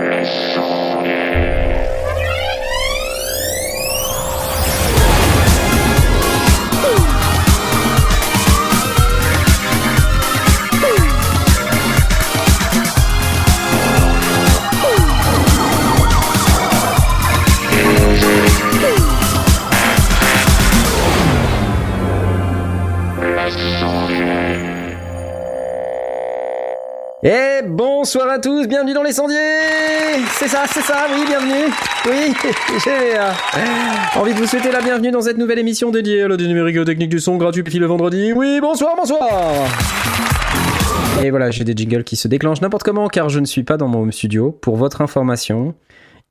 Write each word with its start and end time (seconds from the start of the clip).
Et 0.00 0.77
bienvenue 28.68 28.92
dans 28.94 29.02
les 29.02 29.12
sondiers 29.12 29.36
C'est 30.32 30.46
ça, 30.46 30.64
c'est 30.72 30.82
ça, 30.82 31.06
oui, 31.12 31.24
bienvenue 31.26 31.72
Oui, 32.06 32.32
j'ai 32.84 33.18
euh, 33.18 33.30
envie 34.16 34.32
de 34.32 34.38
vous 34.38 34.46
souhaiter 34.46 34.70
la 34.70 34.80
bienvenue 34.80 35.10
dans 35.10 35.22
cette 35.22 35.38
nouvelle 35.38 35.58
émission 35.58 35.90
dédiée 35.90 36.22
à 36.22 36.28
l'audio 36.28 36.46
numérique 36.46 36.84
techniques 36.84 37.10
du 37.10 37.18
son 37.18 37.36
gratuit 37.36 37.64
puis 37.64 37.78
le 37.78 37.86
vendredi. 37.86 38.32
Oui, 38.32 38.60
bonsoir, 38.60 38.94
bonsoir 38.96 39.28
Et 41.22 41.30
voilà, 41.30 41.50
j'ai 41.50 41.64
des 41.64 41.74
jingles 41.74 42.04
qui 42.04 42.16
se 42.16 42.28
déclenchent 42.28 42.60
n'importe 42.60 42.84
comment 42.84 43.08
car 43.08 43.28
je 43.28 43.40
ne 43.40 43.46
suis 43.46 43.64
pas 43.64 43.76
dans 43.76 43.88
mon 43.88 44.02
home 44.02 44.12
studio. 44.12 44.52
Pour 44.52 44.76
votre 44.76 45.00
information, 45.00 45.74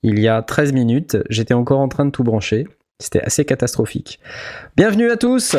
il 0.01 0.19
y 0.19 0.29
a 0.29 0.41
13 0.41 0.71
minutes, 0.71 1.17
j'étais 1.29 1.53
encore 1.53 1.79
en 1.79 1.89
train 1.89 2.05
de 2.05 2.11
tout 2.11 2.23
brancher. 2.23 2.67
C'était 2.99 3.21
assez 3.21 3.43
catastrophique. 3.43 4.19
Bienvenue 4.77 5.11
à 5.11 5.17
tous 5.17 5.55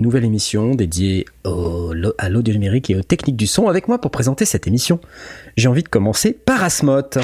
nouvelle 0.00 0.24
émission 0.24 0.76
dédiée 0.76 1.24
au, 1.44 1.92
à 2.18 2.28
l'audio 2.28 2.54
numérique 2.54 2.88
et 2.90 2.96
aux 2.96 3.02
techniques 3.02 3.36
du 3.36 3.46
son. 3.48 3.66
Avec 3.68 3.88
moi 3.88 4.00
pour 4.00 4.10
présenter 4.12 4.44
cette 4.44 4.66
émission, 4.68 5.00
j'ai 5.56 5.68
envie 5.68 5.82
de 5.82 5.88
commencer 5.88 6.32
par 6.32 6.62
Asmoth. 6.62 7.18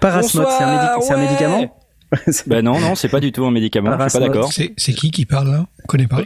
Parasmot, 0.00 0.44
c'est 0.56 0.62
un, 0.62 0.76
médic- 0.76 1.16
médicament? 1.16 1.77
Ben 2.46 2.64
non, 2.64 2.80
non, 2.80 2.94
c'est 2.94 3.08
pas 3.08 3.20
du 3.20 3.32
tout 3.32 3.44
un 3.44 3.50
médicament, 3.50 3.90
je 3.98 4.08
suis 4.08 4.18
pas 4.18 4.26
d'accord. 4.26 4.52
C'est 4.52 4.72
c'est 4.76 4.92
qui 4.94 5.10
qui 5.10 5.26
parle 5.26 5.50
là? 5.50 5.66
On 5.84 5.86
connaît 5.86 6.06
pas? 6.06 6.22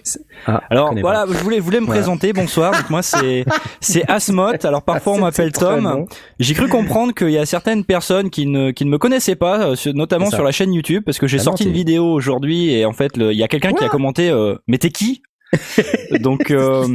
Ah, 0.47 0.63
je 0.63 0.75
Alors 0.77 0.95
voilà, 1.01 1.27
je 1.29 1.39
voulais, 1.39 1.59
voulais 1.59 1.81
me 1.81 1.87
Voilà. 1.87 2.01
présenter, 2.01 2.33
bonsoir, 2.33 2.73
donc 2.73 2.89
moi 2.91 3.03
c'est 3.03 3.45
c'est 3.81 4.09
Asmoth, 4.09 4.65
alors 4.65 4.83
parfois 4.83 5.15
on 5.15 5.17
Ah, 5.19 5.21
m'appelle 5.23 5.51
Tom. 5.53 6.07
J'ai 6.39 6.55
cru 6.55 6.69
comprendre 6.69 7.13
qu'il 7.15 7.31
y 7.31 7.39
a 7.39 7.47
certaines 7.47 7.85
personnes 7.85 8.31
qui 8.31 8.47
ne, 8.47 8.71
qui 8.71 8.85
ne 8.85 8.91
me 8.91 8.99
connaissaient 8.99 9.35
pas, 9.37 9.71
euh, 9.71 9.75
notamment 9.95 10.31
sur 10.31 10.45
la 10.45 10.53
chaîne 10.53 10.73
YouTube, 10.73 11.03
parce 11.05 11.19
que 11.19 11.27
j'ai 11.27 11.39
Ah 11.39 11.41
non, 11.41 11.45
sorti 11.45 11.65
une 11.65 11.73
vidéo 11.73 12.05
aujourd'hui 12.13 12.71
et 12.73 12.85
en 12.85 12.93
fait 12.93 13.13
il 13.17 13.33
y 13.33 13.43
a 13.43 13.49
quelqu'un 13.49 13.73
qui 13.73 13.85
a 13.85 13.89
commenté 13.89 14.31
euh, 14.31 14.55
mais 14.69 14.79
t'es 14.79 14.91
qui? 14.91 15.23
Donc 16.21 16.51
euh, 16.51 16.87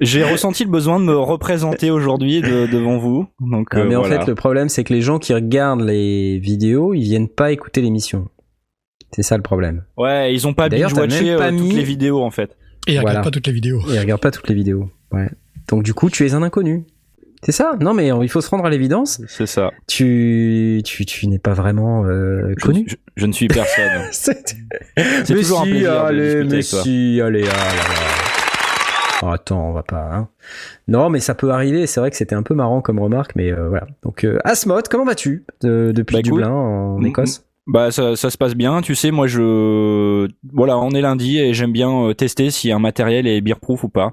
j'ai 0.00 0.24
ressenti 0.24 0.64
le 0.64 0.70
besoin 0.70 0.98
de 1.00 1.04
me 1.04 1.16
représenter 1.16 1.90
aujourd'hui 1.90 2.40
de- 2.40 2.66
devant 2.66 2.98
vous. 2.98 3.26
Donc 3.40 3.74
Non, 3.74 3.80
euh, 3.82 3.84
mais 3.88 3.96
en 3.96 4.04
fait, 4.04 4.26
le 4.26 4.34
problème, 4.34 4.68
c'est 4.68 4.84
que 4.84 4.92
les 4.92 5.00
gens 5.00 5.18
qui 5.18 5.32
regardent 5.34 5.82
les 5.82 6.38
vidéos, 6.38 6.94
ils 6.94 7.02
viennent 7.04 7.28
pas 7.28 7.52
écouter 7.52 7.80
l'émission. 7.80 8.28
C'est 9.14 9.22
ça 9.22 9.36
le 9.36 9.42
problème. 9.42 9.84
ouais, 9.96 10.34
ils 10.34 10.46
ont 10.48 10.54
pas 10.54 10.68
binge-watché 10.68 11.30
euh, 11.30 11.50
toutes 11.50 11.60
mis- 11.60 11.72
les 11.76 11.84
vidéos 11.84 12.22
en 12.22 12.30
fait. 12.32 12.56
Et 12.86 12.94
il 12.94 13.00
Voilà. 13.00 13.10
regarde 13.10 13.24
pas 13.24 13.30
toutes 13.30 13.46
les 13.46 13.52
vidéos. 13.52 13.80
Ils 13.88 13.98
regardent 14.00 14.20
pas 14.20 14.30
toutes 14.32 14.48
les 14.48 14.54
vidéos. 14.56 14.90
Ouais. 15.12 15.28
Donc 15.68 15.84
du 15.84 15.94
coup, 15.94 16.10
tu 16.10 16.26
es 16.26 16.34
un 16.34 16.42
inconnu. 16.42 16.84
C'est 17.44 17.52
ça? 17.52 17.76
Non, 17.80 17.92
mais 17.94 18.08
il 18.22 18.28
faut 18.28 18.40
se 18.40 18.48
rendre 18.50 18.64
à 18.64 18.70
l'évidence. 18.70 19.20
C'est 19.28 19.46
ça. 19.46 19.70
Tu, 19.86 20.80
tu, 20.84 21.04
tu 21.06 21.28
n'es 21.28 21.38
pas 21.38 21.52
vraiment 21.52 22.04
euh, 22.06 22.54
connu. 22.62 22.84
je- 22.88 22.96
je 23.16 23.26
ne 23.26 23.32
suis 23.32 23.46
personne. 23.48 24.02
C'est 24.10 25.34
toujours 25.34 25.60
un 25.60 25.64
plaisir 25.64 25.92
de 25.92 25.96
allez, 26.06 26.44
discuter 26.44 26.44
mais 26.48 26.54
avec 26.54 26.66
toi. 26.68 26.82
si, 26.82 27.20
allez, 27.22 27.44
ah 27.44 27.52
là 27.54 27.74
là. 27.76 28.23
Oh, 29.22 29.28
attends, 29.28 29.68
on 29.68 29.72
va 29.72 29.82
pas. 29.82 30.10
Hein. 30.12 30.28
Non, 30.88 31.08
mais 31.08 31.20
ça 31.20 31.34
peut 31.34 31.50
arriver. 31.50 31.86
C'est 31.86 32.00
vrai 32.00 32.10
que 32.10 32.16
c'était 32.16 32.34
un 32.34 32.42
peu 32.42 32.54
marrant 32.54 32.80
comme 32.80 32.98
remarque, 32.98 33.32
mais 33.36 33.52
euh, 33.52 33.68
voilà. 33.68 33.86
Donc, 34.02 34.24
euh, 34.24 34.38
Asmoth, 34.44 34.88
comment 34.88 35.04
vas-tu 35.04 35.44
de- 35.62 35.92
depuis 35.94 36.16
Bah, 36.16 36.22
Dublin 36.22 36.50
en 36.50 37.02
Écosse? 37.02 37.44
Bah 37.66 37.90
ça, 37.90 38.14
ça 38.14 38.28
se 38.28 38.36
passe 38.36 38.54
bien, 38.54 38.82
tu 38.82 38.94
sais, 38.94 39.10
moi 39.10 39.26
je 39.26 40.28
voilà, 40.52 40.76
on 40.78 40.90
est 40.90 41.00
lundi 41.00 41.38
et 41.38 41.54
j'aime 41.54 41.72
bien 41.72 41.90
euh, 42.08 42.12
tester 42.12 42.50
si 42.50 42.70
un 42.70 42.78
matériel 42.78 43.26
est 43.26 43.40
beer-proof 43.40 43.84
ou 43.84 43.88
pas. 43.88 44.12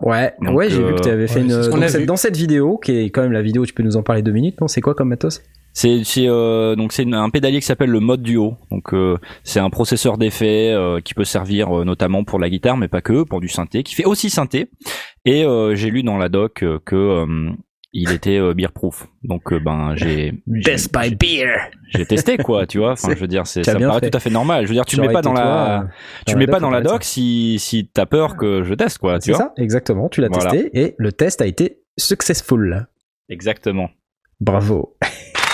Ouais, 0.00 0.34
Donc, 0.42 0.56
ouais, 0.56 0.68
j'ai 0.68 0.82
vu 0.82 0.96
que 0.96 1.00
tu 1.02 1.08
avais 1.08 1.22
ouais, 1.22 1.28
fait 1.28 1.42
une. 1.42 1.52
a 1.52 1.88
cette- 1.88 2.06
dans 2.06 2.16
cette 2.16 2.36
vidéo, 2.36 2.76
qui 2.76 2.98
est 2.98 3.10
quand 3.10 3.22
même 3.22 3.30
la 3.30 3.42
vidéo, 3.42 3.64
tu 3.66 3.72
peux 3.72 3.84
nous 3.84 3.96
en 3.96 4.02
parler 4.02 4.22
deux 4.22 4.32
minutes, 4.32 4.60
non 4.60 4.66
C'est 4.66 4.80
quoi 4.80 4.94
comme 4.96 5.10
matos? 5.10 5.42
C'est 5.80 6.02
c'est 6.02 6.26
euh, 6.26 6.74
donc 6.74 6.92
c'est 6.92 7.06
un 7.12 7.30
pédalier 7.30 7.60
qui 7.60 7.66
s'appelle 7.66 7.90
le 7.90 8.00
mode 8.00 8.20
duo. 8.22 8.56
Donc 8.72 8.92
euh, 8.94 9.16
c'est 9.44 9.60
un 9.60 9.70
processeur 9.70 10.18
d'effet 10.18 10.72
euh, 10.72 11.00
qui 11.00 11.14
peut 11.14 11.22
servir 11.24 11.70
euh, 11.70 11.84
notamment 11.84 12.24
pour 12.24 12.40
la 12.40 12.50
guitare 12.50 12.76
mais 12.76 12.88
pas 12.88 13.00
que, 13.00 13.22
pour 13.22 13.40
du 13.40 13.48
synthé, 13.48 13.84
qui 13.84 13.94
fait 13.94 14.04
aussi 14.04 14.28
synthé. 14.28 14.70
Et 15.24 15.44
euh, 15.44 15.76
j'ai 15.76 15.90
lu 15.90 16.02
dans 16.02 16.18
la 16.18 16.28
doc 16.28 16.64
euh, 16.64 16.80
que 16.84 16.96
euh, 16.96 17.50
il 17.92 18.10
était 18.10 18.38
euh, 18.38 18.54
beer-proof. 18.54 19.06
Donc 19.22 19.52
euh, 19.52 19.60
ben 19.60 19.94
j'ai 19.94 20.34
j'ai- 20.64 20.76
by 20.92 21.14
Beer 21.14 21.70
j'ai 21.90 22.04
testé 22.06 22.36
quoi, 22.38 22.66
tu 22.66 22.78
vois. 22.78 22.92
Enfin 22.92 23.08
C'est- 23.10 23.14
je 23.14 23.20
veux 23.20 23.28
dire 23.28 23.46
c'est 23.46 23.62
ça 23.62 23.78
me 23.78 23.86
paraît 23.86 24.00
fait. 24.00 24.10
tout 24.10 24.16
à 24.16 24.20
fait 24.20 24.30
normal. 24.30 24.64
Je 24.64 24.68
veux 24.70 24.74
dire 24.74 24.84
tu 24.84 24.96
le 24.96 25.02
J'aurais 25.04 25.08
mets 25.14 25.14
pas 25.14 25.22
dans 25.22 25.32
la 25.32 25.42
toi, 25.42 25.84
tu 26.26 26.32
dans 26.34 26.38
mets 26.40 26.46
la 26.46 26.50
pas 26.52 26.58
doc, 26.58 26.62
dans 26.62 26.68
on 26.68 26.70
la 26.72 26.80
doc 26.82 27.04
si 27.04 27.58
si 27.60 27.88
t'as 27.88 28.06
peur 28.06 28.36
que 28.36 28.64
je 28.64 28.74
teste 28.74 28.98
quoi, 28.98 29.20
tu 29.20 29.26
C'est 29.26 29.30
vois. 29.36 29.38
ça, 29.40 29.52
exactement. 29.56 30.08
Tu 30.08 30.22
l'as 30.22 30.28
Voilà. 30.28 30.50
testé 30.50 30.70
et 30.76 30.94
le 30.98 31.12
test 31.12 31.40
a 31.40 31.46
été 31.46 31.78
successful. 31.96 32.88
Exactement. 33.28 33.90
Bravo. 34.40 34.96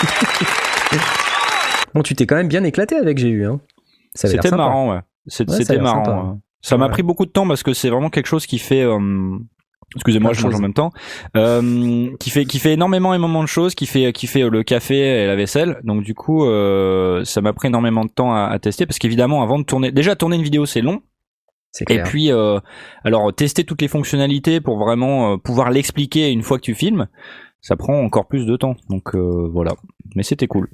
bon, 1.94 2.03
tu 2.03 2.15
t'es 2.15 2.26
quand 2.26 2.37
même 2.37 2.48
bien 2.48 2.65
éclaté 2.65 2.97
avec, 2.97 3.19
j'ai 3.19 3.28
eu. 3.28 3.47
Hein. 3.47 3.60
C'était 4.15 4.50
marrant, 4.50 4.91
ouais. 4.92 5.00
C'était 5.26 5.78
marrant. 5.78 6.04
sympa. 6.04 6.16
ouais. 6.22 6.38
Ça 6.60 6.76
m'a 6.78 6.88
pris 6.88 7.03
beaucoup 7.03 7.26
de 7.26 7.31
temps 7.31 7.47
parce 7.47 7.62
que 7.62 7.75
c'est 7.75 7.91
vraiment 7.91 8.10
quelque 8.10 8.26
chose 8.26 8.47
qui 8.47 8.59
fait. 8.59 8.82
euh, 8.82 9.37
Excusez-moi, 9.97 10.32
je 10.32 10.41
change 10.41 10.54
en 10.54 10.60
même 10.60 10.72
temps. 10.75 10.91
Euh, 11.37 12.09
qui 12.19 12.31
fait 12.31 12.47
qui 12.47 12.59
fait 12.59 12.72
énormément 12.72 13.14
énormément 13.14 13.43
de 13.43 13.48
choses, 13.48 13.75
qui 13.75 13.87
fait 13.87 14.12
qui 14.12 14.26
fait 14.26 14.43
euh, 14.43 14.50
le 14.50 14.62
café 14.62 14.97
et 14.97 15.26
la 15.26 15.37
vaisselle. 15.37 15.78
Donc 15.84 16.03
du 16.03 16.14
coup, 16.14 16.44
euh, 16.47 17.22
ça 17.25 17.43
m'a 17.43 17.53
pris 17.53 17.69
énormément 17.69 18.04
de 18.04 18.10
temps 18.10 18.34
à, 18.34 18.47
à 18.47 18.59
tester 18.59 18.87
parce 18.87 18.98
qu'évidemment, 18.98 19.43
avant 19.43 19.59
de 19.59 19.64
tourner, 19.64 19.93
déjà 19.93 20.16
tourner 20.16 20.37
une 20.37 20.43
vidéo 20.43 20.64
c'est 20.66 20.81
long. 20.81 21.03
Et 21.91 21.98
puis, 22.04 22.32
euh, 22.32 22.59
alors 23.04 23.32
tester 23.34 23.64
toutes 23.64 23.82
les 23.82 23.88
fonctionnalités 23.88 24.60
pour 24.60 24.78
vraiment 24.78 25.38
pouvoir 25.38 25.70
l'expliquer 25.70 26.31
une 26.31 26.43
fois 26.43 26.56
que 26.59 26.62
tu 26.62 26.75
filmes, 26.75 27.06
ça 27.64 27.76
prend 27.76 27.98
encore 27.98 28.26
plus 28.26 28.44
de 28.44 28.56
temps. 28.56 28.76
Donc 28.91 29.14
euh, 29.14 29.48
voilà. 29.50 29.72
Mais 30.14 30.22
c'était 30.22 30.47
cool. 30.47 30.69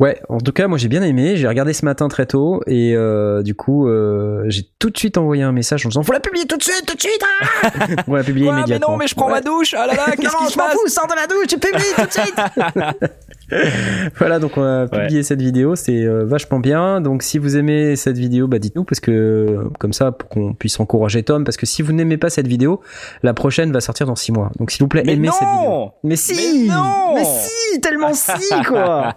Ouais, 0.00 0.18
en 0.30 0.38
tout 0.38 0.52
cas, 0.52 0.66
moi 0.66 0.78
j'ai 0.78 0.88
bien 0.88 1.02
aimé. 1.02 1.36
J'ai 1.36 1.46
regardé 1.46 1.74
ce 1.74 1.84
matin 1.84 2.08
très 2.08 2.24
tôt 2.24 2.62
et 2.66 2.94
euh, 2.96 3.42
du 3.42 3.54
coup, 3.54 3.86
euh, 3.86 4.44
j'ai 4.48 4.62
tout 4.78 4.88
de 4.88 4.96
suite 4.96 5.18
envoyé 5.18 5.42
un 5.42 5.52
message 5.52 5.84
en 5.84 5.90
disant 5.90 6.02
Faut 6.02 6.14
la 6.14 6.20
publier 6.20 6.46
tout 6.46 6.56
de 6.56 6.62
suite, 6.62 6.86
tout 6.86 6.96
de 6.96 7.00
suite 7.02 7.22
ah 7.22 7.68
On 8.08 8.12
va 8.12 8.18
la 8.18 8.24
publier 8.24 8.46
Quoi, 8.46 8.54
mais 8.54 8.60
immédiatement. 8.62 8.92
non, 8.92 8.96
mais 8.96 9.06
je 9.06 9.14
prends 9.14 9.28
ma 9.28 9.42
douche. 9.42 9.74
Ah 9.74 9.86
là 9.86 9.94
là, 9.94 10.06
qu'est-ce 10.16 10.32
non, 10.32 10.38
qui 10.38 10.46
se 10.46 10.52
je 10.54 10.58
m'en 10.58 10.64
passe 10.64 10.72
fous, 10.72 10.88
sors 10.88 11.06
de 11.06 11.14
la 11.14 11.26
douche, 11.26 11.48
tu 11.48 11.58
publies 11.58 11.94
tout 11.94 12.06
de 12.06 12.12
suite 12.12 12.34
Voilà, 14.18 14.38
donc 14.38 14.56
on 14.56 14.62
a 14.62 14.86
publié 14.86 15.22
cette 15.22 15.40
vidéo, 15.42 15.76
c'est 15.76 16.04
euh, 16.04 16.24
vachement 16.24 16.58
bien. 16.58 17.00
Donc 17.00 17.22
si 17.22 17.38
vous 17.38 17.56
aimez 17.56 17.96
cette 17.96 18.18
vidéo, 18.18 18.48
bah 18.48 18.58
dites-nous 18.58 18.84
parce 18.84 19.00
que 19.00 19.10
euh, 19.10 19.70
comme 19.78 19.92
ça, 19.92 20.12
pour 20.12 20.28
qu'on 20.28 20.54
puisse 20.54 20.78
encourager 20.80 21.22
Tom, 21.22 21.44
parce 21.44 21.56
que 21.56 21.66
si 21.66 21.82
vous 21.82 21.92
n'aimez 21.92 22.16
pas 22.16 22.30
cette 22.30 22.46
vidéo, 22.46 22.80
la 23.22 23.34
prochaine 23.34 23.72
va 23.72 23.80
sortir 23.80 24.06
dans 24.06 24.16
6 24.16 24.32
mois. 24.32 24.50
Donc 24.58 24.70
s'il 24.70 24.82
vous 24.82 24.88
plaît, 24.88 25.02
Mais 25.04 25.14
aimez 25.14 25.30
cette 25.32 25.48
vidéo. 25.48 25.70
non 25.70 25.92
Mais 26.04 26.16
si 26.16 26.66
Mais 26.68 26.74
non 26.74 27.14
Mais 27.14 27.24
si 27.24 27.80
Tellement 27.80 28.12
si, 28.14 28.62
quoi 28.66 29.14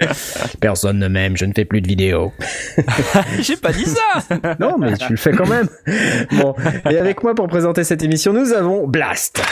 Personne 0.60 0.98
ne 0.98 1.08
m'aime, 1.08 1.36
je 1.36 1.44
ne 1.44 1.52
fais 1.52 1.64
plus 1.64 1.80
de 1.80 1.88
vidéos. 1.88 2.32
J'ai 3.40 3.56
pas 3.56 3.72
dit 3.72 3.84
ça. 3.84 4.36
Non, 4.60 4.78
mais 4.78 4.96
tu 4.96 5.10
le 5.10 5.16
fais 5.16 5.32
quand 5.32 5.48
même. 5.48 5.68
Bon, 6.32 6.54
et 6.88 6.98
avec 6.98 7.22
moi 7.24 7.34
pour 7.34 7.48
présenter 7.48 7.82
cette 7.82 8.02
émission, 8.04 8.32
nous 8.32 8.52
avons 8.52 8.86
Blast. 8.86 9.42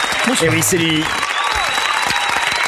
Et 0.43 0.49
oui, 0.49 0.59
c'est 0.61 0.77
lui. 0.77 1.03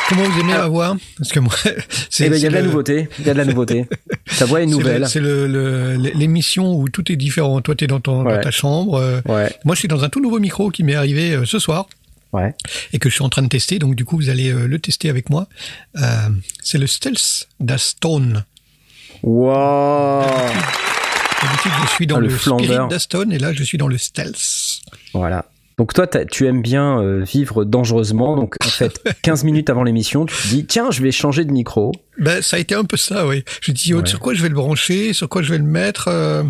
Comment 0.10 0.24
vous 0.24 0.40
aimez 0.40 0.54
la 0.54 0.68
voix 0.68 0.98
Parce 1.18 1.30
que 1.32 1.40
moi, 1.40 1.54
c'est. 2.10 2.26
Eh 2.26 2.30
ben, 2.30 2.36
il 2.38 2.42
y 2.42 2.46
a 2.48 2.50
de 2.50 2.56
la 2.56 2.62
nouveauté. 2.64 3.08
Il 3.20 3.28
y 3.28 3.30
a 3.30 3.34
de 3.34 3.38
la 3.38 3.46
nouveauté. 3.46 3.86
Ta 4.40 4.46
voix 4.46 4.62
est 4.62 4.66
nouvelle. 4.66 5.08
C'est 5.08 5.22
l'émission 5.22 6.74
où 6.76 6.90
tout 6.90 7.12
est 7.12 7.16
différent. 7.16 7.62
Toi, 7.62 7.76
t'es 7.76 7.88
dans, 7.88 8.00
ton, 8.00 8.24
dans 8.24 8.42
ta 8.42 8.52
chambre. 8.52 8.96
euh, 8.96 9.22
Ouais, 9.28 9.52
Moi, 9.66 9.76
je 9.76 9.80
suis 9.80 9.88
dans 9.88 10.04
un 10.04 10.10
tout 10.10 10.20
nouveau 10.22 10.40
micro 10.40 10.70
qui 10.72 10.84
m'est 10.84 10.96
arrivé 10.96 11.34
euh, 11.36 11.46
ce 11.46 11.60
soir 11.60 11.86
ouais. 12.34 12.54
et 12.94 13.00
que 13.00 13.10
je 13.10 13.16
suis 13.16 13.24
en 13.24 13.30
train 13.30 13.44
de 13.44 13.48
tester. 13.50 13.78
Donc, 13.80 13.96
du 13.96 14.04
coup, 14.06 14.18
vous 14.18 14.30
allez 14.30 14.50
euh, 14.52 14.68
le 14.68 14.80
tester 14.80 15.10
avec 15.10 15.30
moi. 15.30 15.48
Euh, 15.98 16.02
c'est 16.64 16.78
le 16.80 16.88
Stealth 16.88 17.48
d'Astone. 17.60 18.46
Wow. 19.22 20.24
D'habitude, 21.42 21.72
je 21.86 21.90
suis 21.92 22.08
dans 22.08 22.18
Ah, 22.18 22.20
le 22.22 22.28
le. 22.30 22.38
Spirit 22.38 22.88
d'Astone 22.90 23.32
et 23.32 23.38
là, 23.40 23.54
je 23.54 23.64
suis 23.64 23.78
dans 23.78 23.88
le 23.88 23.98
Stealth. 23.98 24.82
Voilà. 25.14 25.46
Donc 25.80 25.94
toi, 25.94 26.06
tu 26.08 26.46
aimes 26.46 26.62
bien 26.62 27.00
euh, 27.02 27.24
vivre 27.24 27.64
dangereusement. 27.64 28.36
Donc 28.36 28.56
en 28.64 28.68
fait, 28.70 29.02
15 29.24 29.46
minutes 29.46 29.70
avant 29.70 29.84
l'émission, 29.84 30.26
tu 30.26 30.36
te 30.36 30.48
dis 30.50 30.66
tiens, 30.66 30.92
je 30.92 31.02
vais 31.02 31.12
changer 31.12 31.46
de 31.46 31.52
micro. 31.52 31.94
Ben, 32.18 32.42
ça 32.42 32.58
a 32.58 32.60
été 32.60 32.76
un 32.76 32.84
peu 32.84 32.98
ça, 32.98 33.26
oui. 33.26 33.46
Je 33.62 33.72
dis, 33.72 33.94
oh, 33.94 34.00
Ouais. 34.02 34.06
sur 34.06 34.20
quoi 34.20 34.34
je 34.34 34.42
vais 34.42 34.50
le 34.50 34.56
brancher, 34.56 35.14
sur 35.14 35.30
quoi 35.30 35.42
je 35.42 35.52
vais 35.52 35.58
le 35.58 35.64
mettre. 35.64 36.10
euh, 36.10 36.44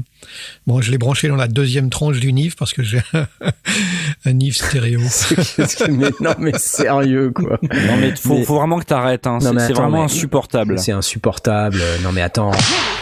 Bon, 0.66 0.82
je 0.82 0.90
l'ai 0.90 0.98
branché 0.98 1.28
dans 1.28 1.36
la 1.36 1.48
deuxième 1.48 1.92
tranche 1.92 2.20
du 2.20 2.34
NIF 2.34 2.56
parce 2.56 2.74
que 2.74 2.82
j'ai 2.82 3.02
un, 3.14 3.28
un 4.26 4.34
NIF 4.34 4.58
stéréo. 4.58 5.00
mais 5.90 6.10
non, 6.22 6.34
mais 6.40 6.54
sérieux 6.58 7.30
quoi. 7.32 7.60
Non 7.62 7.98
mais 8.00 8.16
faut, 8.16 8.34
Mais- 8.34 8.44
faut 8.46 8.56
vraiment 8.56 8.80
que 8.80 8.86
t'arrêtes. 8.86 9.28
Hein. 9.28 9.38
Non, 9.44 9.54
C'est 9.60 9.74
vraiment 9.74 10.00
mais- 10.00 10.04
insupportable. 10.06 10.80
C'est 10.80 10.92
insupportable. 10.92 11.80
Non 12.04 12.12
mais 12.12 12.22
attends. 12.22 12.50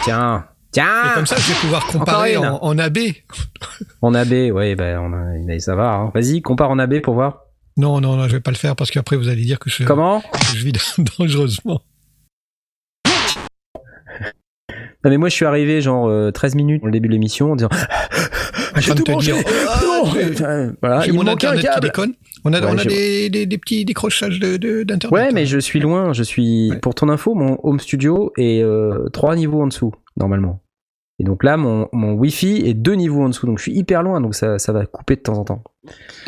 Tiens, 0.04 0.44
Et 0.68 0.72
tiens. 0.72 1.12
comme 1.14 1.26
ça, 1.26 1.36
je 1.36 1.48
vais 1.48 1.58
pouvoir 1.60 1.86
comparer 1.86 2.36
en, 2.36 2.58
en 2.62 2.78
AB. 2.78 2.98
En 4.02 4.14
AB, 4.14 4.30
ouais, 4.52 4.74
ben 4.76 5.60
ça 5.60 5.74
va. 5.74 5.92
hein. 5.94 6.10
Vas-y, 6.14 6.42
compare 6.42 6.70
en 6.70 6.78
AB 6.78 7.00
pour 7.00 7.14
voir. 7.14 7.40
Non, 7.76 8.00
non, 8.00 8.16
non, 8.16 8.26
je 8.28 8.32
vais 8.36 8.40
pas 8.40 8.50
le 8.50 8.56
faire 8.56 8.76
parce 8.76 8.90
qu'après 8.90 9.16
vous 9.16 9.28
allez 9.28 9.44
dire 9.44 9.58
que 9.58 9.70
je, 9.70 9.84
Comment? 9.84 10.22
je 10.54 10.64
vis 10.64 10.72
dangereusement. 11.18 11.80
Non 15.04 15.10
mais 15.10 15.16
moi 15.16 15.28
je 15.28 15.34
suis 15.34 15.44
arrivé 15.44 15.80
genre 15.80 16.08
euh, 16.08 16.30
13 16.32 16.56
minutes 16.56 16.82
au 16.84 16.90
début 16.90 17.06
de 17.08 17.12
l'émission 17.12 17.52
en 17.52 17.56
disant 17.56 17.68
train 18.80 18.94
de 18.94 19.02
te 19.02 19.20
dire, 19.20 19.36
Non 19.82 20.72
voilà, 20.80 21.00
j'ai 21.00 21.10
il 21.10 21.14
mon 21.14 21.24
manquait 21.24 21.46
un 21.46 21.56
câble. 21.56 21.92
On 22.44 22.52
a, 22.52 22.60
Ouais, 22.60 22.66
on 22.70 22.78
a 22.78 22.84
des, 22.84 23.30
des, 23.30 23.46
des 23.46 23.58
petits 23.58 23.84
décrochages 23.84 24.38
de, 24.40 24.56
de, 24.56 24.82
d'internet. 24.84 25.12
Ouais, 25.12 25.32
mais 25.32 25.44
je 25.46 25.58
suis 25.58 25.80
loin. 25.80 26.12
Je 26.12 26.22
suis 26.22 26.70
Ouais. 26.70 26.78
pour 26.78 26.94
ton 26.94 27.08
info, 27.08 27.34
mon 27.34 27.58
home 27.62 27.78
studio 27.80 28.32
est 28.38 28.62
euh, 28.62 29.08
trois 29.12 29.34
niveaux 29.36 29.62
en 29.62 29.66
dessous 29.66 29.92
normalement. 30.16 30.62
Et 31.20 31.24
donc 31.24 31.42
là, 31.42 31.56
mon, 31.56 31.88
mon 31.92 32.12
Wi-Fi 32.12 32.62
est 32.64 32.74
deux 32.74 32.94
niveaux 32.94 33.22
en 33.24 33.28
dessous, 33.28 33.44
donc 33.46 33.58
je 33.58 33.62
suis 33.64 33.72
hyper 33.72 34.04
loin, 34.04 34.20
donc 34.20 34.36
ça, 34.36 34.58
ça 34.60 34.72
va 34.72 34.86
couper 34.86 35.16
de 35.16 35.20
temps 35.22 35.36
en 35.38 35.44
temps. 35.44 35.64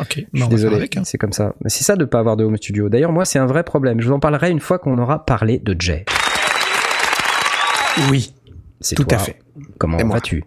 Ok, 0.01 0.17
Je 0.17 0.21
bah, 0.39 0.45
suis 0.45 0.47
désolé, 0.49 0.89
hein. 0.97 1.03
c'est 1.05 1.17
comme 1.17 1.31
ça. 1.31 1.55
Mais 1.63 1.69
c'est 1.69 1.85
ça 1.85 1.95
de 1.95 2.03
pas 2.03 2.19
avoir 2.19 2.35
de 2.35 2.43
home 2.43 2.57
studio. 2.57 2.89
D'ailleurs, 2.89 3.13
moi, 3.13 3.23
c'est 3.23 3.39
un 3.39 3.45
vrai 3.45 3.63
problème. 3.63 4.01
Je 4.01 4.07
vous 4.07 4.13
en 4.13 4.19
parlerai 4.19 4.51
une 4.51 4.59
fois 4.59 4.79
qu'on 4.79 4.97
aura 4.97 5.25
parlé 5.25 5.59
de 5.59 5.75
Jay. 5.79 6.03
Oui, 8.09 8.33
C'est 8.81 8.95
tout 8.95 9.03
toi. 9.05 9.17
à 9.17 9.21
fait. 9.21 9.39
Comment 9.77 9.97
Et 9.99 10.03
vas-tu? 10.03 10.43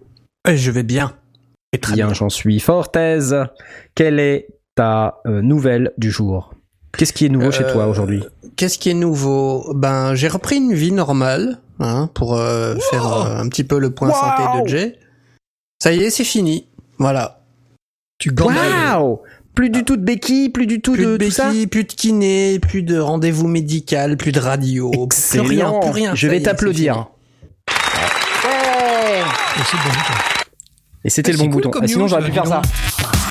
Euh, 0.48 0.56
Je 0.56 0.70
vais 0.70 0.82
bien. 0.82 1.16
Et 1.72 1.78
très 1.78 1.94
Bien, 1.94 2.06
bien. 2.06 2.14
j'en 2.14 2.28
suis 2.28 2.60
fort 2.60 2.88
aise. 2.94 3.36
Quelle 3.94 4.20
est 4.20 4.48
ta 4.76 5.20
euh, 5.26 5.40
nouvelle 5.42 5.92
du 5.98 6.10
jour? 6.10 6.54
Qu'est-ce 6.96 7.12
qui 7.12 7.26
est 7.26 7.28
nouveau 7.28 7.50
chez 7.50 7.64
Euh, 7.64 7.72
toi 7.72 7.86
aujourd'hui? 7.88 8.22
Qu'est-ce 8.56 8.78
qui 8.78 8.90
est 8.90 8.94
nouveau? 8.94 9.72
Ben, 9.74 10.14
j'ai 10.14 10.28
repris 10.28 10.56
une 10.58 10.72
vie 10.74 10.92
normale, 10.92 11.58
hein, 11.80 12.08
pour 12.14 12.36
euh, 12.36 12.76
faire 12.90 13.06
euh, 13.06 13.36
un 13.40 13.48
petit 13.48 13.64
peu 13.64 13.80
le 13.80 13.90
point 13.90 14.08
Wow. 14.10 14.14
santé 14.14 14.62
de 14.62 14.68
Jay. 14.68 14.98
Ça 15.82 15.92
y 15.92 16.02
est, 16.04 16.10
c'est 16.10 16.22
fini. 16.24 16.68
Voilà. 16.98 17.40
Tu. 18.18 18.30
Waouh 18.40 19.20
Plus 19.56 19.70
du 19.70 19.84
tout 19.84 19.96
de 19.96 20.02
béquilles, 20.04 20.50
plus 20.50 20.66
du 20.68 20.80
tout 20.80 20.92
Plus 20.92 21.04
de, 21.04 21.16
de 21.16 21.24
tout 21.24 21.30
ça? 21.32 21.48
béquilles, 21.48 21.66
plus 21.66 21.82
de 21.84 21.92
kiné, 21.92 22.58
plus 22.60 22.82
de 22.84 22.96
rendez-vous 22.98 23.48
médical, 23.48 24.16
plus 24.16 24.30
de 24.30 24.38
radio, 24.38 24.90
plus 24.90 25.40
rien, 25.40 25.72
plus 25.80 25.90
rien. 25.90 26.14
Je 26.14 26.28
vais 26.28 26.40
t'applaudir. 26.40 27.08
Et 31.04 31.10
c'était 31.10 31.32
le 31.32 31.38
bon 31.38 31.44
cool 31.50 31.62
bouton. 31.62 31.70
Ah, 31.82 31.86
sinon 31.86 32.06
j'aurais 32.08 32.24
pu 32.24 32.32
faire 32.32 32.46
ça. 32.46 32.62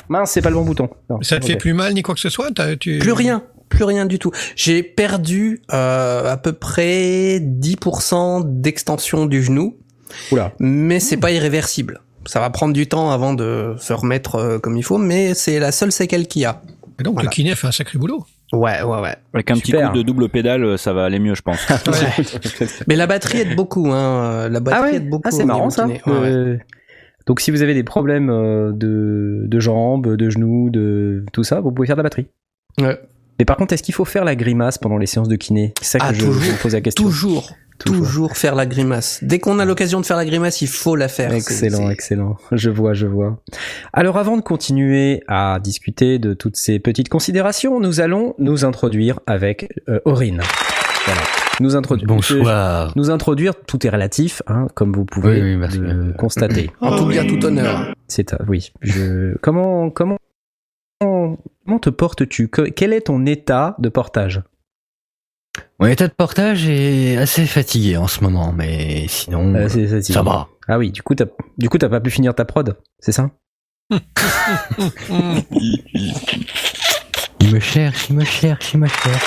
Mince, 0.08 0.30
c'est 0.32 0.42
pas 0.42 0.50
le 0.50 0.54
bon 0.56 0.64
bouton. 0.64 0.88
Non, 1.10 1.18
Ça 1.22 1.38
te 1.40 1.46
fait 1.46 1.56
plus 1.56 1.72
mal 1.72 1.94
ni 1.94 2.02
quoi 2.02 2.14
que 2.14 2.20
ce 2.20 2.28
soit 2.28 2.50
tu... 2.78 2.98
Plus 2.98 3.12
rien, 3.12 3.42
plus 3.68 3.84
rien 3.84 4.06
du 4.06 4.18
tout. 4.18 4.30
J'ai 4.54 4.82
perdu 4.82 5.62
euh, 5.72 6.30
à 6.30 6.36
peu 6.36 6.52
près 6.52 7.38
10% 7.40 8.42
d'extension 8.60 9.26
du 9.26 9.42
genou, 9.42 9.76
Oula. 10.30 10.52
mais 10.60 11.00
c'est 11.00 11.16
pas 11.16 11.32
irréversible. 11.32 12.00
Ça 12.26 12.40
va 12.40 12.48
prendre 12.50 12.72
du 12.72 12.86
temps 12.86 13.10
avant 13.10 13.34
de 13.34 13.74
se 13.78 13.92
remettre 13.92 14.36
euh, 14.36 14.58
comme 14.58 14.76
il 14.76 14.82
faut, 14.84 14.98
mais 14.98 15.34
c'est 15.34 15.58
la 15.58 15.72
seule 15.72 15.92
séquelle 15.92 16.26
qu'il 16.26 16.42
y 16.42 16.44
a. 16.46 16.62
Et 17.00 17.02
donc 17.02 17.14
Voilà. 17.14 17.28
le 17.28 17.34
kiné 17.34 17.54
fait 17.54 17.66
un 17.66 17.72
sacré 17.72 17.98
boulot. 17.98 18.24
Ouais, 18.54 18.82
ouais, 18.82 19.00
ouais. 19.00 19.16
Avec 19.34 19.50
un 19.50 19.54
petit 19.54 19.72
coup 19.72 19.78
de 19.94 20.02
double 20.02 20.28
pédale, 20.28 20.78
ça 20.78 20.92
va 20.92 21.04
aller 21.04 21.18
mieux, 21.18 21.34
je 21.34 21.42
pense. 21.42 21.58
Mais 22.88 22.96
la 22.96 23.06
batterie 23.06 23.38
aide 23.40 23.56
beaucoup, 23.56 23.90
hein. 23.90 24.48
La 24.48 24.60
batterie 24.60 24.80
Ah 24.82 24.90
ouais? 24.90 24.96
aide 24.96 25.08
beaucoup. 25.08 25.22
Ah, 25.26 25.30
c'est 25.30 25.44
marrant 25.44 25.70
ça. 25.70 25.86
Ouais. 25.86 26.00
Euh, 26.08 26.56
Donc 27.26 27.40
si 27.40 27.50
vous 27.50 27.62
avez 27.62 27.74
des 27.74 27.84
problèmes 27.84 28.30
euh, 28.30 28.72
de, 28.72 29.44
de 29.46 29.60
jambes, 29.60 30.14
de 30.16 30.30
genoux, 30.30 30.70
de 30.70 31.24
tout 31.32 31.42
ça, 31.44 31.60
vous 31.60 31.72
pouvez 31.72 31.86
faire 31.86 31.96
de 31.96 32.00
la 32.00 32.04
batterie. 32.04 32.28
Ouais. 32.80 32.98
Mais 33.38 33.44
par 33.44 33.56
contre, 33.56 33.74
est-ce 33.74 33.82
qu'il 33.82 33.94
faut 33.94 34.04
faire 34.04 34.24
la 34.24 34.36
grimace 34.36 34.78
pendant 34.78 34.96
les 34.98 35.06
séances 35.06 35.28
de 35.28 35.36
kiné? 35.36 35.74
C'est 35.80 35.98
ça 35.98 35.98
que 35.98 36.04
Ah, 36.08 36.12
je, 36.12 36.24
toujours. 36.24 36.42
je 36.42 36.52
me 36.52 36.56
pose 36.62 36.72
la 36.74 36.80
question. 36.80 37.04
Toujours, 37.04 37.50
toujours 37.78 38.36
faire 38.36 38.54
la 38.54 38.66
grimace. 38.66 39.18
Dès 39.22 39.38
qu'on 39.38 39.58
a 39.58 39.64
l'occasion 39.64 40.00
de 40.00 40.06
faire 40.06 40.16
la 40.16 40.24
grimace, 40.24 40.62
il 40.62 40.68
faut 40.68 40.96
la 40.96 41.08
faire. 41.08 41.32
Excellent, 41.32 41.90
excellent. 41.90 42.36
Je 42.52 42.70
vois, 42.70 42.94
je 42.94 43.06
vois. 43.06 43.40
Alors 43.92 44.16
avant 44.18 44.36
de 44.36 44.42
continuer 44.42 45.22
à 45.28 45.58
discuter 45.62 46.18
de 46.18 46.34
toutes 46.34 46.56
ces 46.56 46.78
petites 46.78 47.08
considérations, 47.08 47.80
nous 47.80 48.00
allons 48.00 48.34
nous 48.38 48.64
introduire 48.64 49.20
avec 49.26 49.68
euh, 49.88 50.00
Aurine. 50.04 50.40
Voilà. 51.06 51.20
Nous 51.60 51.76
introduire. 51.76 52.08
Bonsoir. 52.08 52.92
Nous 52.96 53.10
introduire, 53.10 53.54
tout 53.66 53.86
est 53.86 53.90
relatif, 53.90 54.42
hein, 54.48 54.66
comme 54.74 54.92
vous 54.92 55.04
pouvez 55.04 55.34
Oui, 55.40 55.50
oui, 55.52 55.56
merci. 55.56 55.78
le 55.78 56.12
constater. 56.18 56.70
En 56.80 56.96
tout 56.96 57.06
bien, 57.06 57.24
tout 57.26 57.44
honneur. 57.44 57.92
C'est 58.08 58.32
à- 58.32 58.40
oui. 58.48 58.72
Je 58.80 59.36
comment 59.40 59.90
comment 59.90 60.16
comment 61.00 61.78
te 61.80 61.90
portes-tu? 61.90 62.48
Que- 62.48 62.62
Quel 62.70 62.92
est 62.92 63.02
ton 63.02 63.24
état 63.26 63.76
de 63.78 63.88
portage? 63.88 64.42
Mon 65.80 65.86
état 65.86 66.06
de 66.08 66.12
portage 66.12 66.68
est 66.68 67.16
assez 67.16 67.46
fatigué 67.46 67.96
en 67.96 68.06
ce 68.06 68.22
moment, 68.22 68.52
mais 68.52 69.06
sinon, 69.08 69.54
Euh, 69.54 69.68
ça 70.02 70.22
va. 70.22 70.48
Ah 70.68 70.78
oui, 70.78 70.90
du 70.92 71.02
coup 71.02 71.14
t'as 71.14 71.26
du 71.58 71.68
coup 71.68 71.78
t'as 71.78 71.88
pas 71.88 72.00
pu 72.00 72.10
finir 72.10 72.34
ta 72.34 72.44
prod, 72.44 72.76
c'est 73.00 73.12
ça? 73.12 73.30
Il 77.40 77.52
me 77.52 77.60
cherche, 77.60 78.06
il 78.10 78.16
me 78.16 78.24
cherche, 78.24 78.72
il 78.74 78.80
me 78.80 78.86
cherche. 78.88 79.24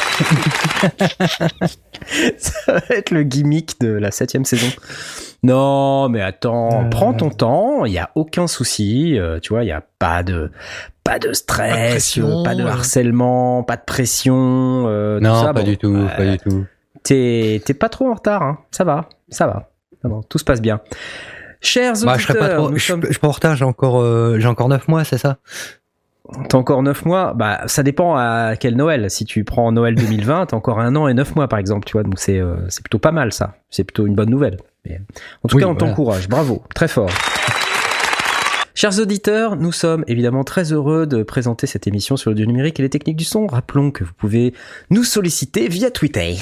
Ça 2.38 2.73
va 2.73 2.81
être 2.95 3.12
le 3.12 3.23
gimmick 3.23 3.80
de 3.80 3.89
la 3.89 4.12
septième 4.12 4.45
saison. 4.45 4.68
Non, 5.43 6.09
mais 6.09 6.21
attends, 6.21 6.85
Euh. 6.85 6.89
prends 6.89 7.13
ton 7.13 7.29
temps, 7.29 7.85
il 7.85 7.93
y 7.93 7.99
a 7.99 8.09
aucun 8.15 8.47
souci, 8.47 9.17
euh, 9.19 9.39
tu 9.39 9.53
vois, 9.53 9.63
il 9.63 9.67
y 9.67 9.71
a 9.71 9.83
pas 9.99 10.23
de 10.23 10.51
pas 11.03 11.19
de 11.19 11.31
stress, 11.31 11.71
Pas 11.73 11.77
de 11.85 11.89
pression, 11.91 12.39
euh, 12.41 12.43
pas 12.43 12.55
de 12.55 12.63
ouais. 12.63 12.69
harcèlement, 12.69 13.63
pas 13.63 13.77
de 13.77 13.83
pression, 13.85 14.35
euh, 14.87 15.19
tout 15.19 15.23
Non, 15.25 15.35
ça, 15.43 15.53
pas 15.53 15.61
bon, 15.61 15.65
du 15.67 15.77
tout, 15.77 15.95
euh, 15.95 16.07
pas 16.17 16.25
du 16.25 16.37
tout. 16.37 16.65
T'es 17.03 17.61
t'es 17.65 17.73
pas 17.73 17.87
trop 17.89 18.09
en 18.09 18.15
retard, 18.15 18.41
hein. 18.41 18.57
Ça 18.71 18.83
va, 18.83 19.07
ça 19.29 19.47
va, 19.47 19.69
ça 20.01 20.09
va, 20.09 20.15
tout 20.27 20.37
se 20.37 20.43
passe 20.43 20.61
bien. 20.61 20.81
Chers 21.61 21.93
Bah, 22.03 22.13
auditeurs, 22.13 22.19
je 22.19 22.23
serais 22.27 22.39
pas 22.39 22.49
trop. 22.55 22.69
nous 22.71 22.77
Je, 22.77 22.85
sommes- 22.85 23.03
je 23.05 23.11
suis 23.11 23.19
pas 23.19 23.27
en 23.27 23.31
retard, 23.31 23.55
j'ai 23.55 23.65
encore, 23.65 24.01
euh, 24.01 24.37
j'ai 24.39 24.47
encore 24.47 24.67
9 24.69 24.87
mois, 24.89 25.03
c'est 25.05 25.17
ça? 25.17 25.37
T'as 26.49 26.57
encore 26.57 26.83
9 26.83 27.05
mois? 27.05 27.33
Bah, 27.33 27.61
ça 27.67 27.83
dépend 27.83 28.15
à 28.17 28.55
quel 28.59 28.75
Noël. 28.75 29.09
Si 29.09 29.23
tu 29.23 29.45
prends 29.45 29.71
Noël 29.71 29.95
2020, 29.95 30.47
t'as 30.47 30.57
encore 30.57 30.79
un 30.81 30.93
an 30.97 31.07
et 31.07 31.13
9 31.13 31.35
mois, 31.37 31.47
par 31.47 31.57
exemple, 31.57 31.85
tu 31.85 31.93
vois. 31.93 32.03
Donc, 32.03 32.19
c'est 32.19 32.37
euh, 32.39 32.57
c'est 32.67 32.83
plutôt 32.83 32.99
pas 32.99 33.13
mal, 33.13 33.31
ça. 33.31 33.53
C'est 33.69 33.85
plutôt 33.85 34.05
une 34.05 34.13
bonne 34.13 34.29
nouvelle. 34.29 34.57
Mais, 34.87 35.01
en 35.43 35.47
tout 35.47 35.55
Oui, 35.57 35.63
cas, 35.63 35.67
on 35.69 35.73
voilà. 35.73 35.89
t'encourage. 35.89 36.29
Bravo. 36.29 36.63
Très 36.73 36.87
fort. 36.87 37.09
Chers 38.75 38.99
auditeurs, 38.99 39.55
nous 39.55 39.71
sommes 39.71 40.03
évidemment 40.07 40.43
très 40.43 40.71
heureux 40.71 41.07
de 41.07 41.23
présenter 41.23 41.65
cette 41.65 41.87
émission 41.87 42.15
sur 42.15 42.29
l'audio 42.29 42.45
numérique 42.45 42.79
et 42.79 42.83
les 42.83 42.89
techniques 42.89 43.15
du 43.17 43.23
son. 43.25 43.47
Rappelons 43.47 43.89
que 43.89 44.03
vous 44.03 44.13
pouvez 44.15 44.53
nous 44.91 45.03
solliciter 45.03 45.67
via 45.67 45.89
Twitter 45.89 46.35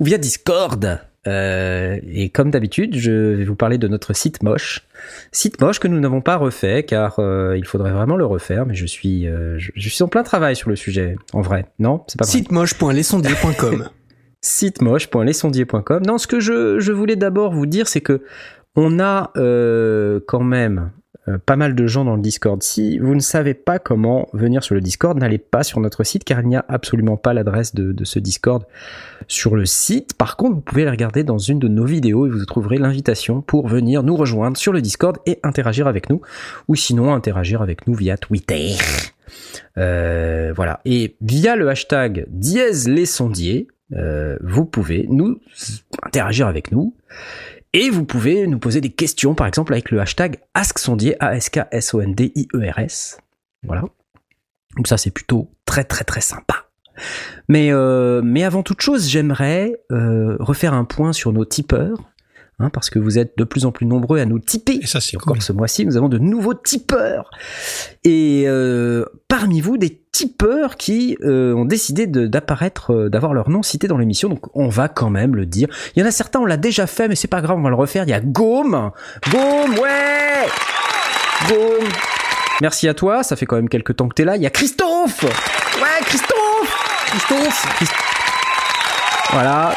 ou 0.00 0.04
via 0.06 0.16
Discord. 0.16 1.00
Euh, 1.26 1.98
et 2.10 2.30
comme 2.30 2.50
d'habitude, 2.50 2.96
je 2.96 3.10
vais 3.34 3.44
vous 3.44 3.54
parler 3.56 3.76
de 3.76 3.86
notre 3.86 4.14
site 4.14 4.42
moche. 4.42 4.86
Site 5.30 5.60
moche 5.60 5.78
que 5.78 5.88
nous 5.88 6.00
n'avons 6.00 6.22
pas 6.22 6.36
refait 6.36 6.84
car 6.84 7.18
euh, 7.18 7.54
il 7.58 7.66
faudrait 7.66 7.90
vraiment 7.92 8.16
le 8.16 8.24
refaire, 8.24 8.64
mais 8.64 8.74
je 8.74 8.86
suis, 8.86 9.26
euh, 9.26 9.58
je, 9.58 9.70
je 9.74 9.88
suis 9.90 10.02
en 10.02 10.08
plein 10.08 10.22
travail 10.22 10.56
sur 10.56 10.70
le 10.70 10.76
sujet, 10.76 11.16
en 11.34 11.42
vrai. 11.42 11.66
Non, 11.78 12.02
c'est 12.06 12.18
pas 12.18 12.24
vrai 12.24 12.32
Sitemoche.lesondiers.com. 12.32 13.90
sitemoche.lesondiers.com. 14.42 16.02
Non, 16.06 16.18
ce 16.18 16.26
que 16.26 16.40
je, 16.40 16.92
voulais 16.92 17.16
d'abord 17.16 17.52
vous 17.52 17.66
dire, 17.66 17.88
c'est 17.88 18.00
que 18.00 18.22
on 18.76 19.00
a 19.00 19.32
euh, 19.36 20.20
quand 20.26 20.44
même 20.44 20.92
euh, 21.28 21.38
pas 21.44 21.56
mal 21.56 21.74
de 21.74 21.86
gens 21.86 22.04
dans 22.04 22.16
le 22.16 22.22
Discord. 22.22 22.62
Si 22.62 22.98
vous 22.98 23.14
ne 23.14 23.20
savez 23.20 23.54
pas 23.54 23.78
comment 23.78 24.28
venir 24.32 24.62
sur 24.62 24.74
le 24.74 24.80
Discord, 24.80 25.18
n'allez 25.18 25.38
pas 25.38 25.62
sur 25.62 25.80
notre 25.80 26.04
site 26.04 26.24
car 26.24 26.40
il 26.40 26.48
n'y 26.48 26.56
a 26.56 26.64
absolument 26.68 27.16
pas 27.16 27.34
l'adresse 27.34 27.74
de, 27.74 28.04
ce 28.04 28.18
Discord 28.18 28.64
sur 29.26 29.56
le 29.56 29.66
site. 29.66 30.14
Par 30.14 30.36
contre, 30.36 30.54
vous 30.54 30.60
pouvez 30.60 30.84
la 30.84 30.90
regarder 30.90 31.24
dans 31.24 31.38
une 31.38 31.58
de 31.58 31.68
nos 31.68 31.84
vidéos 31.84 32.26
et 32.26 32.30
vous 32.30 32.44
trouverez 32.44 32.78
l'invitation 32.78 33.42
pour 33.42 33.68
venir 33.68 34.02
nous 34.02 34.16
rejoindre 34.16 34.56
sur 34.56 34.72
le 34.72 34.80
Discord 34.80 35.18
et 35.26 35.38
interagir 35.42 35.86
avec 35.86 36.08
nous, 36.08 36.20
ou 36.68 36.76
sinon 36.76 37.12
interagir 37.12 37.62
avec 37.62 37.86
nous 37.86 37.94
via 37.94 38.16
Twitter. 38.16 38.76
Euh, 39.76 40.52
voilà. 40.54 40.80
Et 40.84 41.16
via 41.20 41.56
le 41.56 41.68
hashtag 41.68 42.26
dièse 42.28 42.88
vous 43.90 44.64
pouvez 44.64 45.06
nous 45.08 45.40
interagir 46.02 46.46
avec 46.46 46.72
nous 46.72 46.94
et 47.72 47.90
vous 47.90 48.04
pouvez 48.04 48.46
nous 48.46 48.58
poser 48.58 48.80
des 48.80 48.90
questions, 48.90 49.34
par 49.34 49.46
exemple 49.46 49.72
avec 49.72 49.90
le 49.90 50.00
hashtag 50.00 50.38
AskSondier, 50.54 51.16
A-S-K-S-O-N-D-I-E-R-S. 51.22 53.18
Voilà. 53.62 53.84
Donc 54.76 54.86
ça, 54.86 54.96
c'est 54.96 55.10
plutôt 55.10 55.50
très 55.64 55.84
très 55.84 56.04
très 56.04 56.20
sympa. 56.20 56.68
Mais, 57.48 57.72
euh, 57.72 58.22
mais 58.22 58.44
avant 58.44 58.62
toute 58.62 58.80
chose, 58.80 59.08
j'aimerais 59.08 59.80
euh, 59.92 60.36
refaire 60.40 60.74
un 60.74 60.84
point 60.84 61.12
sur 61.12 61.32
nos 61.32 61.44
tipeurs, 61.44 62.10
hein, 62.58 62.70
parce 62.70 62.90
que 62.90 62.98
vous 62.98 63.18
êtes 63.18 63.36
de 63.38 63.44
plus 63.44 63.64
en 63.66 63.72
plus 63.72 63.86
nombreux 63.86 64.18
à 64.20 64.24
nous 64.24 64.38
tiper. 64.38 64.78
Et 64.82 64.86
ça, 64.86 65.00
c'est 65.00 65.16
cool. 65.16 65.40
ce 65.42 65.52
mois-ci, 65.52 65.86
nous 65.86 65.96
avons 65.96 66.08
de 66.08 66.18
nouveaux 66.18 66.54
tipeurs. 66.54 67.30
Et 68.04 68.44
euh, 68.46 69.04
parmi 69.28 69.60
vous, 69.60 69.76
des 69.78 70.00
tipeurs 70.12 70.76
qui 70.76 71.16
euh, 71.22 71.54
ont 71.54 71.64
décidé 71.64 72.06
d'apparaître, 72.06 72.92
euh, 72.92 73.08
d'avoir 73.08 73.34
leur 73.34 73.50
nom 73.50 73.62
cité 73.62 73.86
dans 73.88 73.98
l'émission. 73.98 74.28
Donc 74.28 74.46
on 74.54 74.68
va 74.68 74.88
quand 74.88 75.10
même 75.10 75.36
le 75.36 75.46
dire. 75.46 75.68
Il 75.94 76.00
y 76.00 76.02
en 76.04 76.06
a 76.06 76.10
certains, 76.10 76.40
on 76.40 76.46
l'a 76.46 76.56
déjà 76.56 76.86
fait, 76.86 77.08
mais 77.08 77.14
c'est 77.14 77.28
pas 77.28 77.40
grave, 77.40 77.58
on 77.58 77.62
va 77.62 77.70
le 77.70 77.76
refaire. 77.76 78.04
Il 78.04 78.10
y 78.10 78.14
a 78.14 78.20
Gaume. 78.20 78.90
Gaume, 79.30 79.78
ouais 79.78 80.46
Gaume. 81.48 81.88
Merci 82.60 82.88
à 82.88 82.94
toi, 82.94 83.22
ça 83.22 83.36
fait 83.36 83.46
quand 83.46 83.54
même 83.56 83.68
quelques 83.68 83.94
temps 83.94 84.08
que 84.08 84.14
t'es 84.14 84.24
là. 84.24 84.36
Il 84.36 84.42
y 84.42 84.46
a 84.46 84.50
Christophe 84.50 85.22
Ouais, 85.22 86.00
Christophe 86.02 87.06
Christophe 87.06 87.66
Christ- 87.76 87.92
Voilà. 89.32 89.74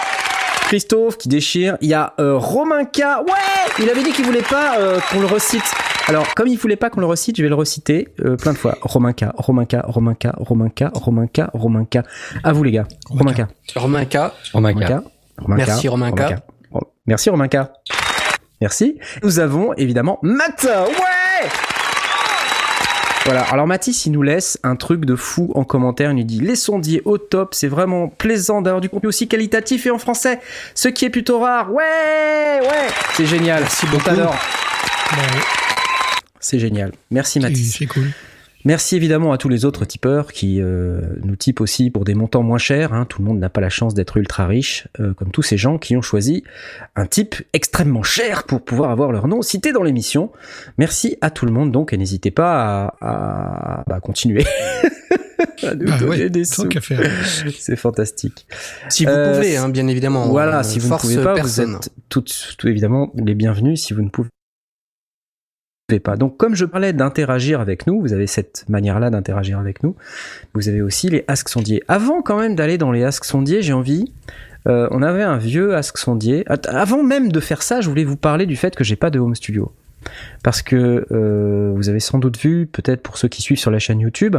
Christophe 0.72 1.18
qui 1.18 1.28
déchire. 1.28 1.78
Il 1.82 1.90
y 1.90 1.94
a 1.94 2.14
euh, 2.22 2.38
Romain 2.38 2.86
K. 2.86 3.00
Ouais 3.28 3.34
Il 3.80 3.90
avait 3.90 4.04
dit 4.04 4.14
qu'il 4.14 4.24
voulait 4.24 4.42
pas 4.42 4.80
euh, 4.80 5.02
qu'on 5.12 5.20
le 5.20 5.26
recite. 5.26 5.66
Alors, 6.08 6.34
comme 6.34 6.48
il 6.48 6.58
voulait 6.58 6.78
pas 6.78 6.90
qu'on 6.90 7.02
le 7.02 7.08
recite, 7.08 7.36
je 7.36 7.44
vais 7.44 7.50
le 7.50 7.56
reciter 7.56 8.08
euh, 8.24 8.38
plein 8.38 8.54
de 8.54 8.58
fois. 8.58 8.78
Romain-K, 8.82 9.26
Romain-K, 9.36 9.76
Romain-K, 9.84 10.28
Romain-K, 10.38 10.84
Romain-K, 10.94 11.42
Romain-K. 11.54 11.98
À 12.46 12.54
vous 12.54 12.64
les 12.64 12.72
gars. 12.72 12.86
Romain-K. 13.10 13.42
Romain 13.76 14.06
K. 14.06 14.18
Romain-K. 14.54 14.92
Romain-K. 15.40 15.68
Merci, 15.68 15.88
Romain-K. 15.90 16.20
Romain-K. 16.22 16.40
Ro- 16.72 16.94
Merci 17.06 17.30
Romain-K. 17.30 17.58
Merci. 18.62 18.98
Nous 19.24 19.40
avons 19.40 19.74
évidemment 19.74 20.20
Matt. 20.22 20.64
Ouais 20.64 21.50
voilà, 23.26 23.44
alors 23.44 23.68
Mathis, 23.68 24.08
il 24.08 24.12
nous 24.14 24.24
laisse 24.24 24.60
un 24.64 24.76
truc 24.76 25.06
de 25.06 25.16
fou 25.16 25.52
en 25.54 25.64
commentaire. 25.64 26.12
Il 26.12 26.18
nous 26.18 26.24
dit 26.24 26.40
Les 26.40 26.56
sondiers 26.56 27.02
au 27.06 27.18
top, 27.18 27.54
c'est 27.54 27.68
vraiment 27.68 28.08
plaisant 28.08 28.62
d'avoir 28.62 28.82
du 28.82 28.90
contenu 28.90 29.10
aussi 29.10 29.28
qualitatif 29.28 29.86
et 29.86 29.92
en 29.92 30.00
français, 30.00 30.40
ce 30.74 30.88
qui 30.88 31.06
est 31.06 31.10
plutôt 31.10 31.40
rare. 31.40 31.72
Ouais, 31.72 32.60
ouais, 32.62 32.88
c'est 33.14 33.28
génial. 33.28 33.62
Merci 33.62 33.86
beaucoup. 33.88 34.10
Bon, 34.10 34.30
c'est 36.40 36.60
génial. 36.60 36.92
Merci 37.12 37.40
Mathis. 37.40 37.78
c'est 37.78 37.86
cool. 37.86 38.12
Merci 38.66 38.96
évidemment 38.96 39.32
à 39.34 39.38
tous 39.38 39.50
les 39.50 39.66
autres 39.66 39.86
tipeurs 39.86 40.32
qui 40.32 40.62
euh, 40.62 41.02
nous 41.24 41.36
typent 41.36 41.62
aussi 41.62 41.90
pour 41.90 42.04
des 42.06 42.14
montants 42.14 42.44
moins 42.44 42.58
chers. 42.58 42.94
hein. 42.94 43.06
Tout 43.06 43.22
le 43.22 43.28
monde 43.28 43.40
n'a 43.40 43.50
pas 43.50 43.62
la 43.62 43.70
chance 43.70 43.94
d'être 43.94 44.18
ultra 44.18 44.46
riche, 44.48 44.88
euh, 45.00 45.14
comme 45.14 45.32
tous 45.32 45.42
ces 45.42 45.58
gens 45.58 45.78
qui 45.78 45.96
ont 45.98 46.02
choisi 46.02 46.44
un 46.96 47.06
type 47.06 47.36
extrêmement 47.54 48.04
cher 48.04 48.44
pour 48.44 48.62
pouvoir 48.64 48.92
avoir 48.92 49.12
leur 49.12 49.28
nom 49.28 49.42
cité 49.42 49.72
dans 49.74 49.84
l'émission. 49.84 50.32
Merci 50.78 51.18
à 51.22 51.30
tout 51.32 51.46
le 51.46 51.52
monde 51.52 51.72
donc 51.72 51.94
et 51.94 51.98
n'hésitez 51.98 52.32
pas 52.32 52.94
à, 53.02 53.08
à- 53.80 53.84
bah, 53.88 54.00
continuer. 54.00 54.46
à 55.64 55.76
nous 55.76 55.86
Bah 55.88 55.98
donner 55.98 56.10
ouais, 56.24 56.30
des 56.30 56.46
tant 56.46 56.64
sous. 56.64 56.68
qu'à 56.70 56.82
faire. 56.82 57.12
C'est 57.58 57.76
fantastique. 57.76 58.46
Si 58.90 59.06
vous 59.06 59.12
Euh, 59.12 59.34
pouvez, 59.36 59.58
hein, 59.58 59.70
bien 59.70 59.88
évidemment. 59.88 60.28
Voilà, 60.28 60.60
On 60.60 60.64
si 60.64 60.80
vous 60.80 60.86
ne 60.86 60.90
force 60.90 61.02
pouvez 61.04 61.24
pas, 61.24 61.34
personne. 61.34 61.72
vous 61.72 61.78
êtes 61.78 61.90
tout, 62.10 62.24
tout 62.58 62.68
évidemment 62.68 63.12
les 63.16 63.34
bienvenus 63.36 63.82
si 63.82 63.94
vous 63.94 64.02
ne 64.02 64.10
pouvez 64.10 64.30
pas. 66.00 66.16
Donc 66.16 66.38
comme 66.38 66.56
je 66.56 66.66
parlais 66.66 66.94
d'interagir 66.94 67.60
avec 67.60 67.88
nous, 67.88 68.00
vous 68.00 68.14
avez 68.14 68.28
cette 68.28 68.66
manière-là 68.70 69.10
d'interagir 69.10 69.60
avec 69.60 69.84
nous. 69.84 69.96
Vous 70.54 70.70
avez 70.70 70.82
aussi 70.82 71.10
les 71.10 71.26
Ask 71.28 71.50
Sondiers. 71.50 71.84
Avant 71.88 72.22
quand 72.22 72.40
même 72.40 72.56
d'aller 72.56 72.78
dans 72.78 72.92
les 72.92 73.04
Ask 73.04 73.26
Sondiers, 73.26 73.62
j'ai 73.62 73.74
envie. 73.74 74.14
euh, 74.68 74.88
on 74.92 75.02
avait 75.02 75.24
un 75.24 75.38
vieux 75.38 75.76
Ask 75.76 75.98
Sondier. 75.98 76.46
Avant 76.68 77.04
même 77.04 77.32
de 77.32 77.40
faire 77.40 77.64
ça, 77.64 77.82
je 77.82 77.90
voulais 77.90 78.04
vous 78.04 78.18
parler 78.18 78.46
du 78.46 78.56
fait 78.56 78.76
que 78.76 78.84
j'ai 78.84 78.96
pas 78.96 79.10
de 79.10 79.20
home 79.20 79.36
studio. 79.36 79.72
Parce 80.44 80.62
que 80.62 81.06
euh, 81.12 81.72
vous 81.76 81.90
avez 81.90 82.00
sans 82.00 82.20
doute 82.20 82.40
vu, 82.40 82.66
peut-être 82.66 83.02
pour 83.02 83.18
ceux 83.18 83.28
qui 83.28 83.42
suivent 83.42 83.60
sur 83.60 83.72
la 83.72 83.80
chaîne 83.80 84.00
YouTube, 84.00 84.36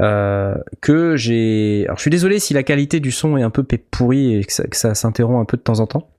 euh, 0.00 0.54
que 0.80 1.16
j'ai. 1.16 1.84
Alors 1.84 1.98
je 1.98 2.02
suis 2.02 2.10
désolé 2.10 2.40
si 2.40 2.54
la 2.54 2.64
qualité 2.64 2.98
du 2.98 3.12
son 3.12 3.36
est 3.36 3.42
un 3.42 3.50
peu 3.50 3.64
pourrie 3.90 4.34
et 4.36 4.44
que 4.44 4.76
ça 4.76 4.94
s'interrompt 4.94 5.40
un 5.40 5.44
peu 5.44 5.56
de 5.56 5.62
temps 5.62 5.80
en 5.80 5.86
temps. 5.86 6.10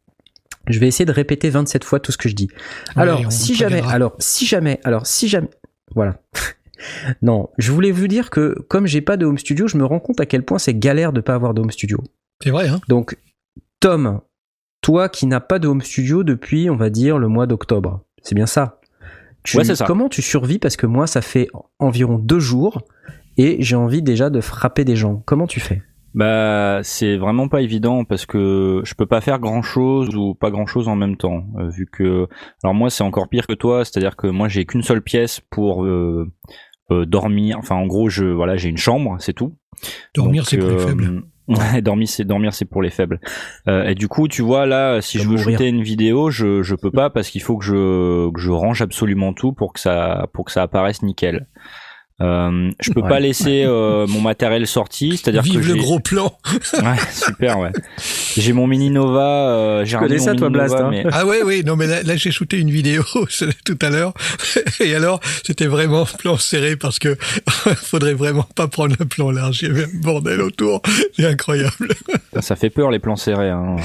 Je 0.68 0.80
vais 0.80 0.88
essayer 0.88 1.06
de 1.06 1.12
répéter 1.12 1.50
27 1.50 1.84
fois 1.84 2.00
tout 2.00 2.12
ce 2.12 2.18
que 2.18 2.28
je 2.30 2.36
dis. 2.36 2.48
Alors, 2.96 3.20
Ouais, 3.20 3.26
si 3.30 3.54
jamais, 3.56 3.76
regardera. 3.76 3.94
alors, 3.96 4.16
si 4.20 4.46
jamais, 4.46 4.80
alors, 4.84 5.06
si 5.06 5.28
jamais, 5.28 5.50
voilà. 5.94 6.20
non, 7.22 7.50
je 7.58 7.72
voulais 7.72 7.92
vous 7.92 8.08
dire 8.08 8.30
que 8.30 8.56
comme 8.68 8.88
j'ai 8.88 9.02
pas 9.02 9.18
de 9.18 9.26
home 9.26 9.38
studio, 9.38 9.68
je 9.68 9.78
me 9.78 9.86
rends 9.86 10.00
compte 10.00 10.20
à 10.20 10.26
quel 10.26 10.44
point 10.44 10.58
c'est 10.58 10.74
galère 10.74 11.14
de 11.14 11.22
pas 11.22 11.36
avoir 11.36 11.54
de 11.54 11.62
home 11.62 11.72
studio. 11.72 12.00
C'est 12.44 12.50
vrai, 12.52 12.68
hein 12.68 12.82
Donc, 12.88 13.18
Tom, 13.80 14.22
toi 14.82 15.10
qui 15.10 15.26
n'as 15.28 15.40
pas 15.40 15.60
de 15.60 15.68
home 15.68 15.82
studio 15.82 16.24
depuis, 16.24 16.70
on 16.70 16.76
va 16.76 16.90
dire, 16.90 17.18
le 17.18 17.28
mois 17.28 17.48
d'octobre, 17.48 18.02
c'est 18.22 18.36
bien 18.36 18.46
ça. 18.46 18.80
Tu, 19.44 19.58
Ouais, 19.58 19.64
c'est 19.64 19.76
ça. 19.76 19.86
Comment 19.86 20.10
tu 20.10 20.22
survis? 20.24 20.58
Parce 20.58 20.76
que 20.76 20.88
moi, 20.88 21.06
ça 21.06 21.22
fait 21.22 21.48
environ 21.80 22.18
deux 22.18 22.40
jours 22.40 22.82
et 23.38 23.58
j'ai 23.60 23.76
envie 23.76 24.02
déjà 24.02 24.30
de 24.32 24.42
frapper 24.42 24.84
des 24.86 24.96
gens. 24.96 25.22
Comment 25.26 25.46
tu 25.46 25.60
fais? 25.60 25.84
Bah, 26.16 26.80
c'est 26.82 27.18
vraiment 27.18 27.50
pas 27.50 27.62
évident 27.62 28.06
parce 28.06 28.26
que 28.26 28.82
je 28.86 28.96
peux 28.96 29.06
pas 29.06 29.20
faire 29.20 29.40
grand 29.40 29.62
chose 29.62 30.16
ou 30.16 30.34
pas 30.34 30.50
grand 30.50 30.66
chose 30.66 30.88
en 30.88 30.96
même 30.96 31.18
temps, 31.18 31.46
euh, 31.60 31.68
vu 31.68 31.86
que. 31.86 32.28
Alors 32.64 32.74
moi, 32.74 32.90
c'est 32.90 33.04
encore 33.04 33.28
pire 33.28 33.46
que 33.46 33.54
toi, 33.54 33.84
c'est-à-dire 33.84 34.16
que 34.16 34.28
moi, 34.28 34.48
j'ai 34.48 34.66
qu'une 34.66 34.82
seule 34.82 35.02
pièce 35.02 35.42
pour 35.50 35.84
euh, 35.84 36.32
euh, 36.92 37.06
dormir. 37.06 37.58
Enfin, 37.60 37.76
en 37.76 37.86
gros, 37.86 38.08
je 38.08 38.26
voilà, 38.26 38.56
j'ai 38.56 38.70
une 38.70 38.78
chambre, 38.78 39.18
c'est 39.20 39.34
tout. 39.34 39.58
Dormir, 40.16 40.46
c'est 40.46 40.58
pour 40.58 40.70
les 40.70 40.76
euh, 40.76 40.88
faibles. 40.88 41.24
Ouais, 41.48 41.80
dormir 41.80 42.10
c'est 42.10 42.26
dormir 42.26 42.56
c'est 42.56 42.66
pour 42.66 42.82
les 42.82 42.90
faibles. 42.90 43.20
Euh, 43.68 43.90
et 43.90 43.94
du 43.94 44.08
coup, 44.08 44.28
tu 44.28 44.42
vois 44.42 44.66
là, 44.66 45.00
si 45.00 45.20
je 45.20 45.26
veux 45.26 45.36
mourir. 45.36 45.60
shooter 45.60 45.68
une 45.68 45.84
vidéo, 45.84 46.32
je 46.32 46.64
je 46.64 46.74
peux 46.74 46.90
pas 46.90 47.12
parce 47.12 47.30
qu'il 47.30 47.44
faut 47.44 47.56
que 47.58 47.64
je 47.64 48.32
que 48.32 48.42
je 48.42 48.50
range 48.50 48.82
absolument 48.82 49.32
tout 49.32 49.54
pour 49.54 49.72
que 49.72 49.80
ça 49.80 50.28
pour 50.34 50.46
que 50.46 50.52
ça 50.52 50.64
apparaisse 50.64 51.04
nickel. 51.04 51.48
Euh, 52.22 52.72
je 52.80 52.92
peux 52.92 53.02
Ouais. 53.02 53.10
pas 53.10 53.20
laisser 53.20 53.64
euh, 53.66 54.08
mon 54.08 54.22
matériel 54.22 54.66
sorti, 54.68 55.18
c'est-à-dire 55.18 55.44
que 55.44 55.50
Vive 55.50 55.68
le 55.68 55.76
gros 55.76 56.00
plan. 56.00 56.38
Ouais, 56.74 56.96
super, 57.12 57.60
ouais. 57.60 57.72
J'ai 58.38 58.54
mon 58.54 58.68
mini 58.68 58.90
Nova, 58.90 59.50
euh, 59.50 59.86
j'ai 59.86 59.98
connais 59.98 60.20
ça, 60.20 60.34
toi, 60.34 60.48
Blast, 60.50 60.74
Nova, 60.76 60.86
hein. 60.86 60.90
mais 60.92 61.04
Ah 61.12 61.26
ouais, 61.26 61.44
oui, 61.44 61.64
non, 61.66 61.76
mais 61.76 61.88
là, 61.88 62.04
là, 62.04 62.16
j'ai 62.16 62.32
shooté 62.32 62.58
une 62.58 62.72
vidéo 62.72 63.04
tout 63.66 63.78
à 63.82 63.90
l'heure. 63.90 64.14
Et 64.80 64.96
alors, 64.96 65.20
c'était 65.44 65.68
vraiment 65.68 66.06
plan 66.06 66.38
serré 66.38 66.78
parce 66.78 67.00
que 67.00 67.18
faudrait 67.76 68.14
vraiment 68.14 68.48
pas 68.56 68.70
prendre 68.70 68.96
le 68.98 69.06
plan 69.06 69.30
large. 69.32 69.62
Il 69.64 69.68
y 69.68 69.72
avait 69.72 69.84
un 69.84 70.00
bordel 70.02 70.40
autour. 70.42 70.82
C'est 71.18 71.26
incroyable. 71.26 71.90
ça 72.40 72.56
fait 72.56 72.70
peur 72.70 72.92
les 72.92 73.00
plans 73.00 73.18
serrés. 73.18 73.50
Hein. 73.50 73.76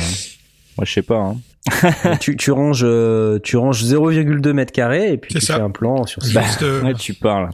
Moi, 0.77 0.85
je 0.85 0.93
sais 0.93 1.03
pas. 1.03 1.17
Hein. 1.19 1.37
tu, 2.21 2.37
tu 2.39 2.51
ranges, 2.53 2.85
euh, 2.85 3.39
tu 3.43 3.59
ranges 3.59 3.85
0,2 3.85 4.53
mètres 4.55 4.73
carrés 4.73 5.13
et 5.13 5.19
puis 5.19 5.33
C'est 5.35 5.41
tu 5.41 5.45
ça. 5.47 5.57
fais 5.57 5.61
un 5.63 5.71
plan 5.71 6.07
sur 6.07 6.23
ce 6.23 6.33
Bah, 6.33 6.41
Juste, 6.43 6.63
euh, 6.63 6.83
Ouais, 6.85 6.95
tu 6.95 7.13
parles. 7.13 7.51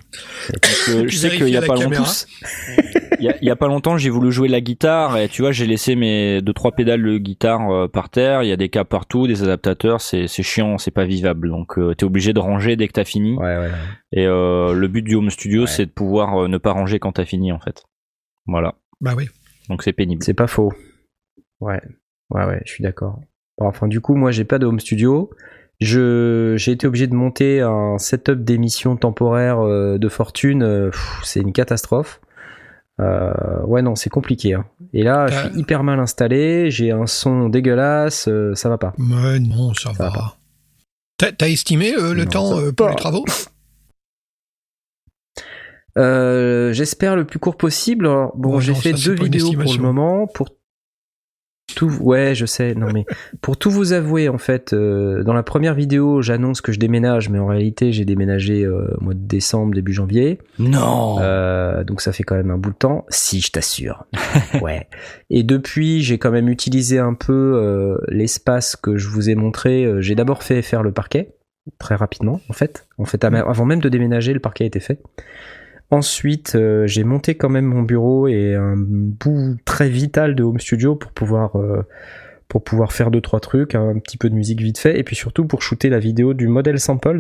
Donc, 0.53 1.09
je 1.09 1.17
sais 1.17 1.31
qu'il 1.31 1.49
y 1.49 1.57
a 1.57 1.63
pas 1.63 1.75
longtemps, 1.75 2.05
il 3.19 3.25
y 3.25 3.29
a, 3.29 3.37
il 3.43 3.49
y 3.49 3.51
a 3.51 3.57
pas 3.57 3.67
longtemps, 3.67 3.97
j'ai 3.99 4.11
voulu 4.11 4.31
jouer 4.31 4.47
la 4.49 4.61
guitare 4.61 5.19
et 5.19 5.29
tu 5.29 5.43
vois, 5.43 5.51
j'ai 5.51 5.67
laissé 5.67 5.97
mes 5.97 6.41
deux 6.41 6.53
trois 6.53 6.71
pédales 6.71 7.03
de 7.03 7.19
guitare 7.19 7.69
euh, 7.71 7.89
par 7.89 8.09
terre. 8.09 8.45
Il 8.45 8.49
y 8.49 8.53
a 8.53 8.57
des 8.57 8.69
câbles 8.69 8.89
partout, 8.89 9.27
des 9.27 9.43
adaptateurs. 9.43 10.01
C'est 10.01 10.29
c'est 10.29 10.45
chiant, 10.45 10.79
c'est 10.79 10.93
pas 10.93 11.05
vivable. 11.05 11.49
Donc, 11.49 11.77
euh, 11.79 11.95
t'es 11.95 12.05
obligé 12.05 12.33
de 12.33 12.39
ranger 12.39 12.77
dès 12.77 12.87
que 12.87 12.93
t'as 12.93 13.05
fini. 13.05 13.37
Ouais, 13.37 13.59
ouais. 13.59 13.71
Et 14.13 14.25
euh, 14.27 14.73
le 14.73 14.87
but 14.89 15.03
du 15.03 15.17
home 15.17 15.31
studio, 15.31 15.63
Ouais. 15.63 15.67
c'est 15.67 15.87
de 15.87 15.91
pouvoir 15.91 16.45
euh, 16.45 16.49
ne 16.49 16.59
pas 16.59 16.71
ranger 16.73 17.01
quand 17.01 17.13
t'as 17.13 17.25
fini, 17.25 17.51
en 17.51 17.59
fait. 17.59 17.83
Voilà. 18.47 18.75
bah 19.01 19.15
oui. 19.17 19.29
Donc 19.69 19.83
c'est 19.83 19.93
pénible. 19.93 20.23
C'est 20.23 20.33
pas 20.35 20.47
faux. 20.47 20.73
Ouais, 21.59 21.81
ouais, 22.31 22.45
ouais, 22.45 22.61
je 22.65 22.71
suis 22.73 22.85
d'accord. 22.85 23.19
Bon, 23.59 23.67
Enfin, 23.69 23.89
du 23.89 24.01
coup, 24.01 24.15
moi, 24.15 24.31
j'ai 24.31 24.45
pas 24.45 24.59
de 24.59 24.67
home 24.67 24.81
studio. 24.81 25.31
Je, 25.81 26.55
j'ai 26.57 26.73
été 26.73 26.87
obligé 26.87 27.07
de 27.07 27.15
monter 27.15 27.61
un 27.61 27.99
setup 27.99 28.43
d'émission 28.45 28.97
temporaire 28.97 29.61
euh, 29.61 29.99
de 29.99 30.09
fortune. 30.09 30.63
euh, 30.63 30.91
pff, 30.91 31.21
c'est 31.25 31.41
une 31.41 31.53
catastrophe. 31.53 32.21
Euh, 32.99 33.61
ouais, 33.65 33.83
non, 33.83 33.95
c'est 33.95 34.09
compliqué. 34.09 34.55
hein. 34.55 34.65
Et 34.95 35.03
là, 35.03 35.27
je 35.27 35.37
suis 35.37 35.61
hyper 35.61 35.83
mal 35.85 36.01
installé. 36.01 36.71
J'ai 36.71 36.93
un 36.93 37.07
son 37.07 37.51
dégueulasse. 37.51 38.27
euh, 38.29 38.55
ça 38.55 38.71
va 38.71 38.79
pas. 38.79 38.95
Mais 38.97 39.39
non, 39.39 39.75
ça, 39.75 39.93
va 39.93 40.09
va. 40.09 40.11
pas. 40.15 40.37
T'as 41.19 41.33
t'as 41.33 41.49
estimé 41.49 41.95
euh, 41.95 42.15
le 42.15 42.25
Non, 42.25 42.31
temps 42.31 42.57
ça 42.57 42.63
euh, 42.63 42.73
pour 42.73 42.89
les 42.89 42.95
travaux? 42.97 43.25
Euh, 45.99 46.73
J'espère 46.73 47.17
le 47.17 47.25
plus 47.27 47.39
court 47.39 47.57
possible. 47.57 48.07
Alors, 48.07 48.37
bon, 48.37 48.57
Ouais, 48.57 48.61
j'ai 48.63 48.73
non, 48.73 48.79
fait 48.79 48.91
ça, 48.93 48.97
c'est 48.97 49.05
deux 49.11 49.15
pas 49.17 49.27
une 49.27 49.33
vidéos 49.33 49.47
pour 49.53 49.57
le 49.59 49.65
estimation. 49.65 49.83
moment. 49.83 50.27
Pour 50.27 50.49
tout, 51.77 51.93
ouais, 52.01 52.35
je 52.35 52.47
sais. 52.47 52.75
Non 52.75 52.89
mais 52.93 53.07
pour 53.41 53.57
tout 53.57 53.71
vous 53.71 53.93
avouer, 53.93 54.29
en 54.29 54.39
fait, 54.39 54.73
euh, 54.73 55.23
dans 55.23 55.35
la 55.35 55.45
première 55.45 55.75
vidéo, 55.75 56.23
j'annonce 56.23 56.61
que 56.61 56.73
je 56.73 56.81
déménage, 56.81 57.29
mais 57.29 57.39
en 57.39 57.47
réalité, 57.47 57.93
j'ai 57.93 58.05
déménagé 58.05 58.65
euh, 58.65 58.89
au 58.99 59.05
mois 59.05 59.15
de 59.15 59.21
décembre, 59.21 59.75
début 59.75 59.93
janvier. 59.93 60.39
Non. 60.59 61.19
Euh, 61.21 61.85
donc 61.85 62.01
ça 62.01 62.11
fait 62.11 62.25
quand 62.25 62.35
même 62.35 62.51
un 62.51 62.59
bout 62.59 62.71
de 62.71 62.77
temps. 62.77 63.07
Si, 63.11 63.41
je 63.41 63.53
t'assure. 63.53 64.07
ouais. 64.63 64.89
Et 65.31 65.45
depuis, 65.45 66.03
j'ai 66.03 66.19
quand 66.19 66.33
même 66.33 66.49
utilisé 66.49 66.99
un 66.99 67.15
peu 67.15 67.33
euh, 67.63 67.99
l'espace 68.09 68.75
que 68.75 68.97
je 68.97 69.09
vous 69.09 69.31
ai 69.31 69.37
montré. 69.37 69.89
J'ai 70.01 70.17
d'abord 70.17 70.43
fait 70.43 70.63
faire 70.63 70.83
le 70.83 70.91
parquet 70.91 71.35
très 71.79 71.95
rapidement, 71.97 72.41
en 72.49 72.53
fait. 72.53 72.87
En 72.99 73.05
fait, 73.05 73.25
Mm. 73.25 73.35
avant 73.35 73.65
même 73.65 73.81
de 73.81 73.89
déménager, 73.89 74.33
le 74.33 74.41
parquet 74.41 74.65
a 74.65 74.67
été 74.67 74.81
fait. 74.81 75.01
Ensuite, 75.91 76.57
euh, 76.57 76.87
j'ai 76.87 77.05
monté 77.05 77.37
quand 77.37 77.49
même 77.49 77.67
mon 77.67 77.83
bureau 77.83 78.27
et 78.27 78.55
un 78.55 78.75
bout 78.77 79.57
très 79.65 79.89
vital 79.89 80.35
de 80.35 80.43
home 80.43 80.59
studio 80.59 80.97
pour 80.97 81.13
pouvoir 81.13 81.57
euh, 81.57 81.83
pour 82.49 82.63
pouvoir 82.63 82.93
faire 82.93 83.11
deux 83.11 83.21
trois 83.21 83.41
trucs, 83.41 83.75
un 83.75 83.99
petit 83.99 84.19
peu 84.19 84.31
de 84.31 84.35
musique 84.35 84.61
vite 84.61 84.79
fait, 84.79 84.99
et 84.99 85.03
puis 85.03 85.17
surtout 85.17 85.47
pour 85.47 85.63
shooter 85.63 85.89
la 85.89 85.99
vidéo 85.99 86.35
du 86.35 86.49
modèle 86.49 86.79
samples 86.79 87.19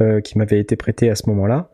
euh, 0.00 0.20
qui 0.20 0.38
m'avait 0.38 0.58
été 0.58 0.76
prêté 0.76 1.10
à 1.10 1.14
ce 1.14 1.28
moment-là. 1.28 1.70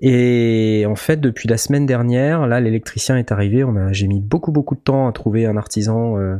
Et 0.00 0.84
en 0.86 0.94
fait, 0.94 1.20
depuis 1.20 1.48
la 1.48 1.56
semaine 1.56 1.86
dernière, 1.86 2.46
là, 2.46 2.60
l'électricien 2.60 3.16
est 3.16 3.32
arrivé. 3.32 3.64
On 3.64 3.74
a, 3.74 3.92
j'ai 3.92 4.06
mis 4.06 4.20
beaucoup 4.20 4.52
beaucoup 4.52 4.76
de 4.76 4.80
temps 4.80 5.08
à 5.08 5.12
trouver 5.12 5.46
un 5.46 5.56
artisan 5.56 6.18
euh, 6.18 6.36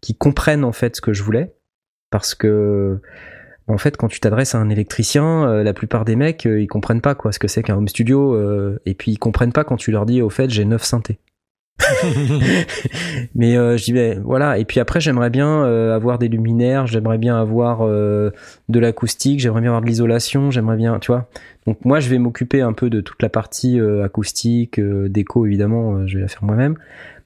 qui 0.00 0.14
comprenne 0.14 0.64
en 0.64 0.72
fait 0.72 0.96
ce 0.96 1.00
que 1.00 1.12
je 1.12 1.22
voulais, 1.22 1.54
parce 2.10 2.34
que 2.34 3.00
en 3.66 3.78
fait, 3.78 3.96
quand 3.96 4.08
tu 4.08 4.20
t'adresses 4.20 4.54
à 4.54 4.58
un 4.58 4.68
électricien, 4.68 5.48
euh, 5.48 5.62
la 5.62 5.72
plupart 5.72 6.04
des 6.04 6.16
mecs, 6.16 6.46
euh, 6.46 6.60
ils 6.60 6.66
comprennent 6.66 7.00
pas 7.00 7.14
quoi 7.14 7.32
ce 7.32 7.38
que 7.38 7.48
c'est 7.48 7.62
qu'un 7.62 7.76
home 7.76 7.88
studio, 7.88 8.34
euh, 8.34 8.78
et 8.86 8.94
puis 8.94 9.12
ils 9.12 9.18
comprennent 9.18 9.52
pas 9.52 9.64
quand 9.64 9.76
tu 9.76 9.90
leur 9.90 10.06
dis 10.06 10.22
au 10.22 10.30
fait 10.30 10.50
j'ai 10.50 10.64
neuf 10.64 10.84
synthés. 10.84 11.18
Mais 13.34 13.56
euh, 13.56 13.76
je 13.76 13.84
dis 13.84 13.92
ben, 13.92 14.20
voilà, 14.24 14.58
et 14.58 14.64
puis 14.64 14.80
après 14.80 15.00
j'aimerais 15.00 15.30
bien 15.30 15.64
euh, 15.64 15.94
avoir 15.94 16.18
des 16.18 16.28
luminaires, 16.28 16.86
j'aimerais 16.86 17.18
bien 17.18 17.38
avoir 17.38 17.80
euh, 17.82 18.30
de 18.68 18.78
l'acoustique, 18.78 19.40
j'aimerais 19.40 19.60
bien 19.60 19.70
avoir 19.70 19.82
de 19.82 19.86
l'isolation, 19.86 20.50
j'aimerais 20.50 20.76
bien, 20.76 20.98
tu 20.98 21.08
vois. 21.08 21.28
Donc 21.66 21.84
moi 21.84 22.00
je 22.00 22.08
vais 22.08 22.18
m'occuper 22.18 22.60
un 22.60 22.72
peu 22.72 22.90
de 22.90 23.00
toute 23.00 23.20
la 23.22 23.28
partie 23.28 23.80
euh, 23.80 24.04
acoustique, 24.04 24.78
euh, 24.78 25.08
déco 25.08 25.46
évidemment, 25.46 26.06
je 26.06 26.16
vais 26.16 26.22
la 26.22 26.28
faire 26.28 26.44
moi-même. 26.44 26.76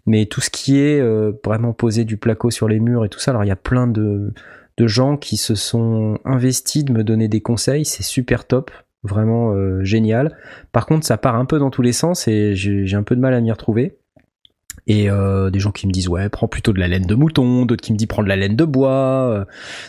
Mais 0.07 0.25
tout 0.25 0.41
ce 0.41 0.49
qui 0.49 0.79
est 0.79 1.01
euh, 1.01 1.33
vraiment 1.45 1.75
poser 1.75 2.07
du 2.07 2.17
placo 2.17 2.51
sur 2.51 2.67
les 2.67 2.81
murs 2.81 3.05
et 3.05 3.11
tout 3.11 3.19
ça, 3.19 3.33
alors 3.33 3.45
il 3.45 3.49
y 3.49 3.53
a 3.53 3.57
plein 3.57 3.87
de 3.87 4.33
de 4.79 4.87
gens 4.87 5.17
qui 5.17 5.37
se 5.37 5.55
sont 5.55 6.19
investis 6.25 6.85
de 6.85 6.93
me 6.93 7.05
donner 7.05 7.29
des 7.29 7.41
conseils. 7.41 7.85
C'est 7.85 8.05
super 8.05 8.47
top, 8.47 8.71
vraiment 9.03 9.53
euh, 9.53 9.83
génial. 9.85 10.37
Par 10.73 10.87
contre, 10.87 11.05
ça 11.05 11.19
part 11.19 11.35
un 11.35 11.45
peu 11.45 11.59
dans 11.59 11.71
tous 11.71 11.83
les 11.83 11.93
sens 11.93 12.29
et 12.29 12.55
j'ai 12.55 12.95
un 12.95 13.03
peu 13.03 13.17
de 13.17 13.21
mal 13.21 13.35
à 13.35 13.41
m'y 13.41 13.51
retrouver. 13.51 13.99
Et 14.87 15.11
euh, 15.11 15.51
des 15.51 15.61
gens 15.61 15.71
qui 15.71 15.87
me 15.87 15.93
disent 15.93 16.09
ouais 16.09 16.31
prends 16.31 16.49
plutôt 16.49 16.73
de 16.73 16.81
la 16.81 16.89
laine 16.89 17.05
de 17.05 17.15
mouton, 17.15 17.67
d'autres 17.67 17.83
qui 17.83 17.93
me 17.93 17.99
disent 17.99 18.07
prends 18.07 18.23
de 18.23 18.29
la 18.29 18.37
laine 18.37 18.57
de 18.57 18.65
bois, 18.65 19.31
euh, 19.31 19.45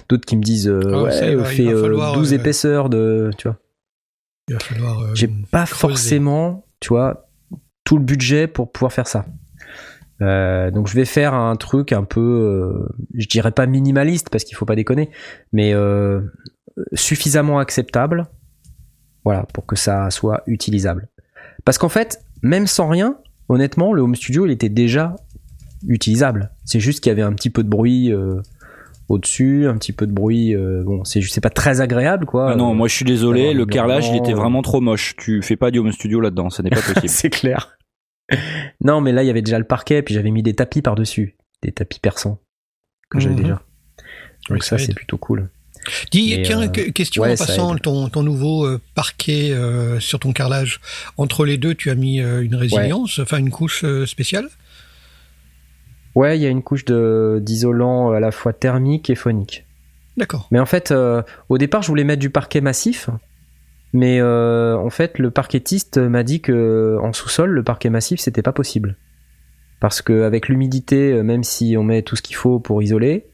d'autres 0.09 0.25
qui 0.25 0.35
me 0.35 0.41
disent 0.43 0.67
euh, 0.67 0.81
Ah, 0.93 1.03
ouais 1.03 1.11
fais 1.11 1.35
va 1.35 1.45
falloir, 1.45 2.13
12 2.13 2.33
euh, 2.33 2.35
épaisseurs 2.35 2.89
de 2.89 3.31
tu 3.37 3.47
vois. 3.47 3.57
Il 4.49 4.55
va 4.55 4.59
falloir. 4.59 5.15
J'ai 5.15 5.27
pas 5.27 5.65
creuser. 5.65 5.79
forcément 5.79 6.65
tu 6.81 6.89
vois 6.89 7.29
tout 7.85 7.97
le 7.97 8.03
budget 8.03 8.47
pour 8.47 8.71
pouvoir 8.71 8.91
faire 8.91 9.07
ça. 9.07 9.25
Euh, 10.21 10.69
donc 10.71 10.87
je 10.87 10.95
vais 10.95 11.05
faire 11.05 11.33
un 11.33 11.55
truc 11.55 11.91
un 11.93 12.03
peu, 12.03 12.19
euh, 12.19 12.89
je 13.15 13.27
dirais 13.27 13.51
pas 13.51 13.65
minimaliste 13.65 14.29
parce 14.29 14.43
qu'il 14.43 14.55
faut 14.57 14.65
pas 14.65 14.75
déconner, 14.75 15.09
mais 15.53 15.73
euh, 15.73 16.21
suffisamment 16.93 17.59
acceptable, 17.59 18.27
voilà, 19.23 19.45
pour 19.53 19.65
que 19.65 19.75
ça 19.75 20.09
soit 20.11 20.43
utilisable. 20.47 21.07
Parce 21.65 21.77
qu'en 21.77 21.89
fait, 21.89 22.21
même 22.41 22.67
sans 22.67 22.87
rien, 22.89 23.17
honnêtement, 23.47 23.93
le 23.93 24.01
home 24.01 24.15
studio 24.15 24.45
il 24.45 24.51
était 24.51 24.69
déjà 24.69 25.15
utilisable. 25.87 26.51
C'est 26.65 26.79
juste 26.79 27.01
qu'il 27.01 27.09
y 27.09 27.13
avait 27.13 27.21
un 27.21 27.33
petit 27.33 27.49
peu 27.49 27.63
de 27.63 27.69
bruit 27.69 28.11
euh, 28.11 28.41
au-dessus, 29.07 29.67
un 29.67 29.75
petit 29.77 29.93
peu 29.93 30.05
de 30.05 30.11
bruit. 30.11 30.53
euh, 30.55 30.83
bon, 30.85 31.03
c'est 31.03 31.21
c'est 31.21 31.41
pas 31.41 31.49
très 31.49 31.81
agréable 31.81 32.25
quoi. 32.25 32.51
Ah 32.51 32.55
non, 32.55 32.71
Euh, 32.71 32.73
moi 32.75 32.87
je 32.87 32.95
suis 32.95 33.05
désolé, 33.05 33.53
le 33.53 33.65
carrelage 33.65 34.09
il 34.09 34.17
était 34.17 34.33
euh. 34.33 34.35
vraiment 34.35 34.61
trop 34.61 34.81
moche. 34.81 35.15
Tu 35.17 35.41
fais 35.41 35.55
pas 35.55 35.71
du 35.71 35.79
home 35.79 35.91
studio 35.91 36.19
là-dedans, 36.19 36.49
ça 36.49 36.61
n'est 36.63 36.69
pas 36.69 36.81
possible. 36.93 37.07
c'est 37.09 37.29
clair. 37.29 37.77
non, 38.83 39.01
mais 39.01 39.11
là, 39.11 39.23
il 39.23 39.27
y 39.27 39.29
avait 39.29 39.41
déjà 39.41 39.57
le 39.59 39.65
parquet, 39.65 40.01
puis 40.01 40.13
j'avais 40.13 40.31
mis 40.31 40.43
des 40.43 40.53
tapis 40.53 40.81
par-dessus. 40.81 41.35
Des 41.61 41.71
tapis 41.71 41.99
persans 41.99 42.39
que 43.09 43.19
j'avais 43.19 43.35
Mhm. 43.35 43.41
déjà. 43.41 43.53
Donc 44.49 44.59
Oui, 44.59 44.61
ça, 44.61 44.77
c'est 44.77 44.93
plutôt 44.93 45.17
cool. 45.17 45.49
Dis, 46.11 46.39
tiens, 46.43 46.63
euh, 46.63 46.67
que- 46.67 46.89
question 46.91 47.23
ouais, 47.23 47.33
en 47.33 47.35
passant, 47.37 47.75
ton, 47.77 48.09
ton 48.09 48.21
nouveau 48.23 48.65
euh, 48.65 48.81
parquet 48.95 49.51
euh, 49.51 49.99
sur 49.99 50.19
ton 50.19 50.33
carrelage, 50.33 50.79
entre 51.17 51.45
les 51.45 51.57
deux, 51.57 51.73
tu 51.75 51.89
as 51.89 51.95
mis 51.95 52.19
une 52.19 52.55
résilience, 52.55 53.19
enfin 53.19 53.37
une 53.37 53.49
couche 53.49 53.83
spéciale? 54.05 54.47
Ouais, 56.15 56.37
il 56.37 56.41
y 56.41 56.45
a 56.45 56.49
une 56.49 56.63
couche 56.63 56.85
de 56.85 57.39
d'isolant 57.41 58.11
à 58.11 58.19
la 58.19 58.31
fois 58.31 58.51
thermique 58.53 59.09
et 59.09 59.15
phonique. 59.15 59.65
D'accord. 60.17 60.47
Mais 60.51 60.59
en 60.59 60.65
fait, 60.65 60.93
au 61.49 61.57
départ, 61.57 61.81
je 61.81 61.87
voulais 61.87 62.03
mettre 62.03 62.19
du 62.19 62.29
parquet 62.29 62.61
massif. 62.61 63.09
Mais 63.93 64.19
euh, 64.21 64.77
en 64.77 64.89
fait, 64.89 65.17
le 65.17 65.31
parquetiste 65.31 65.97
m'a 65.97 66.23
dit 66.23 66.41
que 66.41 66.97
en 67.01 67.11
sous-sol, 67.13 67.49
le 67.49 67.63
parquet 67.63 67.89
massif, 67.89 68.19
c'était 68.19 68.43
pas 68.43 68.51
possible. 68.51 68.95
Parce 69.79 70.01
qu'avec 70.01 70.47
l'humidité, 70.49 71.13
euh, 71.13 71.23
même 71.23 71.43
si 71.43 71.75
on 71.77 71.83
met 71.83 72.01
tout 72.03 72.15
ce 72.15 72.21
qu'il 72.21 72.35
faut 72.35 72.59
pour 72.59 72.83
isoler, 72.83 73.27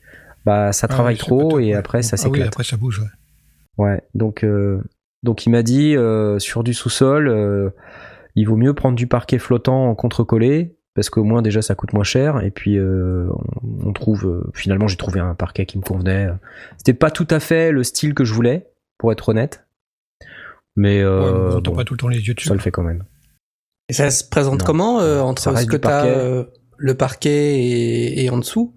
bah 0.45 0.71
ça 0.71 0.85
Ah 0.89 0.93
travaille 0.93 1.15
ouais, 1.15 1.19
trop 1.19 1.59
et 1.59 1.73
après 1.73 2.03
ça 2.03 2.15
Ah 2.23 2.29
oui, 2.29 2.41
après 2.43 2.63
ça 2.63 2.77
bouge. 2.77 2.99
ouais. 2.99 3.07
Ouais, 3.77 4.01
donc 4.13 4.43
euh, 4.45 4.81
donc 5.23 5.45
il 5.45 5.49
m'a 5.49 5.63
dit 5.63 5.97
euh, 5.97 6.39
sur 6.39 6.63
du 6.63 6.73
sous-sol, 6.73 7.27
euh, 7.27 7.71
il 8.35 8.47
vaut 8.47 8.55
mieux 8.55 8.73
prendre 8.73 8.95
du 8.95 9.07
parquet 9.07 9.39
flottant 9.39 9.89
en 9.89 9.95
contre-collé 9.95 10.77
parce 10.93 11.09
qu'au 11.09 11.25
moins 11.25 11.41
déjà 11.41 11.61
ça 11.61 11.75
coûte 11.75 11.91
moins 11.91 12.05
cher 12.05 12.41
et 12.41 12.51
puis 12.51 12.77
euh, 12.77 13.27
on, 13.63 13.89
on 13.89 13.91
trouve 13.91 14.25
euh, 14.27 14.49
finalement 14.53 14.87
j'ai 14.87 14.95
trouvé 14.95 15.19
un 15.19 15.35
parquet 15.35 15.65
qui 15.65 15.77
me 15.77 15.83
convenait. 15.83 16.29
C'était 16.77 16.93
pas 16.93 17.11
tout 17.11 17.27
à 17.29 17.41
fait 17.41 17.71
le 17.73 17.83
style 17.83 18.13
que 18.13 18.23
je 18.23 18.33
voulais 18.33 18.67
pour 18.97 19.11
être 19.11 19.27
honnête, 19.27 19.64
mais 20.75 20.97
Ouais, 20.99 21.03
euh, 21.05 21.49
bon, 21.51 21.61
t'as 21.61 21.69
bon, 21.71 21.75
pas 21.75 21.83
tout 21.83 21.93
le 21.93 21.97
temps 21.99 22.07
les 22.07 22.19
yeux 22.27 22.33
dessus. 22.33 22.47
ça 22.47 22.53
le 22.53 22.59
fait 22.59 22.71
quand 22.71 22.83
même. 22.83 23.03
Et 23.89 23.93
ça 23.93 24.09
se 24.11 24.23
présente 24.27 24.59
Non. 24.59 24.65
comment 24.65 24.99
euh, 25.01 25.21
entre 25.21 25.57
ce 25.57 25.65
que 25.65 25.77
t'as, 25.77 26.05
euh, 26.07 26.45
le 26.77 26.95
parquet 26.95 27.59
et, 27.59 28.23
et 28.25 28.29
en 28.29 28.37
dessous? 28.39 28.73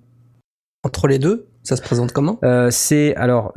Entre 0.84 1.08
les 1.08 1.18
deux 1.18 1.48
Ça 1.64 1.76
se 1.76 1.82
présente 1.82 2.12
comment? 2.12 2.38
Euh, 2.44 2.70
c'est 2.70 3.14
alors 3.16 3.52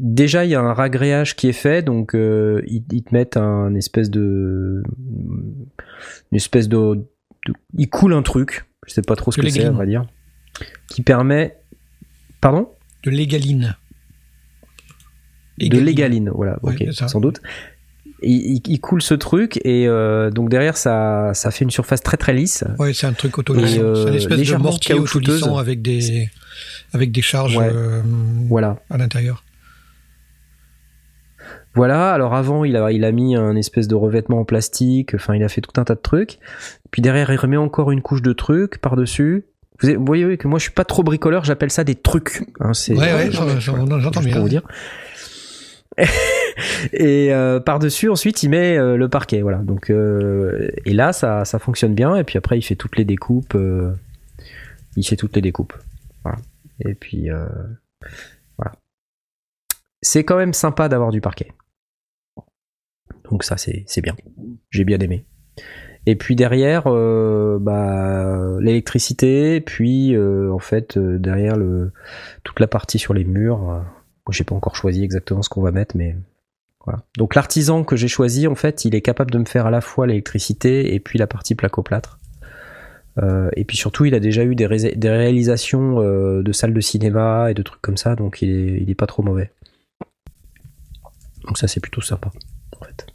déjà 0.00 0.44
il 0.44 0.50
y 0.50 0.54
a 0.54 0.60
un 0.60 0.74
ragréage 0.74 1.34
qui 1.36 1.48
est 1.48 1.52
fait 1.54 1.82
donc 1.82 2.14
euh, 2.14 2.62
ils, 2.66 2.84
ils 2.92 3.02
te 3.04 3.14
mettent 3.14 3.36
un 3.36 3.74
espèce 3.74 4.10
de 4.10 4.82
une 6.30 6.36
espèce 6.36 6.68
de, 6.68 6.94
de- 7.46 7.54
ils 7.76 7.88
coulent 7.88 8.12
un 8.14 8.22
truc 8.22 8.66
je 8.86 8.92
sais 8.92 9.02
pas 9.02 9.16
trop 9.16 9.32
ce 9.32 9.40
De 9.40 9.46
que 9.46 9.52
c'est 9.52 9.68
on 9.68 9.74
va 9.76 9.86
dire 9.86 10.06
qui 10.88 11.02
permet 11.02 11.56
pardon? 12.40 12.68
De 13.04 13.10
l'égaline. 13.10 13.76
de 15.58 15.78
l'égaline 15.78 16.30
voilà 16.34 16.58
Ouais, 16.62 16.74
ok 16.74 16.92
sans 16.92 17.20
doute 17.20 17.40
il, 18.22 18.60
il 18.66 18.80
coule 18.80 19.00
ce 19.02 19.14
truc 19.14 19.60
et 19.64 19.86
euh, 19.86 20.30
donc 20.30 20.48
derrière 20.48 20.76
ça 20.76 21.30
ça 21.34 21.50
fait 21.50 21.64
une 21.64 21.70
surface 21.70 22.02
très 22.02 22.16
très 22.16 22.32
lisse 22.34 22.64
Ouais, 22.78 22.92
c'est 22.92 23.06
un 23.06 23.12
truc 23.12 23.38
autolissant. 23.38 23.80
Euh, 23.80 23.94
c'est 24.02 24.08
une 24.08 24.14
espèce 24.16 24.48
de 24.50 24.56
mortier 24.56 24.94
autolissant 24.96 25.56
avec 25.56 25.82
des, 25.82 26.28
avec 26.92 27.12
des 27.12 27.22
charges 27.22 27.56
Ouais. 27.56 27.70
euh, 27.72 28.02
voilà 28.48 28.78
à 28.90 28.98
l'intérieur. 28.98 29.44
Voilà, 31.74 32.12
alors 32.12 32.34
avant, 32.34 32.64
il 32.64 32.76
a, 32.76 32.90
il 32.90 33.04
a 33.04 33.12
mis 33.12 33.36
un 33.36 33.54
espèce 33.54 33.86
de 33.86 33.94
revêtement 33.94 34.40
en 34.40 34.44
plastique, 34.44 35.14
enfin, 35.14 35.36
il 35.36 35.44
a 35.44 35.48
fait 35.48 35.60
tout 35.60 35.78
un 35.80 35.84
tas 35.84 35.94
de 35.94 36.00
trucs. 36.00 36.38
Puis 36.90 37.02
derrière, 37.02 37.30
il 37.30 37.36
remet 37.36 37.56
encore 37.58 37.92
une 37.92 38.02
couche 38.02 38.22
de 38.22 38.32
trucs 38.32 38.78
par-dessus. 38.78 39.44
Vous, 39.82 40.04
voyez 40.04 40.36
que 40.38 40.48
moi, 40.48 40.58
je 40.58 40.64
suis 40.64 40.72
pas 40.72 40.84
trop 40.84 41.04
bricoleur, 41.04 41.44
j'appelle 41.44 41.70
ça 41.70 41.84
des 41.84 41.94
trucs. 41.94 42.42
Hein, 42.58 42.74
c'est, 42.74 42.94
Ouais, 42.94 43.12
ouais, 43.14 43.28
euh, 43.28 43.30
j'en- 43.30 43.60
j'en- 43.60 44.00
j'entends 44.00 44.20
bien. 44.22 44.32
pour 44.32 44.42
vous 44.42 44.48
dire. 44.48 44.62
et 46.92 47.32
euh, 47.32 47.60
par-dessus, 47.60 48.08
ensuite, 48.08 48.42
il 48.42 48.50
met 48.50 48.76
euh, 48.76 48.96
le 48.96 49.08
parquet, 49.08 49.42
voilà. 49.42 49.58
Donc, 49.58 49.90
euh, 49.90 50.68
et 50.84 50.92
là, 50.92 51.12
ça, 51.12 51.44
ça 51.44 51.58
fonctionne 51.58 51.94
bien. 51.94 52.16
Et 52.16 52.24
puis 52.24 52.38
après, 52.38 52.58
il 52.58 52.62
fait 52.62 52.76
toutes 52.76 52.96
les 52.96 53.04
découpes. 53.04 53.54
euh, 53.54 53.92
il 54.96 55.04
fait 55.04 55.16
toutes 55.16 55.36
les 55.36 55.42
découpes. 55.42 55.74
Voilà. 56.24 56.38
Et 56.84 56.94
puis, 56.94 57.30
euh, 57.30 57.46
voilà. 58.56 58.72
C'est 60.02 60.24
quand 60.24 60.36
même 60.36 60.52
sympa 60.52 60.88
d'avoir 60.88 61.10
du 61.10 61.20
parquet. 61.20 61.52
Donc 63.30 63.44
ça, 63.44 63.56
c'est 63.56 64.00
bien. 64.00 64.16
J'ai 64.70 64.84
bien 64.84 64.98
aimé. 64.98 65.24
Et 66.06 66.16
puis 66.16 66.36
derrière, 66.36 66.84
euh, 66.86 67.58
bah, 67.60 68.58
l'électricité, 68.60 69.60
puis 69.60 70.14
euh, 70.16 70.50
en 70.50 70.58
fait 70.58 70.96
euh, 70.96 71.18
derrière 71.18 71.56
le 71.56 71.92
toute 72.44 72.60
la 72.60 72.66
partie 72.66 72.98
sur 72.98 73.12
les 73.12 73.24
murs. 73.24 73.84
j'ai 74.30 74.44
pas 74.44 74.54
encore 74.54 74.76
choisi 74.76 75.04
exactement 75.04 75.42
ce 75.42 75.50
qu'on 75.50 75.60
va 75.60 75.70
mettre, 75.70 75.96
mais 75.96 76.16
Donc 77.16 77.34
l'artisan 77.34 77.84
que 77.84 77.96
j'ai 77.96 78.08
choisi, 78.08 78.46
en 78.46 78.54
fait, 78.54 78.84
il 78.84 78.94
est 78.94 79.02
capable 79.02 79.30
de 79.30 79.38
me 79.38 79.44
faire 79.44 79.66
à 79.66 79.70
la 79.70 79.80
fois 79.80 80.06
l'électricité 80.06 80.94
et 80.94 81.00
puis 81.00 81.18
la 81.18 81.26
partie 81.26 81.54
placo-plâtre. 81.54 82.18
Euh, 83.18 83.50
et 83.56 83.64
puis 83.64 83.76
surtout, 83.76 84.04
il 84.04 84.14
a 84.14 84.20
déjà 84.20 84.44
eu 84.44 84.54
des, 84.54 84.66
ré- 84.66 84.94
des 84.96 85.10
réalisations 85.10 86.00
euh, 86.00 86.42
de 86.42 86.52
salles 86.52 86.72
de 86.72 86.80
cinéma 86.80 87.50
et 87.50 87.54
de 87.54 87.62
trucs 87.62 87.82
comme 87.82 87.96
ça, 87.96 88.14
donc 88.14 88.40
il 88.42 88.88
est, 88.88 88.94
pas 88.94 89.06
trop 89.06 89.22
mauvais. 89.22 89.50
Donc 91.44 91.58
ça, 91.58 91.66
c'est 91.66 91.80
plutôt 91.80 92.00
sympa, 92.00 92.30
en 92.80 92.84
fait. 92.84 93.06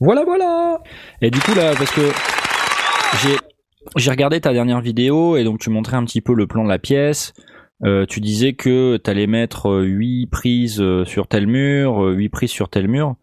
Voilà, 0.00 0.24
voilà. 0.24 0.80
Et 1.20 1.30
du 1.30 1.38
coup 1.40 1.54
là, 1.54 1.74
parce 1.76 1.90
que 1.92 2.10
j'ai 3.22 3.36
j'ai 3.96 4.10
regardé 4.10 4.40
ta 4.40 4.52
dernière 4.52 4.80
vidéo 4.80 5.36
et 5.36 5.44
donc 5.44 5.60
tu 5.60 5.70
montrais 5.70 5.96
un 5.96 6.04
petit 6.04 6.20
peu 6.22 6.34
le 6.34 6.46
plan 6.46 6.64
de 6.64 6.68
la 6.68 6.78
pièce. 6.78 7.34
Euh, 7.84 8.06
tu 8.06 8.20
disais 8.20 8.54
que 8.54 8.96
tu 8.96 9.10
allais 9.10 9.26
mettre 9.26 9.68
euh, 9.70 9.82
8 9.82 10.26
prises 10.28 10.80
euh, 10.80 11.04
sur 11.04 11.26
tel 11.26 11.46
mur, 11.46 12.02
euh, 12.04 12.12
8 12.14 12.28
prises 12.30 12.50
sur 12.50 12.68
tel 12.68 12.88
mur. 12.88 13.16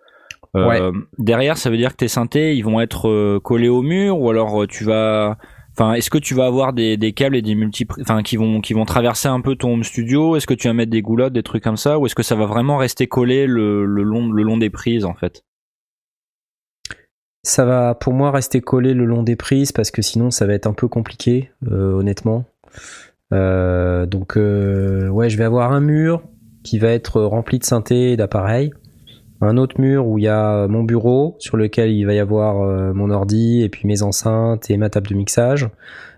Euh, 0.56 0.68
Ouais. 0.68 0.82
Derrière, 1.18 1.58
ça 1.58 1.70
veut 1.70 1.78
dire 1.78 1.92
que 1.92 1.98
tes 1.98 2.08
synthés, 2.10 2.56
ils 2.56 2.64
vont 2.64 2.82
être 2.82 3.10
euh, 3.10 3.40
collés 3.42 3.70
au 3.70 3.82
mur 3.82 4.20
ou 4.20 4.30
alors 4.30 4.64
euh, 4.64 4.68
tu 4.68 4.84
vas 4.84 5.38
Enfin, 5.74 5.94
est-ce 5.94 6.10
que 6.10 6.18
tu 6.18 6.34
vas 6.36 6.48
avoir 6.48 6.74
des, 6.74 6.98
des 6.98 7.14
câbles 7.14 7.38
et 7.38 7.42
des 7.42 7.56
multi, 7.56 7.88
enfin, 8.02 8.24
qui 8.24 8.36
vont 8.36 8.60
qui 8.60 8.74
vont 8.74 8.84
traverser 8.84 9.30
un 9.30 9.40
peu 9.40 9.56
ton 9.56 9.74
home 9.74 9.86
studio? 9.86 10.36
Est-ce 10.36 10.46
que 10.46 10.54
tu 10.54 10.68
vas 10.68 10.74
mettre 10.74 10.92
des 10.92 11.02
goulottes, 11.02 11.32
des 11.32 11.44
trucs 11.44 11.64
comme 11.64 11.78
ça, 11.78 11.98
ou 11.98 12.06
est-ce 12.06 12.14
que 12.16 12.24
ça 12.24 12.36
va 12.36 12.46
vraiment 12.46 12.76
rester 12.76 13.08
collé 13.08 13.48
le, 13.48 13.86
le 13.86 14.04
long 14.04 14.30
le 14.30 14.44
long 14.44 14.58
des 14.58 14.70
prises 14.70 15.06
en 15.06 15.14
fait? 15.14 15.46
Ça 17.44 17.64
va 17.64 17.96
pour 17.96 18.14
moi 18.14 18.32
rester 18.32 18.60
collé 18.62 18.94
le 18.94 19.06
long 19.06 19.24
des 19.24 19.38
prises 19.38 19.72
parce 19.72 19.92
que 19.92 20.02
sinon 20.02 20.30
ça 20.30 20.46
va 20.46 20.54
être 20.54 20.68
un 20.68 20.74
peu 20.74 20.90
compliqué, 20.90 21.52
euh, 21.72 21.94
honnêtement. 21.94 22.44
Euh, 23.34 24.06
donc 24.06 24.38
euh, 24.38 25.08
ouais, 25.08 25.30
je 25.30 25.38
vais 25.38 25.44
avoir 25.44 25.72
un 25.72 25.80
mur 25.80 26.22
qui 26.64 26.80
va 26.80 26.90
être 26.90 27.22
rempli 27.22 27.60
de 27.60 27.64
synthé 27.64 28.12
et 28.12 28.18
d'appareils. 28.18 28.72
Un 29.44 29.58
autre 29.58 29.80
mur 29.82 30.06
où 30.08 30.18
il 30.20 30.26
y 30.26 30.28
a 30.28 30.68
mon 30.68 30.84
bureau 30.84 31.36
sur 31.40 31.58
lequel 31.58 31.90
il 31.92 32.06
va 32.06 32.14
y 32.14 32.20
avoir 32.20 32.62
euh, 32.62 32.94
mon 32.94 33.10
ordi 33.10 33.64
et 33.64 33.70
puis 33.70 33.88
mes 33.88 34.04
enceintes 34.04 34.70
et 34.70 34.78
ma 34.78 34.90
table 34.90 35.08
de 35.08 35.16
mixage. 35.16 35.68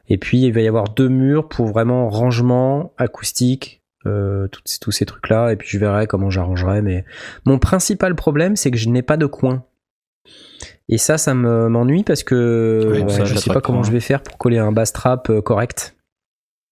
Et 0.09 0.17
puis 0.17 0.41
il 0.41 0.51
va 0.51 0.59
y 0.61 0.67
avoir 0.67 0.85
deux 0.89 1.07
murs 1.07 1.47
pour 1.47 1.67
vraiment 1.67 2.09
rangement, 2.09 2.91
acoustique, 2.97 3.81
euh, 4.05 4.49
tous 4.49 4.61
ces- 4.65 4.79
tous 4.79 4.91
ces 4.91 5.05
trucs-là. 5.05 5.53
Et 5.53 5.55
puis 5.55 5.69
je 5.69 5.77
verrai 5.79 6.07
comment 6.07 6.29
j'arrangerai. 6.29 6.81
Mais 6.81 7.05
mon 7.45 7.59
principal 7.59 8.13
problème, 8.15 8.57
c'est 8.57 8.71
que 8.71 8.77
je 8.77 8.89
n'ai 8.89 9.03
pas 9.03 9.15
de 9.15 9.25
coin. 9.25 9.63
Et 10.89 10.97
ça, 10.97 11.17
ça 11.17 11.33
me- 11.33 11.69
m'ennuie 11.69 12.03
parce 12.03 12.23
que 12.23 12.81
ouais, 12.91 13.25
je 13.25 13.33
t'as 13.33 13.39
sais 13.39 13.53
pas 13.53 13.61
comment 13.61 13.79
coin. 13.79 13.87
je 13.87 13.93
vais 13.93 14.01
faire 14.01 14.21
pour 14.21 14.37
coller 14.37 14.57
un 14.57 14.73
bass 14.73 14.91
trap 14.91 15.31
correct. 15.41 15.95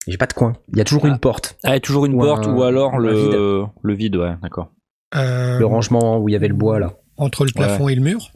J'ai 0.07 0.17
pas 0.17 0.25
de 0.27 0.33
coin. 0.33 0.53
Il 0.71 0.77
y 0.77 0.81
a 0.81 0.83
toujours 0.83 1.05
Ah. 1.05 1.09
une 1.09 1.19
porte. 1.19 1.57
Ah, 1.63 1.75
et 1.75 1.79
toujours 1.79 2.05
une 2.05 2.15
Ou 2.15 2.19
porte 2.19 2.45
un- 2.47 2.53
ou 2.55 2.63
alors 2.63 2.97
le 2.99 3.13
vide. 3.13 3.67
le 3.83 3.93
vide, 3.93 4.15
ouais, 4.15 4.33
d'accord. 4.41 4.71
Euh, 5.15 5.59
Le 5.59 5.65
rangement 5.65 6.19
où 6.19 6.29
il 6.29 6.31
y 6.31 6.35
avait 6.35 6.47
le 6.47 6.53
bois 6.55 6.79
là. 6.79 6.93
Entre 7.17 7.45
le 7.45 7.51
plafond 7.51 7.87
et 7.89 7.95
le 7.95 8.01
mur 8.01 8.31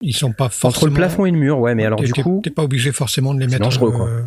Ils 0.00 0.14
sont 0.14 0.32
pas 0.32 0.48
forcément... 0.48 0.68
Entre 0.70 0.86
le 0.88 0.92
plafond 0.92 1.24
et 1.26 1.30
le 1.30 1.38
mur, 1.38 1.58
ouais, 1.60 1.74
mais 1.74 1.84
alors 1.86 2.00
du 2.00 2.12
coup, 2.12 2.40
T'es 2.42 2.50
pas 2.50 2.64
obligé 2.64 2.90
forcément 2.92 3.32
de 3.34 3.40
les 3.40 3.46
mettre 3.46 3.82
euh, 3.84 4.24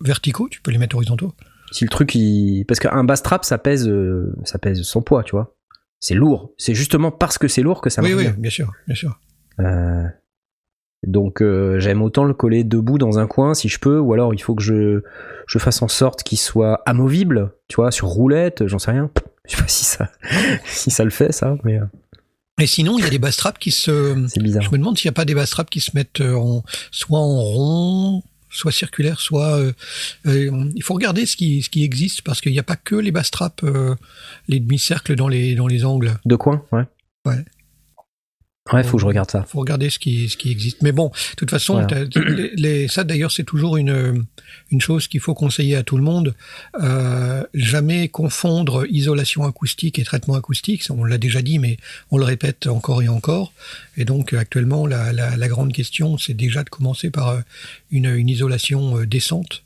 verticaux, 0.00 0.48
tu 0.48 0.60
peux 0.62 0.70
les 0.70 0.78
mettre 0.78 0.96
horizontaux. 0.96 1.34
Si 1.70 1.84
le 1.84 1.90
truc, 1.90 2.14
il... 2.14 2.64
parce 2.66 2.80
qu'un 2.80 3.04
bass 3.04 3.22
trap, 3.22 3.44
ça 3.44 3.58
pèse, 3.58 3.86
euh, 3.88 4.34
ça 4.44 4.58
pèse 4.58 4.80
son 4.82 5.02
poids, 5.02 5.22
tu 5.22 5.32
vois. 5.32 5.54
C'est 6.00 6.14
lourd. 6.14 6.52
C'est 6.56 6.74
justement 6.74 7.10
parce 7.10 7.36
que 7.36 7.46
c'est 7.46 7.60
lourd 7.62 7.82
que 7.82 7.90
ça 7.90 8.00
Oui, 8.02 8.14
oui, 8.14 8.22
bien. 8.24 8.34
bien 8.38 8.50
sûr, 8.50 8.72
bien 8.86 8.96
sûr. 8.96 9.20
Euh, 9.60 10.04
donc 11.06 11.42
euh, 11.42 11.78
j'aime 11.78 12.02
autant 12.02 12.24
le 12.24 12.34
coller 12.34 12.64
debout 12.64 12.98
dans 12.98 13.18
un 13.18 13.26
coin 13.26 13.54
si 13.54 13.68
je 13.68 13.78
peux, 13.78 13.98
ou 13.98 14.12
alors 14.12 14.34
il 14.34 14.42
faut 14.42 14.54
que 14.54 14.62
je, 14.62 15.02
je 15.46 15.58
fasse 15.58 15.80
en 15.82 15.88
sorte 15.88 16.22
qu'il 16.22 16.38
soit 16.38 16.82
amovible, 16.86 17.52
tu 17.68 17.76
vois, 17.76 17.90
sur 17.90 18.08
roulette, 18.08 18.66
j'en 18.66 18.78
sais 18.78 18.90
rien. 18.90 19.10
Je 19.48 19.56
sais 19.56 19.62
pas 19.62 19.68
si 19.68 19.84
ça, 19.84 20.10
si 20.66 20.90
ça 20.90 21.04
le 21.04 21.10
fait 21.10 21.32
ça, 21.32 21.56
mais 21.64 21.78
euh, 21.78 21.84
Et 22.60 22.66
sinon, 22.66 22.98
il 22.98 23.04
y 23.04 23.06
a 23.06 23.10
des 23.10 23.18
bass 23.18 23.36
traps 23.36 23.58
qui 23.58 23.70
se. 23.70 24.26
c'est 24.28 24.42
bizarre. 24.42 24.62
Je 24.62 24.70
me 24.70 24.78
demande 24.78 24.98
s'il 24.98 25.08
n'y 25.08 25.12
a 25.12 25.16
pas 25.16 25.24
des 25.24 25.34
bass 25.34 25.50
traps 25.50 25.70
qui 25.70 25.80
se 25.80 25.92
mettent 25.94 26.20
euh, 26.20 26.34
en, 26.34 26.62
soit 26.90 27.18
en 27.20 27.40
rond, 27.40 28.22
soit 28.50 28.72
circulaire, 28.72 29.20
soit. 29.20 29.56
euh, 29.58 29.72
euh, 30.26 30.64
il 30.74 30.82
faut 30.82 30.94
regarder 30.94 31.24
ce 31.26 31.36
qui, 31.36 31.62
ce 31.62 31.70
qui 31.70 31.84
existe 31.84 32.22
parce 32.22 32.40
qu'il 32.40 32.52
n'y 32.52 32.58
a 32.58 32.62
pas 32.64 32.76
que 32.76 32.96
les 32.96 33.12
bass 33.12 33.30
traps, 33.30 33.62
euh, 33.64 33.94
les 34.48 34.58
demi-cercles 34.60 35.14
dans 35.14 35.28
les, 35.28 35.54
dans 35.54 35.66
les 35.68 35.84
angles. 35.84 36.18
De 36.24 36.36
coin, 36.36 36.62
ouais. 36.72 36.84
Ouais. 37.24 37.44
Ouais, 38.72 38.82
faut 38.84 38.96
que 38.98 39.00
je 39.02 39.06
regarde 39.06 39.30
ça. 39.30 39.44
faut 39.48 39.60
regarder 39.60 39.88
ce 39.90 39.98
qui, 39.98 40.28
ce 40.28 40.36
qui 40.36 40.50
existe. 40.50 40.82
Mais 40.82 40.92
bon, 40.92 41.08
de 41.08 41.36
toute 41.36 41.50
façon, 41.50 41.74
Voilà. 41.82 42.04
les, 42.04 42.50
les- 42.56 42.88
ça 42.88 43.02
d'ailleurs, 43.04 43.32
c'est 43.32 43.44
toujours 43.44 43.76
une, 43.76 44.24
une 44.70 44.80
chose 44.80 45.08
qu'il 45.08 45.20
faut 45.20 45.34
conseiller 45.34 45.76
à 45.76 45.82
tout 45.82 45.96
le 45.96 46.02
monde. 46.02 46.34
Euh, 46.82 47.44
jamais 47.54 48.08
confondre 48.08 48.84
isolation 48.90 49.44
acoustique 49.44 49.98
et 49.98 50.04
traitement 50.04 50.34
acoustique. 50.34 50.84
On 50.90 51.04
l'a 51.04 51.18
déjà 51.18 51.40
dit, 51.42 51.58
mais 51.58 51.78
on 52.10 52.18
le 52.18 52.24
répète 52.24 52.66
encore 52.66 53.02
et 53.02 53.08
encore. 53.08 53.52
Et 53.96 54.04
donc, 54.04 54.32
actuellement, 54.32 54.86
la, 54.86 55.12
la, 55.12 55.36
la 55.36 55.48
grande 55.48 55.72
question, 55.72 56.18
c'est 56.18 56.34
déjà 56.34 56.62
de 56.64 56.68
commencer 56.70 57.10
par 57.10 57.28
euh, 57.28 57.40
une, 57.90 58.06
une 58.14 58.28
isolation 58.28 58.98
euh, 58.98 59.06
décente. 59.06 59.64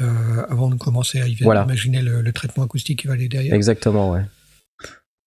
euh, 0.00 0.44
avant 0.48 0.68
de 0.70 0.76
commencer 0.76 1.20
à 1.20 1.26
y- 1.26 1.34
Voilà. 1.40 1.64
imaginer 1.64 2.02
le, 2.02 2.22
le 2.22 2.32
traitement 2.32 2.62
acoustique 2.64 3.00
qui 3.00 3.08
va 3.08 3.14
aller 3.14 3.26
derrière. 3.28 3.52
Exactement, 3.54 4.12
ouais. 4.12 4.22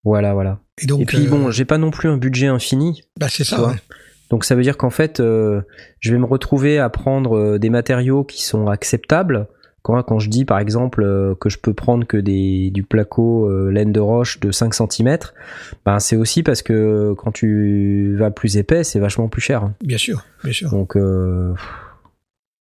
Voilà, 0.02 0.32
voilà. 0.32 0.58
Et 0.80 0.86
donc, 0.86 1.00
Et 1.02 1.04
puis 1.04 1.26
euh, 1.26 1.30
bon, 1.30 1.50
j'ai 1.50 1.64
pas 1.64 1.78
non 1.78 1.90
plus 1.90 2.08
un 2.08 2.16
budget 2.16 2.46
infini, 2.46 3.02
bah, 3.18 3.26
c'est 3.28 3.44
ça. 3.44 3.66
ouais. 3.68 3.74
Donc 4.30 4.44
ça 4.44 4.54
veut 4.54 4.62
dire 4.62 4.78
qu'en 4.78 4.90
fait, 4.90 5.20
euh, 5.20 5.60
je 6.00 6.12
vais 6.12 6.18
me 6.18 6.24
retrouver 6.24 6.78
à 6.78 6.88
prendre 6.88 7.36
euh, 7.36 7.58
des 7.58 7.68
matériaux 7.68 8.24
qui 8.24 8.42
sont 8.42 8.68
acceptables. 8.68 9.46
Quand, 9.82 10.00
quand 10.04 10.18
je 10.20 10.30
dis 10.30 10.44
par 10.44 10.60
exemple 10.60 11.02
euh, 11.02 11.34
que 11.34 11.48
je 11.50 11.58
peux 11.58 11.74
prendre 11.74 12.06
que 12.06 12.16
des, 12.16 12.70
du 12.70 12.84
placo 12.84 13.50
laine 13.68 13.92
de 13.92 14.00
roche 14.00 14.38
de 14.40 14.50
5 14.52 14.72
cm, 14.74 15.18
ben 15.84 15.98
c'est 15.98 16.16
aussi 16.16 16.42
parce 16.42 16.62
que 16.62 17.14
quand 17.18 17.32
tu 17.32 18.14
vas 18.16 18.30
plus 18.30 18.56
épais, 18.56 18.84
c'est 18.84 19.00
vachement 19.00 19.28
plus 19.28 19.42
cher. 19.42 19.70
Bien 19.84 19.98
sûr, 19.98 20.24
bien 20.44 20.52
sûr. 20.52 20.70
Donc, 20.70 20.96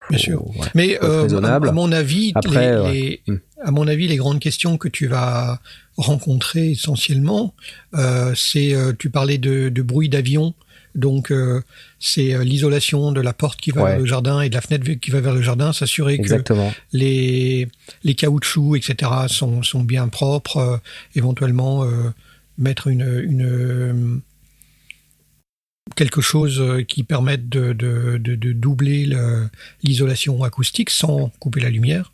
Bien 0.10 0.17
sûr. 0.17 0.45
ouais. 0.47 0.67
Mais 0.76 0.97
euh, 1.04 1.28
à, 1.43 1.60
mon 1.71 1.91
avis, 1.91 2.32
Après, 2.36 2.76
les, 2.76 2.82
ouais. 2.82 2.91
les- 2.91 3.21
Hmm. 3.28 3.38
à 3.63 3.71
mon 3.71 3.88
avis, 3.88 4.08
les 4.08 4.17
grandes 4.17 4.39
questions 4.39 4.78
que 4.78 4.88
tu 4.88 5.06
vas 5.08 5.60
rencontrer 6.01 6.71
essentiellement, 6.71 7.53
euh, 7.95 8.33
c'est 8.35 8.73
euh, 8.73 8.93
tu 8.97 9.09
parlais 9.09 9.37
de, 9.37 9.69
de 9.69 9.81
bruit 9.81 10.09
d'avion, 10.09 10.53
donc 10.95 11.31
euh, 11.31 11.61
c'est 11.99 12.33
euh, 12.33 12.43
l'isolation 12.43 13.11
de 13.11 13.21
la 13.21 13.33
porte 13.33 13.59
qui 13.61 13.71
va 13.71 13.83
Ouais. 13.83 13.89
vers 13.91 13.99
le 13.99 14.05
jardin 14.05 14.41
et 14.41 14.49
de 14.49 14.55
la 14.55 14.61
fenêtre 14.61 14.85
qui 14.99 15.11
va 15.11 15.21
vers 15.21 15.33
le 15.33 15.41
jardin, 15.41 15.71
s'assurer 15.73 16.17
que 16.17 16.27
les 16.91 17.67
les 18.03 18.15
caoutchoucs, 18.15 18.77
etc. 18.77 19.11
sont 19.27 19.63
sont 19.63 19.83
bien 19.83 20.07
propres, 20.09 20.57
euh, 20.57 20.77
éventuellement 21.15 21.85
mettre 22.57 22.87
une 22.87 23.07
une 23.23 24.21
quelque 25.95 26.21
chose 26.21 26.63
qui 26.87 27.03
permette 27.03 27.49
de, 27.49 27.73
de, 27.73 28.17
de, 28.17 28.35
de 28.35 28.51
doubler 28.53 29.05
le- 29.05 29.49
l'isolation 29.83 30.43
acoustique 30.43 30.89
sans 30.89 31.29
couper 31.39 31.59
la 31.59 31.69
lumière. 31.69 32.11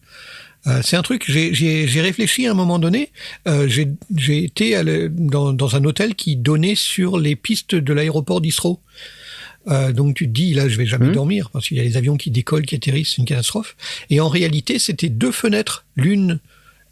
Euh, 0.68 0.82
c'est 0.84 0.98
un 0.98 1.02
truc, 1.02 1.24
j'ai- 1.28 1.52
réfléchi 2.02 2.46
à 2.48 2.52
un 2.52 2.54
moment 2.54 2.78
donné, 2.80 3.12
euh, 3.48 3.68
j'ai 3.70 4.44
été 4.44 4.76
à 4.76 4.84
le- 4.84 5.08
dans, 5.10 5.54
dans 5.54 5.76
un 5.76 5.84
hôtel 5.86 6.14
qui 6.16 6.36
donnait 6.36 6.76
sur 6.76 7.18
les 7.20 7.36
pistes 7.36 7.74
de 7.76 7.94
l'aéroport 7.94 8.42
d'Istro. 8.42 8.80
Euh, 9.70 9.92
donc 9.92 10.16
tu 10.16 10.28
te 10.28 10.32
dis, 10.34 10.54
là, 10.54 10.68
je 10.70 10.78
vais 10.78 10.86
jamais 10.86 11.08
Mhm. 11.08 11.14
dormir 11.14 11.50
parce 11.52 11.68
qu'il 11.68 11.78
y 11.78 11.80
a 11.80 11.84
les 11.84 11.98
avions 11.98 12.18
qui 12.18 12.32
décollent, 12.32 12.66
qui 12.66 12.76
atterrissent, 12.76 13.12
c'est 13.16 13.18
une 13.22 13.26
catastrophe. 13.26 13.76
Et 14.10 14.20
en 14.20 14.30
réalité, 14.30 14.80
c'était 14.80 15.10
deux 15.10 15.32
fenêtres, 15.32 15.86
l'une 15.96 16.40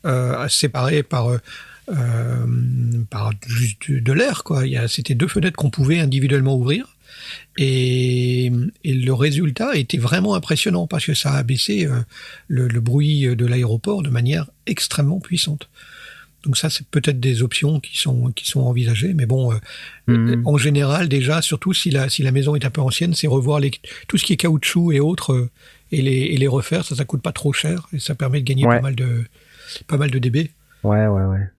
euh, 0.05 0.47
séparée 0.49 1.01
par 1.03 1.29
euh, 1.29 2.45
par 3.09 3.31
juste 3.47 3.89
de, 3.91 3.99
de 3.99 4.13
l'air, 4.13 4.43
quoi. 4.43 4.63
C'était 4.87 5.15
deux 5.15 5.27
fenêtres 5.27 5.55
qu'on 5.57 5.69
pouvait 5.69 5.99
individuellement 5.99 6.55
ouvrir. 6.57 6.94
Et, 7.57 8.51
et 8.83 8.93
le 8.93 9.13
résultat 9.13 9.75
était 9.75 9.97
vraiment 9.97 10.35
impressionnant 10.35 10.87
parce 10.87 11.05
que 11.05 11.13
ça 11.13 11.33
a 11.33 11.43
baissé 11.43 11.85
euh, 11.85 12.01
le, 12.47 12.67
le 12.67 12.79
bruit 12.81 13.27
de 13.35 13.45
l'aéroport 13.45 14.03
de 14.03 14.09
manière 14.09 14.49
extrêmement 14.65 15.19
puissante. 15.19 15.69
Donc 16.43 16.57
ça, 16.57 16.69
c'est 16.69 16.85
peut-être 16.87 17.19
des 17.19 17.41
options 17.41 17.79
qui 17.79 17.97
sont 17.97 18.31
qui 18.31 18.45
sont 18.45 18.59
envisagées, 18.61 19.13
mais 19.15 19.25
bon, 19.25 19.51
euh, 19.51 19.57
Mhm. 20.07 20.43
en 20.45 20.57
général, 20.57 21.09
déjà, 21.09 21.41
surtout 21.41 21.73
si 21.73 21.89
la 21.89 22.07
si 22.09 22.21
la 22.21 22.31
maison 22.31 22.55
est 22.55 22.65
un 22.65 22.69
peu 22.69 22.81
ancienne, 22.81 23.15
c'est 23.15 23.25
revoir 23.25 23.59
les, 23.59 23.71
tout 24.07 24.17
ce 24.19 24.23
qui 24.25 24.33
est 24.33 24.37
caoutchouc 24.37 24.91
et 24.91 24.99
autres 24.99 25.33
euh, 25.33 25.49
et 25.91 26.03
les 26.03 26.11
et 26.33 26.37
les 26.37 26.47
refaire. 26.47 26.85
Ça, 26.85 26.95
ça 26.95 27.03
coûte 27.05 27.23
pas 27.23 27.31
trop 27.31 27.51
cher 27.51 27.87
et 27.93 27.99
ça 27.99 28.13
permet 28.13 28.41
de 28.41 28.45
gagner 28.45 28.67
Ouais. 28.67 28.75
pas 28.75 28.81
mal 28.83 28.95
de 28.95 29.23
pas 29.87 29.97
mal 29.97 30.11
de 30.11 30.19
dB. 30.19 30.51
Ouais, 30.83 31.07
ouais, 31.07 31.23
ouais. 31.23 31.49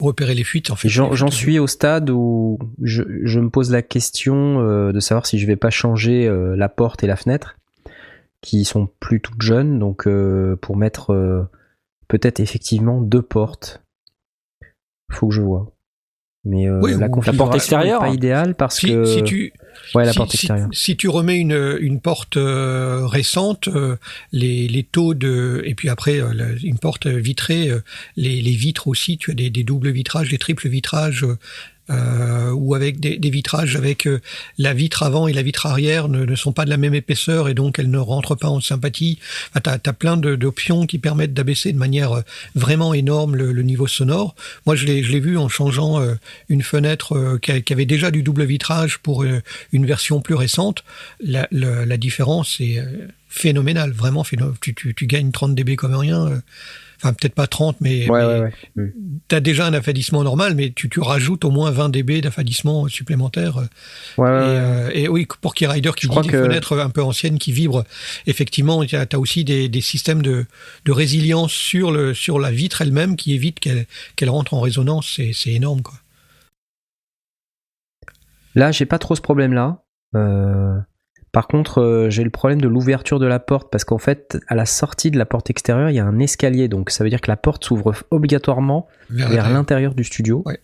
Repérer 0.00 0.34
les 0.34 0.44
fuites, 0.44 0.70
en 0.70 0.76
fait. 0.76 0.88
J'en 0.88 1.30
suis 1.30 1.58
au 1.58 1.66
stade 1.66 2.10
où 2.10 2.58
je, 2.82 3.02
je 3.22 3.40
me 3.40 3.48
pose 3.48 3.70
la 3.70 3.82
question 3.82 4.60
euh, 4.60 4.92
de 4.92 5.00
savoir 5.00 5.26
si 5.26 5.38
je 5.38 5.46
vais 5.46 5.56
pas 5.56 5.70
changer 5.70 6.26
euh, 6.26 6.54
la 6.54 6.68
porte 6.68 7.02
et 7.02 7.06
la 7.06 7.16
fenêtre, 7.16 7.56
qui 8.42 8.64
sont 8.64 8.88
plus 9.00 9.20
toutes 9.20 9.40
jeunes, 9.40 9.78
donc 9.78 10.06
euh, 10.06 10.56
pour 10.56 10.76
mettre 10.76 11.12
euh, 11.14 11.48
peut-être 12.08 12.40
effectivement 12.40 13.00
deux 13.00 13.22
portes. 13.22 13.82
Faut 15.10 15.28
que 15.28 15.34
je 15.34 15.40
vois. 15.40 15.72
Mais 16.48 16.68
euh, 16.68 16.80
Oui, 16.80 16.92
la 16.98 17.08
configuration 17.08 17.36
porte 17.36 17.54
extérieure 17.56 18.04
est 18.04 18.08
pas 18.08 18.14
idéale 18.14 18.54
parce 18.54 18.78
Si, 18.78 18.86
que 18.86 19.04
si 19.04 19.22
tu 19.24 19.52
ouais 19.94 20.04
la 20.04 20.12
si, 20.12 20.16
porte 20.18 20.34
extérieure. 20.34 20.68
si 20.72 20.96
tu 20.96 21.08
remets 21.08 21.38
une, 21.38 21.76
une 21.80 22.00
porte 22.00 22.36
euh, 22.36 23.04
récente, 23.06 23.68
euh, 23.68 23.96
les, 24.32 24.68
les 24.68 24.82
taux 24.84 25.14
de 25.14 25.60
et 25.64 25.74
puis 25.74 25.88
après 25.88 26.20
euh, 26.20 26.32
la- 26.32 26.52
une 26.62 26.78
porte 26.78 27.06
vitrée, 27.08 27.70
les, 28.16 28.40
les 28.42 28.52
vitres 28.52 28.86
aussi, 28.88 29.18
tu 29.18 29.32
as 29.32 29.34
des, 29.34 29.50
des 29.50 29.64
doubles 29.64 29.90
vitrages, 29.90 30.28
des 30.30 30.38
triples 30.38 30.68
vitrages. 30.68 31.26
Euh, 31.90 32.50
ou 32.52 32.74
avec 32.74 33.00
des, 33.00 33.18
des 33.18 33.30
vitrages 33.30 33.76
avec 33.76 34.06
euh, 34.06 34.20
la 34.58 34.74
vitre 34.74 35.02
avant 35.02 35.28
et 35.28 35.32
la 35.32 35.42
vitre 35.42 35.66
arrière 35.66 36.08
ne, 36.08 36.24
ne 36.24 36.34
sont 36.36 36.52
pas 36.52 36.64
de 36.64 36.70
la 36.70 36.76
même 36.76 36.94
épaisseur 36.94 37.48
et 37.48 37.54
donc 37.54 37.78
elles 37.78 37.90
ne 37.90 37.98
rentrent 37.98 38.34
pas 38.34 38.48
en 38.48 38.60
sympathie. 38.60 39.18
Enfin, 39.50 39.78
tu 39.82 39.90
as, 39.90 39.92
plein 39.92 40.16
d'options 40.16 40.86
qui 40.86 40.98
permettent 40.98 41.34
d'abaisser 41.34 41.72
de 41.72 41.78
manière 41.78 42.12
euh, 42.12 42.22
vraiment 42.54 42.94
énorme 42.94 43.36
le, 43.36 43.52
le 43.52 43.62
niveau 43.62 43.86
sonore. 43.86 44.34
Moi, 44.66 44.76
je 44.76 44.84
l'ai 44.86 45.20
vu 45.20 45.38
en 45.38 45.48
changeant 45.48 46.00
euh, 46.00 46.14
une 46.48 46.62
fenêtre 46.62 47.16
euh, 47.16 47.38
qui, 47.38 47.62
qui 47.62 47.72
avait 47.72 47.86
déjà 47.86 48.10
du 48.10 48.22
double 48.22 48.44
vitrage 48.44 48.98
pour 48.98 49.22
euh, 49.24 49.42
une 49.72 49.86
version 49.86 50.20
plus 50.20 50.34
récente. 50.34 50.84
La, 51.20 51.48
la, 51.50 51.86
la 51.86 51.96
différence 51.96 52.60
est 52.60 52.82
phénoménale, 53.28 53.92
vraiment 53.92 54.24
phénoménale. 54.24 54.58
Tu, 54.60 54.74
tu, 54.74 54.94
tu 54.94 55.06
gagnes 55.06 55.30
30 55.30 55.54
dB 55.54 55.76
comme 55.76 55.94
rien. 55.94 56.42
Euh, 56.96 57.08
Enfin, 57.08 57.12
peut-être 57.12 57.34
pas 57.34 57.46
30, 57.46 57.76
mais, 57.80 58.08
Ouais, 58.10 58.20
mais 58.26 58.40
ouais, 58.40 58.52
ouais. 58.76 58.92
tu 59.28 59.34
as 59.34 59.40
déjà 59.40 59.66
un 59.66 59.74
affadissement 59.74 60.24
normal, 60.24 60.54
mais 60.54 60.70
tu, 60.70 60.88
tu 60.88 61.00
rajoutes 61.00 61.44
au 61.44 61.50
moins 61.50 61.70
20 61.70 61.90
dB 61.90 62.20
d'affadissement 62.22 62.88
supplémentaire. 62.88 63.56
Ouais, 64.18 64.24
ouais, 64.24 64.28
Et, 64.28 64.48
euh, 64.48 64.90
et 64.94 65.08
oui, 65.08 65.26
pour 65.40 65.54
Keyrider 65.54 65.90
qui 65.96 66.06
Je 66.06 66.12
dit 66.12 66.20
des 66.22 66.28
que- 66.32 66.42
fenêtres 66.44 66.78
un 66.78 66.90
peu 66.90 67.02
anciennes 67.02 67.38
qui 67.38 67.52
vibrent, 67.52 67.84
effectivement, 68.26 68.84
tu 68.84 68.96
as, 68.96 69.06
aussi 69.18 69.44
des, 69.44 69.68
des 69.68 69.80
systèmes 69.80 70.22
de, 70.22 70.46
de 70.86 70.92
résilience 70.92 71.52
sur, 71.52 71.90
le, 71.92 72.14
sur 72.14 72.38
la 72.38 72.50
vitre 72.50 72.80
elle-même 72.82 73.16
qui 73.16 73.34
évitent 73.34 73.60
qu'elle 73.60 74.30
rentre 74.30 74.54
en 74.54 74.60
résonance. 74.60 75.12
C'est 75.16 75.32
c'est 75.34 75.52
énorme, 75.52 75.82
quoi. 75.82 75.94
Là, 78.54 78.72
j'ai 78.72 78.86
pas 78.86 78.98
trop 78.98 79.14
ce 79.14 79.20
problème-là. 79.20 79.82
Euh, 80.14 80.78
par 81.36 81.48
contre, 81.48 81.82
euh, 81.82 82.08
j'ai 82.08 82.24
le 82.24 82.30
problème 82.30 82.62
de 82.62 82.66
l'ouverture 82.66 83.18
de 83.18 83.26
la 83.26 83.38
porte 83.38 83.68
parce 83.70 83.84
qu'en 83.84 83.98
fait, 83.98 84.38
à 84.48 84.54
la 84.54 84.64
sortie 84.64 85.10
de 85.10 85.18
la 85.18 85.26
porte 85.26 85.50
extérieure, 85.50 85.90
il 85.90 85.96
y 85.96 85.98
a 85.98 86.04
un 86.06 86.18
escalier. 86.18 86.66
Donc, 86.66 86.88
ça 86.88 87.04
veut 87.04 87.10
dire 87.10 87.20
que 87.20 87.30
la 87.30 87.36
porte 87.36 87.62
s'ouvre 87.66 87.92
obligatoirement 88.10 88.88
Vers 89.10 89.28
vers 89.28 89.50
l'intérieur. 89.50 89.94
du 89.94 90.02
studio. 90.02 90.42
Ouais. 90.46 90.58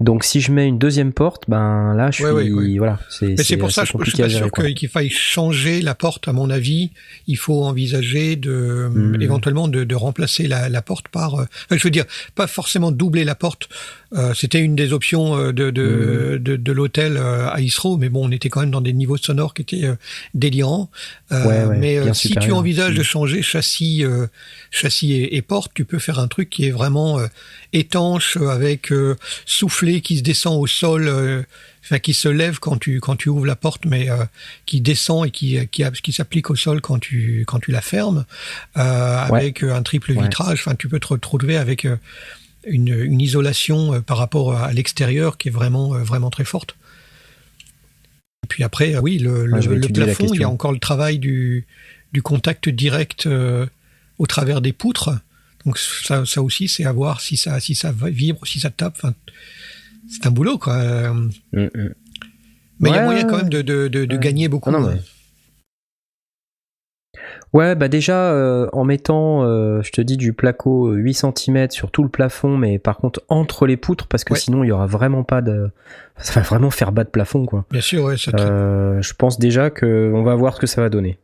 Donc, 0.00 0.24
si 0.24 0.40
je 0.40 0.50
mets 0.50 0.66
une 0.66 0.78
deuxième 0.80 1.12
porte, 1.12 1.44
ben 1.46 1.94
là, 1.94 2.10
je 2.10 2.16
suis 2.16 2.24
Ouais, 2.24 2.76
voilà, 2.76 2.98
c'est 3.08 3.26
Mais 3.38 3.44
c'est 3.44 3.56
pour 3.56 3.70
ça, 3.70 3.84
je, 3.84 3.92
je 4.00 4.10
suis 4.10 4.22
pas 4.24 4.28
sûr 4.28 4.50
que- 4.50 4.72
qu'il 4.72 4.88
faille 4.88 5.08
changer 5.10 5.80
la 5.80 5.94
porte. 5.94 6.26
À 6.26 6.32
mon 6.32 6.50
avis, 6.50 6.90
il 7.28 7.36
faut 7.36 7.62
envisager 7.62 8.34
de 8.34 8.88
Mhm. 8.92 9.22
éventuellement 9.22 9.68
de, 9.68 9.84
de 9.84 9.94
remplacer 9.94 10.48
la, 10.48 10.68
la 10.68 10.82
porte 10.82 11.06
par. 11.06 11.36
euh, 11.36 11.44
enfin, 11.44 11.76
je 11.76 11.84
veux 11.84 11.90
dire, 11.92 12.06
pas 12.34 12.48
forcément 12.48 12.90
doubler 12.90 13.22
la 13.22 13.36
porte 13.36 13.68
Euh, 14.14 14.34
C'était 14.34 14.60
une 14.60 14.76
des 14.76 14.92
options 14.92 15.36
euh, 15.38 15.52
de, 15.52 15.70
de, 15.70 16.38
de, 16.40 16.56
de 16.56 16.72
l'hôtel 16.72 17.16
euh, 17.16 17.48
à 17.50 17.60
Isro, 17.60 17.96
mais 17.96 18.08
bon, 18.10 18.28
on 18.28 18.30
était 18.30 18.48
quand 18.50 18.60
même 18.60 18.70
dans 18.70 18.80
des 18.82 18.92
niveaux 18.92 19.16
sonores 19.16 19.54
qui 19.54 19.62
étaient 19.62 19.88
délirants. 20.34 20.90
Euh, 21.32 21.46
Ouais, 21.46 21.64
ouais, 21.64 21.78
mais 21.78 22.14
si 22.14 22.30
tu 22.36 22.52
envisages 22.52 22.94
de 22.94 23.02
changer 23.02 23.40
châssis, 23.42 24.04
euh, 24.04 24.26
châssis 24.70 25.12
et, 25.14 25.36
et 25.36 25.42
porte, 25.42 25.72
tu 25.74 25.84
peux 25.84 25.98
faire 25.98 26.18
un 26.18 26.28
truc 26.28 26.50
qui 26.50 26.66
est 26.66 26.70
vraiment 26.70 27.18
euh, 27.20 27.26
étanche, 27.72 28.36
avec 28.36 28.92
euh, 28.92 29.16
soufflet 29.46 30.00
qui 30.02 30.18
se 30.18 30.22
descend 30.22 30.60
au 30.60 30.66
sol, 30.66 31.08
euh, 31.08 31.42
enfin 31.84 31.98
qui 31.98 32.12
se 32.14 32.28
lève 32.28 32.58
quand 32.58 32.76
tu 32.78 33.00
quand 33.00 33.16
tu 33.16 33.28
ouvres 33.30 33.46
la 33.46 33.56
porte, 33.56 33.86
mais 33.86 34.10
euh, 34.10 34.24
qui 34.66 34.80
descend 34.80 35.26
et 35.26 35.30
qui 35.30 35.58
qui, 35.68 35.84
qui 36.02 36.12
s'applique 36.12 36.50
au 36.50 36.54
sol 36.56 36.80
quand 36.80 36.98
tu 36.98 37.44
quand 37.46 37.60
tu 37.60 37.70
la 37.72 37.80
fermes, 37.80 38.24
euh, 38.76 39.26
Ouais. 39.30 39.40
avec 39.40 39.62
un 39.62 39.82
triple 39.82 40.12
Ouais. 40.12 40.22
vitrage. 40.22 40.60
Enfin, 40.60 40.74
tu 40.74 40.88
peux 40.88 41.00
te 41.00 41.08
retrouver 41.08 41.56
avec 41.56 41.86
euh, 41.86 41.96
une, 42.66 42.88
une 42.88 43.20
isolation 43.20 43.94
euh, 43.94 44.00
par 44.00 44.18
rapport 44.18 44.54
à 44.54 44.72
l'extérieur 44.72 45.38
qui 45.38 45.48
est 45.48 45.52
vraiment 45.52 45.94
euh, 45.94 46.02
vraiment 46.02 46.30
très 46.30 46.44
forte. 46.44 46.76
Et 48.44 48.48
puis 48.48 48.64
après, 48.64 48.94
euh, 48.94 49.00
oui, 49.00 49.18
le, 49.18 49.46
le, 49.46 49.54
Ouais, 49.68 49.78
plafond, 49.88 50.32
il 50.32 50.40
y 50.40 50.44
a 50.44 50.48
encore 50.48 50.72
le 50.72 50.78
travail 50.78 51.18
du 51.18 51.66
du 52.12 52.20
contact 52.22 52.68
direct 52.68 53.26
euh, 53.26 53.66
au 54.18 54.26
travers 54.26 54.60
des 54.60 54.72
poutres. 54.72 55.10
Donc 55.64 55.78
ça, 55.78 56.26
ça 56.26 56.42
aussi, 56.42 56.68
c'est 56.68 56.84
à 56.84 56.92
voir 56.92 57.20
si 57.20 57.36
ça, 57.36 57.58
si 57.60 57.74
ça 57.74 57.92
vibre, 57.92 58.46
si 58.46 58.60
ça 58.60 58.70
tape. 58.70 58.94
Enfin, 58.96 59.14
c'est 60.10 60.26
un 60.26 60.30
boulot, 60.30 60.58
quoi. 60.58 61.12
Mm, 61.12 61.30
mm. 61.54 61.94
Mais 62.80 62.90
il 62.90 62.94
y 62.94 62.98
a 62.98 63.04
moyen 63.04 63.24
quand 63.24 63.36
même 63.36 63.48
de, 63.48 63.62
de, 63.62 63.88
de, 63.88 64.04
de 64.04 64.14
ouais. 64.14 64.20
gagner 64.20 64.48
beaucoup. 64.48 64.70
Ah 64.70 64.72
non, 64.72 64.90
mais- 64.90 65.00
Ouais, 67.52 67.74
bah 67.74 67.88
déjà, 67.88 68.32
euh, 68.32 68.66
en 68.72 68.84
mettant, 68.84 69.44
euh, 69.44 69.82
je 69.82 69.90
te 69.92 70.00
dis, 70.00 70.16
du 70.16 70.32
placo 70.32 70.88
euh, 70.88 70.94
8 70.96 71.14
cm 71.36 71.70
sur 71.70 71.90
tout 71.90 72.02
le 72.02 72.08
plafond, 72.08 72.56
mais 72.56 72.78
par 72.78 72.96
contre 72.96 73.22
entre 73.28 73.66
les 73.66 73.76
poutres, 73.76 74.06
parce 74.06 74.24
que 74.24 74.32
Ouais. 74.32 74.38
sinon 74.38 74.64
il 74.64 74.68
y 74.68 74.72
aura 74.72 74.86
vraiment 74.86 75.22
pas 75.22 75.42
de... 75.42 75.70
Ça 76.16 76.40
va 76.40 76.46
vraiment 76.46 76.70
faire 76.70 76.92
bas 76.92 77.04
de 77.04 77.10
plafond, 77.10 77.44
quoi. 77.44 77.66
Bien 77.70 77.82
sûr, 77.82 78.04
ouais, 78.04 78.16
ça 78.16 78.32
te- 78.32 78.40
Euh, 78.40 79.02
je 79.02 79.12
pense 79.12 79.38
déjà 79.38 79.68
que 79.68 80.10
on 80.14 80.22
va 80.22 80.34
voir 80.34 80.54
ce 80.56 80.60
que 80.60 80.66
ça 80.66 80.80
va 80.80 80.88
donner. 80.88 81.18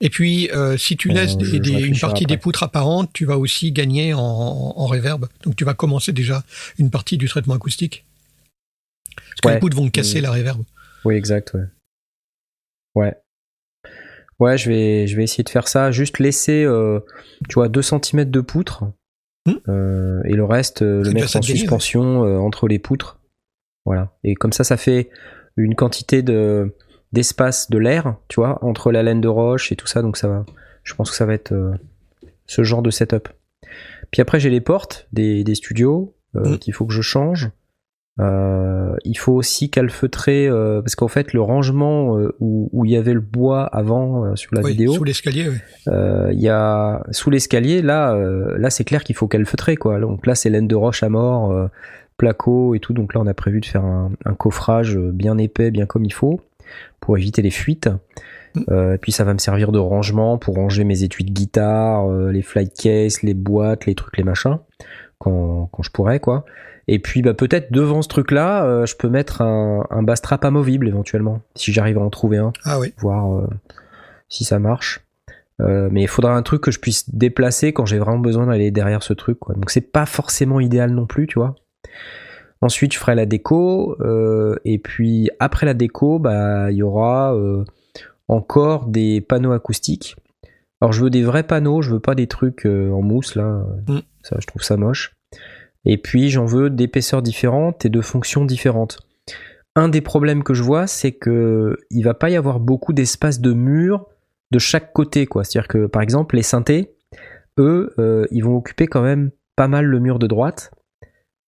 Et 0.00 0.08
puis, 0.10 0.50
euh, 0.52 0.76
si 0.78 0.96
tu 0.96 1.10
Euh, 1.10 1.14
laisses 1.14 1.36
des- 1.36 1.60
des- 1.60 1.82
une 1.82 1.98
partie 1.98 2.24
des 2.26 2.36
poutres 2.38 2.62
apparentes, 2.62 3.10
tu 3.12 3.24
vas 3.26 3.36
aussi 3.38 3.70
gagner 3.72 4.14
en, 4.14 4.20
en 4.20 4.86
reverb. 4.86 5.26
Donc 5.44 5.56
tu 5.56 5.64
vas 5.64 5.74
commencer 5.74 6.12
déjà 6.12 6.42
une 6.78 6.90
partie 6.90 7.16
du 7.18 7.28
traitement 7.28 7.54
acoustique. 7.54 8.04
Parce 9.16 9.40
que 9.42 9.48
Ouais. 9.48 9.54
les 9.54 9.60
poutres 9.60 9.76
vont 9.76 9.88
casser 9.90 10.20
Mm. 10.20 10.22
la 10.24 10.30
reverb. 10.32 10.62
Oui, 11.04 11.14
exact, 11.16 11.52
ouais. 11.54 11.64
Ouais. 12.94 13.14
Ouais, 14.40 14.58
je 14.58 14.68
vais, 14.68 15.06
je 15.06 15.16
vais 15.16 15.24
essayer 15.24 15.44
de 15.44 15.48
faire 15.50 15.68
ça. 15.68 15.90
Juste 15.90 16.18
laisser, 16.18 16.64
euh, 16.64 17.00
tu 17.48 17.54
vois, 17.54 17.68
2 17.68 17.82
cm 17.82 18.24
de 18.30 18.40
poutre. 18.40 18.84
Hmm. 19.46 19.52
euh, 19.68 20.22
et 20.24 20.32
le 20.32 20.44
reste, 20.44 20.80
euh, 20.82 21.02
le 21.02 21.10
mettre 21.10 21.36
en 21.36 21.40
gagner, 21.40 21.56
suspension 21.58 22.24
euh, 22.24 22.38
entre 22.38 22.66
les 22.66 22.78
poutres. 22.78 23.20
Voilà. 23.84 24.16
Et 24.24 24.34
comme 24.34 24.52
ça, 24.52 24.64
ça 24.64 24.76
fait 24.78 25.10
une 25.56 25.74
quantité 25.74 26.22
de 26.22 26.74
d'espace 27.12 27.70
de 27.70 27.78
l'air, 27.78 28.16
tu 28.28 28.40
vois, 28.40 28.58
entre 28.64 28.90
la 28.90 29.02
laine 29.04 29.20
de 29.20 29.28
roche 29.28 29.70
et 29.70 29.76
tout 29.76 29.86
ça. 29.86 30.02
Donc 30.02 30.16
ça 30.16 30.28
va. 30.28 30.44
Je 30.82 30.94
pense 30.94 31.10
que 31.10 31.16
ça 31.16 31.26
va 31.26 31.34
être 31.34 31.52
euh, 31.52 31.72
ce 32.46 32.64
genre 32.64 32.82
de 32.82 32.90
setup. 32.90 33.28
Puis 34.10 34.20
après, 34.22 34.40
j'ai 34.40 34.50
les 34.50 34.60
portes 34.60 35.06
des, 35.12 35.44
des 35.44 35.54
studios 35.54 36.14
euh, 36.36 36.54
Mm. 36.54 36.58
qu'il 36.58 36.72
faut 36.74 36.86
que 36.86 36.92
je 36.92 37.02
change. 37.02 37.50
Euh, 38.20 38.94
il 39.04 39.18
faut 39.18 39.32
aussi 39.32 39.70
calfeutrer 39.70 40.46
euh, 40.46 40.80
parce 40.80 40.94
qu'en 40.94 41.08
fait 41.08 41.32
le 41.32 41.40
rangement 41.40 42.16
euh, 42.16 42.32
où, 42.38 42.70
où 42.72 42.84
il 42.84 42.92
y 42.92 42.96
avait 42.96 43.12
le 43.12 43.20
bois 43.20 43.64
avant 43.64 44.24
euh, 44.24 44.36
sur 44.36 44.54
la 44.54 44.60
Oui, 44.60 44.70
vidéo, 44.70 44.92
sous 44.92 45.02
l'escalier, 45.02 45.50
euh, 45.88 46.30
il 46.32 46.40
y 46.40 46.48
a 46.48 47.02
sous 47.10 47.28
l'escalier 47.30 47.82
là, 47.82 48.14
euh, 48.14 48.56
là 48.56 48.70
c'est 48.70 48.84
clair 48.84 49.02
qu'il 49.02 49.16
faut 49.16 49.26
calfeutrer 49.26 49.74
quoi. 49.74 49.98
Donc 49.98 50.28
là 50.28 50.36
c'est 50.36 50.48
laine 50.48 50.68
de 50.68 50.76
roche 50.76 51.02
à 51.02 51.08
mort, 51.08 51.50
euh, 51.50 51.66
placo 52.16 52.76
et 52.76 52.78
tout. 52.78 52.92
Donc 52.92 53.14
là 53.14 53.20
on 53.20 53.26
a 53.26 53.34
prévu 53.34 53.60
de 53.60 53.66
faire 53.66 53.84
un, 53.84 54.12
un 54.24 54.34
coffrage 54.34 54.96
bien 54.96 55.36
épais, 55.36 55.72
bien 55.72 55.86
comme 55.86 56.04
il 56.04 56.12
faut 56.12 56.40
pour 57.00 57.18
éviter 57.18 57.42
les 57.42 57.50
fuites. 57.50 57.90
Euh, 58.70 58.96
puis 58.96 59.10
ça 59.10 59.24
va 59.24 59.32
me 59.32 59.38
servir 59.38 59.72
de 59.72 59.80
rangement 59.80 60.38
pour 60.38 60.54
ranger 60.54 60.84
mes 60.84 61.02
étuis 61.02 61.24
de 61.24 61.32
guitare, 61.32 62.08
euh, 62.08 62.30
les 62.30 62.42
flight 62.42 62.72
cases, 62.72 63.24
les 63.24 63.34
boîtes, 63.34 63.86
les 63.86 63.96
trucs, 63.96 64.16
les 64.16 64.22
machins, 64.22 64.58
quand, 65.18 65.68
quand 65.72 65.82
je 65.82 65.90
pourrais 65.90 66.20
quoi. 66.20 66.44
Et 66.88 66.98
puis 66.98 67.22
bah, 67.22 67.34
peut-être 67.34 67.72
devant 67.72 68.02
ce 68.02 68.08
truc-là, 68.08 68.64
euh, 68.64 68.86
je 68.86 68.96
peux 68.96 69.08
mettre 69.08 69.42
un, 69.42 69.86
un 69.90 70.02
bass 70.02 70.20
trap 70.20 70.44
amovible 70.44 70.88
éventuellement, 70.88 71.40
si 71.54 71.72
j'arrive 71.72 71.98
à 71.98 72.02
en 72.02 72.10
trouver 72.10 72.38
un, 72.38 72.52
Ah 72.64 72.78
oui. 72.78 72.92
voir 72.98 73.34
euh, 73.34 73.46
si 74.28 74.44
ça 74.44 74.58
marche. 74.58 75.00
Euh, 75.60 75.88
mais 75.90 76.02
il 76.02 76.08
faudra 76.08 76.34
un 76.34 76.42
truc 76.42 76.62
que 76.62 76.70
je 76.70 76.80
puisse 76.80 77.14
déplacer 77.14 77.72
quand 77.72 77.86
j'ai 77.86 77.98
vraiment 77.98 78.18
besoin 78.18 78.46
d'aller 78.46 78.70
derrière 78.70 79.02
ce 79.02 79.12
truc. 79.12 79.38
Quoi. 79.38 79.54
Donc 79.54 79.70
c'est 79.70 79.92
pas 79.92 80.04
forcément 80.04 80.60
idéal 80.60 80.90
non 80.90 81.06
plus, 81.06 81.26
tu 81.26 81.38
vois. 81.38 81.54
Ensuite, 82.60 82.92
je 82.92 82.98
ferai 82.98 83.14
la 83.14 83.26
déco. 83.26 83.96
et 84.64 84.78
puis 84.78 85.30
après 85.38 85.66
la 85.66 85.74
déco, 85.74 86.18
bah 86.18 86.70
il 86.70 86.78
y 86.78 86.82
aura 86.82 87.36
encore 88.26 88.86
des 88.86 89.20
panneaux 89.20 89.52
acoustiques. 89.52 90.16
Alors 90.80 90.92
je 90.92 91.02
veux 91.04 91.10
des 91.10 91.22
vrais 91.22 91.42
panneaux, 91.42 91.82
je 91.82 91.92
veux 91.92 92.00
pas 92.00 92.14
des 92.14 92.26
trucs 92.26 92.64
en 92.66 93.02
mousse 93.02 93.34
là. 93.36 93.64
Mm. 93.86 93.98
Ça, 94.22 94.36
je 94.40 94.46
trouve 94.46 94.62
ça 94.62 94.76
moche. 94.76 95.14
Et 95.84 95.98
puis 95.98 96.30
j'en 96.30 96.44
veux 96.44 96.70
d'épaisseurs 96.70 97.22
différentes 97.22 97.84
et 97.84 97.88
de 97.88 98.00
fonctions 98.00 98.44
différentes. 98.44 98.98
Un 99.76 99.88
des 99.88 100.00
problèmes 100.00 100.44
que 100.44 100.54
je 100.54 100.62
vois, 100.62 100.86
c'est 100.86 101.12
que 101.12 101.76
il 101.90 102.02
va 102.02 102.14
pas 102.14 102.30
y 102.30 102.36
avoir 102.36 102.60
beaucoup 102.60 102.92
d'espace 102.92 103.40
de 103.40 103.52
mur 103.52 104.06
de 104.50 104.58
chaque 104.58 104.92
côté, 104.92 105.26
quoi. 105.26 105.44
C'est-à-dire 105.44 105.68
que 105.68 105.86
par 105.86 106.02
exemple 106.02 106.36
les 106.36 106.42
synthés, 106.42 106.94
eux, 107.58 107.92
euh, 107.98 108.26
ils 108.30 108.44
vont 108.44 108.56
occuper 108.56 108.86
quand 108.86 109.02
même 109.02 109.30
pas 109.56 109.68
mal 109.68 109.84
le 109.84 109.98
mur 110.00 110.18
de 110.18 110.26
droite. 110.26 110.70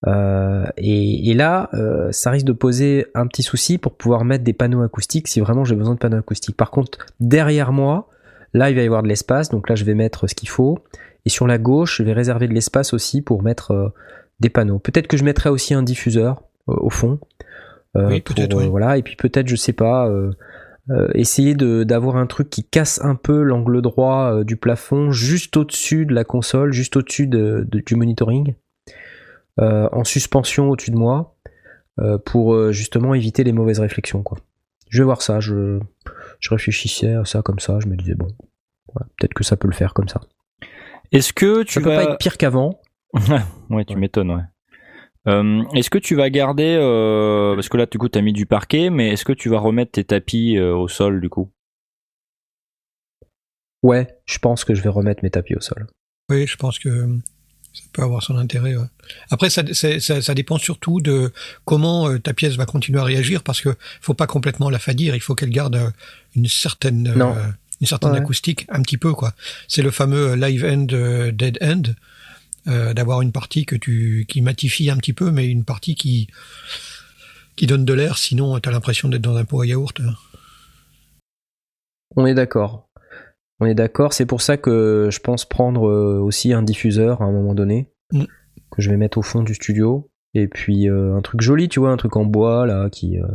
Euh, 0.07 0.65
et, 0.77 1.35
là, 1.35 1.71
euh, 1.75 2.13
ça 2.13 2.31
risque 2.31 2.47
de 2.47 2.53
poser 2.53 3.07
un 3.15 3.27
petit 3.27 3.43
souci 3.43 3.79
pour 3.79 3.97
pouvoir 3.97 4.25
mettre 4.25 4.45
des 4.45 4.53
panneaux 4.53 4.83
acoustiques 4.83 5.27
si 5.27 5.41
vraiment 5.41 5.65
j'ai 5.65 5.75
besoin 5.75 5.95
de 5.95 5.99
panneaux 5.99 6.19
acoustiques. 6.19 6.57
Par 6.57 6.71
contre, 6.71 7.07
derrière 7.19 7.73
moi, 7.73 8.09
là, 8.53 8.71
il 8.71 8.77
va 8.77 8.83
y 8.83 8.87
avoir 8.87 9.03
de 9.03 9.09
l'espace, 9.09 9.49
donc 9.49 9.69
là, 9.69 9.75
je 9.75 9.85
vais 9.85 9.95
mettre 9.95 10.29
ce 10.29 10.35
qu'il 10.35 10.49
faut. 10.49 10.79
Et 11.25 11.29
sur 11.29 11.47
la 11.47 11.59
gauche, 11.59 11.97
je 11.99 12.03
vais 12.05 12.13
réserver 12.13 12.47
de 12.47 12.55
l'espace 12.55 12.93
aussi 12.93 13.21
pour 13.21 13.43
mettre 13.43 13.93
des 14.41 14.51
panneaux. 14.51 14.79
Peut-être 14.79 15.07
que 15.07 15.17
je 15.17 15.25
mettrai 15.25 15.49
aussi 15.51 15.75
un 15.75 15.83
diffuseur 15.83 16.43
euh, 16.69 16.75
au 16.77 16.91
fond. 16.91 17.19
Euh, 17.97 18.09
Oui, 18.09 18.21
pour, 18.21 18.35
peut-être, 18.35 18.55
euh, 18.57 18.61
oui. 18.63 18.69
Voilà, 18.69 18.99
et 18.99 19.03
puis 19.03 19.17
peut-être, 19.17 19.49
je 19.49 19.57
sais 19.57 19.73
pas, 19.73 20.07
euh, 20.09 20.31
euh, 20.91 21.09
essayer 21.15 21.55
de- 21.55 21.83
d'avoir 21.85 22.17
un 22.17 22.27
truc 22.27 22.51
qui 22.51 22.63
casse 22.65 23.01
un 23.03 23.15
peu 23.15 23.43
l'angle 23.43 23.81
droit 23.83 24.33
euh, 24.33 24.45
du 24.45 24.57
plafond, 24.57 25.11
juste 25.11 25.57
au-dessus 25.57 26.05
de 26.07 26.15
la 26.15 26.25
console, 26.25 26.73
juste 26.73 26.97
au-dessus 26.97 27.27
de- 27.27 27.67
de- 27.69 27.81
du 27.81 27.97
monitoring, 27.97 28.55
euh, 29.61 29.89
en 29.93 30.05
suspension 30.05 30.69
au-dessus 30.71 30.91
de 30.91 30.97
moi, 30.97 31.35
euh, 31.99 32.19
pour 32.19 32.55
euh, 32.55 32.73
justement 32.73 33.15
éviter 33.15 33.43
les 33.45 33.53
mauvaises 33.53 33.81
réflexions. 33.81 34.23
Quoi. 34.23 34.39
Je 34.91 34.99
vais 34.99 35.05
voir 35.05 35.23
ça, 35.23 35.41
je, 35.41 35.81
je 36.41 36.51
réfléchissais 36.51 37.15
à 37.15 37.25
ça 37.25 37.41
comme 37.43 37.59
ça, 37.59 37.79
je 37.81 37.87
me 37.89 37.97
disais, 37.97 38.15
bon, 38.15 38.29
voilà, 38.93 39.09
peut-être 39.19 39.35
que 39.35 39.43
ça 39.45 39.57
peut 39.57 39.67
le 39.69 39.75
faire 39.75 39.95
comme 39.95 40.09
ça. 40.09 40.21
Est-ce 41.13 41.33
que 41.33 41.63
tu 41.63 41.75
Ça 41.75 41.81
peut 41.81 41.89
vas... 41.89 42.05
pas 42.05 42.13
être 42.13 42.19
pire 42.19 42.37
qu'avant. 42.37 42.81
ouais, 43.71 43.85
tu 43.85 43.97
m'étonnes, 43.97 44.31
ouais. 44.31 44.43
Euh, 45.29 45.65
est-ce 45.75 45.91
que 45.91 45.99
tu 45.99 46.15
vas 46.15 46.31
garder, 46.31 46.77
euh, 46.79 47.55
parce 47.57 47.69
que 47.69 47.77
là, 47.77 47.87
du 47.87 47.99
coup, 47.99 48.09
t'as 48.09 48.21
mis 48.21 48.33
du 48.33 48.47
parquet, 48.47 48.91
mais 48.91 49.09
est-ce 49.11 49.25
que 49.25 49.33
tu 49.33 49.49
vas 49.49 49.59
remettre 49.59 49.93
tes 49.93 50.05
tapis 50.05 50.57
euh, 50.57 50.75
au 50.77 50.87
sol, 50.87 51.21
du 51.21 51.29
coup? 51.29 51.51
Ouais, 53.83 54.07
je 54.27 54.39
pense 54.39 54.65
que 54.65 54.75
je 54.75 54.83
vais 54.83 54.89
remettre 54.89 55.23
mes 55.23 55.31
tapis 55.31 55.55
au 55.55 55.61
sol. 55.61 55.87
Oui, 56.31 56.47
je 56.47 56.57
pense 56.57 56.79
que 56.79 57.07
ça 57.73 57.83
peut 57.93 58.03
avoir 58.03 58.23
son 58.23 58.37
intérêt. 58.37 58.77
ouais. 58.77 58.87
Après, 59.31 59.51
ça, 59.51 59.63
c'est- 59.73 60.01
ça, 60.01 60.23
ça 60.23 60.35
dépend 60.35 60.59
surtout 60.59 61.01
de 61.01 61.33
comment 61.65 62.09
euh, 62.09 62.19
ta 62.19 62.33
pièce 62.33 62.57
va 62.57 62.67
continuer 62.67 63.01
à 63.01 63.05
réagir, 63.05 63.43
parce 63.43 63.61
que 63.61 63.71
faut 64.01 64.15
pas 64.15 64.27
complètement 64.27 64.71
la 64.71 64.79
fadir. 64.79 65.15
Il 65.15 65.21
faut 65.21 65.35
qu'elle 65.35 65.51
garde 65.51 65.93
une 66.35 66.47
certaine, 66.49 67.09
euh, 67.09 67.35
une 67.81 67.87
certaine 67.87 68.13
Ouais. 68.13 68.19
acoustique, 68.19 68.65
un 68.71 68.83
petit 68.83 68.99
peu 68.99 69.13
quoi. 69.13 69.35
C'est 69.69 69.83
le 69.83 69.91
fameux 69.91 70.35
live 70.37 70.65
end, 70.65 70.87
euh, 70.93 71.31
dead 71.33 71.59
end, 71.63 71.83
euh, 72.69 72.95
d'avoir 72.95 73.23
une 73.23 73.33
partie 73.33 73.65
que 73.67 73.77
tu 73.77 74.27
qui 74.29 74.43
matifie 74.43 74.91
un 74.91 74.97
petit 74.97 75.13
peu, 75.13 75.31
mais 75.31 75.47
une 75.49 75.65
partie 75.65 75.95
qui 75.95 76.29
qui 77.57 77.67
donne 77.67 77.85
de 77.85 77.95
l'air. 77.95 78.19
Sinon, 78.19 78.59
tu 78.61 78.69
as 78.69 78.73
l'impression 78.73 79.09
d'être 79.09 79.23
dans 79.23 79.37
un 79.37 79.45
pot 79.45 79.61
à 79.63 79.67
yaourt. 79.67 79.99
hein. 80.01 80.15
On 82.17 82.27
est 82.27 82.35
d'accord. 82.35 82.89
On 83.61 83.67
est 83.67 83.75
d'accord, 83.75 84.13
c'est 84.13 84.27
pour 84.27 84.43
ça 84.43 84.57
que 84.59 85.09
je 85.11 85.19
pense 85.21 85.47
prendre 85.47 85.89
euh, 85.89 86.19
aussi 86.21 86.53
un 86.53 86.63
diffuseur 86.63 87.23
à 87.23 87.25
un 87.25 87.33
moment 87.33 87.55
donné, 87.55 87.91
Mm. 88.13 88.25
que 88.71 88.83
je 88.83 88.91
vais 88.91 88.97
mettre 88.97 89.19
au 89.19 89.23
fond 89.23 89.43
du 89.43 89.55
studio. 89.55 90.11
Et 90.35 90.47
puis 90.47 90.89
euh, 90.89 91.17
un 91.17 91.23
truc 91.23 91.41
joli, 91.41 91.69
tu 91.69 91.81
vois, 91.81 91.91
un 91.91 91.97
truc 91.97 92.15
en 92.17 92.25
bois 92.25 92.67
là, 92.67 92.89
qui, 92.91 93.19
euh, 93.19 93.27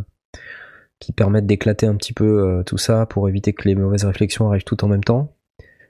qui 1.00 1.12
permette 1.12 1.46
d'éclater 1.48 1.88
un 1.88 1.96
petit 1.96 2.13
peu 2.13 2.63
tout 2.65 2.78
ça 2.78 3.06
pour 3.08 3.28
éviter 3.28 3.52
que 3.54 3.67
les 3.67 3.76
mauvaises 3.76 4.06
réflexions 4.06 4.48
arrivent 4.50 4.63
tout 4.63 4.84
en 4.86 4.88
même 4.88 5.04
temps. 5.04 5.36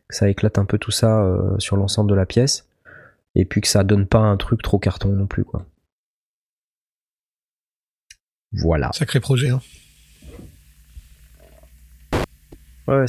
Que 0.07 0.15
ça 0.15 0.29
éclate 0.29 0.57
un 0.57 0.65
peu 0.65 0.77
tout 0.77 0.91
ça 0.91 1.29
sur 1.59 1.75
l'ensemble 1.75 2.09
de 2.09 2.15
la 2.15 2.25
pièce. 2.25 2.69
Et 3.35 3.45
puis 3.45 3.61
que 3.61 3.67
ça 3.67 3.83
donne 3.83 4.07
pas 4.07 4.19
un 4.19 4.37
truc 4.37 4.61
trop 4.61 4.79
carton 4.79 5.09
non 5.09 5.27
plus, 5.27 5.45
quoi. 5.45 5.65
Voilà. 8.51 8.91
Sacré 8.93 9.19
projet. 9.19 9.49
Hein. 9.49 9.61
Ouais. 12.87 13.05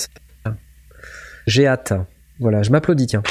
J'ai 1.47 1.67
hâte. 1.67 1.93
Voilà, 2.39 2.63
je 2.63 2.71
m'applaudis, 2.71 3.07
tiens. 3.07 3.23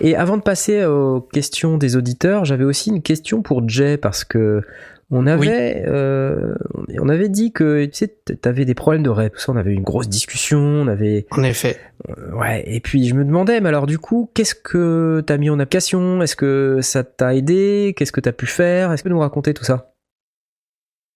Et 0.00 0.16
avant 0.16 0.36
de 0.36 0.42
passer 0.42 0.84
aux 0.84 1.20
questions 1.20 1.78
des 1.78 1.96
auditeurs, 1.96 2.44
j'avais 2.44 2.64
aussi 2.64 2.90
une 2.90 3.00
question 3.00 3.42
pour 3.42 3.68
Jay 3.68 3.96
parce 3.96 4.24
que 4.24 4.62
on 5.10 5.26
avait, 5.26 5.84
euh, 5.86 6.54
on 7.00 7.08
avait 7.08 7.28
dit 7.28 7.52
que 7.52 7.84
tu 7.84 7.92
sais, 7.92 8.08
t'avais 8.40 8.64
des 8.64 8.74
problèmes 8.74 9.02
de. 9.02 9.12
Ça, 9.36 9.52
on 9.52 9.56
avait 9.56 9.72
eu 9.72 9.74
une 9.74 9.82
grosse 9.82 10.08
discussion. 10.08 10.58
On 10.58 10.88
avait. 10.88 11.26
En 11.30 11.42
effet. 11.42 11.76
Euh, 12.08 12.32
ouais. 12.32 12.64
Et 12.66 12.80
puis 12.80 13.06
je 13.06 13.14
me 13.14 13.24
demandais, 13.24 13.60
mais 13.60 13.68
alors 13.68 13.86
du 13.86 13.98
coup, 13.98 14.30
qu'est-ce 14.34 14.54
que 14.54 15.22
t'as 15.26 15.36
mis 15.36 15.50
en 15.50 15.58
application? 15.58 16.22
Est-ce 16.22 16.36
que 16.36 16.78
ça 16.82 17.04
t'a 17.04 17.34
aidé? 17.34 17.94
Qu'est-ce 17.96 18.12
que 18.12 18.20
t'as 18.20 18.32
pu 18.32 18.46
faire? 18.46 18.92
Est-ce 18.92 19.02
que 19.02 19.08
tu 19.08 19.10
peux 19.10 19.14
nous 19.14 19.20
raconter 19.20 19.54
tout 19.54 19.64
ça? 19.64 19.94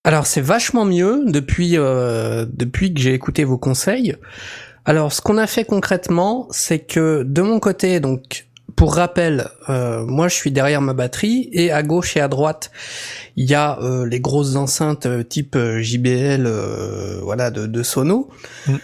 Alors 0.05 0.27
c'est 0.27 0.41
vachement 0.41 0.85
mieux 0.85 1.25
depuis 1.27 1.77
euh, 1.77 2.47
depuis 2.51 2.95
que 2.95 3.01
j'ai 3.01 3.15
écouté 3.15 3.45
vos 3.45 3.59
conseils. 3.59 4.17
Alors 4.85 5.13
ce 5.13 5.21
qu'on 5.21 5.37
a 5.37 5.47
fait 5.47 5.65
concrètement, 5.65 6.47
c'est 6.51 6.79
que 6.79 7.23
de 7.25 7.43
mon 7.43 7.61
côté, 7.61 8.01
donc 8.01 8.47
pour 8.79 8.95
rappel, 8.95 9.49
euh, 9.69 10.07
moi 10.07 10.29
je 10.29 10.37
suis 10.37 10.53
derrière 10.53 10.81
ma 10.81 10.93
batterie 10.93 11.49
et 11.53 11.73
à 11.73 11.83
gauche 11.83 12.17
et 12.17 12.21
à 12.21 12.29
droite 12.29 12.71
il 13.35 13.51
y 13.51 13.55
a 13.55 13.77
euh, 13.83 14.07
les 14.07 14.21
grosses 14.21 14.55
enceintes 14.55 15.07
euh, 15.07 15.25
type 15.25 15.59
JBL, 15.81 16.49
voilà 17.23 17.51
de, 17.51 17.67
de 17.67 17.83
Sono. 17.83 18.31
Mm. 18.69 18.77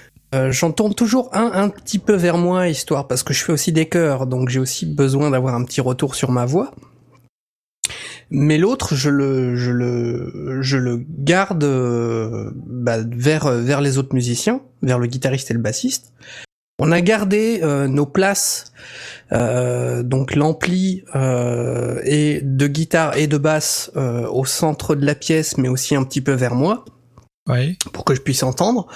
J'en 0.51 0.73
tourne 0.73 0.95
toujours 0.95 1.31
un 1.33 1.53
un 1.55 1.69
petit 1.69 2.01
peu 2.01 2.15
vers 2.15 2.39
moi 2.39 2.67
histoire 2.67 3.07
parce 3.07 3.23
que 3.23 3.33
je 3.33 3.45
fais 3.45 3.53
aussi 3.53 3.71
des 3.71 3.87
chœurs 3.87 4.27
donc 4.27 4.49
j'ai 4.49 4.59
aussi 4.59 4.85
besoin 4.85 5.31
d'avoir 5.31 5.55
un 5.55 5.63
petit 5.65 5.81
retour 5.81 6.17
sur 6.17 6.33
ma 6.33 6.45
voix. 6.45 6.73
Mais 8.31 8.59
l'autre, 8.59 8.97
je 8.97 9.11
le, 9.11 9.55
je 9.55 9.71
le, 9.71 10.61
je 10.61 10.77
le 10.77 11.05
garde 11.09 11.65
bah, 12.67 12.97
vers 13.07 13.49
vers 13.49 13.81
les 13.81 13.97
autres 13.97 14.13
musiciens, 14.13 14.61
vers 14.83 14.99
le 14.99 15.07
guitariste 15.07 15.53
et 15.53 15.55
le 15.55 15.61
bassiste. 15.61 16.13
On 16.81 16.91
a 16.91 17.01
gardé 17.01 17.61
nos 17.89 18.07
places 18.07 18.73
euh, 18.73 19.04
donc 19.31 20.35
l'ampli 20.35 21.05
euh, 21.15 22.01
et 22.05 22.41
de 22.43 22.67
guitare 22.67 23.17
et 23.17 23.27
de 23.27 23.39
basse 23.39 23.91
euh, 23.97 24.29
au 24.29 24.45
centre 24.45 24.95
de 24.95 25.05
la 25.05 25.15
pièce, 25.15 25.59
mais 25.59 25.69
aussi 25.69 25.95
un 25.95 26.05
petit 26.05 26.21
peu 26.21 26.33
vers 26.33 26.55
moi. 26.55 26.85
Ouais. 27.49 27.77
Pour 27.93 28.05
que 28.05 28.15
je 28.15 28.21
puisse 28.21 28.43
entendre. 28.43 28.87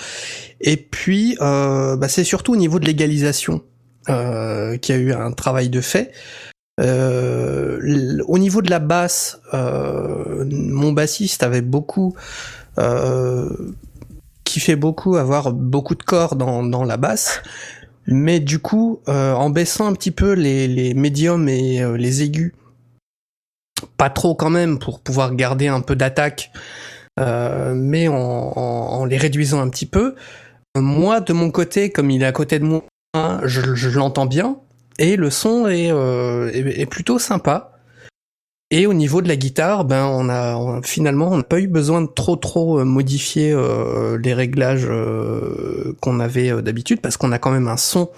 Et 0.60 0.76
puis, 0.76 1.36
bah, 1.38 2.08
c'est 2.08 2.24
surtout 2.24 2.54
au 2.54 2.56
niveau 2.56 2.78
de 2.78 2.86
l'égalisation 2.86 3.62
qu'il 4.06 4.14
y 4.14 4.98
a 4.98 5.00
eu 5.00 5.12
un 5.12 5.32
travail 5.32 5.68
de 5.68 5.82
fait. 5.82 6.12
au 6.78 8.38
niveau 8.38 8.62
de 8.62 8.70
la 8.70 8.78
basse, 8.78 9.40
mon 9.52 10.92
bassiste 10.92 11.42
avait 11.42 11.62
beaucoup 11.62 12.14
qui 14.44 14.60
fait 14.60 14.76
beaucoup 14.76 15.16
avoir 15.16 15.52
beaucoup 15.52 15.94
de 15.94 16.02
corps 16.02 16.34
dans, 16.34 16.62
dans 16.62 16.84
la 16.84 16.96
basse 16.96 17.42
mais 18.10 18.40
du 18.40 18.58
coup, 18.58 19.00
euh, 19.08 19.34
en 19.34 19.50
baissant 19.50 19.86
un 19.86 19.92
petit 19.92 20.10
peu 20.10 20.32
les, 20.32 20.94
médiums 20.94 21.48
et 21.48 21.82
euh, 21.82 21.96
les 21.96 22.22
aigus, 22.22 22.54
pas 23.98 24.08
trop 24.08 24.34
quand 24.34 24.48
même 24.48 24.78
pour 24.78 25.00
pouvoir 25.00 25.34
garder 25.34 25.68
un 25.68 25.82
peu 25.82 25.94
d'attaque, 25.94 26.50
euh, 27.20 27.74
mais 27.74 28.08
en, 28.08 29.04
les 29.04 29.18
réduisant 29.18 29.60
un 29.60 29.68
petit 29.68 29.86
peu, 29.86 30.14
moi 30.74 31.20
de 31.20 31.32
mon 31.34 31.50
côté, 31.50 31.90
comme 31.90 32.10
il 32.10 32.22
est 32.22 32.26
à 32.26 32.32
côté 32.32 32.58
de 32.58 32.64
moi, 32.64 32.82
je, 33.44 33.88
l'entends 33.90 34.26
bien 34.26 34.56
et 34.98 35.16
le 35.16 35.30
son 35.30 35.68
est 35.68 36.86
plutôt 36.86 37.18
sympa. 37.18 37.77
Et 38.70 38.86
au 38.86 38.92
niveau 38.92 39.22
de 39.22 39.28
la 39.28 39.36
guitare, 39.36 39.86
ben 39.86 40.04
on 40.04 40.28
a 40.28 40.82
finalement 40.82 41.30
on 41.30 41.38
n'a 41.38 41.42
pas 41.42 41.58
eu 41.58 41.68
besoin 41.68 42.02
de 42.02 42.06
trop 42.06 42.36
trop 42.36 42.80
euh, 42.80 42.84
modifier 42.84 43.50
euh, 43.50 44.18
les 44.22 44.34
réglages 44.34 44.86
euh, 44.86 45.96
qu'on 46.02 46.20
avait 46.20 46.60
d'habitude 46.60 47.00
parce 47.00 47.16
qu'on 47.16 47.32
a 47.32 47.38
quand 47.38 47.50
même 47.50 47.68
un 47.68 47.78
son 47.78 48.10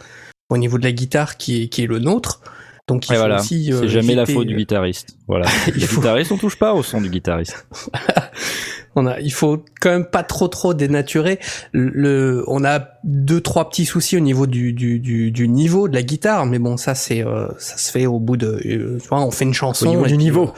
au 0.48 0.58
niveau 0.58 0.76
de 0.76 0.82
la 0.82 0.90
guitare 0.90 1.36
qui 1.36 1.62
est 1.62 1.68
qui 1.68 1.84
est 1.84 1.86
le 1.86 2.00
nôtre. 2.00 2.40
Donc 2.88 3.08
il 3.08 3.14
faut 3.14 3.22
aussi 3.22 3.70
c'est 3.72 3.88
jamais 3.88 4.16
la 4.16 4.26
faute 4.26 4.48
du 4.48 4.56
guitariste. 4.56 5.16
Voilà. 5.28 5.46
le 5.68 5.86
guitariste 5.86 6.32
on 6.32 6.36
touche 6.36 6.58
pas 6.58 6.74
au 6.74 6.82
son 6.82 7.00
du 7.00 7.10
guitariste. 7.10 7.68
on 8.96 9.06
a, 9.06 9.20
il 9.20 9.32
faut 9.32 9.64
quand 9.80 9.90
même 9.90 10.04
pas 10.04 10.22
trop 10.22 10.48
trop 10.48 10.74
dénaturer. 10.74 11.38
Le, 11.72 12.44
on 12.48 12.64
a 12.64 12.88
deux 13.04 13.40
trois 13.40 13.68
petits 13.68 13.84
soucis 13.84 14.16
au 14.16 14.20
niveau 14.20 14.46
du 14.46 14.72
du, 14.72 14.98
du, 14.98 15.30
du 15.30 15.48
niveau 15.48 15.88
de 15.88 15.94
la 15.94 16.02
guitare, 16.02 16.46
mais 16.46 16.58
bon 16.58 16.76
ça 16.76 16.94
c'est 16.94 17.24
euh, 17.24 17.48
ça 17.58 17.76
se 17.76 17.90
fait 17.90 18.06
au 18.06 18.18
bout 18.18 18.36
de, 18.36 18.60
euh, 18.64 18.98
tu 19.00 19.08
vois, 19.08 19.20
on 19.20 19.30
fait 19.30 19.44
une 19.44 19.54
chanson 19.54 19.86
au 19.86 19.90
niveau 19.90 20.06
du 20.06 20.16
niveau. 20.16 20.52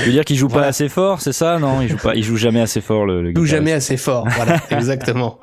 Tu 0.00 0.06
veux 0.06 0.12
dire 0.12 0.24
qu'il 0.24 0.36
joue 0.36 0.48
pas 0.48 0.66
assez 0.66 0.88
fort, 0.88 1.20
c'est 1.20 1.32
ça? 1.32 1.58
Non, 1.58 1.80
il 1.80 1.88
joue 1.88 1.96
pas, 1.96 2.14
il 2.14 2.22
joue 2.22 2.36
jamais 2.36 2.60
assez 2.60 2.80
fort 2.80 3.06
le. 3.06 3.22
le 3.22 3.30
il 3.30 3.36
joue 3.36 3.46
jamais 3.46 3.72
assez 3.72 3.96
fort, 3.96 4.26
voilà, 4.36 4.60
exactement. 4.70 5.38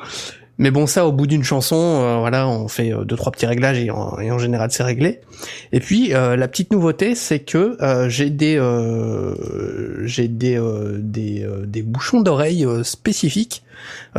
Mais 0.57 0.71
bon, 0.71 0.87
ça, 0.87 1.05
au 1.05 1.11
bout 1.11 1.27
d'une 1.27 1.43
chanson, 1.43 1.75
euh, 1.75 2.17
voilà, 2.19 2.47
on 2.47 2.67
fait 2.67 2.93
euh, 2.93 3.03
deux 3.03 3.17
trois 3.17 3.31
petits 3.31 3.45
réglages 3.45 3.77
et 3.77 3.91
en, 3.91 4.17
et 4.19 4.31
en 4.31 4.39
général 4.39 4.71
c'est 4.71 4.83
réglé. 4.83 5.19
Et 5.73 5.81
puis 5.81 6.13
euh, 6.13 6.37
la 6.37 6.47
petite 6.47 6.71
nouveauté, 6.71 7.13
c'est 7.13 7.39
que 7.39 7.77
j'ai 8.07 8.29
des 8.29 8.55
j'ai 10.03 10.27
des 10.27 10.59
des, 10.99 11.47
des 11.65 11.81
bouchons 11.81 12.21
d'oreilles 12.21 12.65
spécifiques. 12.83 13.63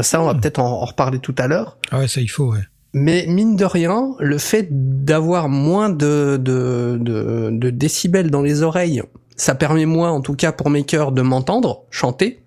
ça, 0.00 0.20
on 0.20 0.26
va 0.26 0.34
hmm. 0.34 0.40
peut-être 0.40 0.58
en, 0.58 0.84
reparler 0.84 1.18
tout 1.18 1.34
à 1.38 1.46
l'heure. 1.46 1.78
Ah 1.90 1.98
ouais, 1.98 2.08
ça 2.08 2.20
il 2.20 2.28
faut. 2.28 2.52
Ouais. 2.52 2.64
Mais 2.92 3.26
mine 3.28 3.56
de 3.56 3.64
rien, 3.64 4.14
le 4.20 4.38
fait 4.38 4.68
d'avoir 4.70 5.48
moins 5.48 5.90
de, 5.90 6.38
de, 6.40 6.96
de, 7.00 7.50
de 7.52 7.70
décibels 7.70 8.30
dans 8.30 8.40
les 8.40 8.62
oreilles, 8.62 9.02
ça 9.36 9.54
permet 9.54 9.84
moi, 9.84 10.10
en 10.10 10.22
tout 10.22 10.34
cas 10.34 10.52
pour 10.52 10.70
mes 10.70 10.84
chœurs, 10.84 11.12
de 11.12 11.20
m'entendre 11.20 11.84
chanter 11.90 12.40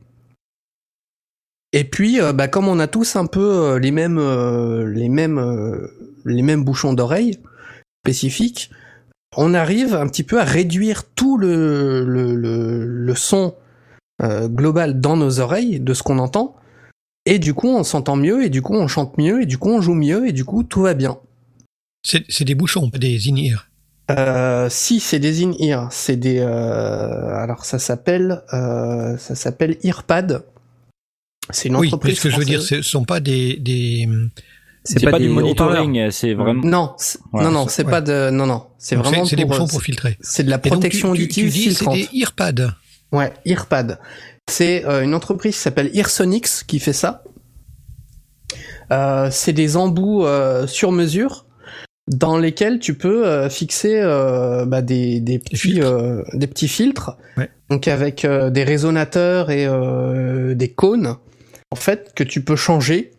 et 1.71 1.83
puis, 1.83 2.19
euh, 2.19 2.33
bah, 2.33 2.47
comme 2.47 2.67
on 2.67 2.79
a 2.79 2.87
tous 2.87 3.15
un 3.15 3.27
peu 3.27 3.39
euh, 3.39 3.79
les 3.79 3.91
mêmes, 3.91 4.17
euh, 4.17 4.85
les 4.91 5.09
mêmes, 5.09 5.87
les 6.25 6.41
mêmes 6.41 6.63
bouchons 6.63 6.93
d'oreilles 6.93 7.39
spécifiques, 8.03 8.71
on 9.37 9.53
arrive 9.53 9.93
un 9.93 10.07
petit 10.07 10.23
peu 10.23 10.39
à 10.39 10.43
réduire 10.43 11.03
tout 11.03 11.37
le, 11.37 12.03
le, 12.03 12.35
le, 12.85 13.15
son 13.15 13.55
global 14.21 14.99
dans 14.99 15.15
nos 15.15 15.39
oreilles 15.39 15.79
de 15.79 15.93
ce 15.93 16.03
qu'on 16.03 16.19
entend. 16.19 16.55
Et 17.25 17.37
du 17.37 17.53
coup, 17.53 17.69
on 17.69 17.83
s'entend 17.83 18.15
mieux, 18.15 18.43
et 18.43 18.49
du 18.49 18.61
coup, 18.61 18.73
on 18.73 18.87
chante 18.87 19.17
mieux, 19.17 19.43
et 19.43 19.45
du 19.45 19.57
coup, 19.57 19.69
on 19.69 19.81
joue 19.81 19.93
mieux, 19.93 20.27
et 20.27 20.31
du 20.31 20.43
coup, 20.43 20.63
tout 20.63 20.81
va 20.81 20.93
bien. 20.93 21.19
C'est 22.03 22.43
des 22.43 22.55
bouchons, 22.55 22.89
pas 22.89 22.97
des 22.97 23.29
in-ear. 23.29 23.67
Euh, 24.09 24.67
si 24.69 24.99
c'est 24.99 25.19
des 25.19 25.43
in-ear, 25.43 25.89
c'est 25.91 26.15
des 26.15 26.39
alors 26.39 27.65
ça 27.65 27.77
s'appelle 27.77 28.41
ça 28.49 29.35
s'appelle 29.35 29.77
earpad 29.83 30.43
c'est 31.49 31.69
une 31.69 31.75
entreprise. 31.75 32.13
Oui, 32.13 32.17
ce 32.17 32.23
que 32.23 32.29
je 32.29 32.37
veux 32.37 32.45
dire, 32.45 32.61
ce 32.61 32.81
sont 32.81 33.03
pas 33.03 33.19
des, 33.19 33.57
des... 33.57 34.07
C'est 34.83 35.03
pas, 35.09 35.19
du 35.19 35.29
monitoring, 35.29 36.09
c'est 36.09 36.33
vraiment. 36.33 36.63
Non, 36.63 36.95
non, 37.33 37.51
non, 37.51 37.67
c'est 37.67 37.83
pas 37.83 38.01
de, 38.01 38.29
non, 38.29 38.47
non, 38.47 38.67
c'est 38.77 38.95
vraiment. 38.95 39.25
C'est 39.25 39.35
des 39.35 39.45
bouchons 39.45 39.67
pour 39.67 39.81
filtrer. 39.81 40.17
C'est 40.21 40.43
de 40.43 40.49
la 40.49 40.57
protection 40.57 41.11
auditive 41.11 41.51
filtrante. 41.51 41.95
C'est 41.95 42.11
des 42.11 42.17
earpads. 42.17 42.73
Ouais, 43.11 43.33
earpad. 43.45 43.99
C'est 44.49 44.85
euh, 44.85 45.03
une 45.03 45.13
entreprise 45.13 45.55
qui 45.55 45.61
s'appelle 45.61 45.91
Earsonics 45.93 46.65
qui 46.65 46.79
fait 46.79 46.93
ça. 46.93 47.23
Euh, 48.91 49.29
c'est 49.31 49.53
des 49.53 49.77
embouts 49.77 50.25
euh, 50.25 50.65
sur 50.65 50.91
mesure 50.91 51.45
dans 52.07 52.39
lesquels 52.39 52.79
tu 52.79 52.95
peux 52.95 53.27
euh, 53.27 53.49
fixer 53.49 53.99
euh, 54.01 54.65
bah, 54.65 54.81
des, 54.81 55.19
des, 55.19 55.37
petits, 55.37 55.81
des 56.33 56.47
petits 56.47 56.67
filtres. 56.67 57.17
Ouais. 57.37 57.49
Donc 57.69 57.87
avec 57.87 58.25
des 58.25 58.63
résonateurs 58.63 59.51
et 59.51 59.67
des 60.55 60.71
cônes 60.71 61.17
en 61.71 61.75
fait 61.75 62.13
que 62.15 62.23
tu 62.23 62.41
peux 62.41 62.55
changer 62.55 63.11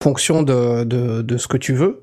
en 0.00 0.04
fonction 0.04 0.42
de, 0.42 0.84
de, 0.84 1.22
de, 1.22 1.36
ce 1.38 1.48
que 1.48 1.56
tu 1.56 1.72
veux 1.72 2.02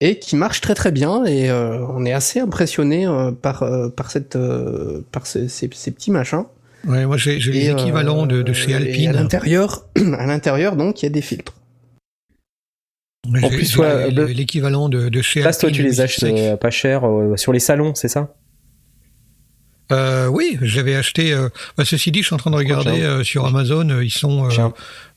et 0.00 0.18
qui 0.18 0.36
marche 0.36 0.60
très 0.60 0.74
très 0.74 0.92
bien 0.92 1.24
et 1.24 1.50
euh, 1.50 1.84
on 1.88 2.04
est 2.04 2.12
assez 2.12 2.40
impressionné 2.40 3.06
euh, 3.06 3.30
par 3.32 3.62
euh, 3.62 3.88
par 3.88 4.10
cette 4.10 4.38
par 5.12 5.26
ces, 5.26 5.48
ces, 5.48 5.68
petits 5.68 6.10
machins. 6.10 6.44
Ouais, 6.86 7.04
moi 7.04 7.16
j'ai 7.18 7.38
l'équivalent 7.38 8.26
de, 8.26 8.42
de, 8.42 8.52
chez 8.52 8.74
Alpine. 8.74 9.10
à 9.10 9.12
l'intérieur, 9.12 9.86
à 9.96 10.26
l'intérieur 10.26 10.76
donc 10.76 11.02
il 11.02 11.06
y 11.06 11.08
a 11.08 11.10
des 11.10 11.22
filtres. 11.22 11.54
En 13.42 13.48
plus, 13.48 13.78
l'équivalent 14.28 14.88
de, 14.88 15.10
de 15.10 15.22
chez 15.22 15.42
Là, 15.42 15.52
toi, 15.52 15.70
tu 15.70 15.82
les 15.82 16.00
achètes 16.00 16.58
pas 16.58 16.70
cher 16.70 17.02
sur 17.36 17.52
les 17.52 17.60
salons, 17.60 17.94
c'est 17.94 18.08
ça? 18.08 18.34
Euh, 19.92 20.26
oui, 20.28 20.58
j'avais 20.62 20.94
acheté. 20.94 21.32
Euh, 21.32 21.48
bah, 21.76 21.84
ceci 21.84 22.10
dit, 22.12 22.20
je 22.20 22.26
suis 22.26 22.34
en 22.34 22.38
train 22.38 22.50
de 22.50 22.56
regarder 22.56 23.02
euh, 23.02 23.24
sur 23.24 23.46
Amazon. 23.46 23.88
Euh, 23.90 24.04
ils 24.04 24.10
sont 24.10 24.48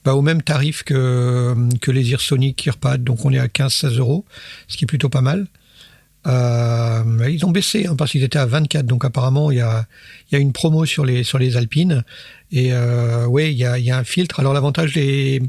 bah, 0.04 0.16
au 0.16 0.22
même 0.22 0.42
tarif 0.42 0.84
que 0.84 1.56
que 1.82 1.92
les 1.92 2.12
Earsonic 2.12 2.66
Earpad, 2.66 3.04
donc 3.04 3.26
on 3.26 3.32
est 3.32 3.40
à 3.40 3.48
15-16 3.48 3.98
euros, 4.00 4.26
ce 4.68 4.78
qui 4.78 4.86
est 4.86 4.88
plutôt 4.88 5.10
pas 5.10 5.22
mal. 5.22 5.48
ils 6.26 7.46
ont 7.46 7.52
baissé 7.52 7.86
hein, 7.88 7.96
parce 7.96 8.12
qu'ils 8.12 8.24
étaient 8.24 8.40
à 8.40 8.46
24, 8.46 8.86
donc 8.86 9.06
apparemment 9.06 9.52
il 9.52 9.58
y 9.58 9.62
a 9.62 9.86
y 10.32 10.36
a 10.36 10.40
une 10.40 10.54
promo 10.54 10.86
sur 10.86 11.06
les 11.06 11.24
sur 11.24 11.38
les 11.38 11.58
Alpines. 11.58 12.04
Et 12.52 12.72
oui, 13.28 13.52
il 13.52 13.58
y 13.58 13.66
a 13.66 13.78
y 13.78 13.92
a 13.92 13.98
un 13.98 14.04
filtre. 14.04 14.40
Alors 14.40 14.54
l'avantage 14.54 14.94
des 14.94 15.42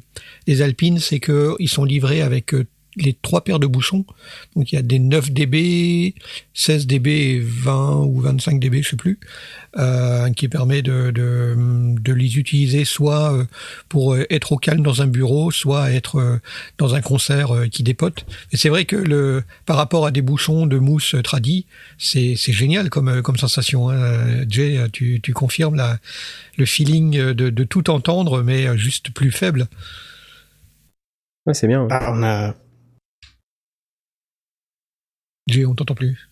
des 0.47 0.63
Alpines, 0.63 0.99
c'est 0.99 1.21
que 1.21 1.55
ils 1.59 1.69
sont 1.69 1.85
livrés 1.85 2.23
avec 2.23 2.55
les 2.96 3.14
trois 3.14 3.42
paires 3.42 3.59
de 3.59 3.66
bouchons. 3.66 4.04
Donc 4.57 4.72
il 4.72 4.76
y 4.76 4.78
a 4.78 4.83
des 4.83 4.98
9 4.98 5.33
dB, 5.33 6.14
16 6.54 6.87
dB 6.87 7.07
et 7.07 7.40
20 7.40 7.96
ou 8.04 8.20
25 8.20 8.61
dB, 8.61 8.82
je 8.82 8.90
sais 8.90 8.97
plus, 8.97 9.18
euh, 9.78 10.30
qui 10.30 10.49
permet 10.49 10.82
de, 10.82 11.11
de, 11.11 11.55
de, 11.57 12.12
les 12.12 12.38
utiliser 12.38 12.84
soit 12.84 13.34
euh, 13.34 13.45
pour 13.88 14.16
être 14.16 14.53
au 14.53 14.57
calme 14.57 14.82
dans 14.82 15.03
un 15.03 15.07
bureau, 15.07 15.51
soit 15.51 15.90
être 15.90 16.18
euh, 16.18 16.38
dans 16.78 16.95
un 16.95 17.01
concert 17.01 17.51
qui 17.70 17.82
dépote. 17.82 18.24
Et 18.53 18.57
c'est 18.57 18.68
vrai 18.68 18.84
que 18.84 18.97
le 18.97 19.42
par 19.66 19.76
rapport 19.76 20.07
à 20.07 20.11
des 20.11 20.22
bouchons 20.22 20.66
de 20.66 20.78
mousse 20.78 21.16
tradis, 21.24 21.66
c'est 21.99 22.34
c'est 22.36 22.53
génial 22.53 22.90
comme 22.90 23.22
comme 23.22 23.36
sensation. 23.36 23.90
Hein. 23.90 24.45
Jay, 24.49 24.78
tu, 24.92 25.20
tu 25.20 25.32
confirmes 25.32 25.74
la, 25.74 25.99
le 26.57 26.66
feeling 26.66 27.32
de, 27.32 27.51
de 27.51 27.64
tout 27.64 27.90
entendre, 27.90 28.42
mais 28.42 28.76
juste 28.78 29.11
plus 29.11 29.32
faible. 29.32 29.66
Ouais, 31.47 31.55
c'est 31.55 31.66
bien. 31.66 31.86
Ah, 31.90 32.12
on 32.12 32.22
a 32.22 32.55
Jay, 35.47 35.66
on 35.66 35.74
t'entend 35.74 35.95
plus. 35.95 36.30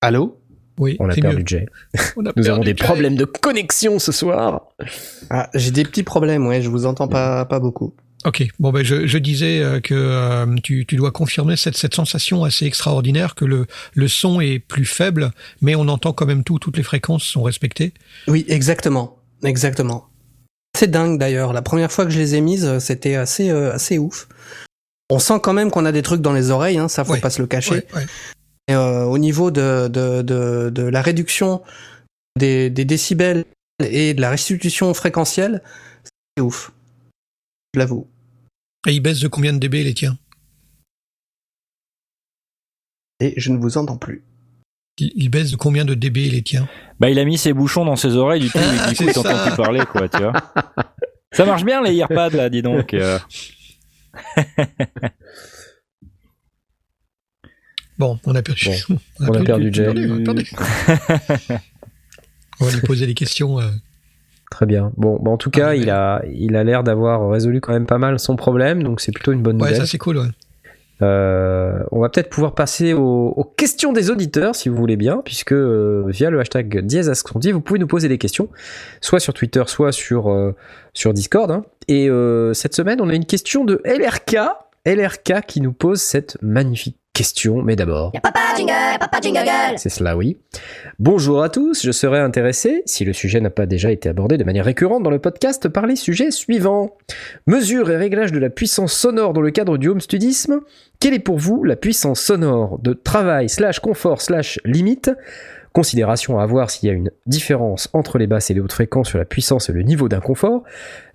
Allô? 0.00 0.38
Oui, 0.78 0.96
on 1.00 1.08
a 1.08 1.14
perdu 1.14 1.42
Jay. 1.46 1.66
Nous 2.36 2.48
avons 2.48 2.62
des 2.62 2.74
problèmes 2.74 3.16
de 3.16 3.24
connexion 3.24 3.98
ce 3.98 4.12
soir. 4.12 4.68
Ah, 5.30 5.50
j'ai 5.54 5.70
des 5.70 5.84
petits 5.84 6.02
problèmes, 6.02 6.46
ouais, 6.46 6.62
je 6.62 6.68
vous 6.68 6.86
entends 6.86 7.08
pas, 7.08 7.44
pas 7.44 7.60
beaucoup. 7.60 7.94
Ok, 8.24 8.46
bon 8.60 8.70
ben 8.70 8.84
je, 8.84 9.08
je 9.08 9.18
disais 9.18 9.58
euh, 9.58 9.80
que 9.80 9.94
euh, 9.94 10.46
tu, 10.62 10.86
tu 10.86 10.94
dois 10.94 11.10
confirmer 11.10 11.56
cette, 11.56 11.76
cette 11.76 11.94
sensation 11.94 12.44
assez 12.44 12.66
extraordinaire 12.66 13.34
que 13.34 13.44
le, 13.44 13.66
le 13.94 14.06
son 14.06 14.40
est 14.40 14.60
plus 14.60 14.84
faible, 14.84 15.32
mais 15.60 15.74
on 15.74 15.88
entend 15.88 16.12
quand 16.12 16.26
même 16.26 16.44
tout, 16.44 16.60
toutes 16.60 16.76
les 16.76 16.84
fréquences 16.84 17.24
sont 17.24 17.42
respectées. 17.42 17.94
Oui, 18.28 18.44
exactement, 18.46 19.18
exactement. 19.42 20.06
C'est 20.78 20.88
dingue 20.88 21.18
d'ailleurs. 21.18 21.52
La 21.52 21.62
première 21.62 21.90
fois 21.90 22.04
que 22.04 22.12
je 22.12 22.18
les 22.18 22.36
ai 22.36 22.40
mises, 22.40 22.78
c'était 22.78 23.16
assez 23.16 23.50
euh, 23.50 23.72
assez 23.72 23.98
ouf. 23.98 24.28
On 25.12 25.18
sent 25.18 25.40
quand 25.42 25.52
même 25.52 25.70
qu'on 25.70 25.84
a 25.84 25.92
des 25.92 26.00
trucs 26.00 26.22
dans 26.22 26.32
les 26.32 26.50
oreilles, 26.50 26.78
hein, 26.78 26.88
ça 26.88 27.04
faut 27.04 27.18
pas 27.18 27.28
se 27.28 27.42
le 27.42 27.46
cacher. 27.46 27.82
Et, 28.66 28.74
euh, 28.74 29.04
au 29.04 29.18
niveau 29.18 29.50
de, 29.50 29.86
de, 29.88 30.22
de, 30.22 30.70
de, 30.70 30.82
la 30.82 31.02
réduction 31.02 31.60
des, 32.38 32.70
des 32.70 32.86
décibels 32.86 33.44
et 33.84 34.14
de 34.14 34.22
la 34.22 34.30
restitution 34.30 34.94
fréquentielle, 34.94 35.62
c'est 36.34 36.42
ouf. 36.42 36.72
Je 37.74 37.80
l'avoue. 37.80 38.06
Et 38.88 38.92
il 38.92 39.00
baisse 39.00 39.20
de 39.20 39.28
combien 39.28 39.52
de 39.52 39.58
dB 39.58 39.84
les 39.84 39.92
tiens? 39.92 40.16
Et 43.20 43.34
je 43.36 43.52
ne 43.52 43.58
vous 43.58 43.76
entends 43.76 43.98
plus. 43.98 44.24
Il, 44.96 45.28
baisse 45.28 45.50
de 45.50 45.56
combien 45.56 45.84
de 45.84 45.92
dB 45.92 46.30
les 46.30 46.42
tiens? 46.42 46.66
Bah 47.00 47.10
il 47.10 47.18
a 47.18 47.26
mis 47.26 47.36
ses 47.36 47.52
bouchons 47.52 47.84
dans 47.84 47.96
ses 47.96 48.16
oreilles, 48.16 48.40
du 48.40 48.50
coup, 48.50 48.58
du 48.58 48.96
coup 48.96 49.04
il 49.04 49.12
t'entend 49.12 49.44
plus 49.44 49.56
parler, 49.56 49.82
quoi, 49.84 50.08
tu 50.08 50.22
vois. 50.22 50.32
Ça 51.32 51.44
marche 51.44 51.64
bien 51.64 51.82
les 51.82 51.94
earpads 51.96 52.30
là, 52.30 52.48
dis 52.48 52.62
donc. 52.62 52.94
Euh. 52.94 53.18
bon, 57.98 58.18
on 58.24 58.34
a 58.34 58.42
perdu. 58.42 58.70
on 59.20 59.32
a, 59.32 59.42
perdu, 59.42 59.72
Jay. 59.72 59.88
on 62.60 62.64
va 62.64 62.72
lui 62.72 62.80
poser 62.82 63.06
des 63.06 63.14
questions. 63.14 63.60
Euh. 63.60 63.70
Très 64.50 64.66
bien. 64.66 64.92
Bon, 64.96 65.18
en 65.24 65.36
tout 65.38 65.50
cas, 65.50 65.68
ah, 65.68 65.74
il 65.74 65.88
a, 65.88 66.22
il 66.30 66.56
a 66.56 66.64
l'air 66.64 66.84
d'avoir 66.84 67.30
résolu 67.30 67.60
quand 67.60 67.72
même 67.72 67.86
pas 67.86 67.98
mal 67.98 68.18
son 68.18 68.36
problème, 68.36 68.82
donc 68.82 69.00
c'est 69.00 69.12
plutôt 69.12 69.32
une 69.32 69.42
bonne 69.42 69.56
nouvelle. 69.56 69.72
Ouais, 69.72 69.78
ça 69.78 69.86
c'est 69.86 69.98
cool. 69.98 70.18
Ouais. 70.18 70.28
Euh, 71.02 71.82
on 71.90 72.00
va 72.00 72.08
peut-être 72.08 72.28
pouvoir 72.28 72.54
passer 72.54 72.92
aux, 72.92 73.52
questions 73.56 73.92
des 73.92 74.10
auditeurs, 74.10 74.54
si 74.54 74.68
vous 74.68 74.76
voulez 74.76 74.96
bien, 74.96 75.22
puisque 75.24 75.52
euh, 75.52 76.04
via 76.08 76.30
le 76.30 76.40
hashtag 76.40 76.80
DiezAscondi, 76.80 77.52
vous 77.52 77.60
pouvez 77.60 77.78
nous 77.78 77.86
poser 77.86 78.08
des 78.08 78.18
questions, 78.18 78.48
soit 79.00 79.20
sur 79.20 79.34
Twitter, 79.34 79.64
soit 79.66 79.92
sur, 79.92 80.30
euh, 80.30 80.54
Discord. 81.12 81.50
Hein. 81.50 81.64
Et 81.88 82.08
cette 82.54 82.74
semaine, 82.74 83.00
on 83.00 83.08
a 83.08 83.14
une 83.14 83.26
question 83.26 83.64
de 83.64 83.82
LRK, 83.84 84.36
LRK 84.86 85.44
qui 85.46 85.60
nous 85.60 85.72
pose 85.72 86.00
cette 86.00 86.38
magnifique 86.40 87.01
question, 87.12 87.62
mais 87.62 87.76
d'abord... 87.76 88.12
Papa 88.22 88.40
jingle, 88.56 88.98
papa 88.98 89.20
jingle 89.20 89.44
C'est 89.76 89.90
cela, 89.90 90.16
oui. 90.16 90.38
Bonjour 90.98 91.42
à 91.42 91.50
tous, 91.50 91.84
je 91.84 91.92
serais 91.92 92.20
intéressé, 92.20 92.82
si 92.86 93.04
le 93.04 93.12
sujet 93.12 93.40
n'a 93.40 93.50
pas 93.50 93.66
déjà 93.66 93.90
été 93.90 94.08
abordé 94.08 94.38
de 94.38 94.44
manière 94.44 94.64
récurrente 94.64 95.02
dans 95.02 95.10
le 95.10 95.18
podcast, 95.18 95.68
par 95.68 95.86
les 95.86 95.96
sujets 95.96 96.30
suivants. 96.30 96.96
Mesure 97.46 97.90
et 97.90 97.96
réglage 97.96 98.32
de 98.32 98.38
la 98.38 98.48
puissance 98.48 98.94
sonore 98.94 99.34
dans 99.34 99.42
le 99.42 99.50
cadre 99.50 99.76
du 99.76 99.88
home 99.88 100.00
studisme. 100.00 100.60
Quelle 101.00 101.14
est 101.14 101.18
pour 101.18 101.38
vous 101.38 101.64
la 101.64 101.76
puissance 101.76 102.20
sonore 102.20 102.78
de 102.78 102.94
travail 102.94 103.48
slash 103.48 103.80
confort 103.80 104.22
slash 104.22 104.58
limite? 104.64 105.10
Considération 105.72 106.38
à 106.38 106.42
avoir 106.42 106.70
s'il 106.70 106.88
y 106.88 106.92
a 106.92 106.94
une 106.94 107.10
différence 107.24 107.88
entre 107.94 108.18
les 108.18 108.26
basses 108.26 108.50
et 108.50 108.54
les 108.54 108.60
hautes 108.60 108.74
fréquences 108.74 109.08
sur 109.08 109.18
la 109.18 109.24
puissance 109.24 109.70
et 109.70 109.72
le 109.72 109.82
niveau 109.82 110.06
d'inconfort, 110.06 110.64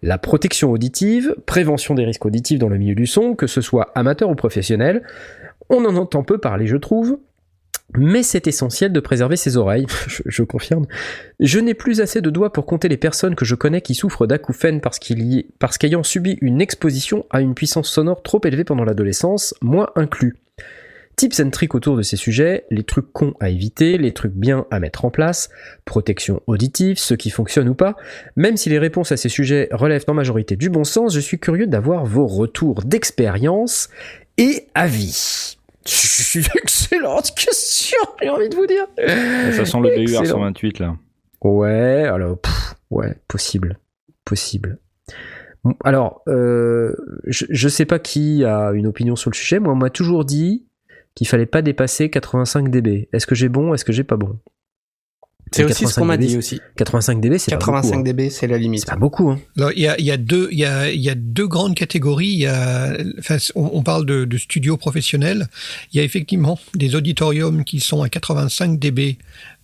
la 0.02 0.18
protection 0.18 0.72
auditive, 0.72 1.36
prévention 1.46 1.94
des 1.94 2.06
risques 2.06 2.26
auditifs 2.26 2.58
dans 2.58 2.70
le 2.70 2.80
milieu 2.80 2.96
du 2.96 3.06
son, 3.06 3.36
que 3.36 3.46
ce 3.46 3.62
soit 3.62 3.92
amateur 3.94 4.30
ou 4.32 4.36
professionnel, 4.36 5.04
on 5.70 5.86
en 5.86 5.96
entend 5.96 6.24
peu 6.24 6.38
parler, 6.38 6.68
je 6.68 6.78
trouve. 6.78 7.20
Mais 7.96 8.22
c'est 8.22 8.48
essentiel 8.48 8.92
de 8.92 9.00
préserver 9.00 9.38
ses 9.38 9.56
oreilles, 9.56 9.88
je, 10.26 10.44
confirme. 10.44 10.86
Je 11.40 11.60
n'ai 11.60 11.74
plus 11.74 12.02
assez 12.02 12.22
de 12.22 12.30
doigts 12.30 12.52
pour 12.52 12.66
compter 12.66 12.90
les 12.90 12.98
personnes 12.98 13.36
que 13.36 13.46
je 13.46 13.56
connais 13.56 13.82
qui 13.82 13.96
souffrent 13.96 14.28
d'acouphènes 14.28 14.82
parce 14.82 15.00
qu'ayant 15.78 16.04
subi 16.04 16.38
une 16.42 16.60
exposition 16.60 17.26
à 17.30 17.40
une 17.40 17.56
puissance 17.56 17.90
sonore 17.90 18.24
trop 18.24 18.42
élevée 18.44 18.66
pendant 18.66 18.84
l'adolescence, 18.84 19.54
moi 19.62 19.94
inclus. 19.96 20.36
Tips 21.16 21.40
and 21.40 21.50
tricks 21.50 21.74
autour 21.74 21.98
de 21.98 22.04
ces 22.04 22.18
sujets, 22.18 22.66
les 22.70 22.84
trucs 22.84 23.12
cons 23.12 23.34
à 23.40 23.50
éviter, 23.50 23.98
les 23.98 24.14
trucs 24.14 24.34
bien 24.34 24.68
à 24.70 24.80
mettre 24.80 25.04
en 25.04 25.10
place, 25.10 25.50
protection 25.84 26.44
auditive, 26.46 27.00
ce 27.00 27.16
qui 27.16 27.32
fonctionne 27.32 27.70
ou 27.70 27.74
pas. 27.74 27.96
Même 28.36 28.56
si 28.56 28.70
les 28.70 28.78
réponses 28.78 29.12
à 29.12 29.18
ces 29.18 29.30
sujets 29.30 29.70
relèvent 29.72 30.06
en 30.08 30.14
majorité 30.14 30.56
du 30.56 30.70
bon 30.70 30.84
sens, 30.84 31.16
je 31.16 31.20
suis 31.20 31.40
curieux 31.40 31.66
d'avoir 31.66 32.06
vos 32.06 32.28
retours 32.28 32.84
d'expérience 32.84 33.90
et 34.38 34.68
avis. 34.76 35.57
Excellente 36.62 37.34
question, 37.36 37.98
j'ai 38.22 38.30
envie 38.30 38.50
de 38.50 38.56
vous 38.56 38.66
dire. 38.66 38.86
Ça 39.54 39.66
sent 39.66 39.78
le 39.82 40.06
BUR 40.06 40.26
128 40.26 40.80
là. 40.80 40.96
Ouais, 41.42 42.04
alors, 42.06 42.38
ouais, 42.90 43.16
possible. 43.28 43.80
Possible. 44.26 44.80
Alors, 45.84 46.22
euh, 46.28 46.94
je, 47.26 47.46
je 47.50 47.70
sais 47.70 47.86
pas 47.86 48.00
qui 48.00 48.44
a 48.44 48.72
une 48.72 48.88
opinion 48.88 49.16
sur 49.16 49.30
le 49.30 49.36
sujet. 49.36 49.60
Moi, 49.60 49.74
on 49.74 49.78
m'a 49.78 49.90
toujours 49.90 50.26
dit 50.26 50.66
qu'il 51.16 51.28
fallait 51.28 51.46
pas 51.46 51.62
dépasser 51.62 52.10
85 52.10 52.70
dB. 52.70 53.10
Est-ce 53.14 53.28
que 53.28 53.36
j'ai 53.36 53.50
bon 53.50 53.74
Est-ce 53.74 53.86
que 53.86 53.92
j'ai 53.92 54.04
pas 54.04 54.18
bon? 54.18 54.40
C'est 55.52 55.64
aussi 55.64 55.88
ce 55.88 55.96
qu'on 55.96 56.06
m'a 56.06 56.18
dit 56.18 56.38
aussi. 56.38 56.60
85 56.76 57.22
dB, 57.22 57.38
c'est 57.38 57.52
85 57.52 57.90
pas 57.90 57.98
beaucoup, 57.98 58.04
dB, 58.04 58.30
c'est 58.30 58.48
la 58.48 58.58
limite. 58.58 58.82
C'est 58.82 58.90
pas 58.90 58.96
beaucoup. 58.96 59.30
Hein. 59.30 59.40
il 59.76 59.82
y 59.82 59.88
a, 59.88 60.00
y 60.00 60.12
a 60.12 60.18
deux, 60.18 60.50
il 60.52 60.60
y 60.60 60.66
a, 60.66 60.92
il 60.92 61.02
y 61.02 61.10
a 61.10 61.16
deux 61.16 61.48
grandes 61.48 61.76
catégories. 61.76 62.28
Il 62.28 62.40
y 62.40 62.48
a, 62.48 62.98
enfin, 63.20 63.38
on, 63.56 63.84
parle 63.84 64.06
de, 64.06 64.26
de 64.26 64.38
studios 64.38 64.78
professionnels. 64.78 65.48
Il 65.94 65.98
y 65.98 66.00
a 66.00 66.04
effectivement 66.04 66.60
des 66.76 66.96
auditoriums 66.96 67.64
qui 67.64 67.80
sont 67.80 68.04
à 68.04 68.10
85 68.10 68.80
dB. 68.80 69.18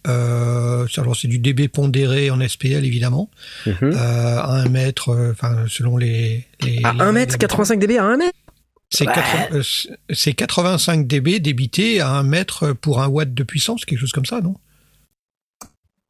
Euh, 0.06 0.86
alors 0.98 1.16
c'est 1.16 1.30
du 1.30 1.40
dB 1.40 1.70
pondéré 1.70 2.30
en 2.30 2.46
SPL 2.46 2.84
évidemment, 2.84 3.30
mm 3.66 3.72
euh, 3.84 3.94
à 3.94 4.52
un 4.52 4.68
mètre, 4.68 5.12
euh, 5.12 5.34
selon 5.70 5.96
les, 5.96 6.46
les 6.62 6.82
à 6.84 6.90
un 7.00 7.14
mètre, 7.14 7.38
85 7.38 7.80
dB 7.80 7.98
à 7.98 8.04
un 8.04 8.18
mètre? 8.18 8.38
C'est 8.94 9.08
euh, 9.08 10.34
85 10.36 11.08
dB 11.08 11.40
débité 11.40 12.00
à 12.00 12.10
un 12.10 12.24
mètre 12.24 12.74
pour 12.74 13.02
un 13.02 13.08
watt 13.08 13.34
de 13.34 13.44
puissance, 13.44 13.86
quelque 13.86 14.00
chose 14.00 14.12
comme 14.12 14.26
ça, 14.26 14.42
non? 14.42 14.56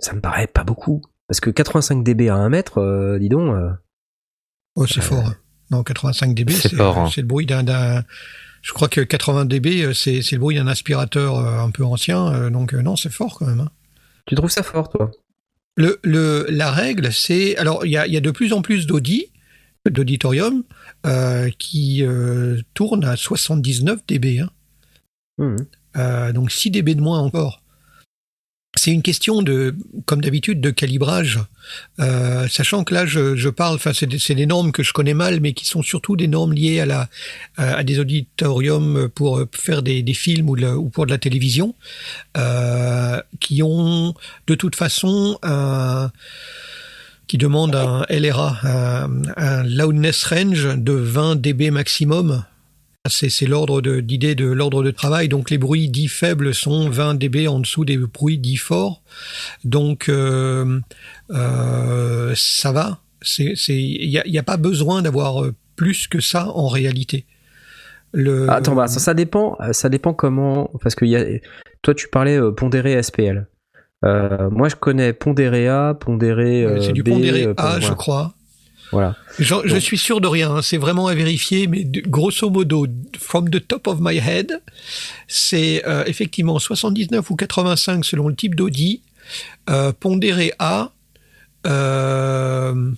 Ça 0.03 0.13
me 0.13 0.21
paraît 0.21 0.47
pas 0.47 0.63
beaucoup. 0.63 1.01
Parce 1.27 1.39
que 1.39 1.49
85 1.49 2.03
dB 2.03 2.29
à 2.29 2.35
1 2.35 2.49
mètre, 2.49 2.79
euh, 2.79 3.17
dis 3.17 3.29
donc. 3.29 3.55
Euh, 3.55 3.71
oh, 4.75 4.85
c'est 4.85 5.01
fort. 5.01 5.25
Hein. 5.25 5.35
Non, 5.71 5.83
85 5.83 6.35
dB, 6.35 6.51
c'est 6.51 6.79
hein. 6.79 7.09
le 7.15 7.23
bruit 7.23 7.45
d'un. 7.45 8.03
Je 8.61 8.71
crois 8.71 8.87
que 8.87 9.01
80 9.01 9.45
dB, 9.45 9.83
euh, 9.83 9.93
c'est 9.93 10.21
le 10.31 10.37
bruit 10.37 10.55
d'un 10.55 10.67
aspirateur 10.67 11.37
un 11.37 11.71
peu 11.71 11.83
ancien. 11.83 12.49
Donc, 12.51 12.73
non, 12.73 12.95
c'est 12.95 13.11
fort 13.11 13.39
quand 13.39 13.47
même. 13.47 13.61
Hein. 13.61 13.71
Tu 14.25 14.35
trouves 14.35 14.51
ça 14.51 14.63
fort, 14.63 14.89
toi? 14.89 15.11
Le, 15.75 15.99
le, 16.03 16.45
La 16.49 16.71
règle, 16.71 17.11
c'est. 17.11 17.57
Alors, 17.57 17.85
il 17.85 17.91
y 17.91 17.97
a, 17.97 18.05
y 18.05 18.17
a, 18.17 18.21
de 18.21 18.31
plus 18.31 18.53
en 18.53 18.61
plus 18.61 18.85
d'audits, 18.85 19.31
d'auditorium, 19.89 20.63
qui 21.57 22.03
tournent 22.73 23.05
à 23.05 23.15
79 23.15 24.05
dB. 24.07 24.39
Hein. 24.39 24.49
Mmh. 25.39 26.31
donc, 26.33 26.51
6 26.51 26.69
dB 26.71 26.95
de 26.95 27.01
moins 27.01 27.19
encore. 27.19 27.62
C'est 28.75 28.91
une 28.91 29.03
question 29.03 29.43
de, 29.43 29.75
comme 30.05 30.21
d'habitude, 30.21 30.59
de 30.59 30.71
calibrage, 30.71 31.39
euh, 31.99 32.47
sachant 32.47 32.83
que 32.83 32.93
là, 32.93 33.05
je, 33.05 33.35
je 33.35 33.49
parle, 33.49 33.75
enfin, 33.75 33.91
c'est 33.93 34.07
des, 34.07 34.17
des, 34.33 34.45
normes 34.47 34.71
que 34.71 34.81
je 34.81 34.93
connais 34.93 35.13
mal, 35.13 35.39
mais 35.41 35.53
qui 35.53 35.65
sont 35.65 35.83
surtout 35.83 36.15
des 36.15 36.27
normes 36.27 36.53
liées 36.53 36.79
à 36.79 36.87
la, 36.87 37.09
à 37.57 37.83
des 37.83 37.99
auditoriums 37.99 39.09
pour 39.09 39.41
faire 39.51 39.83
des, 39.83 40.01
des 40.01 40.13
films 40.15 40.49
ou, 40.49 40.57
ou, 40.57 40.89
pour 40.89 41.05
de 41.05 41.11
la 41.11 41.19
télévision, 41.19 41.75
euh, 42.35 43.21
qui 43.39 43.61
ont 43.61 44.15
de 44.47 44.55
toute 44.55 44.75
façon 44.75 45.37
un 45.43 46.11
qui 47.27 47.37
demande 47.37 47.75
un 47.75 48.05
LRA, 48.09 48.59
un, 48.63 49.09
un 49.37 49.63
loudness 49.63 50.23
range 50.25 50.75
de 50.75 50.93
20 50.93 51.37
dB 51.37 51.71
maximum 51.71 52.43
c'est 53.09 53.45
l'ordre 53.47 53.81
d'idée 53.81 54.35
de, 54.35 54.45
l'ordre 54.45 54.83
de 54.83 54.91
travail. 54.91 55.27
Donc 55.27 55.49
les 55.49 55.57
bruits 55.57 55.89
dits 55.89 56.07
faibles 56.07 56.53
sont 56.53 56.89
20 56.89 57.15
dB 57.15 57.47
en 57.47 57.59
dessous 57.59 57.85
des 57.85 57.97
bruits 57.97 58.37
dits 58.37 58.57
forts. 58.57 59.01
Donc 59.63 60.07
euh, 60.09 60.79
euh, 61.31 62.33
ça 62.35 62.71
va. 62.71 62.99
Il 63.39 64.09
n'y 64.09 64.17
a, 64.17 64.27
y 64.27 64.37
a, 64.37 64.43
pas 64.43 64.57
besoin 64.57 65.01
d'avoir 65.01 65.45
plus 65.75 66.07
que 66.07 66.19
ça 66.19 66.49
en 66.49 66.67
réalité. 66.67 67.25
Le... 68.13 68.47
Ah, 68.49 68.55
Attends, 68.55 68.75
bah, 68.75 68.87
ça, 68.87 68.99
ça 68.99 69.13
dépend, 69.13 69.57
euh, 69.59 69.73
ça 69.73 69.89
dépend 69.89 70.13
comment, 70.13 70.69
parce 70.81 70.95
que 70.95 71.05
y 71.05 71.15
a, 71.15 71.25
toi 71.81 71.93
tu 71.95 72.07
parlais 72.07 72.39
euh, 72.39 72.51
pondéré 72.51 73.01
SPL. 73.01 73.47
Euh, 74.05 74.49
moi 74.49 74.69
je 74.69 74.75
connais 74.75 75.13
pondéré 75.13 75.67
A, 75.67 75.93
pondéré 75.93 76.63
euh, 76.63 76.81
c'est 76.81 76.91
du 76.91 77.03
pondéré 77.03 77.45
euh, 77.45 77.53
A, 77.57 77.79
je 77.79 77.93
crois. 77.93 78.33
Voilà. 78.93 79.15
Je, 79.39 79.77
suis 79.77 79.97
sûr 79.97 80.21
de 80.21 80.27
rien, 80.27 80.55
hein, 80.55 80.61
c'est 80.61 80.77
vraiment 80.77 81.07
à 81.07 81.15
vérifier, 81.15 81.67
mais 81.67 81.83
grosso 81.83 82.49
modo, 82.49 82.85
from 83.17 83.49
the 83.49 83.67
top 83.67 83.87
of 83.87 83.97
my 83.99 84.17
head, 84.17 84.61
c'est 85.27 85.83
euh, 85.87 86.03
effectivement 86.05 86.59
79 86.59 87.29
ou 87.29 87.35
85 87.35 88.05
selon 88.05 88.27
le 88.27 88.35
type 88.35 88.55
d'Audi, 88.55 89.01
euh, 89.69 89.91
pondéré 89.99 90.53
A. 90.59 90.91
Euh, 91.65 92.71
Alors, 92.71 92.93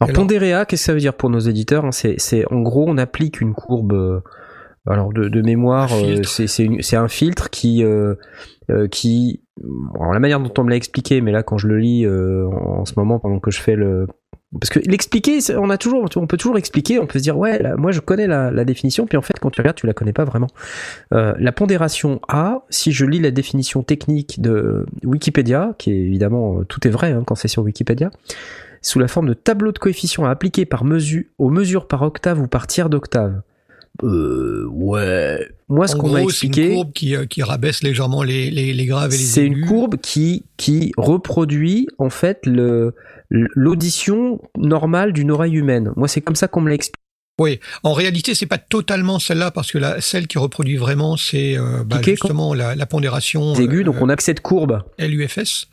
Alors- 0.00 0.14
pondéré 0.14 0.52
A, 0.52 0.66
qu'est-ce 0.66 0.82
que 0.82 0.86
ça 0.86 0.94
veut 0.94 1.00
dire 1.00 1.14
pour 1.14 1.30
nos 1.30 1.38
éditeurs 1.38 1.84
hein? 1.84 1.92
C'est, 1.92 2.44
en 2.50 2.60
gros, 2.60 2.84
on 2.88 2.98
applique 2.98 3.40
une 3.40 3.54
courbe. 3.54 4.22
alors 4.86 5.12
de, 5.12 5.28
de 5.28 5.42
mémoire, 5.42 5.90
c'est, 6.24 6.96
un 6.96 7.08
filtre 7.08 7.48
qui, 7.50 7.84
qui, 8.90 9.40
alors 9.94 10.12
la 10.12 10.18
manière 10.18 10.40
dont 10.40 10.52
on 10.58 10.64
me 10.64 10.70
l'a 10.70 10.76
expliqué, 10.76 11.20
mais 11.20 11.32
là 11.32 11.42
quand 11.42 11.58
je 11.58 11.68
le 11.68 11.78
lis 11.78 12.04
euh, 12.04 12.46
en, 12.48 12.80
en 12.80 12.84
ce 12.84 12.94
moment 12.96 13.18
pendant 13.20 13.38
que 13.38 13.50
je 13.50 13.60
fais 13.60 13.76
le, 13.76 14.06
parce 14.60 14.70
que 14.70 14.78
l'expliquer, 14.80 15.38
on 15.56 15.70
a 15.70 15.78
toujours, 15.78 16.08
on 16.16 16.26
peut 16.26 16.36
toujours 16.36 16.58
expliquer, 16.58 16.98
on 16.98 17.06
peut 17.06 17.18
se 17.18 17.24
dire 17.24 17.36
ouais, 17.36 17.60
moi 17.76 17.92
je 17.92 18.00
connais 18.00 18.26
la, 18.26 18.50
la 18.50 18.64
définition, 18.64 19.06
puis 19.06 19.18
en 19.18 19.22
fait 19.22 19.38
quand 19.40 19.50
tu 19.50 19.60
regardes, 19.60 19.76
tu 19.76 19.86
la 19.86 19.94
connais 19.94 20.12
pas 20.12 20.24
vraiment. 20.24 20.48
Euh, 21.12 21.34
la 21.38 21.52
pondération 21.52 22.20
A, 22.28 22.62
si 22.70 22.92
je 22.92 23.04
lis 23.04 23.20
la 23.20 23.30
définition 23.30 23.82
technique 23.82 24.40
de 24.40 24.86
Wikipédia, 25.02 25.74
qui 25.78 25.90
est 25.90 25.98
évidemment 25.98 26.60
euh, 26.60 26.64
tout 26.64 26.86
est 26.86 26.90
vrai 26.90 27.12
hein, 27.12 27.22
quand 27.26 27.34
c'est 27.34 27.48
sur 27.48 27.62
Wikipédia, 27.62 28.10
sous 28.82 28.98
la 28.98 29.08
forme 29.08 29.28
de 29.28 29.34
tableau 29.34 29.72
de 29.72 29.78
coefficients 29.78 30.24
à 30.24 30.30
appliquer 30.30 30.66
par 30.66 30.84
mesure, 30.84 31.24
aux 31.38 31.50
mesures 31.50 31.88
par 31.88 32.02
octave 32.02 32.40
ou 32.40 32.46
par 32.46 32.66
tiers 32.66 32.90
d'octave. 32.90 33.40
Euh, 34.02 34.66
ouais. 34.70 35.48
Moi, 35.68 35.86
ce 35.86 35.94
qu'on 35.94 36.10
m'a 36.10 36.20
gros, 36.20 36.30
c'est 36.30 36.46
une 36.46 36.52
expliqué, 36.52 36.74
courbe 36.74 36.92
qui, 36.92 37.14
euh, 37.14 37.26
qui 37.26 37.42
rabaisse 37.42 37.82
légèrement 37.82 38.22
les, 38.22 38.50
les, 38.50 38.72
les 38.72 38.86
graves 38.86 39.14
et 39.14 39.16
les 39.16 39.22
c'est 39.22 39.44
une 39.44 39.64
courbe 39.66 39.96
qui, 39.96 40.44
qui 40.56 40.92
reproduit 40.96 41.86
en 41.98 42.10
fait 42.10 42.40
le 42.44 42.94
l'audition 43.30 44.40
normale 44.56 45.12
d'une 45.12 45.30
oreille 45.30 45.54
humaine. 45.54 45.92
Moi, 45.96 46.08
c'est 46.08 46.20
comme 46.20 46.36
ça 46.36 46.46
qu'on 46.46 46.60
me 46.60 46.68
l'a 46.68 46.74
expliqué. 46.74 47.00
En 47.82 47.92
réalité, 47.92 48.34
c'est 48.34 48.46
pas 48.46 48.58
totalement 48.58 49.18
celle-là 49.18 49.50
parce 49.50 49.72
que 49.72 49.78
la, 49.78 50.00
celle 50.00 50.28
qui 50.28 50.38
reproduit 50.38 50.76
vraiment, 50.76 51.16
c'est 51.16 51.58
euh, 51.58 51.82
bah, 51.84 52.00
justement 52.02 52.54
la, 52.54 52.76
la 52.76 52.86
pondération 52.86 53.54
aigus, 53.54 53.84
donc 53.84 53.96
euh, 53.96 54.02
on 54.02 54.08
a 54.08 54.16
que 54.16 54.22
cette 54.22 54.40
courbe. 54.40 54.82
LUFS. 54.98 55.66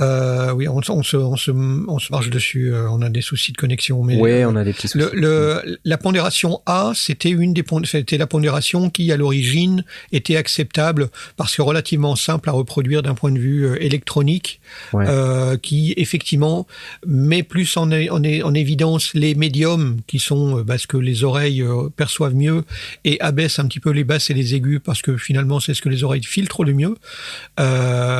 Euh, 0.00 0.52
oui, 0.52 0.66
on, 0.68 0.78
on 0.88 1.02
se, 1.02 1.16
on, 1.18 1.36
se, 1.36 1.50
on 1.50 1.98
se 1.98 2.10
marche 2.12 2.30
dessus. 2.30 2.72
euh, 2.72 2.88
on 2.90 3.02
a 3.02 3.10
des 3.10 3.20
soucis 3.20 3.52
de 3.52 3.58
connexion, 3.58 4.02
mais 4.02 4.16
ouais, 4.16 4.42
euh, 4.42 4.48
on 4.48 4.56
a 4.56 4.64
des 4.64 4.72
petits 4.72 4.88
soucis. 4.88 5.04
le, 5.12 5.20
le, 5.20 5.78
la 5.84 5.98
pondération 5.98 6.62
A, 6.64 6.92
c'était 6.94 7.28
une 7.28 7.52
des 7.52 7.62
c'était 7.84 8.16
la 8.16 8.26
pondération 8.26 8.88
qui, 8.88 9.12
à 9.12 9.18
l'origine, 9.18 9.84
était 10.10 10.36
acceptable 10.36 11.10
parce 11.36 11.54
que 11.54 11.60
relativement 11.60 12.16
simple 12.16 12.48
à 12.48 12.52
reproduire 12.52 13.02
d'un 13.02 13.14
point 13.14 13.32
de 13.32 13.38
vue 13.38 13.76
électronique, 13.80 14.60
Ouais. 14.94 15.04
euh, 15.08 15.58
qui 15.58 15.92
effectivement 15.98 16.66
met 17.06 17.42
plus 17.42 17.76
en, 17.76 17.90
en, 17.92 18.54
évidence 18.54 19.12
les 19.12 19.34
médiums 19.34 19.98
qui 20.06 20.18
sont 20.18 20.58
euh, 20.58 20.64
bah, 20.64 20.78
ce 20.78 20.86
que 20.86 20.96
les 20.96 21.22
oreilles 21.22 21.62
perçoivent 21.96 22.34
mieux 22.34 22.64
et 23.04 23.20
abaisse 23.20 23.58
un 23.58 23.66
petit 23.66 23.80
peu 23.80 23.90
les 23.90 24.04
basses 24.04 24.30
et 24.30 24.34
les 24.34 24.54
aigus 24.54 24.80
parce 24.82 25.02
que 25.02 25.18
finalement 25.18 25.60
c'est 25.60 25.74
ce 25.74 25.82
que 25.82 25.90
les 25.90 26.02
oreilles 26.02 26.22
filtrent 26.24 26.64
le 26.64 26.72
mieux, 26.72 26.94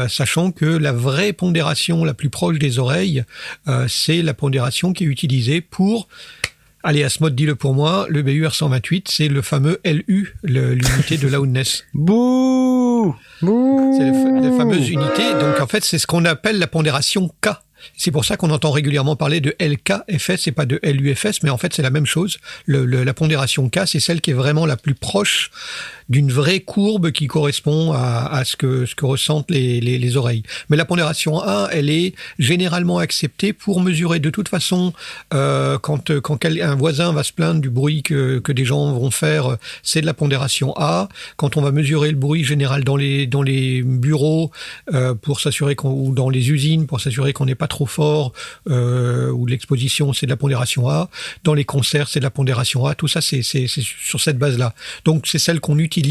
sachant 0.09 0.53
que 0.53 0.67
la 0.67 0.93
vraie 0.93 1.33
pondération 1.33 1.62
la 2.05 2.15
plus 2.15 2.31
proche 2.31 2.59
des 2.59 2.79
oreilles, 2.79 3.25
euh, 3.69 3.87
c'est 3.89 4.23
la 4.23 4.35
pondération 4.35 4.93
qui 4.93 5.05
est 5.05 5.07
utilisée 5.09 5.61
pour 5.61 6.09
Allez, 6.85 7.05
Asmod, 7.05 7.37
dis-le 7.37 7.55
pour 7.55 7.75
moi, 7.75 8.07
le 8.09 8.23
BUR 8.23 8.53
128, 8.57 9.07
c'est 9.09 9.29
le 9.29 9.41
fameux 9.41 9.81
LU, 9.85 10.35
l'unité 10.43 11.17
de 11.17 11.29
loudness. 11.29 11.85
Bouh 11.95 13.15
Bouh 13.41 13.95
C'est 13.97 14.11
la 14.11 14.57
fameuse 14.57 14.89
unité. 14.91 15.33
Donc, 15.39 15.61
en 15.61 15.69
fait, 15.69 15.85
c'est 15.85 15.99
ce 15.99 16.09
qu'on 16.09 16.25
appelle 16.25 16.59
la 16.59 16.67
pondération 16.67 17.29
K. 17.41 17.51
C'est 17.97 18.11
pour 18.13 18.25
ça 18.25 18.37
qu'on 18.37 18.51
entend 18.51 18.71
régulièrement 18.73 19.15
parler 19.17 19.41
de 19.41 19.55
LKFS 19.61 20.47
et 20.49 20.53
pas 20.53 20.67
de 20.67 20.79
LUFS, 20.85 21.43
mais 21.45 21.51
en 21.51 21.59
fait, 21.59 21.73
c'est 21.75 21.83
la 21.83 21.91
même 21.91 22.07
chose. 22.07 22.39
Le- 22.67 22.85
le- 22.85 23.03
la 23.05 23.15
pondération 23.15 23.69
K, 23.69 23.81
c'est 23.87 23.99
celle 24.01 24.21
qui 24.21 24.31
est 24.31 24.35
vraiment 24.35 24.67
la 24.67 24.77
plus 24.77 24.95
proche 24.95 25.51
d'une 26.09 26.31
vraie 26.33 26.61
courbe 26.61 27.11
qui 27.11 27.27
correspond 27.27 27.93
à, 27.93 28.43
ce, 28.45 28.57
que, 28.57 28.87
ce 28.87 28.95
que 28.95 29.05
ressentent 29.07 29.51
les, 29.51 29.81
les, 29.81 29.99
les 29.99 30.17
oreilles. 30.17 30.43
Mais 30.69 30.77
la 30.77 30.85
pondération 30.85 31.41
A, 31.41 31.69
elle 31.73 31.91
est 31.91 32.15
généralement 32.39 32.99
acceptée 32.99 33.53
pour 33.53 33.81
mesurer 33.81 34.19
de 34.19 34.31
toute 34.31 34.49
façon 34.49 34.93
euh, 35.35 35.79
quand, 35.79 36.19
quand 36.21 36.45
un 36.45 36.75
voisin 36.75 37.13
va 37.13 37.23
se 37.23 37.33
plaindre 37.33 37.61
du 37.61 37.71
bruit 37.71 38.03
que, 38.03 38.39
que 38.39 38.53
des 38.53 38.65
gens 38.65 38.93
vont 38.93 39.11
faire, 39.11 39.57
c'est 39.83 40.01
de 40.01 40.07
la 40.07 40.15
pondération 40.15 40.75
A. 40.77 41.09
Quand 41.37 41.57
on 41.57 41.63
va 41.63 41.71
mesurer 41.73 42.11
le 42.11 42.17
bruit 42.17 42.45
général 42.45 42.85
dans 42.85 42.97
les, 42.97 43.27
dans 43.27 43.43
les 43.43 43.83
bureaux 43.83 44.51
euh, 44.93 45.15
pour 45.15 45.41
s'assurer 45.41 45.75
qu'on 45.75 45.93
ou 45.93 46.15
dans 46.15 46.31
les 46.31 46.51
usines 46.51 46.87
pour 46.87 47.01
s'assurer 47.01 47.33
qu'on 47.33 47.47
n'est 47.47 47.55
pas 47.55 47.69
trop 47.69 47.87
fort 47.87 48.33
euh, 48.71 49.31
ou 49.31 49.47
de 49.47 49.51
l'exposition, 49.51 50.13
c'est 50.13 50.27
de 50.27 50.31
la 50.31 50.37
pondération 50.37 50.89
A. 50.89 51.09
Dans 51.45 51.55
les 51.55 51.65
concerts, 51.65 52.09
c'est 52.09 52.19
de 52.21 52.25
la 52.25 52.31
pondération 52.31 52.87
A. 52.87 52.95
Tout 52.95 53.09
ça, 53.09 53.21
c'est 53.21 53.43
c'est- 53.43 53.67
c'est 53.69 53.83
sur 53.83 54.21
cette 54.21 54.39
base-là. 54.39 54.75
Donc, 55.05 55.27
c'est 55.27 55.39
celle 55.39 55.61
qu'on 55.61 55.79
utilise 55.79 56.02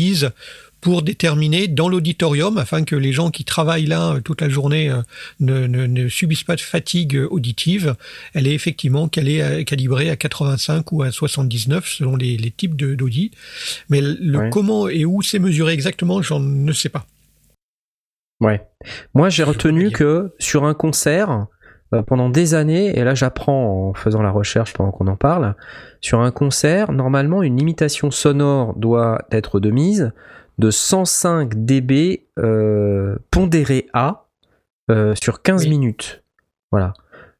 pour 0.81 1.03
déterminer 1.03 1.67
dans 1.67 1.87
l'auditorium, 1.89 2.57
afin 2.57 2.83
que 2.83 2.95
les 2.95 3.13
gens 3.13 3.29
qui 3.29 3.45
travaillent 3.45 3.85
là 3.85 4.13
euh, 4.15 4.19
toute 4.19 4.41
la 4.41 4.49
journée 4.49 4.89
euh, 4.89 5.01
ne, 5.39 5.67
ne, 5.67 5.85
ne 5.85 6.07
subissent 6.07 6.43
pas 6.43 6.55
de 6.55 6.61
fatigue 6.61 7.15
euh, 7.17 7.27
auditive. 7.29 7.95
Elle 8.33 8.47
est 8.47 8.53
effectivement 8.55 9.07
calée 9.07 9.63
calibrée 9.65 10.09
à 10.09 10.15
85 10.15 10.91
ou 10.91 11.03
à 11.03 11.11
79 11.11 11.87
selon 11.87 12.15
les, 12.15 12.35
les 12.35 12.49
types 12.49 12.75
de- 12.75 12.95
d'audi. 12.95 13.29
Mais 13.89 14.01
le 14.01 14.39
Ouais. 14.39 14.49
comment 14.51 14.87
et 14.89 15.05
où 15.05 15.21
c'est 15.21 15.37
mesuré 15.37 15.73
exactement, 15.73 16.19
j'en 16.23 16.39
ne 16.39 16.73
sais 16.73 16.89
pas. 16.89 17.05
Ouais. 18.39 18.61
Moi, 19.13 19.29
j'ai 19.29 19.43
retenu 19.43 19.91
que 19.91 20.31
sur 20.39 20.63
un 20.65 20.73
concert, 20.73 21.45
pendant 22.07 22.29
des 22.29 22.53
années, 22.53 22.97
et 22.97 23.03
là 23.03 23.13
j'apprends 23.15 23.89
en 23.89 23.93
faisant 23.93 24.21
la 24.21 24.31
recherche 24.31 24.73
pendant 24.73 24.91
qu'on 24.91 25.07
en 25.07 25.17
parle, 25.17 25.55
sur 25.99 26.21
un 26.21 26.31
concert, 26.31 26.91
normalement, 26.91 27.43
une 27.43 27.57
limitation 27.57 28.11
sonore 28.11 28.73
doit 28.75 29.25
être 29.31 29.59
de 29.59 29.69
mise 29.71 30.11
de 30.57 30.69
105 30.71 31.65
dB 31.65 32.27
euh, 32.39 33.15
pondéré 33.31 33.87
A 33.93 34.27
euh, 34.89 35.15
sur 35.21 35.41
15 35.41 35.63
Oui. 35.63 35.69
minutes. 35.69 36.23
Voilà. 36.71 36.93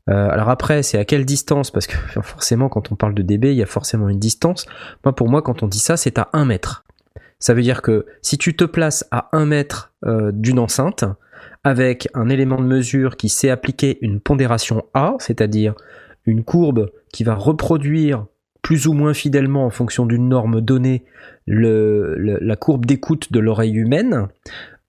Euh, 0.10 0.30
alors 0.30 0.50
après, 0.50 0.82
c'est 0.84 0.98
à 0.98 1.06
quelle 1.06 1.26
distance? 1.26 1.72
Parce 1.72 1.88
que 1.88 1.96
forcément, 2.22 2.68
quand 2.70 2.92
on 2.92 2.96
parle 2.96 3.14
de 3.14 3.22
dB, 3.22 3.52
il 3.52 3.58
y 3.58 3.64
a 3.64 3.68
forcément 3.68 4.10
une 4.10 4.20
distance. 4.20 4.66
Moi, 5.06 5.14
pour 5.16 5.30
moi, 5.30 5.42
quand 5.42 5.64
on 5.64 5.68
dit 5.68 5.80
ça, 5.80 5.98
c'est 5.98 6.18
à 6.18 6.30
1 6.34 6.46
mètre. 6.46 6.84
Ça 7.40 7.54
veut 7.54 7.62
dire 7.62 7.82
que 7.82 8.06
si 8.22 8.38
tu 8.38 8.56
te 8.56 8.64
places 8.64 9.08
à 9.12 9.30
1 9.34 9.46
mètre 9.46 9.94
euh, 10.06 10.32
d'une 10.34 10.60
enceinte, 10.60 11.06
avec 11.64 12.08
un 12.14 12.30
élément 12.30 12.58
de 12.58 12.66
mesure 12.66 13.18
qui 13.18 13.30
sait 13.30 13.50
appliquer 13.50 13.98
une 14.02 14.20
pondération 14.20 14.84
A, 14.94 15.16
c'est-à-dire 15.20 15.76
une 16.26 16.44
courbe 16.44 16.90
qui 17.14 17.24
va 17.24 17.36
reproduire 17.36 18.26
plus 18.62 18.88
ou 18.88 18.94
moins 18.94 19.14
fidèlement 19.14 19.66
en 19.66 19.70
fonction 19.72 20.06
d'une 20.06 20.30
norme 20.30 20.62
donnée 20.62 21.04
le- 21.48 22.16
le- 22.18 22.38
la 22.42 22.56
courbe 22.56 22.86
d'écoute 22.86 23.32
de 23.32 23.40
l'oreille 23.40 23.74
humaine, 23.76 24.28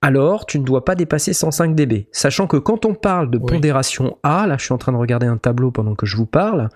alors 0.03 0.47
tu 0.47 0.59
ne 0.59 0.64
dois 0.64 0.85
pas 0.85 0.95
dépasser 0.95 1.33
105 1.33 1.75
dB. 1.75 2.09
Sachant 2.12 2.47
que 2.47 2.57
quand 2.59 2.85
on 2.85 2.95
parle 2.95 3.31
de 3.31 3.39
Oui. 3.39 3.45
pondération 3.47 4.18
A, 4.23 4.47
là 4.47 4.57
je 4.59 4.64
suis 4.64 4.75
en 4.75 4.79
train 4.79 4.93
de 4.93 4.97
regarder 4.99 5.27
un 5.27 5.39
tableau 5.39 5.70
pendant 5.70 5.95
que 5.95 6.07
je 6.07 6.16
vous 6.16 6.27
parle, 6.27 6.68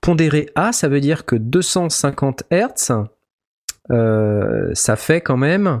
pondéré 0.00 0.48
A, 0.54 0.72
ça 0.72 0.88
veut 0.88 1.00
dire 1.00 1.24
que 1.26 1.36
250 1.36 2.44
Hz, 2.50 2.92
euh, 3.90 4.70
ça 4.74 4.96
fait 4.96 5.20
quand 5.20 5.36
même, 5.36 5.80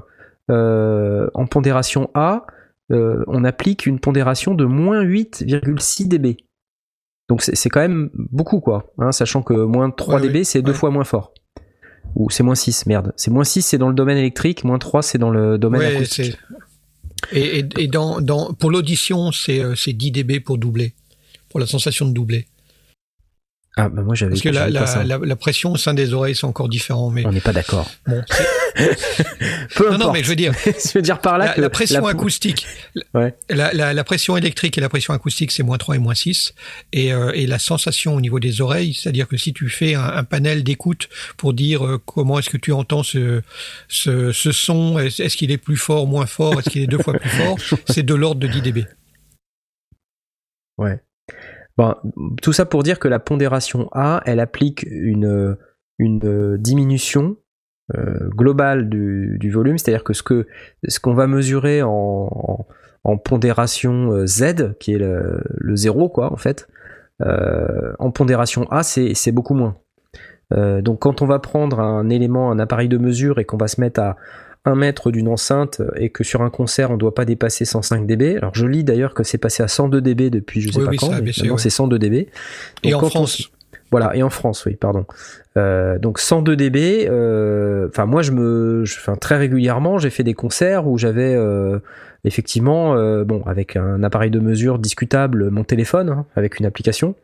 euh, 0.50 1.28
en 1.34 1.46
pondération 1.46 2.10
A, 2.14 2.46
euh, 2.90 3.24
on 3.26 3.44
applique 3.44 3.86
une 3.86 3.98
pondération 4.00 4.54
de 4.54 4.64
moins 4.64 5.02
8,6 5.04 6.08
dB. 6.08 6.36
Donc 7.28 7.42
c'est 7.42 7.68
quand 7.68 7.80
même 7.80 8.10
beaucoup 8.14 8.60
quoi, 8.60 8.90
hein, 8.98 9.12
sachant 9.12 9.42
que 9.42 9.52
moins 9.52 9.90
3 9.90 10.14
Ouais, 10.20 10.28
dB 10.28 10.44
c'est 10.44 10.62
deux 10.62 10.72
ouais. 10.72 10.78
fois 10.78 10.90
moins 10.90 11.04
fort. 11.04 11.34
Ou 12.14 12.30
c'est 12.30 12.42
moins 12.42 12.54
6, 12.54 12.86
merde. 12.86 13.12
C'est 13.16 13.30
moins 13.30 13.44
6 13.44 13.60
c'est 13.62 13.78
dans 13.78 13.88
le 13.88 13.94
domaine 13.94 14.16
électrique, 14.16 14.64
moins 14.64 14.78
3 14.78 15.02
c'est 15.02 15.18
dans 15.18 15.30
le 15.30 15.58
domaine 15.58 15.82
Ouais, 15.82 15.94
acoustique. 15.96 16.38
Et, 17.32 17.58
et, 17.58 17.68
et 17.76 17.86
dans, 17.88 18.20
dans, 18.22 18.54
pour 18.54 18.70
l'audition, 18.70 19.32
c'est 19.32 19.60
euh, 19.62 19.74
c'est 19.74 19.92
10 19.92 20.12
dB 20.12 20.40
pour 20.40 20.56
doubler, 20.56 20.94
pour 21.50 21.60
la 21.60 21.66
sensation 21.66 22.06
de 22.06 22.12
doubler. 22.12 22.46
Ah 23.80 23.88
bah 23.88 24.02
moi 24.02 24.14
j'avais 24.16 24.30
Parce 24.32 24.42
que 24.42 24.48
la, 24.48 24.68
la, 24.68 25.04
la, 25.04 25.18
la 25.18 25.36
pression 25.36 25.70
au 25.72 25.76
sein 25.76 25.94
des 25.94 26.12
oreilles, 26.12 26.34
c'est 26.34 26.46
encore 26.46 26.68
différent. 26.68 27.10
Mais 27.10 27.24
On 27.24 27.30
n'est 27.32 27.40
pas 27.40 27.52
d'accord. 27.52 27.88
bon, 28.08 28.22
Peu 29.76 29.84
non, 29.84 29.94
importe. 29.94 30.00
non, 30.00 30.12
mais 30.12 30.22
je 30.24 30.28
veux 30.28 30.36
dire, 30.36 30.52
je 30.64 30.92
veux 30.94 31.02
dire 31.02 31.20
par 31.20 31.38
là 31.38 31.46
la, 31.46 31.52
que 31.54 31.60
la 31.60 31.70
pression 31.70 32.04
acoustique, 32.06 32.66
Ouais. 33.14 33.34
la, 33.48 33.72
la, 33.72 33.94
la 33.94 34.04
pression 34.04 34.36
électrique 34.36 34.76
et 34.78 34.80
la 34.80 34.88
pression 34.88 35.14
acoustique, 35.14 35.52
c'est 35.52 35.62
moins 35.62 35.78
3 35.78 35.94
et 35.96 35.98
moins 35.98 36.14
6. 36.14 36.54
Et, 36.92 37.12
euh, 37.12 37.30
et 37.34 37.46
la 37.46 37.58
sensation 37.60 38.14
au 38.16 38.20
niveau 38.20 38.40
des 38.40 38.60
oreilles, 38.60 38.94
c'est-à-dire 38.94 39.28
que 39.28 39.36
si 39.36 39.52
tu 39.52 39.68
fais 39.68 39.94
un, 39.94 40.02
un 40.04 40.24
panel 40.24 40.64
d'écoute 40.64 41.08
pour 41.36 41.54
dire 41.54 41.86
euh, 41.86 41.98
comment 42.04 42.38
est-ce 42.40 42.50
que 42.50 42.56
tu 42.56 42.72
entends 42.72 43.02
ce, 43.04 43.42
ce, 43.88 44.32
ce 44.32 44.50
son, 44.52 44.98
est-ce 44.98 45.22
est-ce 45.22 45.36
qu'il 45.36 45.50
est 45.52 45.58
plus 45.58 45.76
fort, 45.76 46.06
moins 46.06 46.26
fort, 46.26 46.58
est-ce 46.58 46.70
qu'il 46.70 46.82
est 46.82 46.86
deux 46.88 46.98
fois 46.98 47.14
plus 47.14 47.30
fort, 47.30 47.56
c'est 47.88 48.02
de 48.04 48.14
l'ordre 48.14 48.40
de 48.40 48.46
10 48.48 48.62
dB. 48.62 48.86
Ouais. 50.78 51.00
Bon, 51.78 51.94
tout 52.42 52.52
ça 52.52 52.66
pour 52.66 52.82
dire 52.82 52.98
que 52.98 53.06
la 53.06 53.20
pondération 53.20 53.88
A, 53.92 54.20
elle 54.26 54.40
applique 54.40 54.84
une, 54.90 55.56
une 56.00 56.56
diminution 56.58 57.36
euh, 57.96 58.28
globale 58.30 58.88
du, 58.88 59.36
du 59.38 59.50
volume, 59.52 59.78
c'est-à-dire 59.78 60.02
que 60.02 60.12
ce 60.12 60.24
que 60.24 60.48
ce 60.86 60.98
qu'on 60.98 61.14
va 61.14 61.28
mesurer 61.28 61.82
en, 61.82 62.66
en, 63.04 63.16
pondération 63.16 64.12
euh, 64.12 64.26
Z, 64.26 64.76
qui 64.80 64.92
est 64.92 64.98
le, 64.98 65.40
le 65.46 65.76
zéro 65.76 66.08
quoi 66.08 66.32
en 66.32 66.36
fait, 66.36 66.68
euh, 67.22 67.92
en 68.00 68.10
pondération 68.10 68.66
A, 68.72 68.82
c'est 68.82 69.32
beaucoup 69.32 69.54
moins. 69.54 69.78
Euh, 70.52 70.82
donc 70.82 70.98
quand 70.98 71.22
on 71.22 71.26
va 71.26 71.38
prendre 71.38 71.78
un 71.78 72.08
élément, 72.08 72.50
un 72.50 72.58
appareil 72.58 72.88
de 72.88 72.98
mesure 72.98 73.38
et 73.38 73.44
qu'on 73.44 73.56
va 73.56 73.68
se 73.68 73.80
mettre 73.80 74.00
à 74.00 74.16
1 74.64 74.74
mètre 74.74 75.10
d'une 75.10 75.28
enceinte 75.28 75.80
et 75.96 76.10
que 76.10 76.24
sur 76.24 76.42
un 76.42 76.50
concert 76.50 76.90
on 76.90 76.94
ne 76.94 76.98
doit 76.98 77.14
pas 77.14 77.24
dépasser 77.24 77.64
105 77.64 78.06
dB. 78.06 78.36
Alors 78.38 78.54
je 78.54 78.66
lis 78.66 78.84
d'ailleurs 78.84 79.14
que 79.14 79.22
c'est 79.22 79.38
passé 79.38 79.62
à 79.62 79.68
102 79.68 80.00
dB 80.00 80.30
depuis 80.30 80.60
je 80.60 80.70
sais 80.70 80.78
Oui, 80.78 80.84
pas 80.84 80.90
oui, 80.90 80.96
quand. 80.98 81.10
maintenant 81.10 81.52
ouais. 81.54 81.58
c'est 81.58 81.70
102 81.70 81.98
dB. 81.98 82.28
Et 82.82 82.94
en 82.94 83.02
on 83.02 83.08
France, 83.08 83.50
voilà, 83.90 84.14
et 84.14 84.22
en 84.22 84.28
France, 84.30 84.66
oui, 84.66 84.76
pardon. 84.76 85.06
Euh, 85.56 85.98
donc 85.98 86.18
102 86.18 86.56
dB. 86.56 87.06
euh, 87.08 87.88
Enfin, 87.88 88.04
moi, 88.04 88.20
je 88.20 88.32
me, 88.32 88.84
je- 88.84 88.98
très 89.18 89.36
régulièrement, 89.38 89.96
j'ai 89.98 90.10
fait 90.10 90.22
des 90.24 90.34
concerts 90.34 90.86
où 90.86 90.98
j'avais 90.98 91.34
euh, 91.34 91.78
effectivement, 92.24 92.94
euh, 92.96 93.24
bon, 93.24 93.42
avec 93.46 93.76
un 93.76 94.02
appareil 94.02 94.30
de 94.30 94.40
mesure 94.40 94.78
discutable, 94.78 95.48
mon 95.50 95.64
téléphone, 95.64 96.10
hein, 96.10 96.26
avec 96.36 96.58
une 96.60 96.66
application, 96.66 97.14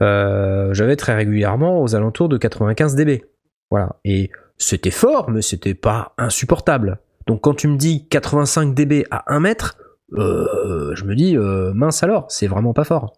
euh, 0.00 0.74
j'avais 0.74 0.96
très 0.96 1.14
régulièrement 1.14 1.80
aux 1.82 1.94
alentours 1.94 2.28
de 2.28 2.36
95 2.36 2.96
dB. 2.96 3.24
Voilà. 3.70 3.96
Et 4.04 4.30
c'était 4.62 4.90
fort, 4.90 5.30
mais 5.30 5.42
c'était 5.42 5.74
pas 5.74 6.14
insupportable. 6.18 6.98
Donc 7.26 7.42
quand 7.42 7.54
tu 7.54 7.68
me 7.68 7.76
dis 7.76 8.06
85 8.08 8.74
dB 8.74 9.04
à 9.10 9.24
1 9.34 9.40
mètre, 9.40 9.76
euh, 10.14 10.94
je 10.94 11.04
me 11.04 11.14
dis 11.14 11.36
euh, 11.36 11.72
mince 11.74 12.02
alors, 12.02 12.26
c'est 12.28 12.46
vraiment 12.46 12.72
pas 12.72 12.84
fort. 12.84 13.12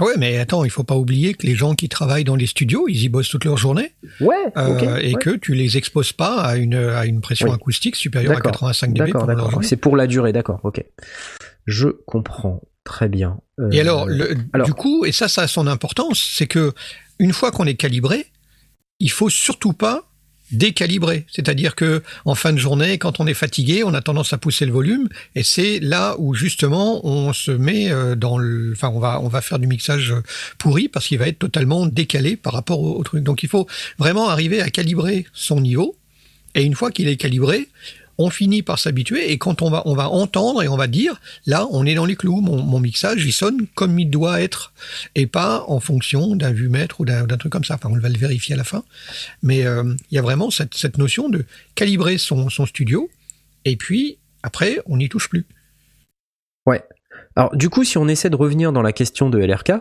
Ouais, 0.00 0.14
mais 0.18 0.38
attends, 0.38 0.64
il 0.64 0.70
faut 0.70 0.82
pas 0.82 0.96
oublier 0.96 1.34
que 1.34 1.46
les 1.46 1.54
gens 1.54 1.74
qui 1.76 1.88
travaillent 1.88 2.24
dans 2.24 2.34
les 2.34 2.46
studios, 2.48 2.86
ils 2.88 3.04
y 3.04 3.08
bossent 3.08 3.28
toute 3.28 3.44
leur 3.44 3.56
journée, 3.56 3.94
Ouais. 4.20 4.34
euh, 4.56 4.96
et 4.96 5.14
ouais. 5.14 5.20
que 5.20 5.30
tu 5.30 5.54
les 5.54 5.76
exposes 5.76 6.12
pas 6.12 6.40
à 6.42 6.56
une 6.56 6.74
à 6.74 7.06
une 7.06 7.20
pression 7.20 7.48
Oui. 7.50 7.54
acoustique 7.54 7.94
supérieure 7.94 8.32
à 8.32 8.36
D'accord. 8.36 8.52
85 8.52 8.88
dB 8.92 8.98
D'accord, 9.06 9.26
d'accord. 9.26 9.58
C'est 9.62 9.76
pour 9.76 9.96
la 9.96 10.08
durée, 10.08 10.32
d'accord, 10.32 10.58
ok. 10.64 10.84
Je 11.66 11.88
comprends 12.06 12.60
très 12.82 13.08
bien. 13.08 13.38
Euh, 13.60 13.70
Et 13.70 13.80
alors, 13.80 14.06
le- 14.06 14.34
alors- 14.52 14.66
du 14.66 14.74
coup, 14.74 15.04
et 15.04 15.12
ça, 15.12 15.28
ça 15.28 15.42
a 15.42 15.46
son 15.46 15.66
importance, 15.68 16.32
c'est 16.36 16.48
que 16.48 16.72
une 17.20 17.32
fois 17.32 17.52
qu'on 17.52 17.64
est 17.66 17.76
calibré, 17.76 18.26
il 18.98 19.10
faut 19.12 19.28
surtout 19.30 19.72
pas 19.74 20.10
décalibrer. 20.54 21.26
C'est-à-dire 21.30 21.74
que 21.74 22.02
en 22.24 22.34
fin 22.34 22.52
de 22.52 22.58
journée, 22.58 22.98
quand 22.98 23.20
on 23.20 23.26
est 23.26 23.34
fatigué, 23.34 23.84
on 23.84 23.94
a 23.94 24.00
tendance 24.00 24.32
à 24.32 24.38
pousser 24.38 24.66
le 24.66 24.72
volume, 24.72 25.08
et 25.34 25.42
c'est 25.42 25.80
là 25.80 26.16
où 26.18 26.34
justement 26.34 27.06
on 27.06 27.32
se 27.32 27.50
met 27.50 27.90
euh, 27.90 28.14
dans 28.14 28.38
le, 28.38 28.72
enfin, 28.72 28.90
on 28.94 29.00
va 29.00 29.20
on 29.20 29.28
va 29.28 29.40
faire 29.40 29.58
du 29.58 29.66
mixage 29.66 30.14
pourri 30.58 30.88
parce 30.88 31.06
qu'il 31.06 31.18
va 31.18 31.28
être 31.28 31.38
totalement 31.38 31.86
décalé 31.86 32.36
par 32.36 32.52
rapport 32.52 32.80
au, 32.80 32.98
au 32.98 33.02
truc. 33.02 33.22
Donc 33.22 33.42
il 33.42 33.48
faut 33.48 33.66
vraiment 33.98 34.28
arriver 34.28 34.60
à 34.60 34.70
calibrer 34.70 35.26
son 35.32 35.60
niveau. 35.60 35.96
Et 36.54 36.62
une 36.62 36.74
fois 36.74 36.92
qu'il 36.92 37.08
est 37.08 37.16
calibré, 37.16 37.68
on 38.18 38.30
finit 38.30 38.62
par 38.62 38.78
s'habituer 38.78 39.32
et 39.32 39.38
quand 39.38 39.62
on 39.62 39.70
va, 39.70 39.82
on 39.86 39.94
va 39.94 40.08
entendre 40.08 40.62
et 40.62 40.68
on 40.68 40.76
va 40.76 40.86
dire, 40.86 41.20
là, 41.46 41.66
on 41.70 41.84
est 41.86 41.94
dans 41.94 42.04
les 42.04 42.16
clous, 42.16 42.40
mon, 42.40 42.62
mon 42.62 42.80
mixage, 42.80 43.24
il 43.24 43.32
sonne 43.32 43.66
comme 43.74 43.98
il 43.98 44.10
doit 44.10 44.40
être 44.40 44.72
et 45.14 45.26
pas 45.26 45.64
en 45.68 45.80
fonction 45.80 46.36
d'un 46.36 46.52
vue-mètre 46.52 47.00
ou 47.00 47.04
d'un 47.04 47.26
truc 47.26 47.52
comme 47.52 47.64
ça. 47.64 47.74
Enfin, 47.74 47.90
on 47.90 47.98
va 47.98 48.08
le 48.08 48.18
vérifier 48.18 48.54
à 48.54 48.58
la 48.58 48.64
fin. 48.64 48.84
Mais 49.42 49.66
euh, 49.66 49.94
il 50.10 50.14
y 50.14 50.18
a 50.18 50.22
vraiment 50.22 50.50
cette, 50.50 50.74
cette 50.74 50.98
notion 50.98 51.28
de 51.28 51.44
calibrer 51.74 52.18
son, 52.18 52.50
son 52.50 52.66
studio 52.66 53.10
et 53.64 53.76
puis 53.76 54.18
après, 54.42 54.78
on 54.86 54.98
n'y 54.98 55.08
touche 55.08 55.28
plus. 55.28 55.46
Alors, 57.36 57.56
du 57.56 57.68
coup, 57.68 57.84
si 57.84 57.98
on 57.98 58.06
essaie 58.08 58.30
de 58.30 58.36
revenir 58.36 58.72
dans 58.72 58.82
la 58.82 58.92
question 58.92 59.28
de 59.28 59.38
LRK, 59.38 59.72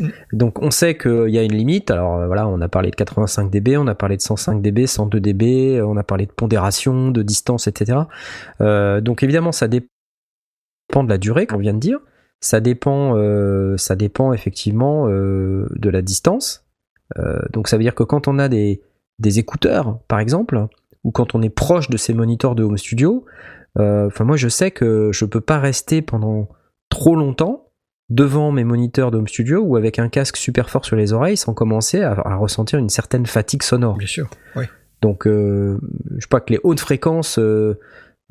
Mm. 0.00 0.08
donc 0.32 0.62
on 0.62 0.70
sait 0.70 0.96
qu'il 0.96 1.28
y 1.28 1.38
a 1.38 1.42
une 1.42 1.54
limite. 1.54 1.90
Alors 1.90 2.16
euh, 2.16 2.26
voilà, 2.26 2.48
on 2.48 2.60
a 2.60 2.68
parlé 2.68 2.90
de 2.90 2.96
85 2.96 3.50
dB, 3.50 3.76
on 3.76 3.86
a 3.86 3.94
parlé 3.94 4.16
de 4.16 4.22
105 4.22 4.62
dB, 4.62 4.86
102 4.86 5.20
dB, 5.20 5.76
euh, 5.76 5.86
on 5.86 5.96
a 5.96 6.02
parlé 6.02 6.26
de 6.26 6.32
pondération, 6.32 7.10
de 7.10 7.22
distance, 7.22 7.66
etc. 7.66 8.00
Euh, 8.60 9.00
donc 9.00 9.22
évidemment, 9.22 9.52
ça 9.52 9.68
dépend 9.68 9.88
de 11.04 11.08
la 11.08 11.18
durée 11.18 11.46
qu'on 11.46 11.58
vient 11.58 11.74
de 11.74 11.78
dire. 11.78 11.98
Ça 12.40 12.60
dépend, 12.60 13.16
euh, 13.16 13.76
ça 13.76 13.94
dépend 13.94 14.32
effectivement 14.32 15.08
euh, 15.08 15.68
de 15.76 15.90
la 15.90 16.02
distance. 16.02 16.66
Euh, 17.18 17.38
donc 17.52 17.68
ça 17.68 17.76
veut 17.76 17.82
dire 17.82 17.94
que 17.94 18.02
quand 18.02 18.26
on 18.26 18.38
a 18.38 18.48
des, 18.48 18.82
des 19.18 19.38
écouteurs, 19.38 20.00
par 20.08 20.18
exemple, 20.18 20.66
ou 21.04 21.12
quand 21.12 21.34
on 21.34 21.42
est 21.42 21.50
proche 21.50 21.88
de 21.88 21.96
ces 21.96 22.14
moniteurs 22.14 22.54
de 22.54 22.64
home 22.64 22.78
studio, 22.78 23.24
euh, 23.78 24.08
enfin 24.08 24.24
moi 24.24 24.36
je 24.36 24.48
sais 24.48 24.70
que 24.70 25.10
je 25.12 25.24
peux 25.24 25.40
pas 25.40 25.58
rester 25.58 26.02
pendant 26.02 26.48
trop 26.92 27.16
longtemps 27.16 27.70
devant 28.10 28.52
mes 28.52 28.64
moniteurs 28.64 29.10
de 29.10 29.16
home 29.16 29.26
studio 29.26 29.60
ou 29.62 29.76
avec 29.76 29.98
un 29.98 30.10
casque 30.10 30.36
super 30.36 30.68
fort 30.68 30.84
sur 30.84 30.96
les 30.96 31.14
oreilles 31.14 31.38
sans 31.38 31.54
commencer 31.54 32.02
à, 32.02 32.12
à 32.12 32.36
ressentir 32.36 32.78
une 32.78 32.90
certaine 32.90 33.24
fatigue 33.24 33.62
sonore. 33.62 33.96
Bien 33.96 34.06
sûr. 34.06 34.28
Oui. 34.54 34.66
Donc 35.00 35.26
euh, 35.26 35.80
je 36.18 36.26
crois 36.26 36.40
que 36.40 36.52
les 36.52 36.60
hautes 36.62 36.80
fréquences, 36.80 37.38
euh, 37.38 37.80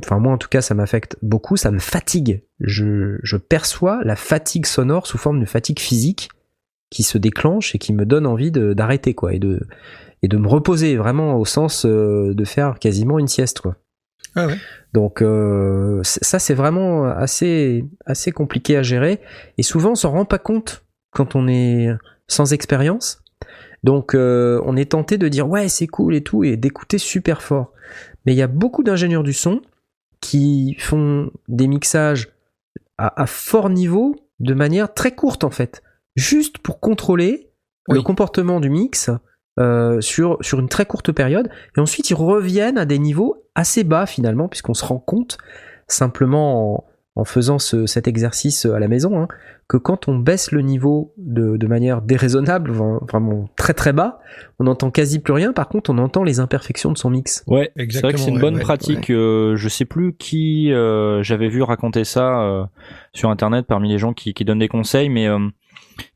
enfin 0.03 0.19
moi 0.19 0.31
en 0.33 0.37
tout 0.37 0.49
cas 0.49 0.61
ça 0.61 0.75
m'affecte 0.75 1.17
beaucoup, 1.23 1.57
ça 1.57 1.71
me 1.71 1.79
fatigue. 1.79 2.43
Je, 2.59 3.17
je 3.23 3.37
perçois 3.37 4.01
la 4.03 4.15
fatigue 4.15 4.67
sonore 4.67 5.07
sous 5.07 5.17
forme 5.17 5.39
de 5.39 5.45
fatigue 5.45 5.79
physique 5.79 6.29
qui 6.91 7.03
se 7.03 7.17
déclenche 7.17 7.73
et 7.73 7.79
qui 7.79 7.93
me 7.93 8.05
donne 8.05 8.27
envie 8.27 8.51
d'arrêter 8.51 9.15
quoi 9.15 9.33
et 9.33 9.39
de 9.39 9.61
et 10.21 10.27
de 10.27 10.37
me 10.37 10.47
reposer 10.47 10.95
vraiment 10.97 11.37
au 11.37 11.45
sens 11.45 11.85
euh, 11.85 12.35
de 12.35 12.45
faire 12.45 12.77
quasiment 12.77 13.17
une 13.17 13.27
sieste 13.27 13.61
quoi. 13.61 13.77
Ah 14.35 14.45
ouais. 14.45 14.57
Donc 14.93 15.21
euh, 15.21 16.01
ça 16.03 16.39
c'est 16.39 16.53
vraiment 16.53 17.05
assez 17.05 17.85
assez 18.05 18.31
compliqué 18.31 18.75
à 18.75 18.83
gérer 18.83 19.21
et 19.57 19.63
souvent 19.63 19.91
on 19.91 19.95
s'en 19.95 20.11
rend 20.11 20.25
pas 20.25 20.39
compte 20.39 20.85
quand 21.11 21.35
on 21.35 21.47
est 21.47 21.87
sans 22.27 22.53
expérience. 22.53 23.23
Donc 23.83 24.13
euh, 24.13 24.61
on 24.65 24.75
est 24.75 24.91
tenté 24.91 25.17
de 25.17 25.27
dire 25.27 25.47
ouais 25.47 25.69
c'est 25.69 25.87
cool 25.87 26.15
et 26.15 26.21
tout 26.21 26.43
et 26.43 26.57
d'écouter 26.57 26.97
super 26.97 27.41
fort. 27.41 27.71
Mais 28.25 28.33
il 28.33 28.37
y 28.37 28.41
a 28.41 28.47
beaucoup 28.47 28.83
d'ingénieurs 28.83 29.23
du 29.23 29.33
son 29.33 29.61
qui 30.19 30.75
font 30.77 31.31
des 31.47 31.67
mixages 31.67 32.29
à, 32.97 33.21
à 33.21 33.25
fort 33.25 33.69
niveau 33.69 34.15
de 34.39 34.53
manière 34.53 34.93
très 34.93 35.15
courte 35.15 35.43
en 35.43 35.49
fait, 35.49 35.83
juste 36.15 36.57
pour 36.57 36.79
contrôler 36.79 37.51
le 37.87 38.01
comportement 38.01 38.59
du 38.59 38.69
mix 38.69 39.09
euh, 39.59 39.99
sur, 40.01 40.37
sur 40.41 40.59
une 40.59 40.69
très 40.69 40.85
courte 40.85 41.11
période. 41.11 41.49
Et 41.77 41.79
ensuite, 41.79 42.09
ils 42.09 42.15
reviennent 42.15 42.77
à 42.77 42.85
des 42.85 42.99
niveaux 42.99 43.43
assez 43.55 43.83
bas 43.83 44.05
finalement, 44.05 44.47
puisqu'on 44.47 44.73
se 44.73 44.85
rend 44.85 44.99
compte 44.99 45.37
simplement 45.87 46.75
en, 46.75 46.83
en 47.15 47.25
faisant 47.25 47.59
ce- 47.59 47.85
cet 47.85 48.07
exercice 48.07 48.65
à 48.65 48.79
la 48.79 48.87
maison, 48.87 49.19
hein, 49.19 49.27
que 49.67 49.77
quand 49.77 50.07
on 50.07 50.17
baisse 50.17 50.51
le 50.51 50.61
niveau 50.61 51.13
de, 51.17 51.57
de 51.57 51.67
manière 51.67 52.01
déraisonnable, 52.01 52.71
vra- 52.71 53.05
vraiment 53.09 53.49
très 53.57 53.73
très 53.73 53.93
bas, 53.93 54.19
on 54.59 54.65
n'entend 54.65 54.91
quasi 54.91 55.19
plus 55.19 55.33
rien. 55.33 55.53
Par 55.53 55.67
contre, 55.69 55.89
on 55.89 55.97
entend 55.97 56.23
les 56.23 56.39
imperfections 56.39 56.91
de 56.91 56.97
son 56.97 57.09
mix. 57.09 57.43
Ouais, 57.47 57.57
c'est 57.57 57.59
vrai 57.59 57.73
que 57.75 57.81
Exactement, 57.81 58.17
c'est 58.17 58.29
une 58.29 58.35
ouais, 58.35 58.41
bonne 58.41 58.55
ouais, 58.55 58.61
pratique. 58.61 59.09
euh, 59.09 59.55
je 59.57 59.69
sais 59.69 59.85
plus 59.85 60.13
qui 60.15 60.71
euh, 60.73 61.21
j'avais 61.23 61.47
vu 61.49 61.61
raconter 61.61 62.03
ça 62.05 62.41
euh, 62.41 62.63
sur 63.13 63.29
internet 63.29 63.65
parmi 63.67 63.89
les 63.89 63.97
gens 63.97 64.13
qui, 64.13 64.33
qui 64.33 64.45
donnent 64.45 64.59
des 64.59 64.67
conseils, 64.69 65.09
mais 65.09 65.27
euh, 65.27 65.39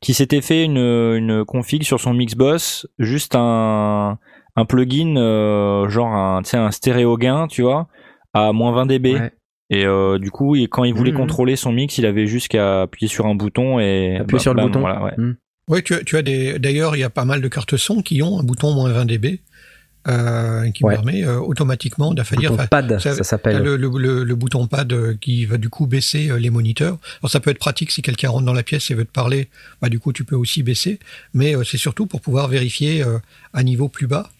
qui 0.00 0.14
s'était 0.14 0.40
fait 0.40 0.64
une, 0.64 0.78
une 0.78 1.44
config 1.44 1.82
sur 1.82 2.00
son 2.00 2.14
Mixbox, 2.14 2.86
juste 2.98 3.34
un, 3.34 4.18
un 4.56 4.64
plugin 4.64 5.16
euh, 5.16 5.88
genre 5.88 6.08
un, 6.08 6.42
tu 6.42 6.50
sais, 6.50 6.56
un 6.56 6.70
stéréo 6.70 7.16
gain, 7.16 7.46
tu 7.48 7.62
vois, 7.62 7.88
à 8.34 8.52
moins 8.52 8.72
20 8.72 8.86
dB. 8.86 9.14
Ouais. 9.14 9.32
Et 9.70 9.84
euh, 9.84 10.18
du 10.18 10.30
coup, 10.30 10.54
et 10.54 10.68
quand 10.68 10.84
il 10.84 10.94
voulait 10.94 11.10
Mhm. 11.10 11.16
contrôler 11.18 11.56
son 11.56 11.72
mix, 11.72 11.98
il 11.98 12.06
avait 12.06 12.26
juste 12.26 12.48
qu'à 12.48 12.82
appuyer 12.82 13.08
sur 13.08 13.26
un 13.26 13.34
bouton 13.34 13.80
et 13.80 14.18
Appuyer 14.20 14.38
sur 14.38 14.52
le 14.54 14.58
bam, 14.58 14.66
bouton. 14.66 14.80
Voilà, 14.80 15.02
ouais. 15.02 15.12
Mm. 15.16 15.36
Oui, 15.68 15.82
tu 15.82 15.94
as, 15.94 16.04
tu 16.04 16.16
as 16.16 16.22
des. 16.22 16.60
D'ailleurs, 16.60 16.94
il 16.94 17.00
y 17.00 17.02
a 17.04 17.10
pas 17.10 17.24
mal 17.24 17.40
de 17.40 17.48
cartes 17.48 17.76
son 17.76 18.00
qui 18.00 18.22
ont 18.22 18.38
un 18.38 18.44
bouton 18.44 18.72
moins 18.72 18.92
20 18.92 19.06
dB 19.06 19.40
euh, 20.08 20.70
qui 20.70 20.84
Ouais. 20.84 20.94
permet 20.94 21.24
euh, 21.24 21.38
automatiquement 21.38 22.14
enfin, 22.54 22.66
pad, 22.66 22.98
ça- 23.00 23.24
s'appelle. 23.24 23.62
le, 23.62 23.76
le, 23.76 23.88
le, 23.98 24.24
le 24.24 24.34
bouton 24.34 24.66
pad 24.66 24.92
euh, 24.92 25.14
qui 25.20 25.44
va 25.46 25.56
du 25.58 25.68
coup 25.68 25.86
baisser 25.86 26.30
euh, 26.30 26.38
les 26.38 26.50
moniteurs. 26.50 26.98
Alors 27.22 27.30
ça 27.30 27.40
peut 27.40 27.50
être 27.50 27.58
pratique 27.58 27.90
si 27.90 28.02
quelqu'un 28.02 28.30
rentre 28.30 28.44
dans 28.44 28.52
la 28.52 28.62
pièce 28.62 28.90
et 28.90 28.94
veut 28.94 29.04
te 29.04 29.12
parler, 29.12 29.48
bah 29.82 29.88
du 29.88 29.98
coup 29.98 30.12
tu 30.12 30.24
peux 30.24 30.36
aussi 30.36 30.62
baisser, 30.62 30.98
mais 31.34 31.56
euh, 31.56 31.64
c'est 31.64 31.78
surtout 31.78 32.06
pour 32.06 32.20
pouvoir 32.20 32.48
vérifier 32.48 33.02
euh, 33.02 33.18
à 33.52 33.62
niveau 33.62 33.88
plus 33.88 34.06
bas. 34.06 34.30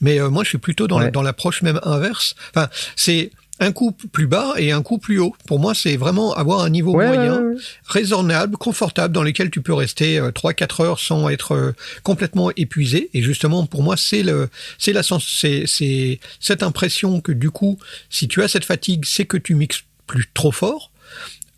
Mais 0.00 0.20
euh, 0.20 0.30
moi 0.30 0.44
je 0.44 0.50
suis 0.50 0.58
plutôt 0.58 0.86
dans, 0.86 0.98
la- 1.00 1.06
Ouais. 1.06 1.10
dans 1.10 1.22
l'approche 1.22 1.62
même 1.62 1.80
inverse. 1.82 2.36
Enfin 2.54 2.68
c'est 2.94 3.30
un 3.60 3.72
coup 3.72 3.92
plus 3.92 4.26
bas 4.26 4.54
et 4.56 4.72
un 4.72 4.82
coup 4.82 4.98
plus 4.98 5.18
haut. 5.18 5.34
Pour 5.46 5.58
moi 5.58 5.74
c'est 5.74 5.96
vraiment 5.96 6.32
avoir 6.34 6.60
un 6.60 6.70
niveau 6.70 6.94
Ouais, 6.94 7.06
moyen, 7.06 7.40
ouais, 7.42 7.54
ouais. 7.54 7.60
raisonnable, 7.86 8.56
confortable, 8.56 9.12
dans 9.14 9.22
lequel 9.22 9.50
tu 9.50 9.60
peux 9.62 9.74
rester 9.74 10.18
euh, 10.18 10.30
3-4 10.30 10.82
heures 10.84 11.00
sans 11.00 11.28
être 11.28 11.52
euh, 11.54 11.72
complètement 12.02 12.50
épuisé. 12.56 13.10
Et 13.14 13.22
justement, 13.22 13.66
pour 13.66 13.82
moi, 13.82 13.96
c'est 13.96 14.22
le, 14.22 14.48
c'est 14.78 14.92
la 14.92 15.02
sens, 15.02 15.26
c'est, 15.28 15.64
c'est 15.66 16.20
cette 16.40 16.62
impression 16.62 17.20
que 17.20 17.32
du 17.32 17.50
coup, 17.50 17.78
si 18.10 18.28
tu 18.28 18.42
as 18.42 18.48
cette 18.48 18.64
fatigue, 18.64 19.04
c'est 19.04 19.24
que 19.24 19.36
tu 19.36 19.54
mixes 19.54 19.82
plus 20.06 20.28
trop 20.32 20.52
fort. 20.52 20.90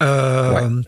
Euh, 0.03 0.81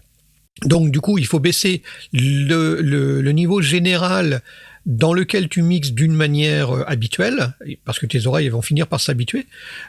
Donc 0.65 0.91
du 0.91 1.01
coup, 1.01 1.19
il 1.19 1.27
faut 1.27 1.41
baisser 1.41 1.83
le, 2.13 2.81
le, 2.81 3.21
le 3.21 3.33
niveau 3.33 3.61
général 3.61 4.43
dans 4.87 5.13
lequel 5.13 5.49
tu 5.49 5.63
mixes 5.63 5.93
d'une 5.93 6.13
manière 6.13 6.75
euh, 6.75 6.85
habituelle, 6.89 7.55
parce 7.85 7.99
que 7.99 8.07
tes 8.07 8.27
oreilles 8.27 8.49
vont 8.49 8.63
finir 8.63 8.87
par 8.87 9.01
s'habituer. 9.01 9.47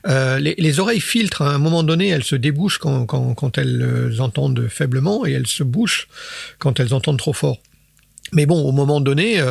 Euh, 0.07 0.39
les, 0.39 0.55
les 0.57 0.79
oreilles 0.79 1.01
filtrent 1.01 1.41
à 1.41 1.53
un 1.53 1.57
moment 1.57 1.83
donné, 1.83 2.09
elles 2.09 2.23
se 2.23 2.35
débouchent 2.35 2.77
quand, 2.77 3.05
quand, 3.05 3.57
elles 3.57 3.81
euh, 3.81 4.19
entendent 4.19 4.67
faiblement 4.69 5.25
et 5.25 5.31
elles 5.31 5.47
se 5.47 5.63
bouchent 5.63 6.07
quand 6.59 6.79
elles 6.79 6.93
entendent 6.93 7.17
trop 7.17 7.33
fort. 7.33 7.59
Mais 8.31 8.47
bon, 8.47 8.63
au 8.63 8.71
moment 8.71 8.99
donné, 8.99 9.43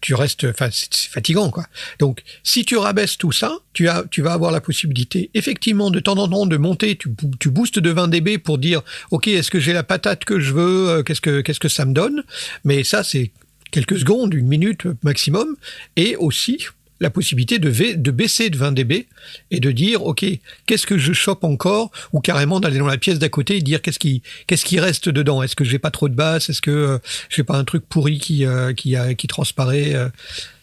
tu 0.00 0.14
restes, 0.14 0.46
c'est 0.70 1.10
fatigant, 1.10 1.50
quoi. 1.50 1.66
Donc, 1.98 2.22
si 2.42 2.64
tu 2.64 2.78
rabaisses 2.78 3.18
tout 3.18 3.32
ça, 3.32 3.58
tu 3.74 3.86
as, 3.86 4.04
tu 4.10 4.22
vas 4.22 4.32
avoir 4.32 4.50
la 4.50 4.62
possibilité, 4.62 5.28
effectivement, 5.34 5.90
de 5.90 6.00
temps 6.00 6.16
en 6.16 6.26
temps, 6.26 6.46
de 6.46 6.56
monter. 6.56 6.96
Tu, 6.96 7.10
tu 7.38 7.50
boostes 7.50 7.78
de 7.78 7.90
20 7.90 8.08
dB 8.08 8.38
pour 8.38 8.56
dire, 8.56 8.80
ok, 9.10 9.28
est-ce 9.28 9.50
que 9.50 9.60
j'ai 9.60 9.74
la 9.74 9.82
patate 9.82 10.24
que 10.24 10.40
je 10.40 10.54
veux 10.54 11.02
Qu'est-ce 11.02 11.20
que, 11.20 11.42
qu'est-ce 11.42 11.60
que 11.60 11.68
ça 11.68 11.84
me 11.84 11.92
donne? 11.92 12.24
Mais 12.64 12.82
ça, 12.82 13.04
c'est 13.04 13.30
quelques 13.70 13.98
secondes, 13.98 14.34
une 14.34 14.46
minute 14.46 14.86
maximum, 15.02 15.56
et 15.96 16.16
aussi 16.16 16.66
la 17.00 17.10
possibilité 17.10 17.58
de, 17.58 17.70
de 17.94 18.10
baisser 18.10 18.50
de 18.50 18.56
20 18.56 18.72
dB 18.72 19.06
et 19.50 19.60
de 19.60 19.70
dire, 19.70 20.04
ok, 20.04 20.24
qu'est-ce 20.66 20.86
que 20.86 20.98
je 20.98 21.12
chope 21.12 21.44
encore 21.44 21.90
Ou 22.12 22.20
carrément 22.20 22.60
d'aller 22.60 22.78
dans 22.78 22.86
la 22.86 22.98
pièce 22.98 23.18
d'à 23.18 23.28
côté 23.28 23.56
et 23.56 23.62
dire 23.62 23.82
qu'est-ce 23.82 23.98
qui, 23.98 24.22
qu'est-ce 24.46 24.64
qui 24.64 24.80
reste 24.80 25.08
dedans? 25.08 25.42
Est-ce 25.42 25.56
que 25.56 25.64
j'ai 25.64 25.78
pas 25.78 25.90
trop 25.90 26.08
de 26.08 26.14
basse? 26.14 26.50
Est-ce 26.50 26.62
que 26.62 26.70
euh, 26.70 26.98
j'ai 27.28 27.44
pas 27.44 27.56
un 27.56 27.64
truc 27.64 27.84
pourri 27.88 28.18
qui 28.18 28.44
euh, 28.44 28.72
qui 28.72 29.26
transparaît 29.28 29.94
euh, 29.94 30.08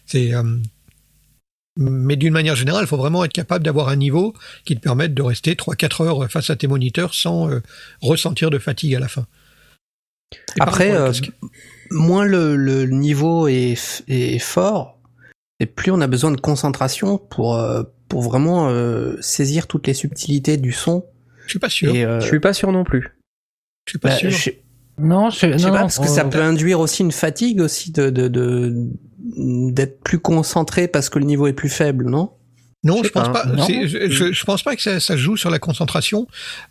C'est 0.05 0.33
euh, 0.33 0.43
mais 1.77 2.15
d'une 2.15 2.31
manière 2.31 2.55
générale, 2.55 2.85
il 2.85 2.87
faut 2.87 2.95
vraiment 2.95 3.25
être 3.25 3.33
capable 3.33 3.65
d'avoir 3.65 3.89
un 3.89 3.97
niveau 3.97 4.33
qui 4.63 4.75
te 4.75 4.81
permette 4.81 5.13
de 5.13 5.21
rester 5.21 5.55
3-4 5.55 6.03
heures 6.05 6.31
face 6.31 6.49
à 6.49 6.55
tes 6.55 6.67
moniteurs 6.67 7.13
sans 7.13 7.49
ressentir 8.01 8.49
de 8.49 8.59
fatigue 8.59 8.95
à 8.95 8.99
la 8.99 9.09
fin. 9.09 9.27
Et 10.31 10.61
Après, 10.61 10.95
moins 11.91 12.25
le, 12.25 12.55
le 12.55 12.85
niveau 12.85 13.47
est, 13.47 14.03
est 14.07 14.39
fort, 14.39 14.99
et 15.59 15.65
plus 15.65 15.91
on 15.91 16.01
a 16.01 16.07
besoin 16.07 16.31
de 16.31 16.39
concentration 16.41 17.17
pour, 17.17 17.55
euh, 17.55 17.83
pour 18.09 18.21
vraiment 18.21 18.67
euh, 18.69 19.15
saisir 19.21 19.67
toutes 19.67 19.87
les 19.87 19.93
subtilités 19.93 20.57
du 20.57 20.71
son. 20.71 21.05
je 21.45 21.51
suis 21.51 21.59
pas 21.59 21.69
sûr. 21.69 21.93
Et, 21.95 22.03
euh, 22.05 22.19
Je 22.19 22.27
suis 22.27 22.39
pas 22.39 22.53
sûr 22.53 22.71
non 22.71 22.83
plus. 22.83 23.17
Je 23.85 23.91
suis 23.91 23.99
pas 23.99 24.09
bah, 24.09 24.15
sûr. 24.17 24.29
je- 24.31 24.49
Non, 24.97 25.29
je, 25.29 25.51
Je 25.51 25.57
sais 25.57 25.65
non, 25.67 25.73
pas, 25.73 25.79
parce 25.81 25.99
que 25.99 26.07
ça 26.07 26.25
peut 26.25 26.41
induire 26.41 26.79
aussi 26.79 27.03
une 27.03 27.11
fatigue 27.11 27.61
aussi 27.61 27.91
de 27.91 28.09
de 28.09 28.27
de- 28.27 28.87
d'être 29.71 29.99
plus 30.01 30.19
concentré 30.19 30.87
parce 30.87 31.09
que 31.09 31.19
le 31.19 31.25
niveau 31.25 31.47
est 31.47 31.53
plus 31.53 31.69
faible, 31.69 32.09
non? 32.09 32.31
Non, 32.85 32.99
Je 33.03 33.07
je 33.07 33.11
pense 33.11 33.27
pas. 33.27 33.43
pas. 33.43 33.45
Non. 33.45 33.65
c'est- 33.65 33.87
Je, 33.89 34.09
je, 34.09 34.31
je 34.31 34.43
pense 34.45 34.63
pas 34.63 34.75
que 34.77 34.81
ça, 34.81 34.99
ça 35.01 35.17
joue 35.17 35.35
sur 35.35 35.49
la 35.49 35.59
concentration. 35.59 36.27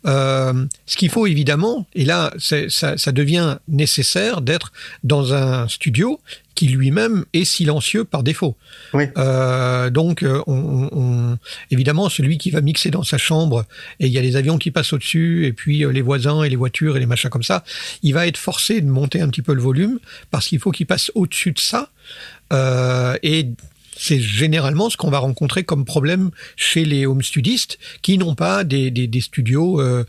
Euh, 0.07 0.65
ce 0.87 0.97
qu'il 0.97 1.09
faut 1.09 1.27
évidemment, 1.27 1.85
et 1.93 2.05
là, 2.05 2.33
ça, 2.39 2.97
ça 2.97 3.11
devient 3.11 3.57
nécessaire 3.67 4.41
d'être 4.41 4.71
dans 5.03 5.33
un 5.33 5.67
studio 5.67 6.19
qui 6.55 6.69
lui-même 6.69 7.25
est 7.33 7.43
silencieux 7.43 8.05
par 8.05 8.23
défaut. 8.23 8.55
Oui. 8.93 9.03
Euh, 9.17 9.89
donc, 9.89 10.23
euh, 10.23 10.41
on, 10.47 10.53
on- 10.55 10.89
on- 11.33 11.37
évidemment, 11.69 12.07
celui 12.07 12.37
qui 12.37 12.49
va 12.49 12.61
mixer 12.61 12.91
dans 12.91 13.03
sa 13.03 13.17
chambre 13.17 13.65
et 13.99 14.05
il 14.07 14.11
y 14.13 14.17
a 14.17 14.21
les 14.21 14.37
avions 14.37 14.57
qui 14.57 14.71
passent 14.71 14.93
au-dessus 14.93 15.45
et 15.45 15.51
puis 15.51 15.79
les 15.79 16.01
voisins 16.01 16.43
et 16.43 16.49
les 16.49 16.55
voitures 16.55 16.95
et 16.95 17.01
les 17.01 17.05
machins 17.05 17.29
comme 17.29 17.43
ça, 17.43 17.65
il 18.03 18.13
va 18.13 18.25
être 18.25 18.37
forcé 18.37 18.79
de 18.79 18.87
monter 18.87 19.19
un 19.19 19.27
petit 19.27 19.41
peu 19.41 19.53
le 19.53 19.61
volume 19.61 19.99
parce 20.31 20.47
qu'il 20.47 20.59
faut 20.59 20.71
qu'il 20.71 20.85
passe 20.85 21.11
au-dessus 21.13 21.51
de 21.51 21.59
ça. 21.59 21.89
Euh, 22.53 23.17
et 23.21 23.49
c'est 23.97 24.19
généralement 24.19 24.89
ce 24.89 24.97
qu'on 24.97 25.09
va 25.09 25.19
rencontrer 25.19 25.63
comme 25.63 25.85
problème 25.85 26.31
chez 26.55 26.83
les 26.85 27.05
home 27.05 27.21
studistes 27.21 27.77
qui 28.01 28.17
n'ont 28.17 28.35
pas 28.35 28.63
des, 28.63 28.91
des, 28.91 29.07
des 29.07 29.21
studios 29.21 29.79
euh, 29.81 30.03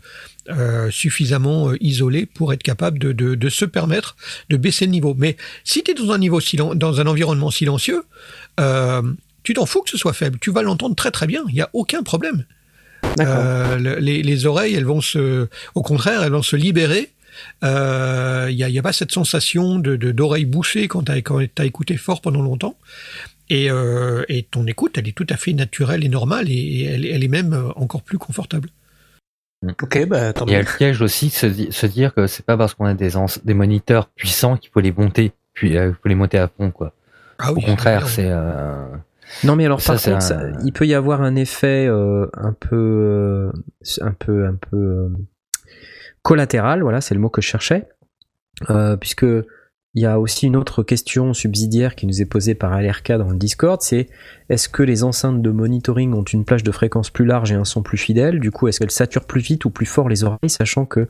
euh, 0.49 0.89
suffisamment 0.91 1.69
euh, 1.71 1.77
isolés 1.81 2.25
pour 2.25 2.53
être 2.53 2.63
capables 2.63 2.99
de, 2.99 3.11
de, 3.11 3.35
de 3.35 3.49
se 3.49 3.65
permettre 3.65 4.15
de 4.49 4.57
baisser 4.57 4.85
le 4.85 4.91
niveau. 4.91 5.15
Mais 5.17 5.37
si 5.63 5.83
tu 5.83 5.91
es 5.91 5.93
dans 5.93 6.11
un 6.11 6.17
niveau 6.17 6.39
silen- 6.39 6.75
dans 6.75 6.99
un 7.01 7.07
environnement 7.07 7.51
silencieux, 7.51 8.03
euh, 8.59 9.01
tu 9.43 9.53
t'en 9.53 9.65
fous 9.65 9.81
que 9.83 9.89
ce 9.89 9.97
soit 9.97 10.13
faible. 10.13 10.37
Tu 10.39 10.51
vas 10.51 10.61
l'entendre 10.61 10.95
très 10.95 11.11
très 11.11 11.27
bien. 11.27 11.43
Il 11.47 11.53
n'y 11.55 11.61
a 11.61 11.69
aucun 11.73 12.03
problème. 12.03 12.45
Euh, 13.19 13.99
les, 13.99 14.21
les 14.21 14.45
oreilles, 14.45 14.73
elles 14.75 14.85
vont 14.85 15.01
se, 15.01 15.47
au 15.75 15.81
contraire, 15.81 16.23
elles 16.23 16.31
vont 16.31 16.41
se 16.41 16.55
libérer. 16.55 17.11
Euh, 17.63 18.47
Il 18.49 18.55
n'y 18.57 18.79
a, 18.79 18.81
pas 18.81 18.93
cette 18.93 19.11
sensation 19.11 19.79
de 19.79 19.95
de- 19.95 20.11
d'oreille 20.11 20.45
bouchée 20.45 20.87
quand 20.87 21.03
tu 21.03 21.11
as, 21.11 21.65
écouté 21.65 21.95
fort 21.97 22.21
pendant 22.21 22.41
longtemps. 22.41 22.75
Et, 23.49 23.71
euh, 23.71 24.23
et 24.27 24.43
ton 24.43 24.65
écoute, 24.67 24.97
elle 24.97 25.07
est 25.07 25.15
tout 25.15 25.27
à 25.29 25.37
fait 25.37 25.53
naturelle 25.53 26.03
et 26.03 26.09
normale, 26.09 26.49
et, 26.49 26.53
et 26.53 26.83
elle, 26.85 27.05
elle 27.05 27.23
est 27.23 27.27
même 27.29 27.53
euh, 27.53 27.69
encore 27.75 28.01
plus 28.03 28.17
confortable. 28.17 28.69
ok, 29.65 30.05
bah 30.07 30.33
tant 30.33 30.45
Il 30.45 30.51
y 30.51 30.55
a 30.55 30.59
le 30.59 30.65
piège 30.65 31.01
aussi 31.01 31.27
de 31.27 31.31
se, 31.31 31.45
di- 31.45 31.71
se 31.71 31.85
dire 31.85 32.13
que 32.13 32.27
c'est 32.27 32.45
pas 32.45 32.57
parce 32.57 32.73
qu'on 32.73 32.85
a 32.85 32.93
des, 32.93 33.15
ans- 33.15 33.25
des 33.45 33.53
moniteurs 33.53 34.09
puissants 34.09 34.57
qu'il 34.57 34.69
faut 34.71 34.81
les 34.81 34.91
monter, 34.91 35.31
puis 35.53 35.77
euh, 35.77 35.93
faut 35.93 36.09
les 36.09 36.15
monter 36.15 36.37
à 36.37 36.47
fond 36.49 36.71
quoi. 36.71 36.93
Ah 37.39 37.53
Au 37.53 37.59
contraire, 37.61 38.07
c'est 38.09 38.29
euh, 38.29 38.85
Non, 39.43 39.55
mais 39.55 39.65
alors 39.65 39.79
Ça, 39.79 39.93
par 39.93 40.01
contre, 40.03 40.15
un- 40.17 40.19
ça- 40.19 40.41
il 40.65 40.73
peut 40.73 40.85
y 40.87 40.93
avoir 40.93 41.21
un 41.21 41.35
effet 41.35 41.85
euh, 41.87 42.27
un 42.33 42.51
peu, 42.53 42.75
euh, 42.75 43.51
un 44.01 44.11
peu, 44.11 44.45
un 44.45 44.55
peu 44.55 44.75
euh, 44.77 45.09
collatéral. 46.21 46.81
Voilà, 46.81 47.01
c'est 47.01 47.13
le 47.13 47.19
mot 47.21 47.29
que 47.29 47.41
je 47.41 47.47
cherchais, 47.47 47.87
euh, 48.69 48.97
puisque 48.97 49.25
il 49.93 50.01
y 50.01 50.05
a 50.05 50.19
aussi 50.19 50.45
une 50.45 50.55
autre 50.55 50.83
question 50.83 51.33
subsidiaire 51.33 51.95
qui 51.95 52.05
nous 52.05 52.21
est 52.21 52.25
posée 52.25 52.53
par 52.55 52.79
LRK 52.79 53.13
dans 53.13 53.31
le 53.31 53.37
Discord, 53.37 53.81
c'est 53.81 54.07
est-ce 54.49 54.69
que 54.69 54.83
les 54.83 55.03
enceintes 55.03 55.41
de 55.41 55.49
monitoring 55.49 56.13
ont 56.13 56.23
une 56.23 56.45
plage 56.45 56.63
de 56.63 56.71
fréquence 56.71 57.09
plus 57.09 57.25
large 57.25 57.51
et 57.51 57.55
un 57.55 57.65
son 57.65 57.81
plus 57.81 57.97
fidèle? 57.97 58.39
Du 58.39 58.51
coup, 58.51 58.67
est-ce 58.67 58.79
qu'elles 58.79 58.91
saturent 58.91 59.25
plus 59.25 59.41
vite 59.41 59.65
ou 59.65 59.69
plus 59.69 59.85
fort 59.85 60.07
les 60.07 60.23
oreilles, 60.23 60.49
sachant 60.49 60.85
que 60.85 61.07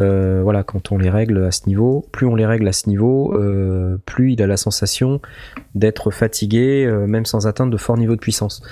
euh, 0.00 0.40
voilà, 0.42 0.64
quand 0.64 0.92
on 0.92 0.98
les 0.98 1.10
règle 1.10 1.44
à 1.44 1.50
ce 1.50 1.68
niveau, 1.68 2.06
plus 2.10 2.26
on 2.26 2.34
les 2.34 2.46
règle 2.46 2.66
à 2.66 2.72
ce 2.72 2.88
niveau, 2.88 3.34
euh, 3.34 3.98
plus 4.06 4.32
il 4.32 4.42
a 4.42 4.46
la 4.46 4.56
sensation 4.56 5.20
d'être 5.74 6.10
fatigué, 6.10 6.86
euh, 6.86 7.06
même 7.06 7.26
sans 7.26 7.46
atteindre 7.46 7.70
de 7.70 7.76
forts 7.76 7.98
niveaux 7.98 8.14
de 8.16 8.20
puissance. 8.20 8.62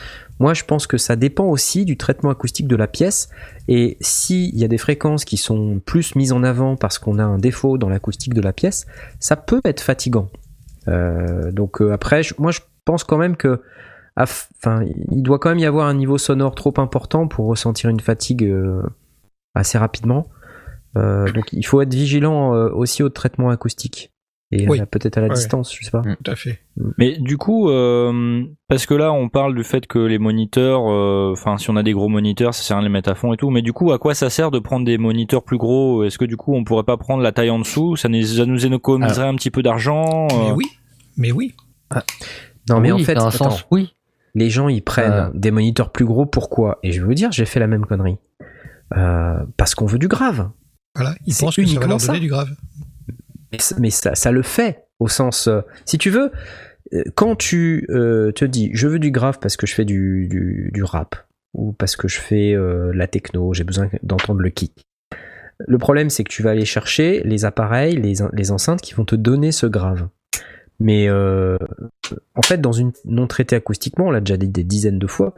Moi, 0.40 0.54
je 0.54 0.64
pense 0.64 0.86
que 0.86 0.96
ça 0.96 1.16
dépend 1.16 1.44
aussi 1.44 1.84
du 1.84 1.96
traitement 1.96 2.30
acoustique 2.30 2.66
de 2.66 2.76
la 2.76 2.86
pièce. 2.86 3.28
Et 3.68 3.98
s'il 4.00 4.56
y 4.56 4.64
a 4.64 4.68
des 4.68 4.78
fréquences 4.78 5.24
qui 5.24 5.36
sont 5.36 5.80
plus 5.84 6.14
mises 6.14 6.32
en 6.32 6.42
avant 6.42 6.76
parce 6.76 6.98
qu'on 6.98 7.18
a 7.18 7.24
un 7.24 7.38
défaut 7.38 7.76
dans 7.76 7.88
l'acoustique 7.88 8.34
de 8.34 8.40
la 8.40 8.52
pièce, 8.52 8.86
ça 9.20 9.36
peut 9.36 9.60
être 9.64 9.80
fatigant. 9.80 10.30
Donc 10.86 11.80
après, 11.80 12.22
je- 12.22 12.34
moi, 12.38 12.50
je 12.50 12.60
pense 12.86 13.04
quand 13.04 13.18
même 13.18 13.36
que, 13.36 13.60
enfin, 14.16 14.84
il 15.10 15.22
doit 15.22 15.38
quand 15.38 15.50
même 15.50 15.58
y 15.58 15.66
avoir 15.66 15.86
un 15.88 15.94
niveau 15.94 16.16
sonore 16.16 16.54
trop 16.54 16.72
important 16.78 17.28
pour 17.28 17.46
ressentir 17.46 17.90
une 17.90 18.00
fatigue 18.00 18.50
assez 19.54 19.76
rapidement. 19.76 20.28
Euh, 20.97 21.30
donc 21.32 21.53
il 21.53 21.64
faut 21.66 21.80
être 21.82 21.93
vigilant 21.93 22.55
euh, 22.55 22.70
aussi 22.70 23.03
au 23.03 23.09
traitement 23.11 23.51
acoustique 23.51 24.11
et 24.51 24.66
Oui. 24.66 24.80
euh, 24.80 24.86
peut-être 24.86 25.18
à 25.18 25.20
la 25.20 25.28
Ouais. 25.28 25.34
distance, 25.34 25.74
je 25.78 25.84
sais 25.84 25.91
pas. 25.91 26.01
Tout 26.01 26.30
à 26.30 26.34
fait. 26.34 26.61
Mais 26.97 27.18
du 27.18 27.36
coup, 27.36 27.68
euh, 27.68 28.43
parce 28.68 28.86
que 28.86 28.95
là, 28.95 29.12
on 29.12 29.28
parle 29.28 29.55
du 29.55 29.62
fait 29.62 29.86
que 29.86 29.99
les 29.99 30.18
moniteurs, 30.18 30.91
euh, 30.91 31.32
enfin, 31.32 31.59
si 31.59 31.68
on 31.68 31.76
a 31.76 31.82
des 31.82 31.93
gros 31.93 32.09
moniteurs, 32.09 32.55
ça 32.55 32.62
sert 32.62 32.76
à 32.76 32.80
rien 32.80 32.89
de 32.89 32.89
les 32.89 32.93
mettre 32.99 33.11
à 33.11 33.14
fond 33.14 33.34
et 33.34 33.36
tout. 33.36 33.51
Mais 33.51 33.61
du 33.61 33.74
coup, 33.74 33.93
à 33.93 33.99
quoi 33.99 34.14
ça 34.14 34.30
sert 34.30 34.51
de 34.51 34.59
prendre 34.59 34.86
des 34.86 34.97
moniteurs 34.97 35.43
plus 35.43 35.59
gros? 35.59 36.03
Est-ce 36.05 36.16
que 36.16 36.24
du 36.24 36.39
coup, 36.39 36.55
on 36.55 36.64
pourrait 36.64 36.84
pas 36.84 36.97
prendre 36.97 37.22
la 37.22 37.32
taille 37.32 37.51
en 37.51 37.59
dessous? 37.59 37.97
Ça 37.97 38.09
nous, 38.09 38.22
ça 38.22 38.47
nous 38.47 38.64
économiserait 38.66 39.28
un 39.28 39.34
petit 39.34 39.51
peu 39.51 39.62
d'argent 39.62 40.26
Mais 40.30 40.51
euh, 40.51 40.55
oui, 40.55 40.64
mais 41.18 41.30
oui. 41.32 41.55
Non 42.70 42.80
mais 42.80 42.91
en 42.93 42.99
fait, 42.99 43.14
dans 43.14 43.26
un 43.26 43.28
attends, 43.28 43.51
sens 43.51 43.66
oui. 43.70 43.95
les 44.34 44.49
gens 44.51 44.68
ils 44.68 44.82
prennent 44.82 45.12
Euh. 45.12 45.30
des 45.34 45.51
moniteurs 45.51 45.91
plus 45.91 46.05
gros, 46.07 46.24
pourquoi? 46.26 46.78
Et 46.82 46.93
je 46.93 47.01
vais 47.01 47.07
vous 47.07 47.14
dire, 47.14 47.32
j'ai 47.32 47.45
fait 47.47 47.61
la 47.61 47.66
même 47.66 47.84
connerie. 47.86 48.16
Euh, 48.97 49.39
parce 49.59 49.74
qu'on 49.74 49.84
veut 49.86 49.99
du 49.99 50.09
grave. 50.09 50.49
Voilà, 50.99 51.14
ils 51.26 51.34
pensent 51.34 51.57
que 51.57 51.62
ça 51.66 51.80
va 51.80 51.86
leur 51.86 51.99
donner 51.99 52.01
ça. 52.14 52.18
du 52.20 52.28
grave. 52.28 52.51
Mais, 53.53 53.59
ça- 53.59 53.76
mais 53.80 53.90
ça, 53.90 54.14
ça 54.14 54.30
le 54.30 54.42
fait 54.42 54.84
au 54.99 55.09
sens, 55.09 55.49
euh, 55.49 55.61
si 55.84 55.96
tu 55.99 56.11
veux, 56.11 56.30
euh, 56.94 57.03
quand 57.14 57.36
tu 57.36 57.86
euh, 57.90 58.32
te 58.32 58.44
dis, 58.44 58.70
je 58.74 58.88
veux 58.88 58.99
du 58.99 59.11
grave 59.11 59.38
parce 59.40 59.57
que 59.57 59.66
je 59.66 59.74
fais 59.74 59.84
du, 59.84 60.26
du, 60.28 60.70
du 60.74 60.82
rap 60.84 61.14
ou 61.55 61.72
parce 61.72 61.96
que 61.96 62.09
je 62.09 62.18
fais 62.20 62.53
euh, 62.55 62.92
la 62.94 63.07
techno, 63.07 63.55
j'ai 63.55 63.64
besoin 63.64 63.88
d'entendre 64.03 64.40
le 64.40 64.51
kick. 64.51 64.84
Le 65.66 65.78
problème, 65.78 66.09
c'est 66.11 66.22
que 66.24 66.30
tu 66.30 66.42
vas 66.42 66.51
aller 66.51 66.64
chercher 66.64 67.22
les 67.24 67.44
appareils, 67.44 67.96
les, 67.96 68.22
en- 68.22 68.30
les 68.32 68.51
enceintes 68.53 68.80
qui 68.80 68.94
vont 68.94 69.05
te 69.05 69.16
donner 69.16 69.51
ce 69.53 69.66
grave. 69.66 70.09
Mais 70.80 71.09
euh, 71.09 71.57
en 72.36 72.42
fait, 72.42 72.61
dans 72.61 72.72
une 72.72 72.92
non 73.05 73.26
traitée 73.26 73.57
acoustiquement, 73.57 74.07
on 74.07 74.11
l'a 74.11 74.20
déjà 74.20 74.36
dit 74.36 74.46
des 74.49 74.62
dizaines 74.62 74.99
de 75.01 75.07
fois, 75.09 75.34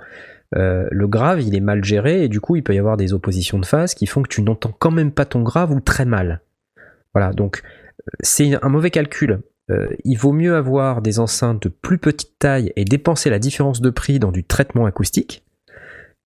euh, 0.57 0.89
le 0.91 1.07
grave, 1.07 1.41
il 1.43 1.55
est 1.55 1.61
mal 1.61 1.85
géré 1.85 2.25
et 2.25 2.29
du 2.29 2.41
coup, 2.41 2.57
il 2.57 2.63
peut 2.63 2.75
y 2.75 2.79
avoir 2.79 2.97
des 2.97 3.13
oppositions 3.13 3.59
de 3.59 3.67
phase 3.67 3.95
qui 3.95 4.07
font 4.07 4.23
que 4.23 4.29
tu 4.29 4.43
n'entends 4.43 4.75
quand 4.79 4.91
même 4.91 5.13
pas 5.13 5.25
ton 5.25 5.43
grave 5.43 5.71
ou 5.71 5.81
très 5.81 6.05
mal. 6.05 6.41
Voilà, 7.15 7.33
donc 7.33 7.63
euh, 7.65 8.11
c'est 8.21 8.63
un 8.63 8.69
mauvais 8.69 8.91
calcul. 8.91 9.41
Euh, 9.71 9.89
il 10.05 10.17
vaut 10.17 10.33
mieux 10.33 10.57
avoir 10.57 11.01
des 11.03 11.21
enceintes 11.21 11.63
de 11.63 11.69
plus 11.69 11.99
petite 11.99 12.39
taille 12.39 12.73
et 12.75 12.85
dépenser 12.85 13.31
la 13.31 13.39
différence 13.39 13.81
de 13.81 13.91
prix 13.91 14.19
dans 14.19 14.33
du 14.33 14.45
traitement 14.45 14.87
acoustique. 14.87 15.45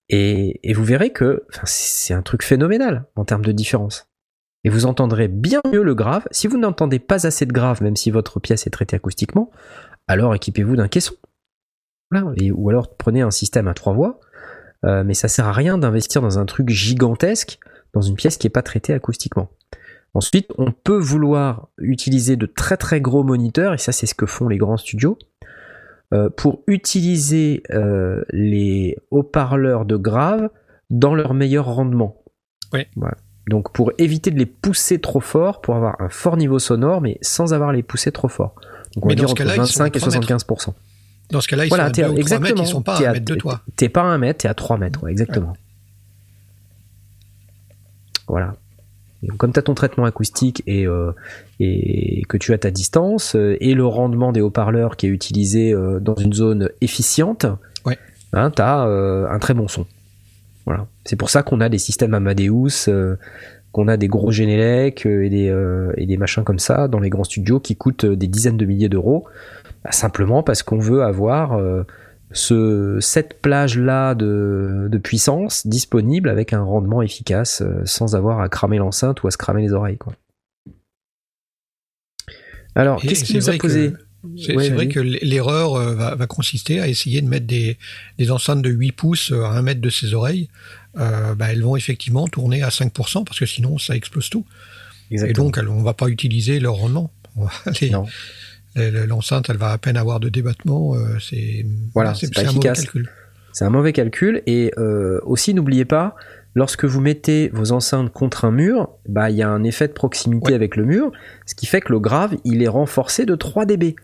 Et, 0.09 0.61
et 0.69 0.73
vous 0.73 0.85
verrez 0.85 1.11
que 1.11 1.45
c'est 1.65 2.15
un 2.15 2.23
truc 2.23 2.43
phénoménal 2.43 3.05
en 3.17 3.25
termes 3.25 3.45
de 3.45 3.53
différence. 3.53 4.09
Et 4.65 4.71
vous 4.71 4.87
entendrez 4.87 5.29
bien 5.29 5.61
mieux 5.71 5.83
le 5.83 5.95
grave. 5.95 6.27
Si 6.31 6.47
vous 6.47 6.57
n'entendez 6.57 6.99
pas 6.99 7.27
assez 7.27 7.45
de 7.45 7.53
grave, 7.53 7.83
même 7.83 7.97
si 7.97 8.11
votre 8.11 8.41
pièce 8.41 8.67
est 8.67 8.71
traitée 8.71 8.97
acoustiquement, 8.97 9.51
alors 10.09 10.35
équipez-vous 10.35 10.77
d'un 10.77 10.89
caisson. 10.89 11.15
Voilà. 12.23 12.37
Et- 12.43 12.51
ou 12.53 12.69
alors 12.71 12.95
prenez 12.97 13.21
un 13.23 13.31
système 13.31 13.69
à 13.69 13.75
trois 13.75 13.93
voix. 13.93 14.21
Euh, 14.85 15.03
mais 15.03 15.15
ça 15.15 15.29
sert 15.29 15.47
à 15.47 15.53
rien 15.53 15.79
d'investir 15.79 16.21
dans 16.21 16.39
un 16.39 16.45
truc 16.45 16.69
gigantesque 16.69 17.59
dans 17.95 18.03
une 18.03 18.17
pièce 18.17 18.37
qui 18.37 18.47
n'est 18.47 18.51
pas 18.51 18.61
traitée 18.63 18.93
acoustiquement. 18.93 19.49
Ensuite, 20.13 20.49
on 20.59 20.73
peut 20.73 20.99
vouloir 20.99 21.69
utiliser 21.79 22.37
de 22.37 22.45
très 22.47 22.77
très 22.77 23.01
gros 23.01 23.25
moniteurs, 23.25 23.73
et 23.73 23.79
ça 23.79 23.93
c'est 23.93 24.07
ce 24.07 24.15
que 24.15 24.27
font 24.27 24.47
les 24.47 24.59
grands 24.59 24.77
studios, 24.77 25.17
euh, 26.13 26.29
pour 26.29 26.63
utiliser 26.67 27.63
euh, 27.71 28.23
les 28.31 28.97
haut-parleurs 29.11 29.85
de 29.87 29.97
grave 29.97 30.51
dans 30.91 31.15
leur 31.15 31.33
meilleur 31.35 31.65
rendement. 31.67 32.23
Oui. 32.73 32.87
Voilà. 32.97 33.17
Donc 33.49 33.73
pour 33.73 33.91
éviter 33.99 34.31
de 34.31 34.39
les 34.39 34.47
pousser 34.47 35.01
trop 35.01 35.21
fort, 35.21 35.61
pour 35.63 35.77
avoir 35.77 36.01
un 36.01 36.09
fort 36.11 36.37
niveau 36.37 36.59
sonore, 36.59 37.01
mais 37.01 37.19
sans 37.23 37.55
avoir 37.55 37.73
les 37.73 37.83
pousser 37.83 38.13
trop 38.13 38.29
fort. 38.29 38.55
Donc 38.95 39.07
on 39.07 39.09
Mais 39.09 39.15
va 39.15 39.23
dans 39.23 39.27
dire 39.27 39.29
ce 39.29 39.33
entre 39.33 39.39
cas-là, 39.39 39.65
ils 39.65 39.67
sont 39.67 39.81
à 39.81 39.85
25 39.85 39.97
et 39.97 39.99
3 40.01 40.09
mètres. 40.21 40.27
75%. 41.31 41.33
Dans 41.33 41.41
ce 41.41 41.49
cas-là, 41.49 41.65
ils 41.65 41.69
Voilà, 41.69 41.85
sont 41.85 41.91
à 41.91 41.93
t'es 41.93 42.03
2 42.03 42.09
ou 42.09 42.11
3 42.13 42.21
exactement. 42.21 42.49
mètres, 42.49 42.63
ils 42.63 42.67
sont 42.71 42.83
pas 42.83 42.95
à 42.95 42.99
t'es 42.99 43.07
un 43.07 43.13
mètre 43.13 43.25
de 43.25 43.35
toi. 43.35 43.61
T'es 43.77 43.89
pas 43.89 44.03
à 44.03 44.05
un 44.05 44.19
mètre, 44.19 44.39
t'es 44.43 44.49
à 44.49 44.55
3 44.55 44.79
mètres, 44.79 45.03
ouais, 45.05 45.11
exactement. 45.11 45.55
Voilà. 48.29 48.55
Donc, 49.23 49.39
comme 49.39 49.53
tu 49.53 49.59
as 49.59 49.63
ton 49.63 49.75
traitement 49.75 50.05
acoustique 50.05 50.63
et, 50.67 50.87
euh, 50.87 51.13
et 51.61 52.23
que 52.29 52.37
tu 52.37 52.53
as 52.53 52.59
ta 52.59 52.71
distance 52.71 53.37
euh, 53.37 53.57
et 53.61 53.75
le 53.75 53.87
rendement 53.87 54.33
des 54.33 54.41
haut-parleurs 54.43 54.97
qui 54.97 55.07
est 55.07 55.11
utilisé 55.11 55.73
euh, 55.73 55.99
dans 55.99 56.15
une 56.15 56.33
zone 56.35 56.69
efficiente, 56.81 57.47
Ouais. 57.87 57.99
hein, 58.33 58.51
tu 58.51 58.61
as 58.63 58.81
un 58.83 59.39
très 59.39 59.55
bon 59.55 59.69
son. 59.69 59.87
Voilà. 60.67 60.87
C'est 61.05 61.17
pour 61.17 61.31
ça 61.31 61.43
qu'on 61.43 61.61
a 61.61 61.69
des 61.69 61.79
systèmes 61.79 62.15
Amadeus, 62.15 62.89
qu'on 63.73 63.89
a 63.89 63.97
des 63.99 64.09
gros 64.09 64.31
Genelec 64.31 65.05
et, 65.05 65.29
des, 65.29 65.93
et 65.99 66.07
des 66.07 66.17
machins 66.17 66.45
comme 66.45 66.59
ça 66.59 66.89
dans 66.89 67.01
les 67.01 67.11
grands 67.11 67.25
studios 67.25 67.61
qui 67.61 67.77
coûtent 67.77 68.07
des 68.07 68.27
dizaines 68.27 68.57
de 68.57 68.65
milliers 68.65 68.89
d'euros, 68.89 69.27
Bah, 69.85 69.93
simplement 69.93 70.43
parce 70.43 70.63
qu'on 70.63 70.79
veut 70.79 71.03
avoir 71.03 71.53
euh, 71.59 71.83
ce, 72.33 72.99
cette 73.01 73.41
plage-là 73.43 74.15
de, 74.15 74.89
de 74.91 74.99
puissance 74.99 75.67
disponible 75.67 76.29
avec 76.29 76.53
un 76.53 76.63
rendement 76.63 77.03
efficace 77.03 77.61
euh, 77.63 77.83
sans 77.85 78.17
avoir 78.17 78.41
à 78.41 78.49
cramer 78.49 78.79
l'enceinte 78.79 79.23
ou 79.23 79.27
à 79.27 79.31
se 79.31 79.37
cramer 79.37 79.63
les 79.63 79.73
oreilles. 79.73 79.99
Quoi. 79.99 80.15
Alors, 82.75 83.01
qu'est-ce 83.01 83.25
qui 83.25 83.37
nous 83.37 83.49
a 83.51 83.53
que- 83.53 83.59
posé? 83.59 83.93
C'est 84.39 84.57
Ouais, 84.57 84.71
vrai 84.71 84.89
que 84.89 85.01
l'erreur 85.01 85.75
euh, 85.75 85.95
va, 85.95 86.15
va 86.15 86.27
consister 86.27 86.81
à 86.81 86.89
essayer 86.89 87.21
de 87.21 87.29
mettre 87.29 87.47
des, 87.47 87.77
des 88.17 88.31
enceintes 88.31 88.63
de 88.63 88.71
8 88.71 88.93
pouces 88.93 89.33
à 89.33 89.49
1 89.51 89.61
mètre 89.61 89.83
de 89.83 89.91
ses 89.91 90.15
oreilles. 90.15 90.49
Euh, 90.97 91.35
bah, 91.35 91.53
elles 91.53 91.61
vont 91.63 91.77
effectivement 91.77 92.27
tourner 92.27 92.63
à 92.63 92.71
5% 92.71 93.25
parce 93.25 93.39
que 93.39 93.45
sinon 93.45 93.77
ça 93.77 93.95
explose 93.95 94.31
tout. 94.31 94.47
Et 95.11 95.35
donc 95.35 95.61
on 95.69 95.83
va 95.83 95.93
pas 95.93 96.09
utiliser 96.09 96.59
leur 96.59 96.77
rendement. 96.77 97.13
On 97.37 97.45
va- 97.45 97.51
les- 97.83 97.91
Non. 97.91 98.05
les- 98.05 98.11
L'enceinte, 98.77 99.49
elle 99.51 99.57
va 99.57 99.71
à 99.71 99.79
peine 99.79 99.97
avoir 99.97 100.21
de 100.21 100.29
débattement. 100.29 100.95
euh, 100.97 101.19
c'est 101.21 101.65
Voilà, 101.95 102.15
c'est 102.15 102.33
pas 102.35 102.41
c'est 102.43 102.47
un 102.49 102.53
mauvais 102.53 102.59
efficace. 102.69 102.81
calcul. 102.83 103.11
C'est 103.53 103.65
un 103.65 103.71
mauvais 103.71 103.93
calcul. 103.93 104.43
Et 104.47 104.73
euh, 104.79 105.21
aussi, 105.25 105.55
n'oubliez 105.55 105.85
pas, 105.85 106.17
lorsque 106.57 106.85
vous 106.85 107.01
mettez 107.01 107.49
vos 107.53 107.71
enceintes 107.73 108.13
contre 108.13 108.45
un 108.45 108.51
mur, 108.51 108.89
bah 109.09 109.31
il 109.31 109.37
y 109.37 109.43
a 109.43 109.49
un 109.49 109.63
effet 109.63 109.87
de 109.89 109.93
proximité 109.93 110.49
Ouais. 110.49 110.55
avec 110.55 110.77
le 110.77 110.85
mur, 110.85 111.13
ce 111.47 111.55
qui 111.55 111.67
fait 111.67 111.81
que 111.81 111.93
le 111.93 112.01
grave, 112.01 112.37
il 112.45 112.63
est 112.63 112.69
renforcé 112.69 113.27
de 113.27 113.35
3 113.37 113.65
dB. 113.67 113.95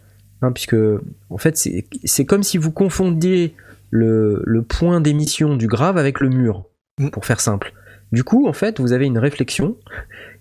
Hein, 0.42 0.52
puisque, 0.52 0.76
en 1.28 1.36
fait, 1.38 1.56
c'est 2.04 2.24
comme 2.24 2.42
si 2.42 2.56
vous 2.56 2.70
confondiez 2.70 3.54
le, 3.90 4.40
le 4.46 4.62
point 4.62 5.00
d'émission 5.00 5.56
du 5.56 5.66
grave 5.66 5.96
avec 5.98 6.20
le 6.20 6.28
mur, 6.28 6.66
Mm. 6.98 7.08
pour 7.10 7.24
faire 7.24 7.40
simple. 7.40 7.72
Du 8.12 8.24
coup, 8.24 8.46
en 8.46 8.52
fait, 8.52 8.78
vous 8.80 8.92
avez 8.92 9.06
une 9.06 9.18
réflexion 9.18 9.76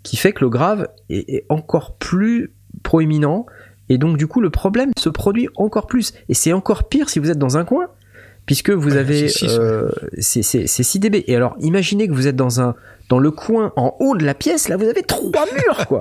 qui 0.03 0.17
fait 0.17 0.33
que 0.33 0.41
le 0.43 0.49
grave 0.49 0.87
est, 1.09 1.29
est 1.33 1.45
encore 1.49 1.97
plus 1.97 2.53
proéminent, 2.83 3.45
et 3.89 3.97
donc 3.97 4.17
du 4.17 4.27
coup, 4.27 4.39
le 4.41 4.49
problème 4.49 4.91
se 4.97 5.09
produit 5.09 5.47
encore 5.55 5.87
plus. 5.87 6.13
Et 6.29 6.33
c'est 6.33 6.53
encore 6.53 6.87
pire 6.87 7.09
si 7.09 7.19
vous 7.19 7.29
êtes 7.29 7.39
dans 7.39 7.57
un 7.57 7.65
coin, 7.65 7.87
puisque 8.45 8.69
vous 8.71 8.91
Ouais, 8.91 8.97
avez 8.97 9.29
euh, 9.43 9.89
c'est 10.19 10.41
c'est- 10.43 10.67
c'est 10.67 10.83
6 10.83 10.99
dB. 10.99 11.23
Et 11.27 11.35
alors, 11.35 11.55
imaginez 11.59 12.07
que 12.07 12.13
vous 12.13 12.27
êtes 12.27 12.35
dans 12.35 12.61
un 12.61 12.75
dans 13.09 13.17
le 13.17 13.31
coin 13.31 13.73
en 13.75 13.95
haut 13.99 14.15
de 14.15 14.23
la 14.23 14.35
pièce, 14.35 14.69
là 14.69 14.77
vous 14.77 14.85
avez 14.85 15.01
trois 15.01 15.45
murs 15.65 15.87
quoi. 15.87 15.97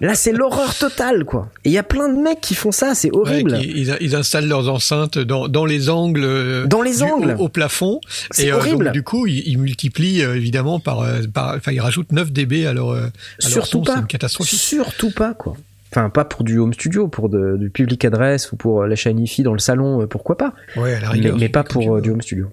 là 0.00 0.16
c'est 0.16 0.32
l'horreur 0.32 0.74
totale 0.76 1.24
quoi. 1.24 1.48
Et 1.64 1.68
il 1.68 1.72
y 1.72 1.78
a 1.78 1.84
plein 1.84 2.08
de 2.08 2.20
mecs 2.20 2.40
qui 2.40 2.56
font 2.56 2.72
ça, 2.72 2.96
c'est 2.96 3.10
horrible. 3.12 3.60
ils, 3.62 3.96
ils 4.00 4.16
installent 4.16 4.48
leurs 4.48 4.68
enceintes 4.68 5.18
dans, 5.18 5.46
dans 5.46 5.64
les 5.64 5.88
angles, 5.88 6.24
euh, 6.24 6.66
Dans 6.66 6.82
les 6.82 6.96
du- 6.96 7.02
angles. 7.04 7.36
au, 7.38 7.44
au 7.44 7.48
plafond. 7.48 8.00
C'est 8.32 8.50
euh, 8.50 8.56
horrible. 8.56 8.86
donc, 8.86 8.92
du 8.94 9.04
coup, 9.04 9.28
ils, 9.28 9.46
ils 9.46 9.56
multiplient 9.58 10.24
euh, 10.24 10.34
évidemment 10.34 10.80
par, 10.80 11.02
euh, 11.02 11.20
enfin, 11.36 11.70
ils 11.70 11.80
rajoutent 11.80 12.10
9 12.10 12.32
dB 12.32 12.66
à 12.66 12.72
leur, 12.72 12.90
euh, 12.90 13.02
à 13.02 13.48
leur 13.48 13.50
Surtout 13.52 13.78
son, 13.78 13.82
pas. 13.84 13.94
C'est 13.94 14.00
une 14.00 14.06
catastrophe. 14.08 14.48
Surtout 14.48 15.10
pas 15.12 15.34
quoi. 15.34 15.54
Enfin 15.90 16.10
pas 16.10 16.24
pour 16.24 16.44
du 16.44 16.58
home 16.58 16.74
studio, 16.74 17.08
pour 17.08 17.28
de- 17.28 17.56
du 17.56 17.70
public 17.70 18.04
adresse 18.04 18.52
ou 18.52 18.56
pour 18.56 18.82
euh, 18.82 18.86
la 18.86 18.94
chaîne 18.96 19.18
hi 19.18 19.42
dans 19.42 19.52
le 19.54 19.58
salon, 19.58 20.02
euh, 20.02 20.06
pourquoi 20.06 20.36
pas. 20.36 20.52
Ouais, 20.76 20.94
à 20.94 21.00
la 21.00 21.08
mais, 21.08 21.14
rigueur, 21.14 21.34
mais 21.36 21.46
c'est 21.46 21.48
pas 21.48 21.64
pour 21.64 21.96
euh, 21.96 22.00
du 22.00 22.10
home 22.10 22.20
studio. 22.22 22.50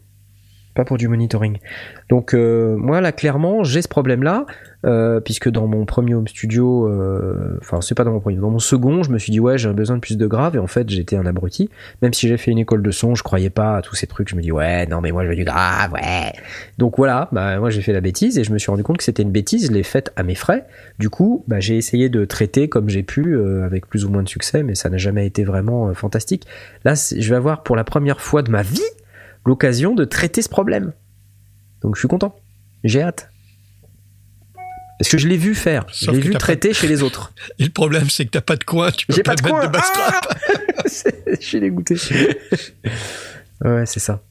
Pas 0.75 0.85
pour 0.85 0.97
du 0.97 1.07
monitoring. 1.07 1.57
Donc 2.09 2.33
euh, 2.33 2.75
moi 2.75 3.01
là 3.01 3.11
clairement 3.11 3.63
j'ai 3.63 3.81
ce 3.81 3.87
problème 3.87 4.23
là 4.23 4.45
puisque 5.23 5.49
dans 5.49 5.65
mon 5.65 5.85
premier 5.85 6.13
home 6.13 6.27
studio, 6.27 6.87
euh, 6.87 7.57
enfin 7.59 7.81
c'est 7.81 7.95
pas 7.95 8.03
dans 8.03 8.11
mon 8.11 8.19
premier, 8.19 8.37
dans 8.37 8.51
mon 8.51 8.59
second 8.59 9.01
je 9.01 9.09
me 9.09 9.17
suis 9.17 9.31
dit 9.31 9.39
ouais 9.39 9.57
j'ai 9.57 9.73
besoin 9.73 9.95
de 9.95 10.01
plus 10.01 10.15
de 10.15 10.27
grave 10.27 10.55
et 10.55 10.59
en 10.59 10.67
fait 10.67 10.87
j'étais 10.89 11.15
un 11.15 11.25
abruti. 11.25 11.69
Même 12.03 12.13
si 12.13 12.27
j'ai 12.27 12.37
fait 12.37 12.51
une 12.51 12.59
école 12.59 12.83
de 12.83 12.91
son, 12.91 13.15
je 13.15 13.23
croyais 13.23 13.49
pas 13.49 13.77
à 13.77 13.81
tous 13.81 13.95
ces 13.95 14.05
trucs. 14.05 14.29
Je 14.29 14.35
me 14.35 14.41
dis 14.41 14.51
ouais 14.51 14.85
non 14.85 15.01
mais 15.01 15.11
moi 15.11 15.23
je 15.23 15.29
veux 15.29 15.35
du 15.35 15.43
grave 15.43 15.91
ouais. 15.93 16.33
Donc 16.77 16.97
voilà, 16.97 17.29
bah 17.31 17.57
moi 17.57 17.71
j'ai 17.71 17.81
fait 17.81 17.93
la 17.93 18.01
bêtise 18.01 18.37
et 18.37 18.43
je 18.43 18.53
me 18.53 18.59
suis 18.59 18.69
rendu 18.69 18.83
compte 18.83 18.97
que 18.97 19.03
c'était 19.03 19.23
une 19.23 19.31
bêtise. 19.31 19.67
Je 19.67 19.71
l'ai 19.71 19.83
faite 19.83 20.11
à 20.15 20.23
mes 20.23 20.35
frais. 20.35 20.65
Du 20.99 21.09
coup 21.09 21.43
bah 21.47 21.59
j'ai 21.59 21.77
essayé 21.77 22.09
de 22.09 22.25
traiter 22.25 22.69
comme 22.69 22.89
j'ai 22.89 23.01
pu 23.01 23.35
euh, 23.35 23.65
avec 23.65 23.87
plus 23.87 24.05
ou 24.05 24.09
moins 24.09 24.21
de 24.21 24.29
succès, 24.29 24.61
mais 24.61 24.75
ça 24.75 24.89
n'a 24.89 24.97
jamais 24.97 25.25
été 25.25 25.43
vraiment 25.43 25.87
euh, 25.87 25.93
fantastique. 25.93 26.45
Là 26.83 26.93
je 26.93 27.27
vais 27.27 27.35
avoir 27.35 27.63
pour 27.63 27.75
la 27.75 27.83
première 27.83 28.21
fois 28.21 28.43
de 28.43 28.51
ma 28.51 28.61
vie 28.61 28.81
l'occasion 29.45 29.93
de 29.95 30.05
traiter 30.05 30.41
ce 30.41 30.49
problème. 30.49 30.93
Donc 31.81 31.95
je 31.95 31.99
suis 31.99 32.07
content. 32.07 32.35
J'ai 32.83 33.01
hâte. 33.01 33.29
Parce 34.99 35.09
que 35.09 35.17
je 35.17 35.27
l'ai 35.27 35.37
vu 35.37 35.55
faire. 35.55 35.85
Je 35.91 36.05
Sauf 36.05 36.15
l'ai 36.15 36.21
que 36.21 36.27
vu 36.29 36.33
traiter 36.35 36.73
chez 36.73 36.87
les 36.87 37.03
autres. 37.03 37.33
Et 37.59 37.63
le 37.65 37.69
problème, 37.69 38.09
c'est 38.09 38.25
que 38.25 38.31
t'as 38.31 38.41
pas 38.41 38.55
de 38.55 38.63
coin, 38.63 38.91
tu 38.91 39.05
peux 39.05 39.13
pas, 39.21 39.23
pas 39.23 39.35
de 39.35 39.41
te 39.41 39.43
mettre 39.45 39.57
coin. 39.59 39.67
de 39.67 39.71
bastrap. 39.71 40.25
Ah 40.77 40.83
je 41.39 41.45
suis 41.45 41.59
dégoûté. 41.59 41.95
ouais, 43.63 43.85
c'est 43.85 43.99
ça. 43.99 44.21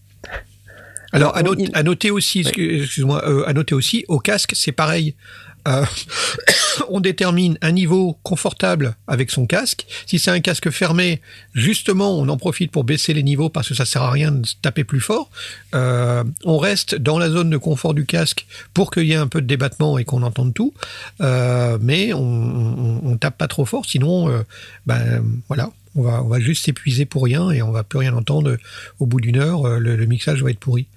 Alors, 1.12 1.36
à, 1.36 1.42
noter, 1.42 1.62
il- 1.64 1.70
à 1.74 1.82
noter 1.82 2.10
aussi, 2.10 2.40
excuse- 2.40 2.82
excuse-moi, 2.82 3.22
euh, 3.28 3.44
à 3.46 3.52
noter 3.52 3.74
aussi, 3.74 4.04
au 4.08 4.18
casque, 4.18 4.52
c'est 4.56 4.72
pareil. 4.72 5.14
Euh, 5.68 5.84
on 6.88 7.00
détermine 7.00 7.58
un 7.62 7.72
niveau 7.72 8.18
confortable 8.22 8.96
avec 9.06 9.30
son 9.30 9.46
casque. 9.46 9.86
Si 10.06 10.18
c'est 10.18 10.30
un 10.30 10.40
casque 10.40 10.70
fermé, 10.70 11.20
justement, 11.54 12.18
on 12.18 12.28
en 12.28 12.36
profite 12.36 12.70
pour 12.70 12.84
baisser 12.84 13.14
les 13.14 13.22
niveaux 13.22 13.48
parce 13.48 13.68
que 13.68 13.74
ça 13.74 13.84
sert 13.84 14.02
à 14.02 14.10
rien 14.10 14.32
de 14.32 14.46
taper 14.62 14.84
plus 14.84 15.00
fort. 15.00 15.30
Euh, 15.74 16.24
on 16.44 16.58
reste 16.58 16.94
dans 16.94 17.18
la 17.18 17.30
zone 17.30 17.50
de 17.50 17.56
confort 17.56 17.94
du 17.94 18.06
casque 18.06 18.46
pour 18.72 18.90
qu'il 18.90 19.04
y 19.04 19.12
ait 19.12 19.16
un 19.16 19.28
peu 19.28 19.40
de 19.40 19.46
débattement 19.46 19.98
et 19.98 20.04
qu'on 20.04 20.22
entende 20.22 20.54
tout. 20.54 20.74
Euh, 21.20 21.78
mais 21.80 22.12
on, 22.12 23.16
tape 23.20 23.38
pas 23.38 23.48
trop 23.48 23.64
fort, 23.64 23.86
sinon, 23.86 24.44
ben 24.86 25.22
voilà, 25.46 25.70
on 25.94 26.02
va, 26.02 26.40
juste 26.40 26.64
s'épuiser 26.64 27.04
pour 27.04 27.22
rien 27.24 27.50
et 27.50 27.62
on 27.62 27.70
va 27.70 27.84
plus 27.84 27.98
rien 27.98 28.12
entendre. 28.14 28.56
Au 28.98 29.06
bout 29.06 29.20
d'une 29.20 29.38
heure, 29.38 29.68
le 29.78 30.04
mixage 30.06 30.42
va 30.42 30.50
être 30.50 30.58
pourri. 30.58 30.88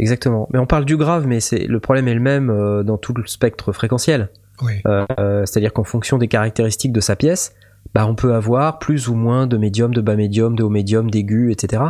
Exactement. 0.00 0.48
Mais 0.52 0.58
on 0.58 0.66
parle 0.66 0.84
du 0.84 0.96
grave, 0.96 1.26
mais 1.28 1.38
c'est 1.40 1.66
le 1.66 1.78
problème 1.78 2.08
est 2.08 2.14
le 2.14 2.20
même 2.20 2.50
euh, 2.50 2.82
dans 2.82 2.96
tout 2.98 3.14
le 3.14 3.24
spectre 3.26 3.70
fréquentiel. 3.72 4.30
Ouais. 4.62 4.82
Euh, 4.86 5.06
euh, 5.18 5.46
C'est-à-dire 5.46 5.72
qu'en 5.72 5.84
fonction 5.84 6.18
des 6.18 6.26
caractéristiques 6.26 6.92
de 6.92 7.00
sa 7.00 7.14
pièce, 7.16 7.54
bah, 7.94 8.06
on 8.06 8.14
peut 8.14 8.34
avoir 8.34 8.78
plus 8.78 9.08
ou 9.08 9.14
moins 9.14 9.46
de 9.46 9.56
médium, 9.56 9.94
de 9.94 10.00
bas 10.00 10.16
médium, 10.16 10.56
de 10.56 10.62
haut 10.62 10.68
médium, 10.70 11.10
d'aigu, 11.10 11.52
etc. 11.52 11.82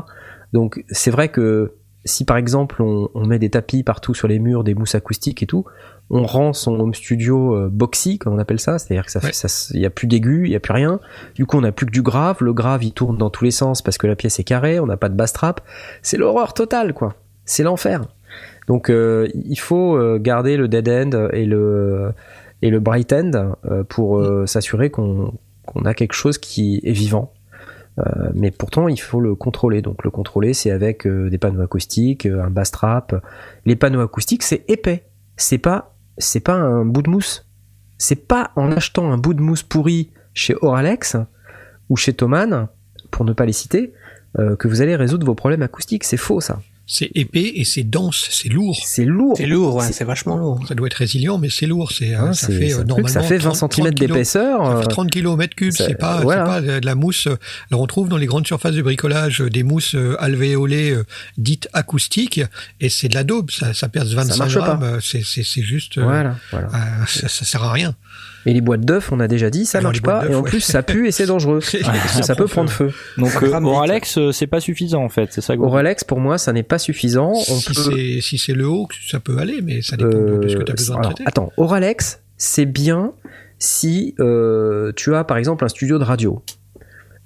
Donc 0.53 0.85
c'est 0.91 1.11
vrai 1.11 1.29
que 1.29 1.73
si 2.05 2.25
par 2.25 2.37
exemple 2.37 2.83
on, 2.83 3.09
on 3.15 3.27
met 3.27 3.39
des 3.39 3.51
tapis 3.51 3.83
partout 3.83 4.15
sur 4.15 4.27
les 4.27 4.39
murs, 4.39 4.65
des 4.65 4.75
mousses 4.75 4.95
acoustiques 4.95 5.43
et 5.43 5.47
tout, 5.47 5.65
on 6.09 6.25
rend 6.25 6.53
son 6.53 6.81
home 6.81 6.95
studio 6.95 7.55
euh, 7.55 7.69
boxy, 7.71 8.19
comme 8.19 8.33
on 8.35 8.39
appelle 8.39 8.59
ça, 8.59 8.79
c'est-à-dire 8.79 9.05
que 9.05 9.13
ça, 9.13 9.21
Ouais. 9.21 9.27
fait- 9.33 9.47
ça, 9.49 9.71
il 9.75 9.81
y 9.81 9.87
a 9.87 9.91
plus 9.91 10.07
d'aigu, 10.09 10.43
il 10.47 10.51
y 10.51 10.57
a 10.57 10.61
plus 10.61 10.73
rien. 10.73 10.99
Du 11.37 11.47
coup, 11.47 11.59
on 11.59 11.61
n'a 11.61 11.71
plus 11.73 11.87
que 11.87 11.93
du 11.93 12.03
grave. 12.03 12.39
Le 12.41 12.53
grave, 12.53 12.83
il 12.83 12.93
tourne 12.93 13.17
dans 13.19 13.31
tous 13.31 13.45
les 13.45 13.51
sens 13.53 13.83
parce 13.83 13.99
que 13.99 14.07
la 14.09 14.17
pièce 14.17 14.41
est 14.41 14.45
carrée. 14.45 14.81
On 14.81 14.87
n'a 14.87 14.97
pas 14.97 15.09
de 15.09 15.15
bass 15.15 15.33
trap. 15.33 15.61
C'est 16.03 16.17
l'horreur 16.17 16.53
totale, 16.55 16.95
quoi. 16.95 17.15
C'est 17.51 17.65
l'enfer. 17.65 18.07
Donc, 18.69 18.91
euh, 18.91 19.27
il 19.35 19.59
faut 19.59 19.97
euh, 19.97 20.19
garder 20.21 20.57
le 20.57 20.69
dead 20.69 20.89
end 20.89 21.29
et 21.33 21.47
le 21.47 22.13
et 22.63 22.71
le 22.71 22.79
bright 22.79 23.13
end 23.13 23.57
euh, 23.65 23.83
pour 23.83 24.25
s'assurer 24.47 24.91
qu'on 24.91 25.33
a 25.85 25.95
quelque 25.95 26.13
chose 26.13 26.39
qui 26.39 26.81
est 26.85 26.93
vivant. 26.93 27.33
Euh, 27.99 28.31
mais 28.35 28.53
pourtant, 28.53 28.87
il 28.87 29.01
faut 29.01 29.21
le 29.21 29.35
contrôler. 29.35 29.83
Donc, 29.83 30.05
le 30.05 30.11
contrôler, 30.11 30.55
c'est 30.55 30.71
avec 30.71 31.09
euh, 31.09 31.29
des 31.29 31.39
panneaux 31.39 31.61
acoustiques, 31.61 32.25
un 32.27 32.51
bass 32.51 32.71
trap. 32.71 33.21
Les 33.65 33.75
panneaux 33.75 34.01
acoustiques, 34.01 34.45
c'est 34.45 34.65
épais. 34.69 35.03
C'est 35.37 35.59
pas, 35.59 35.97
c'est 36.17 36.39
pas 36.39 36.55
un 36.55 36.85
bout 36.85 37.03
de 37.03 37.11
mousse. 37.11 37.49
C'est 37.99 38.29
pas 38.29 38.53
en 38.55 38.71
achetant 38.71 39.11
un 39.11 39.19
bout 39.19 39.35
de 39.35 39.43
mousse 39.43 39.65
pourri 39.65 40.11
chez 40.35 40.55
Oralex 40.63 41.17
ou 41.89 41.97
chez 41.97 42.13
Thomann, 42.13 42.69
pour 43.11 43.25
ne 43.25 43.33
pas 43.33 43.45
les 43.45 43.53
citer, 43.53 43.93
euh, 44.39 44.55
que 44.55 44.69
vous 44.69 44.83
allez 44.83 44.95
résoudre 44.95 45.27
vos 45.27 45.35
problèmes 45.35 45.63
acoustiques. 45.63 46.05
C'est 46.05 46.17
faux, 46.17 46.41
ça. 46.41 46.61
C'est 46.93 47.09
épais 47.15 47.53
et 47.55 47.65
c'est 47.65 47.85
dense, 47.85 48.27
c'est 48.33 48.49
lourd. 48.49 48.77
C'est 48.85 49.05
lourd. 49.05 49.35
C'est 49.37 49.47
lourd, 49.47 49.77
ouais, 49.77 49.93
C'est- 49.93 50.03
vachement 50.03 50.37
lourd. 50.37 50.59
Ça 50.67 50.75
doit 50.75 50.89
être 50.89 50.95
résilient, 50.95 51.39
mais 51.39 51.49
c'est 51.49 51.67
lourd. 51.67 51.93
C'est, 51.93 52.17
euh, 52.17 52.21
Hein, 52.21 52.33
ça 52.33 52.49
fait 52.49 52.75
euh, 52.75 52.83
normalement 52.83 53.09
ça 53.09 53.23
fait 53.23 53.39
20 53.39 53.53
30 53.53 53.73
cm 53.75 53.95
d'épaisseur. 53.95 54.65
Ça 54.65 54.73
euh, 54.73 54.83
fait 54.83 54.89
30 54.89 55.09
km 55.11 55.55
cubes, 55.55 55.71
ça- 55.73 55.87
c'est 55.87 55.95
pas, 55.95 56.21
voilà. 56.23 56.45
pas 56.45 56.61
de, 56.61 56.85
la 56.85 56.95
mousse. 56.97 57.29
euh, 57.29 57.37
Alors 57.71 57.83
on 57.83 57.87
trouve 57.87 58.09
dans 58.09 58.17
les 58.17 58.27
grandes 58.27 58.45
surfaces 58.49 58.75
de 58.75 58.83
bricolage 58.83 59.41
euh, 59.41 59.49
des 59.49 59.63
mousses 59.63 59.95
euh, 59.95 60.17
alvéolées 60.19 60.91
euh, 60.91 61.05
dites 61.39 61.69
acoustiques, 61.73 62.41
et 62.81 62.89
c'est 62.89 63.07
de 63.09 63.15
la 63.15 63.23
daube, 63.23 63.53
ça, 63.53 63.73
ça 63.73 63.89
perce 63.89 64.09
25 64.09 64.37
marche 64.39 64.55
pas. 64.55 64.61
grammes, 64.61 64.83
euh, 64.83 64.99
c'est, 65.01 65.23
juste, 65.63 65.99
euh, 65.99 66.03
Voilà, 66.03 66.37
voilà. 66.51 66.67
euh, 66.75 67.07
ça, 67.07 67.29
ça 67.29 67.45
sert 67.45 67.63
à 67.63 67.71
rien. 67.73 67.95
Et 68.47 68.55
les 68.55 68.61
boîtes 68.61 68.81
d'œufs, 68.85 69.13
on 69.13 69.21
a 69.21 69.29
déjà 69.29 69.51
dit, 69.51 69.67
ça 69.67 69.79
Alors, 69.79 69.91
marche 69.91 69.99
les 69.99 70.03
boîtes 70.03 70.27
pas. 70.27 70.33
Et 70.33 70.35
en 70.35 70.41
ouais. 70.43 70.49
plus, 70.51 70.61
ça 70.61 70.83
pue 70.83 71.07
et 71.09 71.13
c'est 71.13 71.27
dangereux. 71.27 71.61
ça, 71.61 72.23
Ça 72.23 72.35
peut 72.35 72.45
prend 72.45 72.65
prendre 72.65 72.71
feu. 72.71 72.91
Donc 73.19 73.31
euh. 73.43 73.53
Oralex, 73.53 74.17
euh, 74.19 74.33
c'est 74.33 74.47
pas 74.47 74.61
suffisant 74.61 75.05
en 75.05 75.09
fait, 75.11 75.33
c'est 75.33 75.41
ça 75.43 75.57
que 75.57 75.61
Oralex, 75.63 76.05
pour 76.05 76.21
moi, 76.21 76.39
ça 76.39 76.53
n'est 76.53 76.63
pas 76.63 76.79
suffisant. 76.79 77.33
On 77.33 77.35
Si 77.43 77.67
peut, 77.75 77.83
c'est 77.95 78.21
si 78.23 78.39
c'est 78.39 78.55
le 78.55 78.67
haut, 78.67 78.89
ça 79.09 79.21
peut 79.21 79.37
aller, 79.39 79.61
mais 79.63 79.83
ça 79.83 79.97
dépend 79.97 80.11
de, 80.11 80.39
de 80.39 80.49
ce 80.49 80.57
que 80.57 80.63
tu 80.63 80.71
as 80.71 80.75
Euh, 80.75 80.77
besoin 80.77 80.97
alors, 80.99 81.11
de 81.11 81.15
traiter. 81.17 81.29
Attends, 81.29 81.53
Oralex, 81.59 82.23
c'est 82.39 82.67
bien 82.67 83.13
si 83.59 84.15
euh, 84.21 84.93
tu 84.97 85.15
as 85.15 85.25
par 85.25 85.37
exemple 85.37 85.65
un 85.65 85.69
studio 85.69 85.99
de 85.99 86.05
radio 86.05 86.43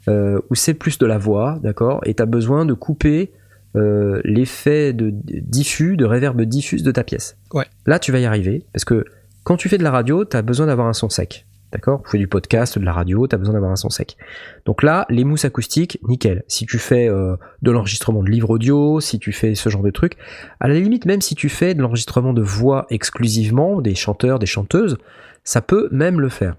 euh, 0.09 0.41
où 0.51 0.55
c'est 0.57 0.75
plus 0.75 0.99
de 0.99 1.07
la 1.07 1.17
voix, 1.19 1.59
d'accord, 1.63 2.01
et 2.07 2.15
tu 2.15 2.23
as 2.23 2.27
besoin 2.27 2.67
de 2.67 2.75
couper 2.75 3.31
euh, 3.77 4.21
l'effet 4.25 4.93
de 4.93 5.11
de 5.11 5.41
diffus, 5.41 5.97
de 5.97 6.05
réverb 6.05 6.41
diffuse 6.43 6.83
de 6.83 6.91
ta 6.91 7.05
pièce. 7.05 7.37
Ouais. 7.53 7.67
Là, 7.87 7.99
tu 7.99 8.11
vas 8.13 8.19
y 8.19 8.25
arriver 8.25 8.65
parce 8.73 8.85
que 8.85 9.05
quand 9.45 9.57
tu 9.57 9.69
fais 9.69 9.79
de 9.79 9.85
la 9.85 9.91
radio, 9.91 10.25
tu 10.25 10.37
as 10.37 10.43
besoin 10.43 10.67
d'avoir 10.67 10.89
un 10.89 10.93
son 10.93 11.09
sec. 11.09 11.47
D'accord? 11.71 12.03
Tu 12.05 12.13
fais 12.13 12.19
du 12.19 12.29
podcast, 12.29 12.79
de 12.79 12.85
la 12.85 12.93
radio, 12.93 13.27
tu 13.27 13.35
as 13.35 13.39
besoin 13.39 13.55
d'avoir 13.55 13.73
un 13.73 13.77
son 13.77 13.91
sec. 13.91 14.17
Donc 14.65 14.83
là, 14.83 15.07
les 15.11 15.25
mousses 15.25 15.45
acoustiques, 15.45 15.99
nickel. 16.07 16.45
Si 16.47 16.67
tu 16.67 16.79
fais 16.79 17.09
euh, 17.09 17.37
de 17.63 17.71
l'enregistrement 17.73 18.23
de 18.23 18.31
livres 18.31 18.51
audio, 18.51 19.01
si 19.01 19.19
tu 19.19 19.33
fais 19.33 19.57
ce 19.57 19.69
genre 19.69 19.83
de 19.83 19.91
trucs, 19.91 20.17
à 20.61 20.69
la 20.69 20.75
limite, 20.75 21.05
même 21.05 21.21
si 21.21 21.35
tu 21.35 21.49
fais 21.49 21.75
de 21.75 21.83
l'enregistrement 21.83 22.33
de 22.33 22.43
voix 22.43 22.87
exclusivement, 22.91 23.81
des 23.81 23.97
chanteurs, 23.97 24.39
des 24.39 24.47
chanteuses, 24.47 24.99
ça 25.43 25.61
peut 25.63 25.89
même 25.91 26.21
le 26.21 26.29
faire. 26.29 26.55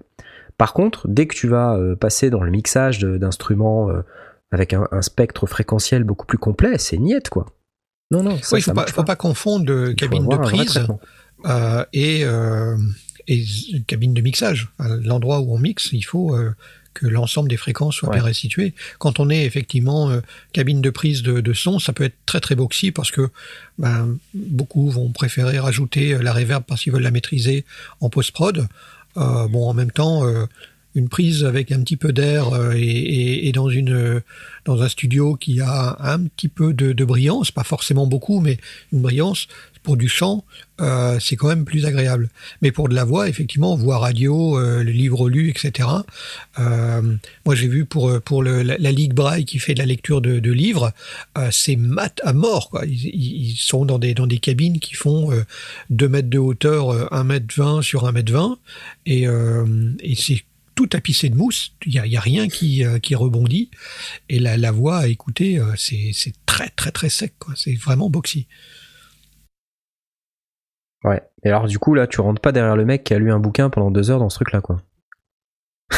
Par 0.58 0.74
contre, 0.74 1.08
dès 1.08 1.26
que 1.26 1.34
tu 1.34 1.48
vas 1.48 1.76
euh, 1.76 1.96
passer 1.96 2.28
dans 2.28 2.42
le 2.42 2.50
mixage 2.50 2.98
d'instruments 2.98 3.88
euh, 3.88 4.02
avec 4.52 4.74
un, 4.74 4.86
un 4.92 5.02
spectre 5.02 5.46
fréquentiel 5.46 6.04
beaucoup 6.04 6.26
plus 6.26 6.38
complet, 6.38 6.76
c'est 6.76 6.98
niette, 6.98 7.30
quoi. 7.30 7.46
Non, 8.10 8.22
non, 8.22 8.36
ça, 8.42 8.54
Oui, 8.54 8.60
il 8.60 8.62
faut 8.62 8.72
pas, 8.72 8.86
faut 8.86 9.02
pas 9.02 9.16
confondre 9.16 9.92
cabine 9.94 10.28
de 10.28 10.36
prise 10.36 10.86
et, 11.92 12.20
euh, 12.24 12.76
et 13.28 13.44
cabine 13.86 14.14
de 14.14 14.20
mixage. 14.20 14.68
L'endroit 14.78 15.40
où 15.40 15.54
on 15.54 15.58
mixe, 15.58 15.90
il 15.92 16.02
faut 16.02 16.34
euh, 16.34 16.54
que 16.94 17.06
l'ensemble 17.06 17.48
des 17.50 17.56
fréquences 17.58 17.96
soient 17.96 18.08
Ouais. 18.08 18.16
bien 18.16 18.24
restituées. 18.24 18.72
Quand 18.98 19.20
on 19.20 19.28
est 19.30 19.44
effectivement 19.44 20.10
euh, 20.10 20.20
cabine 20.52 20.80
de 20.80 20.90
prise 20.90 21.22
de, 21.22 21.40
de 21.40 21.52
son, 21.52 21.78
ça 21.78 21.92
peut 21.92 22.04
être 22.04 22.16
très 22.24 22.40
très 22.40 22.54
boxy 22.54 22.90
parce 22.90 23.10
que 23.10 23.28
ben, 23.78 24.16
beaucoup 24.34 24.88
vont 24.90 25.10
préférer 25.10 25.58
rajouter 25.58 26.14
euh, 26.14 26.22
la 26.22 26.32
reverb 26.32 26.64
parce 26.66 26.82
qu'ils 26.82 26.92
veulent 26.92 27.02
la 27.02 27.10
maîtriser 27.10 27.64
en 28.00 28.08
post-prod. 28.08 28.66
Euh, 29.18 29.46
bon, 29.48 29.68
en 29.68 29.74
même 29.74 29.90
temps, 29.90 30.26
euh, 30.26 30.46
une 30.94 31.10
prise 31.10 31.44
avec 31.44 31.70
un 31.72 31.80
petit 31.82 31.98
peu 31.98 32.10
d'air 32.14 32.54
euh, 32.54 32.72
et, 32.74 32.80
et- 32.80 33.48
et 33.48 33.52
dans 33.52 33.68
une 33.68 33.92
euh, 33.92 34.20
dans 34.64 34.80
un 34.80 34.88
studio 34.88 35.36
qui 35.36 35.60
a 35.60 35.96
un 36.00 36.20
petit 36.24 36.48
peu 36.48 36.72
de, 36.72 36.94
de 36.94 37.04
brillance, 37.04 37.50
pas 37.50 37.64
forcément 37.64 38.06
beaucoup, 38.06 38.40
mais 38.40 38.56
une 38.92 39.02
brillance 39.02 39.48
pour 39.86 39.96
du 39.96 40.08
chant, 40.08 40.44
euh, 40.80 41.20
c'est 41.20 41.36
quand 41.36 41.46
même 41.46 41.64
plus 41.64 41.86
agréable. 41.86 42.28
Mais 42.60 42.72
pour 42.72 42.88
de 42.88 42.94
la 42.96 43.04
voix, 43.04 43.28
effectivement, 43.28 43.76
voix 43.76 43.98
radio, 43.98 44.58
euh, 44.58 44.82
le 44.82 44.90
livre 44.90 45.30
lu, 45.30 45.48
etc. 45.48 45.88
Euh, 46.58 47.16
moi, 47.44 47.54
j'ai 47.54 47.68
vu 47.68 47.84
pour 47.84 48.08
euh, 48.08 48.18
pour 48.18 48.42
la, 48.42 48.64
la 48.64 48.90
Ligue 48.90 49.14
Braille 49.14 49.44
qui 49.44 49.60
fait 49.60 49.74
de 49.74 49.78
la 49.78 49.86
lecture 49.86 50.20
de, 50.20 50.50
livres, 50.50 50.92
c'est 51.52 51.76
mat 51.76 52.20
à 52.24 52.32
mort. 52.32 52.72
Ils, 52.84 53.54
sont 53.56 53.84
dans 53.84 54.00
des 54.00 54.12
dans 54.12 54.26
des 54.26 54.38
cabines 54.38 54.80
qui 54.80 54.94
font 54.94 55.30
euh, 55.30 55.44
2 55.90 56.08
mètres 56.08 56.30
de 56.30 56.38
hauteur, 56.38 56.90
euh, 56.90 57.06
1 57.12 57.22
mètre 57.22 57.46
20 57.56 57.82
sur 57.82 58.08
1 58.08 58.10
mètre 58.10 58.32
20, 58.32 58.58
et, 59.06 59.26
et 60.00 60.14
c'est 60.16 60.42
tout 60.74 60.88
tapissé 60.88 61.28
de 61.28 61.36
mousse. 61.36 61.74
Il 61.86 61.92
y 61.94 62.16
a, 62.16 62.20
rien 62.20 62.48
qui 62.48 62.82
qui 63.02 63.14
rebondit. 63.14 63.70
Et 64.28 64.40
la, 64.40 64.56
la 64.56 64.72
voix 64.72 64.98
à 64.98 65.06
écouter, 65.06 65.60
c'est 65.76 66.34
très 66.44 66.70
très 66.70 66.90
très 66.90 67.08
sec. 67.08 67.34
C'est 67.54 67.76
vraiment 67.76 68.10
boxy. 68.10 68.48
Ouais. 71.04 71.22
Et 71.44 71.48
alors, 71.48 71.66
du 71.66 71.78
coup, 71.78 71.94
là, 71.94 72.06
tu 72.06 72.20
rentres 72.20 72.40
pas 72.40 72.52
derrière 72.52 72.76
le 72.76 72.84
mec 72.84 73.04
qui 73.04 73.14
a 73.14 73.18
lu 73.18 73.30
un 73.32 73.38
bouquin 73.38 73.70
pendant 73.70 73.90
deux 73.90 74.10
heures 74.10 74.18
dans 74.18 74.30
ce 74.30 74.36
truc-là, 74.36 74.60
quoi. 74.60 74.80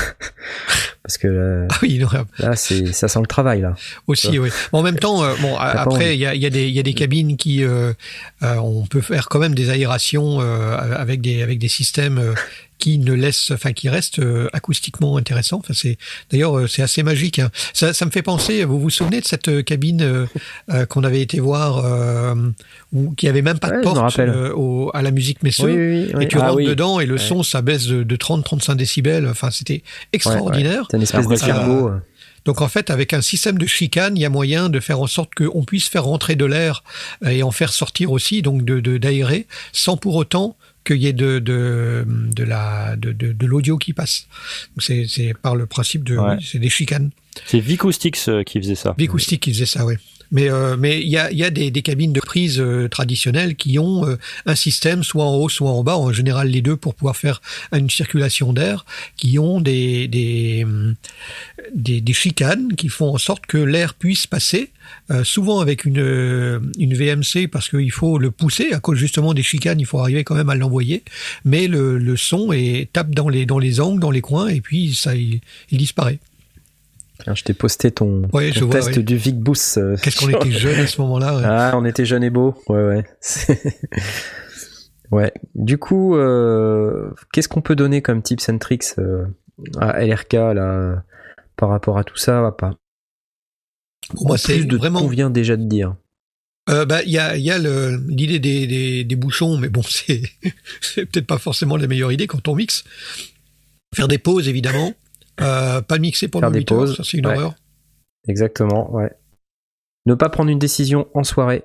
Parce 1.02 1.16
que 1.16 1.28
là, 1.28 1.66
Ah 1.70 1.78
oui, 1.82 1.98
non, 1.98 2.08
là, 2.38 2.54
c'est, 2.54 2.92
ça 2.92 3.08
sent 3.08 3.20
le 3.20 3.26
travail, 3.26 3.62
là. 3.62 3.74
Aussi, 4.06 4.38
oui. 4.38 4.50
En 4.72 4.82
même 4.82 4.98
temps, 4.98 5.24
euh, 5.24 5.34
bon, 5.40 5.56
après, 5.56 6.14
il 6.14 6.20
y 6.20 6.26
a, 6.26 6.34
y, 6.34 6.44
a 6.44 6.50
des- 6.50 6.68
il 6.68 6.74
y 6.74 6.78
a 6.78 6.82
des 6.82 6.92
cabines 6.92 7.38
qui, 7.38 7.64
euh, 7.64 7.94
euh, 8.42 8.56
on 8.56 8.84
peut 8.84 9.00
faire 9.00 9.28
quand 9.30 9.38
même 9.38 9.54
des 9.54 9.70
aérations 9.70 10.40
euh, 10.42 10.76
avec 10.76 11.22
des 11.22 11.42
avec 11.42 11.58
des 11.58 11.68
systèmes 11.68 12.18
euh, 12.18 12.34
qui 12.78 12.98
ne 12.98 13.12
laissent, 13.12 13.50
enfin, 13.50 13.72
qui 13.72 13.88
restent 13.88 14.18
euh, 14.20 14.48
acoustiquement 14.52 15.16
intéressants. 15.16 15.58
Enfin, 15.58 15.74
c'est 15.74 15.98
d'ailleurs 16.30 16.56
euh, 16.58 16.66
c'est 16.66 16.82
assez 16.82 17.02
magique. 17.02 17.38
hein. 17.38 17.50
Ça, 17.74 17.92
ça 17.92 18.06
me 18.06 18.10
fait 18.10 18.22
penser. 18.22 18.64
Vous 18.64 18.78
vous 18.80 18.90
souvenez 18.90 19.20
de 19.20 19.26
cette 19.26 19.48
euh, 19.48 19.62
cabine 19.62 20.26
qu'on 20.88 21.04
avait 21.04 21.20
été 21.20 21.40
voir, 21.40 21.84
où 22.92 23.12
qui 23.14 23.28
avait 23.28 23.42
même 23.42 23.58
pas 23.58 23.68
Ouais, 23.70 23.78
de 23.78 23.82
porte 23.82 24.18
au- 24.54 24.90
à 24.94 25.02
la 25.02 25.10
musique 25.10 25.42
Messeux. 25.42 25.64
Oui, 25.64 25.76
oui, 25.76 26.10
oui. 26.14 26.24
Et 26.24 26.28
tu 26.28 26.38
Ah 26.38 26.50
rentres 26.50 26.64
dedans 26.64 27.00
et 27.00 27.06
le 27.06 27.14
Ouais. 27.14 27.18
son 27.18 27.42
ça 27.42 27.62
baisse 27.62 27.86
de, 27.86 28.02
de 28.02 28.16
30-35 28.16 28.76
décibels. 28.76 29.26
Enfin, 29.28 29.50
c'était 29.50 29.82
extraordinaire. 30.12 30.86
C'est 30.90 30.96
une 30.96 31.02
espèce 31.02 31.26
d'escargot. 31.26 31.90
Donc 32.44 32.62
en 32.62 32.68
fait, 32.68 32.90
avec 32.90 33.12
un 33.12 33.20
système 33.20 33.58
de 33.58 33.66
chicane, 33.66 34.16
il 34.16 34.20
y 34.20 34.24
a 34.24 34.30
moyen 34.30 34.68
de 34.70 34.80
faire 34.80 35.00
en 35.00 35.06
sorte 35.06 35.34
qu'on 35.34 35.64
puisse 35.64 35.88
faire 35.88 36.04
rentrer 36.04 36.34
de 36.36 36.44
l'air 36.46 36.82
et 37.26 37.42
en 37.42 37.50
faire 37.50 37.72
sortir 37.72 38.10
aussi, 38.12 38.40
donc 38.42 38.64
de- 38.64 38.96
d'aérer, 38.98 39.46
sans 39.72 39.96
pour 39.96 40.14
autant 40.14 40.56
qu'il 40.88 41.02
y 41.02 41.06
ait 41.06 41.12
de 41.12 41.38
de 41.38 42.04
de 42.08 42.44
la 42.44 42.96
de 42.96 43.12
de, 43.12 43.32
de 43.32 43.46
l'audio 43.46 43.78
qui 43.78 43.92
passe. 43.92 44.26
C'est 44.78 45.06
c'est 45.06 45.34
par 45.34 45.54
le 45.54 45.66
principe 45.66 46.02
de 46.04 46.16
Ouais. 46.16 46.36
oui, 46.38 46.46
c'est 46.50 46.58
des 46.58 46.70
chicanes. 46.70 47.10
C'est 47.46 47.60
Vicoustics 47.60 48.18
euh, 48.28 48.42
qui 48.42 48.58
faisait 48.60 48.74
ça. 48.74 48.94
Bicoustic 48.98 49.40
qui 49.42 49.52
faisait 49.52 49.66
ça, 49.66 49.84
oui. 49.86 49.94
Mais 50.30 50.50
euh, 50.50 50.76
mais 50.78 51.00
il 51.00 51.08
y 51.08 51.16
a 51.16 51.50
des, 51.50 51.82
cabines 51.82 52.12
de 52.12 52.20
prise 52.20 52.60
euh, 52.60 52.88
traditionnelles 52.88 53.56
qui 53.56 53.78
ont 53.78 54.06
euh, 54.06 54.16
un 54.46 54.54
système 54.54 55.02
soit 55.02 55.24
en 55.24 55.36
haut 55.36 55.48
soit 55.48 55.70
en 55.70 55.82
bas, 55.82 55.96
en 55.96 56.12
général 56.12 56.48
les 56.48 56.60
deux 56.60 56.76
pour 56.76 56.94
pouvoir 56.94 57.16
faire 57.16 57.40
une 57.72 57.88
circulation 57.88 58.52
d'air, 58.52 58.84
qui 59.16 59.38
ont 59.38 59.60
des 59.60 60.94
chicanes 62.12 62.74
qui 62.74 62.88
font 62.88 63.14
en 63.14 63.18
sorte 63.18 63.46
que 63.46 63.58
l'air 63.58 63.94
puisse 63.94 64.26
passer, 64.26 64.70
souvent 65.22 65.60
avec 65.60 65.84
une 65.84 66.60
VMC 66.76 67.48
parce 67.50 67.68
qu'il 67.68 67.92
faut 67.92 68.18
le 68.18 68.30
pousser 68.30 68.72
à 68.72 68.80
cause 68.80 68.98
justement 68.98 69.34
des 69.34 69.42
chicanes, 69.42 69.80
il 69.80 69.86
faut 69.86 69.98
arriver 69.98 70.24
quand 70.24 70.34
même 70.34 70.50
à 70.50 70.54
l'envoyer, 70.54 71.02
mais 71.44 71.68
le, 71.68 72.16
son 72.16 72.52
est 72.52 72.92
tape 72.92 73.14
dans 73.14 73.28
les 73.28 73.46
dans 73.46 73.58
les 73.58 73.80
angles, 73.80 74.00
dans 74.00 74.10
les 74.10 74.20
coins 74.20 74.48
et 74.48 74.60
puis 74.60 74.94
ça 74.94 75.14
il 75.14 75.40
disparaît. 75.70 76.18
Je 77.34 77.42
t'ai 77.42 77.52
posté 77.54 77.90
ton, 77.90 78.22
Ouais, 78.32 78.50
ton 78.50 78.60
je 78.60 78.64
vois, 78.64 78.74
test 78.76 78.96
ouais. 78.96 79.02
du 79.02 79.16
Vic 79.16 79.38
Boost. 79.38 79.78
euh, 79.78 79.96
Qu'est-ce 80.02 80.18
qu'on 80.20 80.28
était 80.30 80.50
jeunes 80.52 80.80
à 80.80 80.86
ce 80.86 81.00
moment-là. 81.00 81.36
ouais. 81.36 81.42
Ah, 81.44 81.72
on 81.74 81.84
était 81.84 82.04
jeunes 82.06 82.24
et 82.24 82.30
beaux. 82.30 82.54
Ouais, 82.68 82.82
ouais. 82.84 83.04
Ouais. 85.10 85.32
Du 85.54 85.78
coup, 85.78 86.16
euh, 86.16 87.10
qu'est-ce 87.32 87.48
qu'on 87.48 87.62
peut 87.62 87.74
donner 87.76 88.02
comme 88.02 88.20
tips 88.22 88.48
and 88.50 88.58
tricks 88.58 88.84
euh, 88.98 89.24
à 89.80 90.04
LRK 90.04 90.32
là 90.34 91.02
par 91.56 91.70
rapport 91.70 91.96
à 91.98 92.04
tout 92.04 92.18
ça 92.18 92.42
va 92.42 92.52
pas? 92.52 92.74
Pour 94.14 94.26
moi, 94.26 94.36
c'est 94.38 94.56
plus 94.58 94.66
de 94.66 94.76
vraiment. 94.76 94.98
ce 94.98 95.04
qu'on 95.04 95.10
vient 95.10 95.30
déjà 95.30 95.56
de 95.56 95.64
dire. 95.64 95.96
Euh, 96.68 96.84
bah, 96.84 97.02
il 97.04 97.10
y 97.10 97.18
a, 97.18 97.38
y 97.38 97.50
a 97.50 97.56
l'idée 97.58 98.38
des, 98.38 98.66
des, 98.66 99.04
des 99.04 99.16
bouchons, 99.16 99.56
mais 99.56 99.70
bon, 99.70 99.80
c'est 99.82 100.20
peut-être 101.06 101.26
pas 101.26 101.38
forcément 101.38 101.78
la 101.78 101.86
meilleure 101.86 102.12
idée 102.12 102.26
quand 102.26 102.46
on 102.46 102.54
mixe. 102.54 102.84
Faire 103.94 104.08
des 104.08 104.18
pauses, 104.18 104.46
évidemment. 104.48 104.92
Euh, 105.40 105.80
pas 105.82 105.98
mixer 105.98 106.28
pendant 106.28 106.46
Faire 106.46 106.52
des 106.52 106.58
8 106.60 106.72
heures, 106.72 106.78
pauses, 106.78 106.96
ça 106.96 107.04
c'est 107.04 107.18
une 107.18 107.26
ouais. 107.26 107.34
horreur. 107.36 107.54
Exactement, 108.26 108.92
ouais. 108.94 109.10
Ne 110.06 110.14
pas 110.14 110.28
prendre 110.28 110.50
une 110.50 110.58
décision 110.58 111.08
en 111.14 111.22
soirée. 111.22 111.64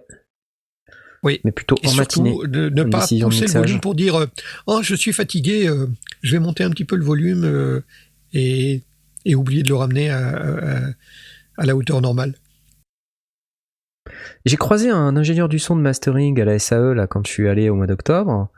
Oui. 1.23 1.39
Mais 1.45 1.51
plutôt 1.51 1.75
Et 1.81 1.87
en 1.87 1.93
matinée. 1.93 2.35
de 2.45 2.69
ne 2.69 2.83
pas 2.83 2.99
pousser 3.07 3.45
le 3.45 3.51
volume 3.59 3.79
pour 3.79 3.95
dire 3.95 4.15
euh, 4.19 4.25
Oh, 4.67 4.81
je 4.83 4.93
suis 4.93 5.13
fatigué, 5.13 5.67
euh, 5.67 5.87
je 6.21 6.33
vais 6.33 6.39
monter 6.39 6.63
un 6.63 6.69
petit 6.69 6.85
peu 6.85 6.97
le 6.97 7.03
volume 7.05 7.45
euh, 7.45 7.81
et, 8.33 8.83
et 9.25 9.35
oublier 9.35 9.63
de 9.63 9.69
le 9.69 9.75
ramener 9.75 10.09
à, 10.09 10.19
à, 10.27 10.79
à 11.57 11.65
la 11.65 11.75
hauteur 11.75 12.01
normale. 12.01 12.35
J'ai 14.45 14.57
croisé 14.57 14.89
un 14.89 15.15
ingénieur 15.15 15.47
du 15.47 15.59
son 15.59 15.77
de 15.77 15.81
mastering 15.81 16.39
à 16.41 16.45
la 16.45 16.59
SAE 16.59 16.93
là 16.93 17.07
quand 17.07 17.25
je 17.25 17.31
suis 17.31 17.47
allé 17.47 17.69
au 17.69 17.75
mois 17.75 17.87
d'octobre 17.87 18.49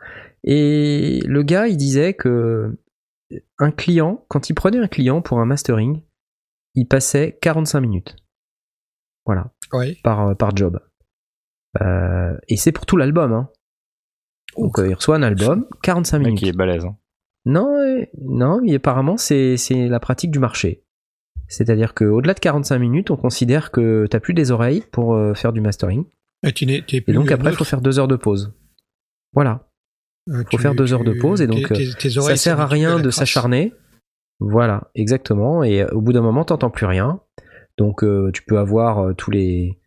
et 0.43 1.21
le 1.25 1.43
gars 1.43 1.67
il 1.67 1.77
disait 1.77 2.13
que 2.15 2.75
un 3.59 3.71
client 3.71 4.25
quand 4.27 4.49
il 4.49 4.53
prenait 4.53 4.79
un 4.79 4.87
client 4.87 5.21
pour 5.21 5.39
un 5.39 5.45
mastering 5.45 6.01
il 6.75 6.87
passait 6.87 7.37
45 7.41 7.79
minutes 7.81 8.15
voilà 9.25 9.51
Ouais. 9.73 9.97
par 10.03 10.35
par 10.37 10.55
job 10.55 10.79
Euh, 11.81 12.37
et 12.47 12.55
c'est 12.57 12.71
pour 12.71 12.85
tout 12.85 12.95
l'album 12.97 13.33
hein. 13.33 13.49
donc 14.57 14.79
euh, 14.79 14.87
il 14.87 14.93
reçoit 14.93 15.15
un 15.17 15.23
album 15.23 15.67
45 15.83 16.17
Le 16.17 16.23
mec, 16.23 16.27
minutes 16.27 16.41
il 16.43 16.47
est 16.49 16.53
balèze. 16.57 16.85
hein. 16.85 16.97
non 17.45 17.75
euh, 17.77 18.05
non 18.21 18.61
mais 18.63 18.75
apparemment 18.75 19.17
c'est 19.17 19.57
c'est 19.57 19.87
la 19.89 19.99
pratique 19.99 20.31
du 20.31 20.39
marché 20.39 20.83
c'est-à-dire 21.47 21.93
qu'au-delà 21.93 22.33
de 22.33 22.39
45 22.39 22.79
minutes, 22.79 23.11
on 23.11 23.17
considère 23.17 23.69
que 23.69 24.07
t'as 24.09 24.19
plus 24.19 24.33
des 24.33 24.49
oreilles 24.49 24.83
pour 24.91 25.13
euh, 25.13 25.35
faire 25.35 25.53
du 25.53 25.61
mastering. 25.61 26.05
Et, 26.41 26.51
tu 26.53 26.65
n'es- 26.65 26.81
t'es 26.81 26.97
Et 26.97 27.01
plus 27.01 27.13
donc 27.13 27.31
après, 27.31 27.51
il 27.51 27.55
faut 27.55 27.63
faire 27.63 27.81
deux 27.81 27.99
heures 27.99 28.07
de 28.07 28.15
pause. 28.15 28.51
Voilà. 29.31 29.69
Euh, 30.27 30.43
faut 30.51 30.57
faire 30.57 30.73
deux 30.75 30.93
heures 30.93 31.03
de 31.03 31.13
pause 31.19 31.41
et 31.41 31.47
donc, 31.47 31.57
tes- 31.67 31.73
tes- 31.89 31.93
tes 31.95 32.09
Ça 32.09 32.35
sert 32.37 32.59
à 32.59 32.65
rien 32.67 32.95
de 33.03 33.09
s'acharner. 33.11 33.73
Voilà, 34.39 34.89
exactement. 34.95 35.63
Et 35.63 35.81
euh, 35.83 35.87
au 35.91 36.01
bout 36.01 36.13
d'un 36.13 36.21
moment, 36.21 36.43
t'entends 36.43 36.69
plus 36.71 36.85
rien. 36.85 37.19
Donc 37.77 38.03
euh, 38.03 38.31
tu 38.33 38.41
peux 38.43 38.57
avoir 38.57 38.99
euh, 38.99 39.13
tous 39.13 39.31
les 39.31 39.79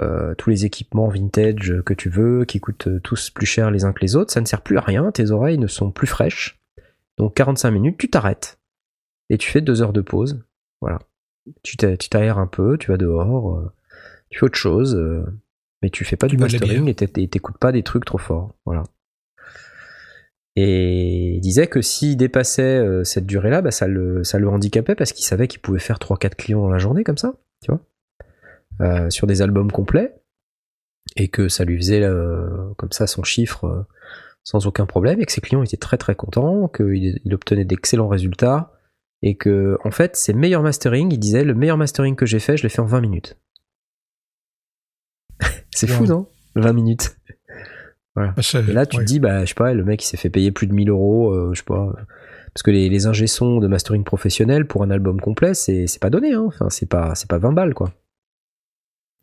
euh, 0.00 0.34
tous 0.36 0.50
les 0.50 0.64
équipements 0.64 1.08
vintage 1.08 1.80
que 1.86 1.94
tu 1.94 2.08
veux, 2.08 2.44
qui 2.44 2.58
coûtent 2.60 2.88
euh, 2.88 3.00
tous 3.00 3.30
plus 3.30 3.46
cher 3.46 3.70
les 3.70 3.84
uns 3.84 3.92
que 3.92 4.00
les 4.00 4.16
autres. 4.16 4.32
Ça 4.32 4.40
ne 4.40 4.46
sert 4.46 4.60
plus 4.62 4.76
à 4.76 4.80
rien. 4.80 5.10
Tes 5.12 5.30
oreilles 5.30 5.58
ne 5.58 5.66
sont 5.68 5.90
plus 5.90 6.06
fraîches. 6.08 6.60
Donc 7.16 7.34
45 7.34 7.70
minutes, 7.70 7.96
tu 7.98 8.10
t'arrêtes 8.10 8.58
et 9.30 9.38
tu 9.38 9.50
fais 9.50 9.60
deux 9.60 9.82
heures 9.82 9.92
de 9.92 10.00
pause. 10.00 10.44
Voilà. 10.80 10.98
Tu 11.62 11.76
t'a- 11.76 11.96
tu 11.96 12.08
t'aères 12.08 12.38
un 12.38 12.46
peu, 12.48 12.76
tu 12.78 12.90
vas 12.90 12.96
dehors, 12.96 13.56
euh, 13.56 13.72
tu 14.30 14.38
fais 14.40 14.46
autre 14.46 14.58
chose, 14.58 14.94
euh, 14.96 15.24
mais 15.82 15.90
tu 15.90 16.04
fais 16.04 16.16
pas 16.16 16.26
du 16.26 16.36
mastering 16.54 16.88
et 16.88 17.28
t'écoutes 17.28 17.58
pas 17.58 17.70
des 17.72 17.82
trucs 17.84 18.04
trop 18.04 18.18
forts. 18.18 18.54
Voilà. 18.66 18.82
Et 20.56 21.34
il 21.34 21.40
disait 21.40 21.66
que 21.66 21.82
s'il 21.82 22.16
dépassait 22.16 22.62
euh, 22.78 23.02
cette 23.02 23.26
durée-là, 23.26 23.60
bah, 23.60 23.72
ça, 23.72 23.88
le, 23.88 24.22
ça 24.22 24.38
le 24.38 24.48
handicapait 24.48 24.94
parce 24.94 25.12
qu'il 25.12 25.24
savait 25.24 25.48
qu'il 25.48 25.60
pouvait 25.60 25.80
faire 25.80 25.98
3-4 25.98 26.36
clients 26.36 26.60
dans 26.60 26.70
la 26.70 26.78
journée 26.78 27.02
comme 27.02 27.18
ça, 27.18 27.34
tu 27.60 27.72
vois, 27.72 27.80
euh, 28.80 29.10
sur 29.10 29.26
des 29.26 29.42
albums 29.42 29.72
complets, 29.72 30.14
et 31.16 31.28
que 31.28 31.48
ça 31.48 31.64
lui 31.64 31.76
faisait 31.76 32.02
euh, 32.02 32.72
comme 32.76 32.92
ça 32.92 33.06
son 33.06 33.22
chiffre 33.22 33.64
euh, 33.64 33.82
sans 34.44 34.66
aucun 34.66 34.86
problème, 34.86 35.20
et 35.20 35.24
que 35.24 35.32
ses 35.32 35.40
clients 35.40 35.62
étaient 35.62 35.76
très 35.76 35.98
très 35.98 36.14
contents, 36.14 36.68
qu'il 36.68 37.20
il 37.24 37.34
obtenait 37.34 37.64
d'excellents 37.64 38.08
résultats, 38.08 38.72
et 39.22 39.36
que 39.36 39.78
en 39.84 39.90
fait 39.90 40.16
ses 40.16 40.34
meilleurs 40.34 40.62
mastering, 40.62 41.12
il 41.12 41.18
disait 41.18 41.44
le 41.44 41.54
meilleur 41.54 41.78
mastering 41.78 42.14
que 42.14 42.26
j'ai 42.26 42.38
fait, 42.38 42.56
je 42.56 42.62
l'ai 42.62 42.68
fait 42.68 42.80
en 42.80 42.86
20 42.86 43.00
minutes. 43.00 43.38
C'est 45.74 45.88
fou, 45.88 46.04
non? 46.04 46.28
20 46.56 46.72
minutes. 46.72 47.16
Bah, 48.16 48.32
Et 48.68 48.72
là, 48.72 48.86
tu 48.86 48.96
ouais. 48.98 49.02
te 49.04 49.06
dis, 49.08 49.18
bah, 49.18 49.40
je 49.44 49.48
sais 49.48 49.54
pas, 49.54 49.74
le 49.74 49.82
mec, 49.84 50.04
il 50.04 50.06
s'est 50.06 50.16
fait 50.16 50.30
payer 50.30 50.52
plus 50.52 50.66
de 50.68 50.72
1000 50.72 50.88
euros, 50.90 51.32
euh, 51.32 51.50
je 51.52 51.58
sais 51.58 51.64
pas. 51.64 51.92
Parce 52.54 52.62
que 52.62 52.70
les, 52.70 52.88
les 52.88 53.06
ingé 53.06 53.26
sons 53.26 53.58
de 53.58 53.66
mastering 53.66 54.04
professionnel 54.04 54.66
pour 54.66 54.84
un 54.84 54.90
album 54.90 55.20
complet, 55.20 55.54
c'est 55.54 55.86
pas 56.00 56.10
donné, 56.10 56.32
hein. 56.34 56.44
Enfin, 56.46 56.70
c'est 56.70 56.88
pas, 56.88 57.14
c'est 57.16 57.28
pas 57.28 57.38
20 57.38 57.52
balles, 57.52 57.74
quoi. 57.74 57.92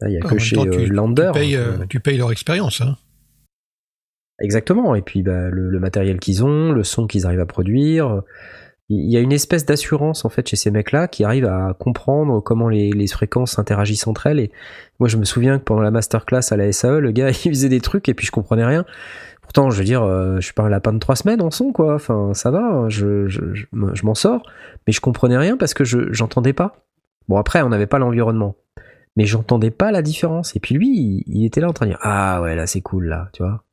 Là, 0.01 0.09
il 0.09 0.13
y 0.15 0.17
a 0.17 0.25
En 0.25 0.29
que 0.29 0.37
chez 0.39 0.55
temps, 0.57 0.65
euh, 0.65 0.71
tu- 0.71 0.85
Lander. 0.87 1.31
tu, 1.33 1.39
payes, 1.39 1.55
hein, 1.55 1.77
euh, 1.81 1.85
tu 1.87 1.99
payes 2.01 2.17
leur 2.17 2.31
expérience. 2.33 2.81
Hein. 2.81 2.97
Exactement. 4.41 4.95
Et 4.95 5.01
puis, 5.01 5.21
bah, 5.23 5.49
le, 5.49 5.69
le 5.69 5.79
matériel 5.79 6.19
qu'ils 6.19 6.43
ont, 6.43 6.71
le 6.71 6.83
son 6.83 7.07
qu'ils 7.07 7.25
arrivent 7.25 7.39
à 7.39 7.45
produire. 7.45 8.23
Il 8.89 9.09
y 9.09 9.15
a 9.15 9.21
une 9.21 9.31
espèce 9.31 9.65
d'assurance, 9.65 10.25
en 10.25 10.29
fait, 10.29 10.47
chez 10.49 10.57
ces 10.57 10.69
mecs-là, 10.69 11.07
qui 11.07 11.23
arrivent 11.23 11.45
à 11.45 11.73
comprendre 11.79 12.41
comment 12.41 12.67
les, 12.67 13.07
fréquences 13.07 13.57
interagissent 13.57 14.05
entre 14.07 14.27
elles. 14.27 14.39
Et 14.39 14.51
moi, 14.99 15.07
je 15.07 15.15
me 15.15 15.23
souviens 15.23 15.59
que 15.59 15.63
pendant 15.63 15.81
la 15.81 15.91
masterclass 15.91 16.41
à 16.51 16.57
la 16.57 16.71
SAE, 16.73 16.99
le 16.99 17.11
gars, 17.11 17.29
il 17.45 17.51
faisait 17.51 17.69
des 17.69 17.79
trucs 17.79 18.09
et 18.09 18.13
puis 18.13 18.25
je 18.25 18.31
comprenais 18.31 18.65
rien. 18.65 18.85
Pourtant, 19.41 19.69
je 19.69 19.77
veux 19.77 19.83
dire, 19.85 20.03
euh, 20.03 20.35
je 20.37 20.45
suis 20.45 20.53
pas 20.53 20.63
un 20.63 20.69
lapin 20.69 20.91
de 20.93 20.99
trois 20.99 21.15
semaines 21.15 21.41
en 21.41 21.51
son, 21.51 21.71
quoi. 21.71 21.95
Enfin, 21.95 22.33
ça 22.33 22.51
va, 22.51 22.63
hein, 22.63 22.89
je, 22.89 23.27
je, 23.27 23.53
je, 23.53 23.65
me- 23.71 23.95
je 23.95 24.05
m'en 24.05 24.13
sors. 24.15 24.43
Mais 24.87 24.93
je 24.93 24.99
comprenais 25.01 25.37
rien 25.37 25.55
parce 25.57 25.73
que 25.73 25.83
je 25.83 26.11
j'entendais 26.11 26.53
pas. 26.53 26.85
Bon, 27.27 27.37
après, 27.37 27.61
on 27.61 27.69
n'avait 27.69 27.87
pas 27.87 27.99
l'environnement. 27.99 28.55
Mais 29.17 29.25
j'entendais 29.25 29.71
pas 29.71 29.91
la 29.91 30.01
différence. 30.01 30.55
Et 30.55 30.59
puis 30.59 30.75
lui, 30.75 31.23
il, 31.27 31.45
était 31.45 31.59
là 31.61 31.67
en 31.69 31.73
train 31.73 31.85
de 31.85 31.91
dire 31.91 31.99
Ah 32.01 32.41
ouais, 32.41 32.55
là, 32.55 32.65
c'est 32.67 32.81
cool, 32.81 33.07
là, 33.07 33.29
tu 33.33 33.43
vois. 33.43 33.63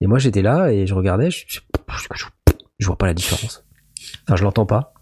Et 0.00 0.06
moi, 0.06 0.18
j'étais 0.18 0.42
là 0.42 0.72
et 0.72 0.86
je 0.86 0.94
regardais, 0.94 1.30
je- 1.30 1.60
je 2.78 2.86
vois 2.86 2.96
pas 2.96 3.06
la 3.06 3.14
différence. 3.14 3.64
Enfin, 4.26 4.36
je 4.36 4.44
l'entends 4.44 4.66
pas. 4.66 4.92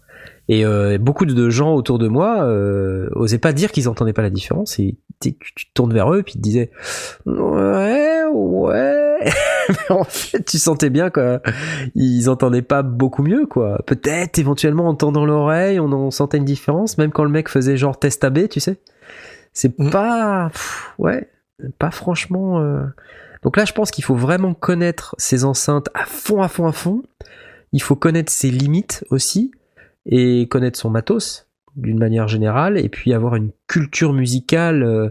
Et 0.47 0.65
euh, 0.65 0.97
beaucoup 0.97 1.25
de 1.25 1.49
gens 1.51 1.75
autour 1.75 1.99
de 1.99 2.07
moi 2.07 2.41
euh, 2.43 3.07
osaient 3.13 3.37
pas 3.37 3.53
dire 3.53 3.71
qu'ils 3.71 3.87
entendaient 3.87 4.13
pas 4.13 4.23
la 4.23 4.31
différence. 4.31 4.79
Et 4.79 4.97
tu, 5.21 5.33
te 5.33 5.61
tournes 5.75 5.93
vers 5.93 6.11
eux 6.13 6.19
et 6.19 6.23
puis 6.23 6.33
ils 6.35 6.39
te 6.39 6.43
disaient 6.43 6.71
ouais, 7.25 8.23
ouais. 8.33 9.19
Mais 9.69 9.91
en 9.95 10.03
fait, 10.03 10.43
tu 10.43 10.57
sentais 10.57 10.89
bien 10.89 11.09
quoi. 11.11 11.41
Ils 11.93 12.29
entendaient 12.29 12.61
pas 12.63 12.81
beaucoup 12.81 13.21
mieux 13.21 13.45
quoi. 13.45 13.79
Peut-être 13.85 14.39
éventuellement 14.39 14.87
en 14.87 14.95
tendant 14.95 15.25
l'oreille, 15.25 15.79
on 15.79 15.91
en 15.91 16.09
sentait 16.09 16.37
une 16.37 16.45
différence, 16.45 16.97
même 16.97 17.11
quand 17.11 17.23
le 17.23 17.29
mec 17.29 17.47
faisait 17.49 17.77
genre 17.77 17.99
test 17.99 18.23
AB, 18.23 18.47
tu 18.49 18.59
sais. 18.59 18.79
C'est 19.53 19.77
Mm. 19.79 19.89
pas, 19.91 20.49
pff, 20.51 20.93
ouais, 20.97 21.29
pas 21.77 21.91
franchement. 21.91 22.59
euh. 22.61 22.83
Donc 23.43 23.55
là, 23.57 23.65
je 23.65 23.73
pense 23.73 23.91
qu'il 23.91 24.03
faut 24.03 24.15
vraiment 24.15 24.53
connaître 24.53 25.15
ces 25.17 25.45
enceintes 25.45 25.89
à 25.93 26.05
fond, 26.05 26.41
à 26.41 26.47
fond, 26.47 26.65
à 26.67 26.71
fond. 26.71 27.03
Il 27.73 27.81
faut 27.81 27.95
connaître 27.95 28.31
ses 28.31 28.49
limites 28.49 29.05
aussi 29.09 29.51
et 30.05 30.47
connaître 30.47 30.79
son 30.79 30.89
matos 30.89 31.47
d'une 31.75 31.99
manière 31.99 32.27
générale 32.27 32.77
et 32.77 32.89
puis 32.89 33.13
avoir 33.13 33.35
une 33.35 33.51
culture 33.67 34.13
musicale 34.13 34.83
euh, 34.83 35.09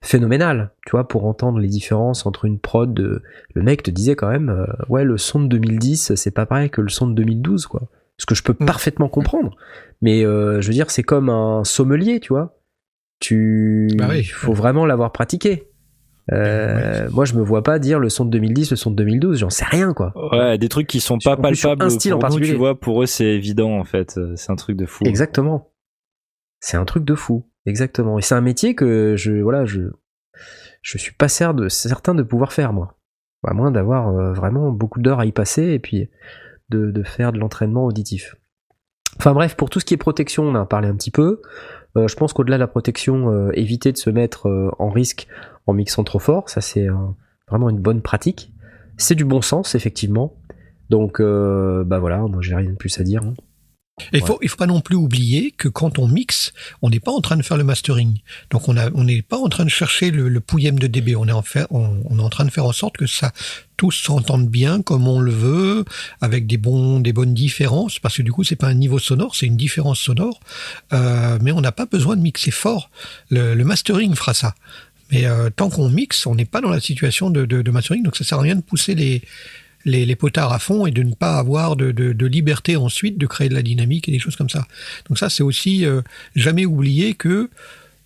phénoménale, 0.00 0.72
tu 0.84 0.92
vois, 0.92 1.06
pour 1.06 1.26
entendre 1.26 1.58
les 1.60 1.68
différences 1.68 2.26
entre 2.26 2.44
une 2.44 2.58
prod 2.58 2.92
de... 2.92 3.22
Le 3.54 3.62
mec 3.62 3.82
te 3.84 3.90
disait 3.90 4.16
quand 4.16 4.28
même, 4.28 4.48
euh, 4.50 4.66
ouais, 4.88 5.04
le 5.04 5.16
son 5.16 5.40
de 5.42 5.46
2010, 5.46 6.14
c'est 6.16 6.30
pas 6.32 6.44
pareil 6.44 6.70
que 6.70 6.80
le 6.80 6.88
son 6.88 7.06
de 7.06 7.14
2012, 7.14 7.66
quoi. 7.66 7.82
Ce 8.18 8.26
que 8.26 8.34
je 8.34 8.42
peux 8.42 8.54
Mm. 8.58 8.66
parfaitement 8.66 9.08
comprendre. 9.08 9.56
Mais 10.00 10.24
euh, 10.24 10.60
je 10.60 10.66
veux 10.66 10.72
dire, 10.74 10.90
c'est 10.90 11.02
comme 11.04 11.28
un 11.30 11.62
sommelier, 11.64 12.18
tu 12.20 12.32
vois. 12.32 12.58
Tu... 13.20 13.88
Bah 13.96 14.06
oui. 14.10 14.18
Il 14.20 14.24
faut 14.24 14.52
vraiment 14.52 14.86
l'avoir 14.86 15.12
pratiqué. 15.12 15.68
Euh, 16.30 17.08
Moi, 17.10 17.24
je 17.24 17.34
me 17.34 17.42
vois 17.42 17.62
pas 17.62 17.78
dire 17.78 17.98
le 17.98 18.08
son 18.08 18.24
de 18.24 18.30
2010, 18.30 18.70
le 18.70 18.76
son 18.76 18.90
de 18.90 18.96
2012, 18.96 19.38
j'en 19.38 19.50
sais 19.50 19.64
rien, 19.64 19.92
quoi. 19.92 20.12
Ouais, 20.32 20.56
des 20.58 20.68
trucs 20.68 20.86
qui 20.86 21.00
sont 21.00 21.18
pas 21.18 21.32
En 21.36 21.42
plus, 21.42 21.56
sur 21.56 21.70
palpables 21.70 21.90
un 21.90 21.90
style 21.90 22.12
en 22.12 22.16
nous, 22.16 22.20
particulier. 22.20 22.50
tu 22.52 22.56
vois, 22.56 22.78
pour 22.78 23.02
eux 23.02 23.06
c'est 23.06 23.26
évident 23.26 23.78
en 23.78 23.84
fait, 23.84 24.16
Euh, 24.18 24.32
c'est 24.36 24.52
un 24.52 24.56
truc 24.56 24.76
de 24.76 24.86
fou. 24.86 25.04
Exactement. 25.04 25.72
C'est 26.60 26.76
un 26.76 26.84
truc 26.84 27.04
de 27.04 27.14
fou. 27.14 27.48
Exactement. 27.66 28.18
Et 28.18 28.22
c'est 28.22 28.34
un 28.34 28.40
métier 28.40 28.74
que 28.74 29.14
je, 29.16 29.32
voilà, 29.32 29.64
je, 29.64 29.80
je 30.82 30.98
suis 30.98 31.12
pas 31.14 31.26
de, 31.54 31.68
certain 31.68 32.14
de 32.14 32.22
pouvoir 32.22 32.52
faire, 32.52 32.72
moi. 32.72 32.98
À 33.44 33.54
moins 33.54 33.72
d'avoir 33.72 34.08
euh, 34.10 34.32
vraiment 34.32 34.70
beaucoup 34.70 35.00
d'heures 35.00 35.18
à 35.18 35.26
y 35.26 35.32
passer 35.32 35.64
et 35.64 35.80
puis 35.80 36.08
de, 36.68 36.92
de 36.92 37.02
faire 37.02 37.32
de 37.32 37.38
l'entraînement 37.38 37.84
auditif. 37.84 38.36
Enfin 39.18 39.32
bref, 39.34 39.56
pour 39.56 39.68
tout 39.70 39.80
ce 39.80 39.84
qui 39.84 39.94
est 39.94 39.98
protection, 39.98 40.44
on 40.44 40.50
en 40.54 40.62
a 40.62 40.66
parlé 40.66 40.88
un 40.88 40.94
petit 40.96 41.10
peu. 41.10 41.42
Euh, 41.96 42.08
je 42.08 42.16
pense 42.16 42.32
qu'au-delà 42.32 42.56
de 42.56 42.60
la 42.60 42.66
protection, 42.68 43.30
euh, 43.32 43.50
éviter 43.54 43.92
de 43.92 43.96
se 43.98 44.10
mettre 44.10 44.48
euh, 44.48 44.70
en 44.78 44.88
risque 44.88 45.26
en 45.66 45.72
mixant 45.74 46.04
trop 46.04 46.18
fort, 46.18 46.48
ça 46.48 46.60
c'est 46.60 46.86
vraiment 47.48 47.70
une 47.70 47.80
bonne 47.80 48.02
pratique. 48.02 48.50
C'est 48.96 49.14
du 49.14 49.24
bon 49.24 49.42
sens, 49.42 49.74
effectivement. 49.74 50.34
Donc, 50.90 51.20
euh, 51.20 51.84
bah 51.84 51.98
voilà, 51.98 52.18
moi 52.18 52.40
j'ai 52.42 52.54
rien 52.54 52.70
de 52.70 52.76
plus 52.76 53.00
à 53.00 53.02
dire. 53.02 53.22
hein. 53.22 53.34
Et 54.12 54.18
il 54.18 54.24
faut, 54.24 54.38
il 54.42 54.48
faut 54.48 54.56
pas 54.56 54.66
non 54.66 54.80
plus 54.80 54.96
oublier 54.96 55.50
que 55.52 55.68
quand 55.68 55.98
on 55.98 56.08
mixe, 56.08 56.52
on 56.80 56.88
n'est 56.88 56.98
pas 56.98 57.12
en 57.12 57.20
train 57.20 57.36
de 57.36 57.42
faire 57.42 57.58
le 57.58 57.62
mastering. 57.64 58.18
Donc 58.50 58.68
on 58.68 58.76
a, 58.76 58.90
on 58.94 59.04
n'est 59.04 59.20
pas 59.22 59.36
en 59.36 59.48
train 59.48 59.64
de 59.64 59.70
chercher 59.70 60.10
le, 60.10 60.28
le 60.28 60.40
pouillem 60.40 60.78
de 60.78 60.86
dB. 60.86 61.14
On 61.14 61.28
est 61.28 61.32
en 61.32 61.42
fait, 61.42 61.66
on, 61.70 62.02
on 62.08 62.18
est 62.18 62.22
en 62.22 62.30
train 62.30 62.46
de 62.46 62.50
faire 62.50 62.64
en 62.64 62.72
sorte 62.72 62.96
que 62.96 63.06
ça 63.06 63.32
tous 63.76 63.92
s'entendent 63.92 64.48
bien 64.48 64.80
comme 64.82 65.06
on 65.06 65.20
le 65.20 65.30
veut, 65.30 65.84
avec 66.22 66.46
des 66.46 66.56
bons, 66.56 67.00
des 67.00 67.12
bonnes 67.12 67.34
différences, 67.34 67.98
parce 67.98 68.16
que 68.16 68.22
du 68.22 68.32
coup 68.32 68.44
c'est 68.44 68.56
pas 68.56 68.68
un 68.68 68.74
niveau 68.74 68.98
sonore, 68.98 69.34
c'est 69.36 69.46
une 69.46 69.56
différence 69.58 69.98
sonore. 70.00 70.40
Euh, 70.92 71.38
mais 71.42 71.52
on 71.52 71.60
n'a 71.60 71.72
pas 71.72 71.86
besoin 71.86 72.16
de 72.16 72.22
mixer 72.22 72.50
fort. 72.50 72.90
Le, 73.30 73.54
le 73.54 73.64
mastering 73.64 74.14
fera 74.14 74.32
ça. 74.34 74.54
Mais 75.12 75.26
euh, 75.26 75.50
tant 75.54 75.68
qu'on 75.68 75.88
mixe, 75.88 76.26
on 76.26 76.34
n'est 76.34 76.46
pas 76.46 76.60
dans 76.60 76.70
la 76.70 76.80
situation 76.80 77.30
de, 77.30 77.44
de, 77.44 77.70
mastering, 77.70 78.02
donc 78.02 78.16
ça 78.16 78.24
sert 78.24 78.38
à 78.38 78.42
rien 78.42 78.56
de 78.56 78.62
pousser 78.62 78.94
les, 79.84 80.16
potards 80.16 80.52
à 80.52 80.58
fond 80.58 80.86
et 80.86 80.90
de 80.90 81.02
ne 81.02 81.14
pas 81.14 81.38
avoir 81.38 81.76
de 81.76 82.26
liberté 82.26 82.76
ensuite 82.76 83.18
de 83.18 83.26
créer 83.26 83.48
de 83.48 83.54
la 83.54 83.62
dynamique 83.62 84.08
et 84.08 84.12
des 84.12 84.18
choses 84.18 84.36
comme 84.36 84.48
ça. 84.48 84.66
Donc 85.08 85.18
ça, 85.18 85.28
c'est 85.28 85.42
aussi 85.42 85.84
euh, 85.84 86.00
jamais 86.34 86.64
oublier 86.64 87.14
que 87.14 87.50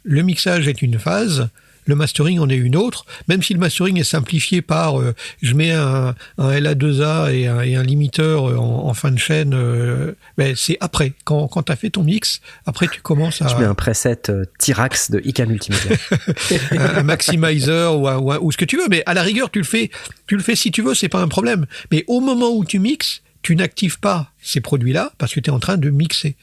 le 0.02 0.22
mixage 0.22 0.68
est 0.68 0.82
une 0.82 0.98
phase, 0.98 1.48
le 1.86 1.94
mastering 1.94 2.38
en 2.40 2.48
est 2.48 2.56
une 2.56 2.76
autre, 2.76 3.06
même 3.28 3.42
si 3.42 3.54
le 3.54 3.60
mastering 3.60 3.98
est 3.98 4.04
simplifié 4.04 4.60
par 4.60 5.00
euh, 5.00 5.14
je 5.40 5.54
mets 5.54 5.72
un, 5.72 6.14
un 6.38 6.50
LA2A 6.50 7.32
et 7.32 7.46
un, 7.46 7.62
et 7.62 7.76
un 7.76 7.82
limiteur 7.82 8.50
euh, 8.50 8.56
en, 8.56 8.88
en 8.88 8.94
fin 8.94 9.10
de 9.10 9.18
chaîne, 9.18 9.54
euh, 9.54 10.12
ben 10.36 10.54
c'est 10.56 10.76
après, 10.80 11.12
quand, 11.24 11.48
quand 11.48 11.62
tu 11.62 11.72
as 11.72 11.76
fait 11.76 11.90
ton 11.90 12.02
mix, 12.02 12.40
après 12.66 12.88
tu 12.88 13.00
commences 13.00 13.40
à 13.40 13.48
Je 13.48 13.56
mets 13.56 13.64
un 13.64 13.74
preset 13.74 14.28
euh, 14.28 14.44
Tyrax 14.58 15.10
de 15.10 15.20
ICA 15.24 15.46
Multimédia. 15.46 15.96
un, 16.72 16.96
un 16.96 17.02
maximizer 17.02 17.96
ou 17.96 18.52
ce 18.52 18.56
que 18.56 18.64
tu 18.64 18.76
veux, 18.76 18.88
mais 18.90 19.02
à 19.06 19.14
la 19.14 19.22
rigueur 19.22 19.50
tu 19.50 19.60
le 19.60 19.64
fais, 19.64 19.90
tu 20.26 20.36
le 20.36 20.42
fais 20.42 20.56
si 20.56 20.70
tu 20.70 20.82
veux, 20.82 20.94
c'est 20.94 21.08
pas 21.08 21.20
un 21.20 21.28
problème. 21.28 21.66
Mais 21.92 22.04
au 22.08 22.20
moment 22.20 22.50
où 22.50 22.64
tu 22.64 22.78
mixes, 22.78 23.22
tu 23.42 23.54
n'actives 23.54 24.00
pas 24.00 24.32
ces 24.42 24.60
produits-là 24.60 25.12
parce 25.18 25.32
que 25.32 25.38
tu 25.38 25.50
es 25.50 25.52
en 25.52 25.60
train 25.60 25.76
de 25.76 25.90
mixer. 25.90 26.34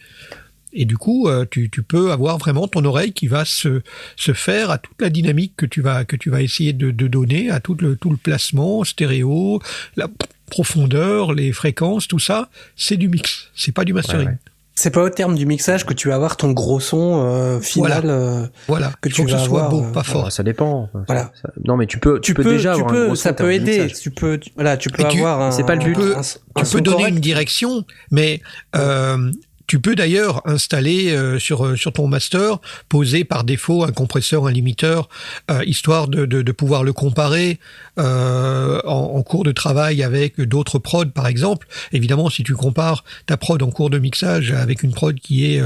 Et 0.76 0.86
du 0.86 0.98
coup, 0.98 1.28
euh, 1.28 1.46
tu, 1.50 1.70
tu 1.70 1.84
peux 1.84 2.12
avoir 2.12 2.38
vraiment 2.38 2.68
ton 2.68 2.84
oreille 2.86 3.14
qui 3.14 3.28
va 3.28 3.46
se, 3.46 3.82
se 4.16 4.34
faire 4.34 4.72
à 4.72 4.78
toute 4.80 5.00
la 5.02 5.10
dynamique 5.10 5.54
que 5.56 5.66
tu 5.66 5.82
vas, 5.82 6.04
que 6.06 6.16
tu 6.16 6.30
vas 6.30 6.42
essayer 6.42 6.74
de, 6.74 6.92
de 6.92 7.08
donner, 7.08 7.50
à 7.52 7.60
tout 7.60 7.76
le, 7.80 7.96
tout 7.96 8.10
le 8.10 8.18
placement, 8.18 8.84
stéréo, 8.84 9.62
la 9.96 10.08
profondeur, 10.50 11.34
les 11.34 11.52
fréquences, 11.52 12.08
tout 12.08 12.20
ça, 12.20 12.50
c'est 12.76 12.98
du 12.98 13.10
mix, 13.10 13.50
c'est 13.56 13.72
pas 13.72 13.84
du 13.86 13.94
mastering. 13.94 14.26
Ouais, 14.28 14.32
ouais. 14.34 14.38
C'est 14.76 14.90
pas 14.90 15.04
au 15.04 15.10
terme 15.12 15.36
du 15.36 15.46
mixage 15.46 15.86
que 15.86 15.94
tu 15.94 16.08
vas 16.08 16.16
avoir 16.16 16.36
ton 16.36 16.52
gros 16.52 16.80
son 16.80 17.22
euh, 17.24 17.60
final. 17.60 18.04
euh, 18.06 18.48
Voilà, 18.68 18.92
Que 19.02 19.10
il 19.10 19.12
faut 19.12 19.22
tu 19.22 19.26
que 19.26 19.32
ce 19.32 19.36
vas 19.36 19.44
soit 19.44 19.66
avoir, 19.66 19.70
beau, 19.70 19.88
euh, 19.88 19.92
pas 19.92 20.02
fort. 20.02 20.22
Alors, 20.22 20.32
ça 20.32 20.42
dépend. 20.42 20.90
Voilà. 21.06 21.32
Ça- 21.40 21.52
non, 21.64 21.78
mais 21.78 21.86
tu 21.86 22.00
peux, 22.00 22.20
tu, 22.20 22.32
tu, 22.32 22.34
peux, 22.34 22.42
peux, 22.42 22.50
déjà 22.54 22.74
tu 22.74 22.80
avoir 22.82 22.92
un 22.92 22.94
peux, 22.96 23.06
gros 23.06 23.16
ça 23.16 23.30
son 23.30 23.36
peut 23.36 23.54
aider. 23.54 23.88
Tu 23.92 24.10
peux, 24.10 24.40
tu- 24.40 24.50
voilà, 24.56 24.76
tu 24.78 24.90
peux 24.90 25.04
Et 25.04 25.06
avoir 25.06 25.42
un. 25.42 25.52
c'est 25.52 25.64
pas 25.64 25.76
le 25.76 25.84
but. 25.84 25.94
Tu 25.94 26.00
peux- 26.00 26.16
un- 26.18 26.22
un 26.22 26.64
tu 26.64 26.72
peux 26.72 26.82
donner 26.82 26.98
correct. 26.98 27.14
une 27.14 27.20
direction, 27.22 27.86
mais 28.10 28.42
euh, 28.76 29.32
Tu 29.68 29.80
peux 29.80 29.96
d'ailleurs 29.96 30.42
installer 30.46 31.12
euh, 31.12 31.40
sur 31.40 31.66
euh, 31.66 31.76
sur 31.76 31.94
ton 31.94 32.08
master, 32.08 32.60
poser 32.90 33.24
par 33.24 33.44
défaut 33.44 33.84
un 33.84 33.92
compresseur, 33.92 34.48
un 34.48 34.52
limiteur, 34.52 35.08
euh, 35.50 35.64
histoire 35.66 36.08
de, 36.08 36.52
pouvoir 36.52 36.84
le 36.84 36.94
comparer 36.94 37.60
en, 37.98 39.24
cours 39.24 39.44
de 39.44 39.52
travail 39.52 40.04
avec 40.04 40.40
d'autres 40.40 40.78
prods, 40.80 41.08
par 41.08 41.28
exemple. 41.28 41.68
Évidemment, 41.92 42.30
si 42.30 42.44
tu 42.44 42.54
compares 42.54 43.04
ta 43.26 43.38
prod 43.38 43.62
en 43.64 43.72
cours 43.72 43.90
de 43.90 43.98
mixage 43.98 44.52
avec 44.52 44.84
une 44.84 44.94
prod 44.94 45.20
qui 45.20 45.46
est 45.46 45.64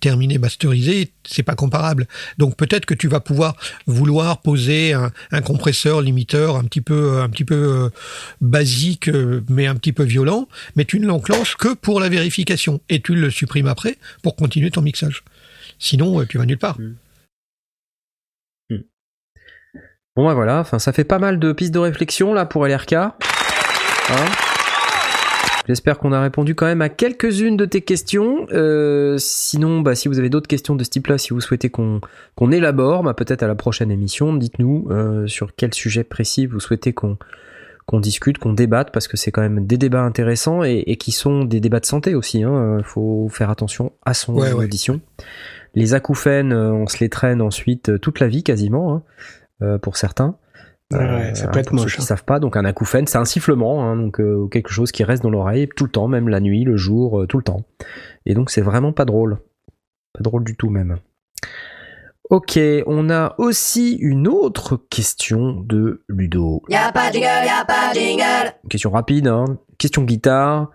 terminée, 0.00 0.38
masterisée, 0.38 1.10
c'est 1.24 1.42
pas 1.42 1.54
comparable. 1.54 2.06
Donc 2.38 2.56
peut-être 2.56 2.86
que 2.86 2.94
tu 2.94 3.08
vas 3.08 3.20
pouvoir 3.20 3.56
vouloir 3.86 4.40
poser 4.42 4.92
un, 4.92 5.40
compresseur, 5.42 6.02
limiteur, 6.02 6.56
un 6.56 6.64
petit 6.64 6.80
peu 6.80 7.90
basique, 8.40 9.10
mais 9.48 9.66
un 9.66 9.74
petit 9.74 9.92
peu 9.92 10.04
violent, 10.04 10.48
mais 10.76 10.84
tu 10.84 11.00
ne 11.00 11.06
l'enclenches 11.06 11.56
que 11.56 11.74
pour 11.74 12.00
la 12.00 12.08
vérification 12.08 12.80
tu 13.00 13.14
le 13.14 13.30
supprimes 13.30 13.66
après 13.66 13.96
pour 14.22 14.36
continuer 14.36 14.70
ton 14.70 14.82
mixage. 14.82 15.24
Sinon, 15.78 16.20
euh, 16.20 16.26
tu 16.26 16.38
vas 16.38 16.46
nulle 16.46 16.58
part. 16.58 16.78
Hmm. 16.78 16.94
Hmm. 18.70 18.82
Bon 20.16 20.26
bah 20.26 20.34
voilà, 20.34 20.64
ça 20.64 20.92
fait 20.92 21.04
pas 21.04 21.18
mal 21.18 21.38
de 21.38 21.52
pistes 21.52 21.72
de 21.74 21.78
réflexion 21.78 22.34
là 22.34 22.46
pour 22.46 22.66
LRK. 22.66 22.92
Hein 22.92 23.14
J'espère 25.70 25.98
qu'on 25.98 26.12
a 26.12 26.20
répondu 26.20 26.56
quand 26.56 26.66
même 26.66 26.82
à 26.82 26.88
quelques-unes 26.88 27.56
de 27.56 27.64
tes 27.64 27.80
questions. 27.80 28.48
Euh, 28.50 29.16
sinon, 29.18 29.82
bah, 29.82 29.94
si 29.94 30.08
vous 30.08 30.18
avez 30.18 30.28
d'autres 30.28 30.48
questions 30.48 30.74
de 30.74 30.82
ce 30.82 30.90
type-là, 30.90 31.16
si 31.16 31.30
vous 31.30 31.40
souhaitez 31.40 31.70
qu'on 31.70 32.00
élabore, 32.50 33.04
bah, 33.04 33.14
peut-être 33.14 33.44
à 33.44 33.46
la 33.46 33.54
prochaine 33.54 33.92
émission, 33.92 34.34
dites-nous 34.34 34.88
euh, 34.90 35.28
sur 35.28 35.54
quel 35.54 35.72
sujet 35.72 36.02
précis 36.02 36.46
vous 36.46 36.58
souhaitez 36.58 36.92
qu'on 36.92 37.18
qu'on 37.90 37.98
discute, 37.98 38.38
qu'on 38.38 38.52
débatte, 38.52 38.92
parce 38.92 39.08
que 39.08 39.16
c'est 39.16 39.32
quand 39.32 39.40
même 39.40 39.66
des 39.66 39.76
débats 39.76 40.02
intéressants 40.02 40.62
et, 40.62 40.96
qui 40.96 41.10
sont 41.10 41.42
des 41.42 41.58
débats 41.58 41.80
de 41.80 41.86
santé 41.86 42.14
aussi. 42.14 42.38
Il 42.38 42.44
hein. 42.44 42.78
faut 42.84 43.28
faire 43.28 43.50
attention 43.50 43.90
à 44.06 44.14
son 44.14 44.36
audition. 44.36 45.00
Les 45.74 45.92
acouphènes, 45.92 46.52
euh, 46.52 46.70
on 46.70 46.86
se 46.86 46.98
les 47.00 47.08
traîne 47.08 47.42
ensuite 47.42 47.88
euh, 47.88 47.98
toute 47.98 48.20
la 48.20 48.28
vie 48.28 48.44
quasiment, 48.44 48.94
hein, 48.94 49.02
euh, 49.62 49.78
pour 49.78 49.96
certains. 49.96 50.36
ça 50.92 51.48
peut 51.48 51.58
être 51.58 51.72
moche. 51.72 51.90
Ceux 51.90 51.96
qui 51.96 52.02
hein. 52.02 52.04
savent 52.04 52.24
pas, 52.24 52.38
donc 52.38 52.56
un 52.56 52.64
acouphène, 52.64 53.08
c'est 53.08 53.18
un 53.18 53.24
sifflement, 53.24 53.96
donc 53.96 54.20
quelque 54.52 54.70
chose 54.70 54.92
qui 54.92 55.02
reste 55.02 55.24
dans 55.24 55.30
l'oreille 55.30 55.68
tout 55.74 55.84
le 55.84 55.90
temps, 55.90 56.06
même 56.06 56.28
la 56.28 56.38
nuit, 56.38 56.62
le 56.62 56.76
jour, 56.76 57.26
tout 57.28 57.38
le 57.38 57.44
temps. 57.44 57.64
Et 58.24 58.34
donc 58.34 58.50
c'est 58.50 58.62
vraiment 58.62 58.92
pas 58.92 59.04
drôle, 59.04 59.38
pas 60.12 60.22
drôle 60.22 60.44
du 60.44 60.54
tout 60.54 60.70
même. 60.70 60.98
Ok, 62.30 62.60
on 62.86 63.10
a 63.10 63.34
aussi 63.38 63.96
une 63.96 64.28
autre 64.28 64.80
question 64.88 65.64
de 65.66 66.04
Ludo. 66.08 66.62
Y'a 66.68 66.92
pas 66.92 67.08
de 67.08 67.14
jingle, 67.14 67.26
y'a 67.26 67.64
pas 67.66 67.92
de 67.92 67.98
jingle. 67.98 68.54
Question 68.68 68.90
rapide, 68.90 69.26
hein. 69.26 69.58
Question 69.78 70.04
guitare. 70.04 70.70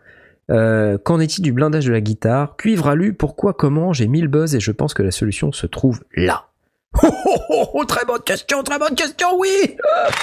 Euh, 0.51 0.97
qu'en 0.97 1.21
est-il 1.21 1.41
du 1.43 1.53
blindage 1.53 1.85
de 1.85 1.93
la 1.93 2.01
guitare? 2.01 2.57
Cuivre 2.57 2.87
alu, 2.89 3.13
pourquoi, 3.13 3.53
comment? 3.53 3.93
J'ai 3.93 4.07
mis 4.07 4.19
le 4.19 4.27
buzz 4.27 4.53
et 4.53 4.59
je 4.59 4.71
pense 4.73 4.93
que 4.93 5.01
la 5.01 5.11
solution 5.11 5.53
se 5.53 5.65
trouve 5.65 6.01
là. 6.13 6.47
Oh, 7.03 7.09
oh, 7.25 7.37
oh, 7.49 7.69
oh 7.73 7.85
très 7.85 8.05
bonne 8.05 8.21
question, 8.21 8.63
très 8.63 8.79
bonne 8.79 8.95
question, 8.95 9.27
oui 9.37 9.49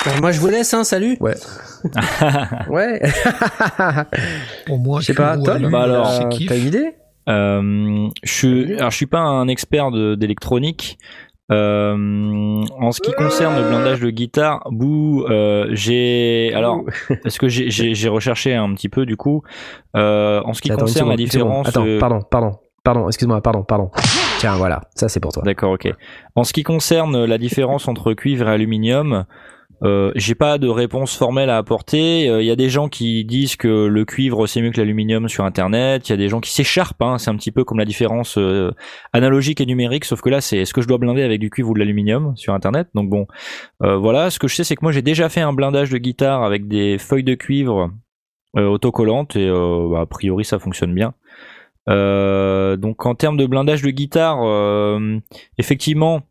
ben, 0.06 0.20
Moi 0.22 0.32
je 0.32 0.40
vous 0.40 0.48
laisse, 0.48 0.72
hein, 0.72 0.84
salut 0.84 1.18
Ouais. 1.20 1.34
ouais. 2.70 3.02
Pour 4.66 4.78
moi, 4.78 5.00
je 5.00 5.06
sais 5.06 5.14
pas, 5.14 5.36
Tom, 5.36 5.70
bah 5.70 5.82
alors, 5.82 6.28
t'as 6.48 6.56
une 6.56 6.66
idée? 6.66 6.94
Euh, 7.28 8.08
je 8.22 8.32
suis, 8.32 8.74
alors 8.74 8.90
je 8.90 8.96
suis 8.96 9.06
pas 9.06 9.20
un 9.20 9.48
expert 9.48 9.90
d'électronique. 10.16 10.98
Euh, 11.50 12.64
en 12.78 12.92
ce 12.92 13.00
qui 13.00 13.12
concerne 13.12 13.56
le 13.56 13.68
blindage 13.68 14.00
de 14.00 14.10
guitare, 14.10 14.62
bou, 14.70 15.24
euh, 15.28 15.66
j'ai 15.72 16.52
alors 16.54 16.82
parce 17.22 17.36
que 17.36 17.48
j'ai 17.48 18.08
recherché 18.08 18.54
un 18.54 18.72
petit 18.74 18.88
peu 18.88 19.04
du 19.04 19.16
coup. 19.16 19.42
Euh, 19.96 20.40
en 20.44 20.54
ce 20.54 20.62
qui 20.62 20.70
concerne 20.70 21.10
la 21.10 21.16
différence. 21.16 21.68
Attends, 21.68 21.84
pardon, 21.98 22.20
pardon, 22.30 22.52
pardon, 22.84 23.06
excuse-moi, 23.08 23.40
pardon, 23.42 23.64
pardon. 23.64 23.90
Tiens, 24.38 24.56
voilà, 24.56 24.82
ça 24.94 25.08
c'est 25.08 25.20
pour 25.20 25.32
toi. 25.32 25.42
D'accord, 25.44 25.72
ok. 25.72 25.92
En 26.36 26.44
ce 26.44 26.52
qui 26.52 26.62
concerne 26.62 27.24
la 27.24 27.38
différence 27.38 27.86
entre 27.86 28.14
cuivre 28.14 28.48
et 28.48 28.52
aluminium, 28.52 29.24
euh, 29.84 30.12
j'ai 30.14 30.34
pas 30.34 30.58
de 30.58 30.68
réponse 30.68 31.16
formelle 31.16 31.50
à 31.50 31.56
apporter. 31.56 32.24
Il 32.24 32.30
euh, 32.30 32.42
y 32.42 32.50
a 32.50 32.56
des 32.56 32.68
gens 32.68 32.88
qui 32.88 33.24
disent 33.24 33.56
que 33.56 33.86
le 33.86 34.04
cuivre 34.04 34.46
c'est 34.46 34.62
mieux 34.62 34.70
que 34.70 34.80
l'aluminium 34.80 35.28
sur 35.28 35.44
Internet. 35.44 36.08
Il 36.08 36.12
y 36.12 36.14
a 36.14 36.16
des 36.16 36.28
gens 36.28 36.40
qui 36.40 36.52
s'écharpent. 36.52 37.02
Hein. 37.02 37.18
C'est 37.18 37.30
un 37.30 37.36
petit 37.36 37.50
peu 37.50 37.64
comme 37.64 37.78
la 37.78 37.84
différence 37.84 38.38
euh, 38.38 38.70
analogique 39.12 39.60
et 39.60 39.66
numérique, 39.66 40.04
sauf 40.04 40.20
que 40.20 40.28
là 40.28 40.40
c'est 40.40 40.58
est-ce 40.58 40.72
que 40.72 40.82
je 40.82 40.88
dois 40.88 40.98
blinder 40.98 41.22
avec 41.22 41.40
du 41.40 41.50
cuivre 41.50 41.70
ou 41.70 41.74
de 41.74 41.80
l'aluminium 41.80 42.36
sur 42.36 42.54
Internet? 42.54 42.88
Donc 42.94 43.10
bon, 43.10 43.26
voilà. 43.80 44.30
Ce 44.30 44.38
que 44.38 44.46
je 44.48 44.54
sais 44.54 44.64
c'est 44.64 44.76
que 44.76 44.84
moi 44.84 44.92
j'ai 44.92 45.02
déjà 45.02 45.28
fait 45.28 45.40
un 45.40 45.52
blindage 45.52 45.90
de 45.90 45.98
guitare 45.98 46.44
avec 46.44 46.68
des 46.68 46.98
feuilles 46.98 47.24
de 47.24 47.34
cuivre 47.34 47.90
autocollantes 48.54 49.36
et 49.36 49.48
bah, 49.50 50.00
a 50.00 50.06
priori 50.06 50.44
ça 50.44 50.58
fonctionne 50.58 50.94
bien. 50.94 51.14
donc 51.86 53.06
en 53.06 53.14
termes 53.14 53.36
de 53.36 53.46
blindage 53.46 53.82
de 53.82 53.90
guitare, 53.90 54.38
effectivement 55.58 56.22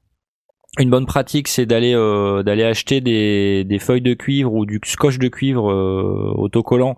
une 0.80 0.90
bonne 0.90 1.06
pratique, 1.06 1.48
c'est 1.48 1.66
d'aller 1.66 1.94
euh, 1.94 2.44
d'aller 2.44 2.64
acheter 2.64 3.02
des, 3.02 3.66
des, 3.66 3.80
feuilles 3.80 4.02
de 4.02 4.14
cuivre 4.14 4.54
ou 4.54 4.66
du 4.66 4.80
scotch 4.86 5.18
de 5.18 5.28
cuivre 5.28 5.70
euh, 5.70 6.34
autocollant 6.36 6.96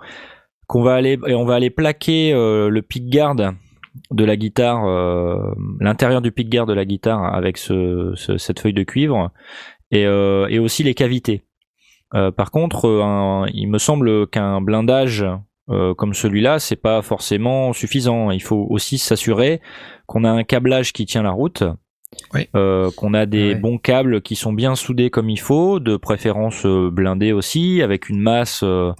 qu'on 0.67 0.83
va 0.83 0.93
aller 0.93 1.17
et 1.27 1.33
on 1.33 1.45
va 1.45 1.55
aller 1.55 1.71
plaquer 1.71 2.33
euh, 2.33 2.69
le 2.69 2.81
pickguard 2.81 3.35
de 3.35 4.25
la 4.25 4.35
guitare, 4.35 4.85
l'intérieur 5.79 6.21
du 6.21 6.31
pickguard 6.31 6.65
de 6.65 6.73
la 6.73 6.83
guitare 6.83 7.35
avec 7.35 7.59
ce, 7.59 8.13
cette 8.37 8.59
feuille 8.59 8.73
de 8.73 8.83
cuivre 8.83 9.29
et, 9.91 10.01
et 10.01 10.59
aussi 10.59 10.81
les 10.81 10.95
cavités. 10.95 11.43
par 12.11 12.49
contre, 12.49 13.45
il 13.53 13.67
me 13.67 13.77
semble 13.77 14.25
qu'un 14.25 14.61
blindage 14.61 15.23
comme 15.67 16.15
celui-là, 16.15 16.57
c'est 16.57 16.81
pas 16.81 17.03
forcément 17.03 17.71
suffisant. 17.71 18.31
Il 18.31 18.41
faut 18.41 18.65
aussi 18.67 18.97
s'assurer 18.97 19.61
qu'on 20.07 20.23
a 20.23 20.31
un 20.31 20.43
câblage 20.43 20.91
qui 20.91 21.05
tient 21.05 21.21
la 21.21 21.31
route 21.31 21.63
euh, 22.55 22.89
qu'on 22.95 23.13
a 23.13 23.25
des 23.25 23.55
bons 23.55 23.77
câbles 23.77 24.21
qui 24.21 24.35
sont 24.35 24.53
bien 24.53 24.75
soudés 24.75 25.09
comme 25.09 25.29
il 25.29 25.39
faut, 25.39 25.79
de 25.79 25.97
préférence 25.97 26.65
euh, 26.65 26.89
blindés 26.91 27.31
aussi, 27.31 27.81
avec 27.81 28.09
une 28.09 28.19
masse, 28.19 28.61
euh, 28.63 28.91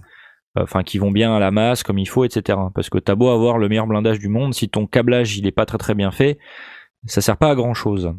enfin 0.55 0.83
qui 0.83 0.97
vont 0.97 1.11
bien 1.11 1.35
à 1.35 1.39
la 1.39 1.51
masse 1.51 1.83
comme 1.83 1.97
il 1.97 2.07
faut, 2.07 2.25
etc. 2.25 2.59
Parce 2.75 2.89
que 2.89 2.99
t'as 2.99 3.15
beau 3.15 3.29
avoir 3.29 3.57
le 3.57 3.69
meilleur 3.69 3.87
blindage 3.87 4.19
du 4.19 4.29
monde, 4.29 4.53
si 4.53 4.69
ton 4.69 4.85
câblage 4.85 5.37
il 5.37 5.47
est 5.47 5.51
pas 5.51 5.65
très 5.65 5.77
très 5.77 5.95
bien 5.95 6.11
fait, 6.11 6.37
ça 7.05 7.21
sert 7.21 7.37
pas 7.37 7.49
à 7.49 7.55
grand 7.55 7.73
chose. 7.73 8.13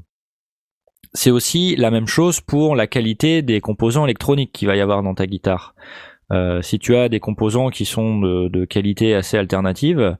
C'est 1.12 1.30
aussi 1.30 1.76
la 1.76 1.90
même 1.90 2.08
chose 2.08 2.40
pour 2.40 2.74
la 2.74 2.88
qualité 2.88 3.42
des 3.42 3.60
composants 3.60 4.04
électroniques 4.04 4.52
qu'il 4.52 4.66
va 4.66 4.76
y 4.76 4.80
avoir 4.80 5.02
dans 5.02 5.14
ta 5.14 5.26
guitare. 5.26 5.74
si 6.62 6.80
tu 6.80 6.96
as 6.96 7.08
des 7.08 7.20
composants 7.20 7.70
qui 7.70 7.84
sont 7.84 8.18
de 8.20 8.64
qualité 8.64 9.14
assez 9.14 9.38
alternative, 9.38 10.16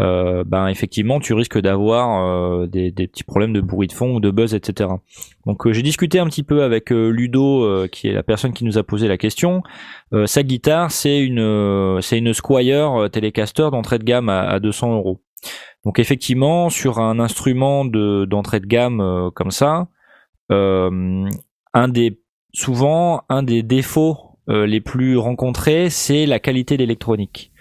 euh, 0.00 0.44
ben 0.46 0.68
effectivement 0.68 1.20
tu 1.20 1.34
risques 1.34 1.58
d'avoir 1.58 2.24
euh, 2.24 2.66
des, 2.66 2.90
petits 2.90 3.24
problèmes 3.24 3.52
de 3.52 3.60
bruit 3.60 3.86
de 3.86 3.92
fond 3.92 4.14
ou 4.14 4.20
de 4.20 4.30
buzz, 4.30 4.54
etc. 4.54 4.88
Donc 5.46 5.66
euh, 5.66 5.72
j'ai 5.72 5.82
discuté 5.82 6.18
un 6.18 6.26
petit 6.26 6.42
peu 6.42 6.62
avec 6.62 6.90
Ludo, 6.90 7.86
qui 7.88 8.08
est 8.08 8.12
la 8.12 8.22
personne 8.22 8.52
qui 8.52 8.64
nous 8.64 8.78
a 8.78 8.82
posé 8.82 9.08
la 9.08 9.18
question. 9.18 9.62
sa 10.24 10.42
guitare, 10.42 10.90
c'est 10.90 11.18
une 11.18 11.98
c'est 12.00 12.18
une 12.18 12.32
Squire 12.32 13.10
Telecaster 13.10 13.68
d'entrée 13.70 13.98
de 13.98 14.04
gamme 14.04 14.28
à, 14.28 14.58
200 14.58 14.94
euros. 14.94 15.20
Donc 15.84 15.98
effectivement, 15.98 16.70
sur 16.70 16.98
un 16.98 17.18
instrument 17.20 17.84
de 17.84 18.24
d'entrée 18.24 18.60
de 18.60 18.66
gamme 18.66 19.30
comme 19.34 19.50
ça, 19.50 19.88
un 20.50 21.88
des 21.88 22.20
souvent 22.54 23.22
un 23.28 23.42
des 23.42 23.62
défauts 23.62 24.16
les 24.48 24.80
plus 24.80 25.16
rencontrés, 25.16 25.90
c'est 25.90 26.26
la 26.26 26.38
qualité 26.38 26.76
d'électronique. 26.76 27.52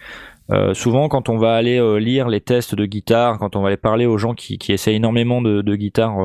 Euh, 0.52 0.74
souvent, 0.74 1.10
quand 1.10 1.30
on 1.30 1.38
va 1.38 1.56
aller 1.56 1.80
euh, 1.80 1.98
lire 1.98 2.28
les 2.28 2.42
tests 2.42 2.76
de 2.76 2.86
guitare, 2.86 3.38
quand 3.38 3.56
on 3.56 3.62
va 3.62 3.68
aller 3.68 3.78
parler 3.78 4.06
aux 4.06 4.18
gens 4.18 4.34
qui, 4.34 4.58
qui 4.58 4.72
essaient 4.72 4.96
énormément 4.96 5.42
de, 5.42 5.62
de 5.62 5.76
guitares, 5.76 6.20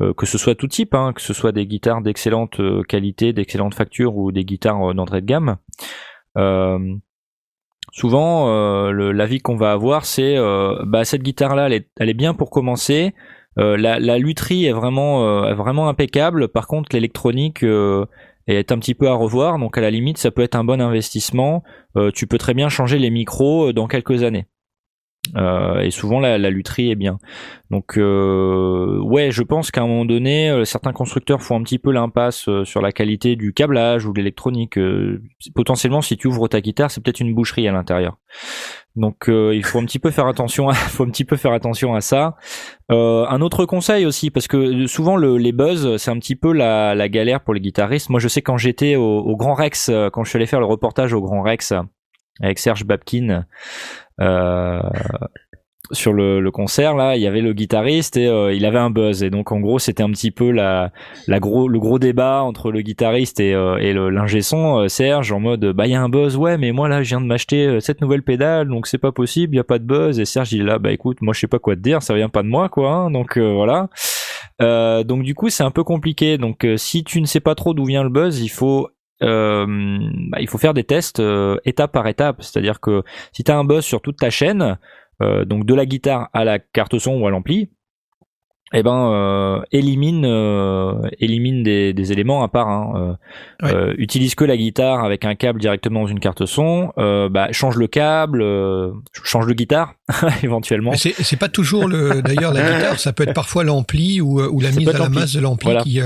euh, 0.00 0.14
que 0.16 0.24
ce 0.24 0.38
soit 0.38 0.54
tout 0.54 0.68
type, 0.68 0.94
hein, 0.94 1.12
que 1.12 1.20
ce 1.20 1.34
soit 1.34 1.52
des 1.52 1.66
guitares 1.66 2.00
d'excellente 2.00 2.60
qualité, 2.88 3.32
d'excellente 3.32 3.74
facture 3.74 4.16
ou 4.16 4.32
des 4.32 4.44
guitares 4.44 4.94
d'entrée 4.94 5.20
de 5.20 5.26
gamme, 5.26 5.56
souvent 7.92 8.90
l'avis 8.90 9.40
qu'on 9.40 9.56
va 9.56 9.72
avoir, 9.72 10.06
c'est 10.06 10.38
bah 10.86 11.04
cette 11.04 11.22
guitare-là, 11.22 11.68
elle 11.68 11.84
elle 11.98 12.08
est 12.08 12.14
bien 12.14 12.32
pour 12.32 12.48
commencer. 12.48 13.12
la, 13.56 13.98
la 13.98 14.16
lutherie 14.16 14.64
est 14.64 14.72
vraiment, 14.72 15.52
vraiment 15.54 15.90
impeccable. 15.90 16.48
Par 16.48 16.66
contre, 16.66 16.94
l'électronique 16.94 17.62
est 18.56 18.72
un 18.72 18.78
petit 18.78 18.94
peu 18.94 19.08
à 19.08 19.14
revoir. 19.14 19.58
Donc 19.58 19.76
à 19.78 19.80
la 19.80 19.90
limite, 19.90 20.18
ça 20.18 20.30
peut 20.30 20.42
être 20.42 20.54
un 20.54 20.64
bon 20.64 20.80
investissement. 20.80 21.62
Euh, 21.96 22.10
tu 22.12 22.26
peux 22.26 22.38
très 22.38 22.54
bien 22.54 22.68
changer 22.68 22.98
les 22.98 23.10
micros 23.10 23.68
euh, 23.68 23.72
dans 23.72 23.86
quelques 23.86 24.22
années. 24.22 24.46
Euh, 25.36 25.80
et 25.80 25.90
souvent 25.90 26.18
la, 26.18 26.38
la 26.38 26.50
lutherie 26.50 26.90
est 26.90 26.96
bien. 26.96 27.18
Donc 27.70 27.96
ouais, 27.96 29.30
je 29.30 29.42
pense 29.42 29.70
qu'à 29.70 29.82
un 29.82 29.86
moment 29.86 30.06
donné, 30.06 30.64
certains 30.64 30.92
constructeurs 30.92 31.42
font 31.42 31.56
un 31.56 31.62
petit 31.62 31.78
peu 31.78 31.92
l'impasse 31.92 32.48
sur 32.64 32.80
la 32.80 32.90
qualité 32.90 33.36
du 33.36 33.52
câblage 33.52 34.06
ou 34.06 34.12
de 34.12 34.18
l'électronique. 34.18 34.78
potentiellement, 35.54 36.00
si 36.00 36.16
tu 36.16 36.26
ouvres 36.26 36.48
ta 36.48 36.60
guitare, 36.60 36.90
c'est 36.90 37.02
peut-être 37.02 37.20
une 37.20 37.34
boucherie 37.34 37.68
à 37.68 37.72
l'intérieur. 37.72 38.18
Donc 38.96 39.28
euh, 39.28 39.54
il 39.54 39.64
faut 39.64 39.78
un 39.78 39.84
petit 39.84 39.98
peu 39.98 40.10
faire 40.10 40.26
attention, 40.26 40.68
à, 40.68 40.74
faut 40.74 41.04
un 41.04 41.10
petit 41.10 41.24
peu 41.24 41.36
faire 41.36 41.52
attention 41.52 41.94
à 41.94 42.00
ça. 42.00 42.36
Euh, 42.90 43.24
un 43.28 43.40
autre 43.40 43.64
conseil 43.64 44.04
aussi, 44.04 44.30
parce 44.30 44.48
que 44.48 44.86
souvent 44.86 45.16
le, 45.16 45.38
les 45.38 45.52
buzz, 45.52 45.96
c'est 45.96 46.10
un 46.10 46.18
petit 46.18 46.36
peu 46.36 46.52
la, 46.52 47.08
galère 47.08 47.40
pour 47.40 47.54
les 47.54 47.60
guitaristes. 47.60 48.10
Moi, 48.10 48.20
je 48.20 48.28
sais 48.28 48.42
quand 48.42 48.56
j'étais 48.56 48.96
au, 48.96 49.36
Grand 49.36 49.54
Rex, 49.54 49.88
euh, 49.88 50.10
quand 50.10 50.24
je 50.24 50.30
suis 50.30 50.36
allé 50.36 50.46
faire 50.46 50.60
le 50.60 50.66
reportage 50.66 51.12
au 51.12 51.20
Grand 51.20 51.42
Rex 51.42 51.72
avec 52.42 52.58
Serge 52.58 52.84
Babkin, 52.84 53.44
euh, 54.20 54.80
sur 55.92 56.12
le, 56.12 56.50
concert 56.50 56.94
là, 56.94 57.16
il 57.16 57.22
y 57.22 57.26
avait 57.26 57.40
le 57.40 57.52
guitariste 57.52 58.16
et 58.16 58.26
euh, 58.26 58.52
il 58.52 58.64
avait 58.64 58.78
un 58.78 58.90
buzz. 58.90 59.22
Et 59.22 59.30
donc 59.30 59.52
en 59.52 59.60
gros 59.60 59.78
c'était 59.78 60.02
un 60.02 60.10
petit 60.10 60.30
peu 60.30 60.50
le 60.50 61.38
gros 61.38 61.98
débat 61.98 62.42
entre 62.42 62.70
le 62.70 62.82
guitariste 62.82 63.40
et, 63.40 63.54
euh, 63.54 63.76
le 63.78 64.10
l'ingé 64.10 64.42
son 64.42 64.88
Serge 64.88 65.32
en 65.32 65.40
mode 65.40 65.64
bah 65.72 65.86
il 65.86 65.92
y 65.92 65.94
a 65.94 66.02
un 66.02 66.08
buzz 66.08 66.36
ouais 66.36 66.58
mais 66.58 66.72
moi 66.72 66.88
là 66.88 67.02
je 67.02 67.08
viens 67.08 67.20
de 67.20 67.26
m'acheter 67.26 67.80
cette 67.80 68.00
nouvelle 68.00 68.22
pédale 68.22 68.68
donc 68.68 68.86
c'est 68.86 68.98
pas 68.98 69.12
possible 69.12 69.54
il 69.54 69.56
y 69.56 69.60
a 69.60 69.64
pas 69.64 69.78
de 69.78 69.84
buzz. 69.84 70.18
Et 70.18 70.24
Serge 70.24 70.52
il 70.52 70.62
est 70.62 70.64
là 70.64 70.78
bah 70.78 70.92
écoute 70.92 71.18
moi 71.20 71.34
je 71.34 71.40
sais 71.40 71.46
pas 71.46 71.58
quoi 71.58 71.76
te 71.76 71.80
dire 71.80 72.02
ça 72.02 72.14
vient 72.14 72.28
pas 72.28 72.42
de 72.42 72.48
moi 72.48 72.68
quoi 72.68 72.92
hein, 72.92 73.10
donc 73.10 73.38
voilà. 73.38 73.88
Donc 74.60 75.22
du 75.22 75.34
coup 75.34 75.48
c'est 75.50 75.64
un 75.64 75.70
peu 75.70 75.84
compliqué. 75.84 76.38
Donc 76.38 76.66
si 76.76 77.04
tu 77.04 77.20
ne 77.20 77.26
sais 77.26 77.40
pas 77.40 77.54
trop 77.54 77.74
d'où 77.74 77.84
vient 77.84 78.02
le 78.02 78.10
buzz 78.10 78.40
il 78.40 78.48
faut 78.50 78.88
euh, 79.22 79.66
bah, 80.30 80.38
il 80.40 80.48
faut 80.48 80.58
faire 80.58 80.74
des 80.74 80.84
tests 80.84 81.20
euh, 81.20 81.58
étape 81.64 81.92
par 81.92 82.06
étape. 82.06 82.42
C'est-à-dire 82.42 82.80
que 82.80 83.02
si 83.32 83.44
tu 83.44 83.50
as 83.50 83.58
un 83.58 83.64
buzz 83.64 83.84
sur 83.84 84.00
toute 84.00 84.16
ta 84.16 84.30
chaîne, 84.30 84.62
euh, 84.62 84.74
donc 85.20 85.66
de 85.66 85.74
la 85.74 85.86
guitare 85.86 86.28
à 86.32 86.44
la 86.44 86.58
carte 86.58 86.98
son 86.98 87.20
ou 87.20 87.26
à 87.26 87.30
l'ampli, 87.30 87.70
eh 88.72 88.84
ben 88.84 89.10
euh, 89.10 89.62
élimine 89.72 90.24
euh, 90.24 90.94
élimine 91.18 91.64
des, 91.64 91.92
des, 91.92 92.12
éléments 92.12 92.44
à 92.44 92.48
part 92.48 92.68
hein, 92.68 93.18
euh, 93.64 93.66
euh, 93.66 93.94
utilise 93.98 94.36
que 94.36 94.44
la 94.44 94.56
guitare 94.56 95.04
avec 95.04 95.24
un 95.24 95.34
câble 95.34 95.60
directement 95.60 96.02
dans 96.02 96.06
une 96.06 96.20
carte 96.20 96.46
son 96.46 96.92
euh, 96.96 97.28
bah, 97.28 97.48
change 97.50 97.76
le 97.76 97.88
câble 97.88 98.44
change 99.24 99.48
de 99.48 99.54
guitare 99.54 99.94
éventuellement. 100.44 100.92
C'est 100.94 101.38
pas 101.38 101.48
toujours 101.48 101.88
le 101.88 102.22
d'ailleurs 102.22 102.52
la 102.52 102.62
guitare 102.62 103.00
ça 103.00 103.12
peut 103.12 103.24
être 103.24 103.34
parfois 103.34 103.64
l'ampli 103.64 104.20
ou, 104.20 104.40
ou 104.40 104.60
la 104.60 104.70
mise 104.70 104.88
à 104.88 104.98
la 104.98 105.08
masse 105.08 105.32
de 105.32 105.40
l'ampli 105.40 105.76
qui 105.82 106.00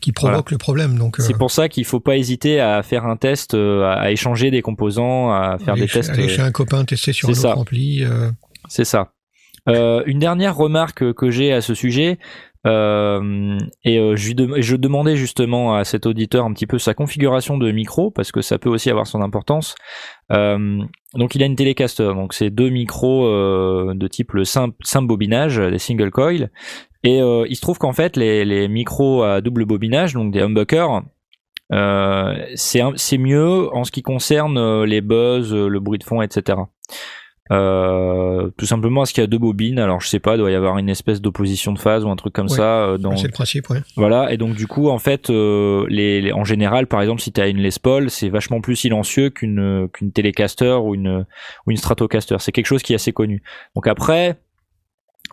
qui 0.00 0.12
provoque 0.12 0.50
le 0.50 0.58
problème. 0.58 0.98
Donc 0.98 1.16
c'est 1.20 1.36
pour 1.38 1.52
ça 1.52 1.68
qu'il 1.68 1.84
faut 1.84 2.00
pas 2.00 2.16
hésiter 2.16 2.58
à 2.58 2.82
faire 2.82 3.06
un 3.06 3.16
test 3.16 3.54
à, 3.54 4.10
échanger 4.10 4.50
des 4.50 4.62
composants 4.62 5.30
à 5.30 5.58
faire 5.58 5.76
des 5.76 5.86
tests 5.86 6.10
aller 6.10 6.28
chez 6.28 6.42
un 6.42 6.50
copain 6.50 6.84
tester 6.84 7.12
sur 7.12 7.28
un 7.28 7.32
autre 7.32 7.58
ampli 7.58 8.04
c'est 8.68 8.84
ça 8.84 9.12
euh, 9.68 10.02
une 10.06 10.18
dernière 10.18 10.56
remarque 10.56 11.12
que 11.12 11.30
j'ai 11.30 11.52
à 11.52 11.60
ce 11.60 11.74
sujet, 11.74 12.18
euh, 12.66 13.58
et 13.84 13.98
euh, 13.98 14.16
je, 14.16 14.76
demandais 14.76 15.16
justement 15.16 15.76
à 15.76 15.84
cet 15.84 16.06
auditeur 16.06 16.44
un 16.44 16.52
petit 16.52 16.66
peu 16.66 16.78
sa 16.78 16.92
configuration 16.92 17.56
de 17.56 17.70
micro 17.70 18.10
parce 18.10 18.32
que 18.32 18.42
ça 18.42 18.58
peut 18.58 18.68
aussi 18.68 18.90
avoir 18.90 19.06
son 19.06 19.22
importance. 19.22 19.76
Euh, 20.32 20.82
donc 21.14 21.34
il 21.34 21.42
a 21.42 21.46
une 21.46 21.56
télécaster, 21.56 22.14
donc 22.14 22.34
c'est 22.34 22.50
deux 22.50 22.68
micros 22.68 23.26
euh, 23.26 23.94
de 23.94 24.08
type 24.08 24.32
le 24.32 24.44
simple, 24.44 24.76
simple 24.82 25.06
bobinage, 25.06 25.58
des 25.58 25.78
single 25.78 26.10
coil, 26.10 26.50
et 27.04 27.18
il 27.18 27.56
se 27.56 27.60
trouve 27.60 27.78
qu'en 27.78 27.92
fait 27.92 28.16
les, 28.16 28.44
les, 28.44 28.66
micros 28.66 29.22
à 29.22 29.40
double 29.40 29.64
bobinage, 29.64 30.14
donc 30.14 30.32
des 30.32 30.40
humbuckers, 30.40 31.02
c'est 32.56 33.18
mieux 33.18 33.74
en 33.74 33.84
ce 33.84 33.92
qui 33.92 34.02
concerne 34.02 34.82
les 34.82 35.00
buzz, 35.00 35.54
le 35.54 35.80
bruit 35.80 36.00
de 36.00 36.04
fond, 36.04 36.22
etc. 36.22 36.58
Euh, 37.50 38.50
tout 38.56 38.66
simplement 38.66 39.00
parce 39.00 39.12
qu'il 39.12 39.22
y 39.22 39.24
a 39.24 39.26
deux 39.26 39.38
bobines? 39.38 39.78
Alors 39.78 40.00
je 40.00 40.08
sais 40.08 40.20
pas, 40.20 40.34
il 40.34 40.38
doit 40.38 40.50
y 40.50 40.54
avoir 40.54 40.78
une 40.78 40.88
espèce 40.88 41.20
d'opposition 41.20 41.72
de 41.72 41.78
phase 41.78 42.04
ou 42.04 42.10
un 42.10 42.16
truc 42.16 42.32
comme 42.32 42.48
ça. 42.48 42.84
Euh, 42.84 42.98
dans... 42.98 43.16
C'est 43.16 43.28
le 43.28 43.32
principe, 43.32 43.70
ouais. 43.70 43.80
Voilà. 43.96 44.32
Et 44.32 44.36
donc 44.36 44.54
du 44.54 44.66
coup, 44.66 44.88
en 44.88 44.98
fait, 44.98 45.30
euh, 45.30 45.86
les, 45.88 46.32
en 46.32 46.44
général, 46.44 46.86
par 46.86 47.00
exemple, 47.00 47.20
si 47.20 47.32
tu 47.32 47.40
as 47.40 47.48
une 47.48 47.58
Les 47.58 47.70
Paul, 47.82 48.10
c'est 48.10 48.28
vachement 48.28 48.60
plus 48.60 48.76
silencieux 48.76 49.30
qu'une 49.30 49.88
qu'une 49.92 50.12
Telecaster 50.12 50.78
ou 50.82 50.94
une 50.94 51.24
ou 51.66 51.70
une 51.70 51.76
Stratocaster. 51.76 52.36
C'est 52.40 52.52
quelque 52.52 52.66
chose 52.66 52.82
qui 52.82 52.92
est 52.92 52.96
assez 52.96 53.12
connu. 53.12 53.42
Donc 53.74 53.86
après. 53.86 54.38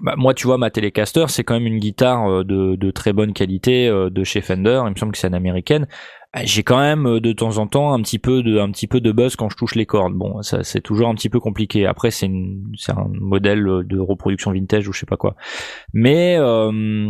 Bah, 0.02 0.16
moi, 0.18 0.34
tu 0.34 0.48
vois, 0.48 0.58
ma 0.58 0.70
Telecaster, 0.70 1.26
c'est 1.30 1.44
quand 1.44 1.54
même 1.54 1.68
une 1.68 1.80
guitare 1.80 2.44
de, 2.46 2.76
de 2.76 2.92
très 2.92 3.14
bonne 3.14 3.34
qualité 3.34 3.90
de 3.90 4.24
chez 4.24 4.42
Fender. 4.42 4.82
Il 4.86 4.92
me 4.92 4.96
semble 4.96 5.12
que 5.12 5.18
c'est 5.18 5.28
une 5.28 5.34
américaine. 5.36 5.88
Ah, 6.38 6.42
j'ai 6.44 6.64
quand 6.64 6.80
même 6.80 7.08
euh, 7.08 7.22
de 7.22 7.32
temps 7.32 7.60
en 7.60 7.68
temps 7.68 7.94
un 7.94 8.02
petit 8.02 8.20
peu 8.20 8.44
de 8.44 8.60
un 8.60 8.70
petit 8.70 8.88
peu 8.88 9.00
de 9.00 9.14
buzz 9.14 9.38
quand 9.38 9.48
je 9.48 9.56
touche 9.56 9.74
les 9.74 9.86
cordes. 9.86 10.16
Bon, 10.16 10.42
ça 10.42 10.66
c'est 10.66 10.82
toujours 10.82 11.08
un 11.08 11.16
petit 11.16 11.30
peu 11.30 11.40
compliqué. 11.40 11.86
Après 11.86 12.12
c'est 12.12 12.26
un 12.26 13.08
modèle 13.22 13.64
de 13.64 14.00
reproduction 14.00 14.52
vintage 14.52 14.86
ou 14.90 14.92
je 14.92 15.00
sais 15.00 15.06
pas 15.06 15.16
quoi. 15.16 15.38
Mais 15.94 16.36
euh, 16.38 17.10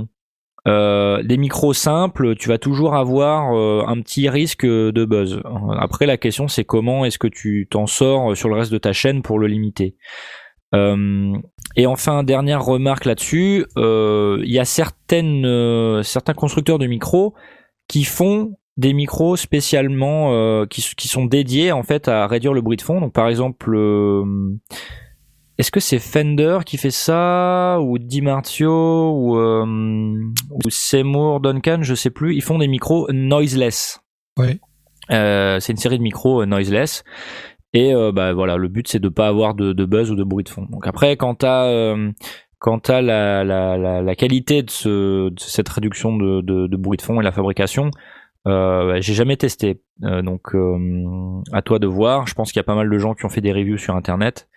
euh, 0.68 1.24
des 1.24 1.38
micros 1.38 1.74
simples, 1.74 2.36
tu 2.36 2.50
vas 2.50 2.60
toujours 2.60 2.94
avoir 2.94 3.56
euh, 3.56 3.84
un 3.88 4.00
petit 4.02 4.30
risque 4.30 4.64
de 4.64 5.06
buzz. 5.06 5.42
Après 5.80 6.06
la 6.06 6.18
question 6.18 6.48
c'est 6.48 6.64
comment 6.64 7.04
est-ce 7.04 7.18
que 7.18 7.28
tu 7.28 7.68
t'en 7.68 7.88
sors 7.88 8.38
sur 8.38 8.48
le 8.48 8.56
reste 8.56 8.72
de 8.72 8.78
ta 8.78 8.94
chaîne 8.94 9.24
pour 9.24 9.40
le 9.40 9.48
limiter? 9.48 9.96
Et 11.76 11.86
enfin 11.88 12.24
dernière 12.24 12.64
remarque 12.64 13.06
là-dessus, 13.06 13.66
il 13.76 14.52
y 14.52 14.60
a 14.60 14.66
certaines 14.66 16.02
certains 16.04 16.34
constructeurs 16.34 16.80
de 16.80 16.88
micros 16.88 17.34
qui 17.88 18.04
font 18.04 18.56
des 18.78 18.94
micros 18.94 19.36
spécialement 19.38 20.34
euh, 20.34 20.66
qui, 20.66 20.86
qui, 20.98 21.08
sont 21.08 21.26
dédiés 21.26 21.72
en 21.72 21.84
fait 21.84 22.08
à 22.08 22.28
réduire 22.28 22.54
le 22.54 22.62
bruit 22.62 22.78
de 22.78 22.82
fond. 22.82 23.00
Donc 23.00 23.14
par 23.14 23.30
exemple, 23.30 23.74
euh, 23.74 24.26
est-ce 25.58 25.72
que 25.72 25.80
c'est 25.80 26.00
Fender 26.00 26.60
qui 26.66 26.78
fait 26.78 26.92
ça 26.92 27.80
ou 27.82 27.98
DiMarzio 27.98 29.12
ou, 29.12 29.38
euh, 29.38 29.66
ou 30.52 30.70
Seymour 30.70 31.40
Duncan, 31.40 31.80
je 31.82 31.96
sais 31.96 32.10
plus. 32.10 32.36
Ils 32.36 32.44
font 32.44 32.58
des 32.58 32.68
micros 32.68 33.10
noiseless. 33.12 34.02
Ouais. 34.38 34.60
c'est 35.10 35.72
une 35.72 35.78
série 35.78 35.98
de 35.98 36.04
micros 36.04 36.46
noiseless. 36.46 37.06
Et 37.76 37.94
bah 38.14 38.34
voilà, 38.34 38.56
le 38.56 38.70
but 38.70 38.88
c'est 38.88 39.00
de 39.00 39.10
pas 39.10 39.28
avoir 39.28 39.54
de, 39.54 39.74
buzz 39.86 40.10
ou 40.10 40.16
de 40.16 40.24
bruit 40.24 40.46
de 40.46 40.50
fond. 40.50 40.66
Donc 40.72 40.88
après, 40.88 41.18
quand 41.18 41.36
t'as 41.36 41.94
quant 42.66 42.80
à 42.88 43.02
la, 43.02 43.44
la, 43.44 44.16
qualité 44.16 44.64
de, 44.64 44.72
ce, 44.72 45.32
cette 45.38 45.70
réduction 45.70 46.18
de, 46.18 46.42
de, 46.42 46.78
bruit 46.78 46.98
de 46.98 47.04
fond 47.04 47.22
et 47.22 47.24
la 47.24 47.32
fabrication, 47.32 47.92
euh, 48.48 48.98
j'ai 49.02 49.14
jamais 49.14 49.38
testé, 49.38 49.82
euh, 50.04 50.22
donc 50.22 50.56
euh, 50.56 51.42
à 51.52 51.62
toi 51.62 51.78
de 51.78 51.88
voir. 51.88 52.28
Je 52.28 52.34
pense 52.34 52.52
qu'il 52.52 52.60
y 52.60 52.62
a 52.62 52.64
pas 52.64 52.74
mal 52.74 52.90
de 52.90 52.98
gens 52.98 53.14
qui 53.14 53.26
ont 53.26 53.30
fait 53.30 53.42
des 53.42 53.52
reviews 53.52 53.78
sur 53.78 53.96
internet, 53.96 54.48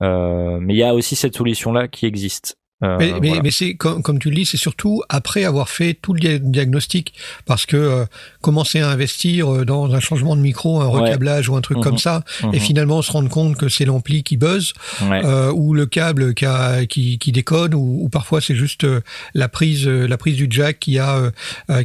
mais 0.00 0.74
il 0.74 0.76
y 0.76 0.82
a 0.82 0.94
aussi 0.94 1.16
cette 1.16 1.36
solution 1.36 1.72
là 1.72 1.88
qui 1.88 2.06
existe. 2.06 2.58
Euh, 2.84 2.96
mais, 2.98 3.14
mais, 3.20 3.40
mais 3.42 3.50
c'est 3.50 3.74
comme, 3.74 4.02
comme, 4.02 4.18
tu 4.18 4.30
le 4.30 4.36
dis, 4.36 4.46
c'est 4.46 4.56
surtout 4.56 5.02
après 5.08 5.44
avoir 5.44 5.68
fait 5.68 5.94
tout 5.94 6.12
le 6.14 6.38
diagnostic, 6.38 7.14
parce 7.46 7.66
que 7.66 7.76
euh, 7.76 8.04
commencer 8.40 8.80
à 8.80 8.90
investir 8.90 9.52
euh, 9.52 9.64
dans 9.64 9.92
un 9.94 10.00
changement 10.00 10.36
de 10.36 10.40
micro, 10.40 10.80
un 10.80 10.86
recablage 10.86 11.48
ou 11.48 11.56
un 11.56 11.60
truc 11.60 11.80
comme 11.80 11.92
mhm. 11.92 11.98
ça, 11.98 12.24
et 12.42 12.46
mhm. 12.46 12.60
finalement 12.60 13.02
se 13.02 13.12
rendre 13.12 13.28
compte 13.28 13.56
que 13.56 13.68
c'est 13.68 13.84
l'ampli 13.84 14.22
qui 14.22 14.36
buzz, 14.36 14.72
ou 15.54 15.74
le 15.74 15.86
câble 15.86 16.34
qui, 16.34 16.46
a, 16.46 16.86
qui, 16.86 17.18
qui 17.18 17.32
déconne, 17.32 17.74
ou, 17.74 18.00
ou 18.02 18.08
parfois 18.08 18.40
c'est 18.40 18.56
juste 18.56 18.86
la 19.34 19.48
prise, 19.48 19.86
la 19.86 20.18
prise 20.18 20.36
du 20.36 20.46
jack 20.50 20.78
qui 20.80 20.98
a, 20.98 21.30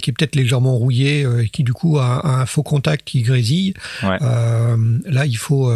qui 0.01 0.09
est 0.09 0.13
peut-être 0.13 0.35
légèrement 0.35 0.75
rouillée, 0.75 1.25
et 1.43 1.49
qui 1.49 1.63
du 1.63 1.73
coup 1.73 1.97
a, 1.99 2.19
a, 2.19 2.41
un 2.41 2.45
faux 2.45 2.63
contact 2.63 3.05
qui 3.05 3.21
grésille. 3.21 3.73
là, 4.01 5.25
il 5.25 5.37
faut 5.37 5.71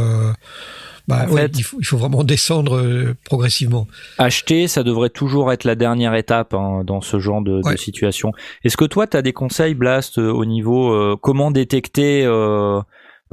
bah, 1.07 1.27
fait, 1.27 1.51
il, 1.57 1.63
faut, 1.63 1.77
il, 1.79 1.85
faut, 1.85 1.97
vraiment 1.97 2.23
descendre 2.23 2.77
euh, 2.77 3.15
progressivement. 3.25 3.87
Acheter, 4.17 4.67
ça 4.67 4.83
devrait 4.83 5.09
toujours 5.09 5.51
être 5.51 5.65
la 5.65 5.75
dernière 5.75 6.13
étape 6.13 6.53
hein, 6.53 6.83
dans 6.85 7.01
ce 7.01 7.19
genre 7.19 7.41
de, 7.41 7.61
de 7.61 7.77
situation. 7.77 8.31
Est-ce 8.63 8.77
que 8.77 8.85
toi, 8.85 9.05
tu 9.05 9.17
as 9.17 9.21
des 9.21 9.33
conseils, 9.33 9.73
Blast, 9.73 10.17
euh, 10.17 10.31
au 10.31 10.45
niveau 10.45 10.93
euh, 10.93 11.17
comment 11.19 11.51
détecter 11.51 12.25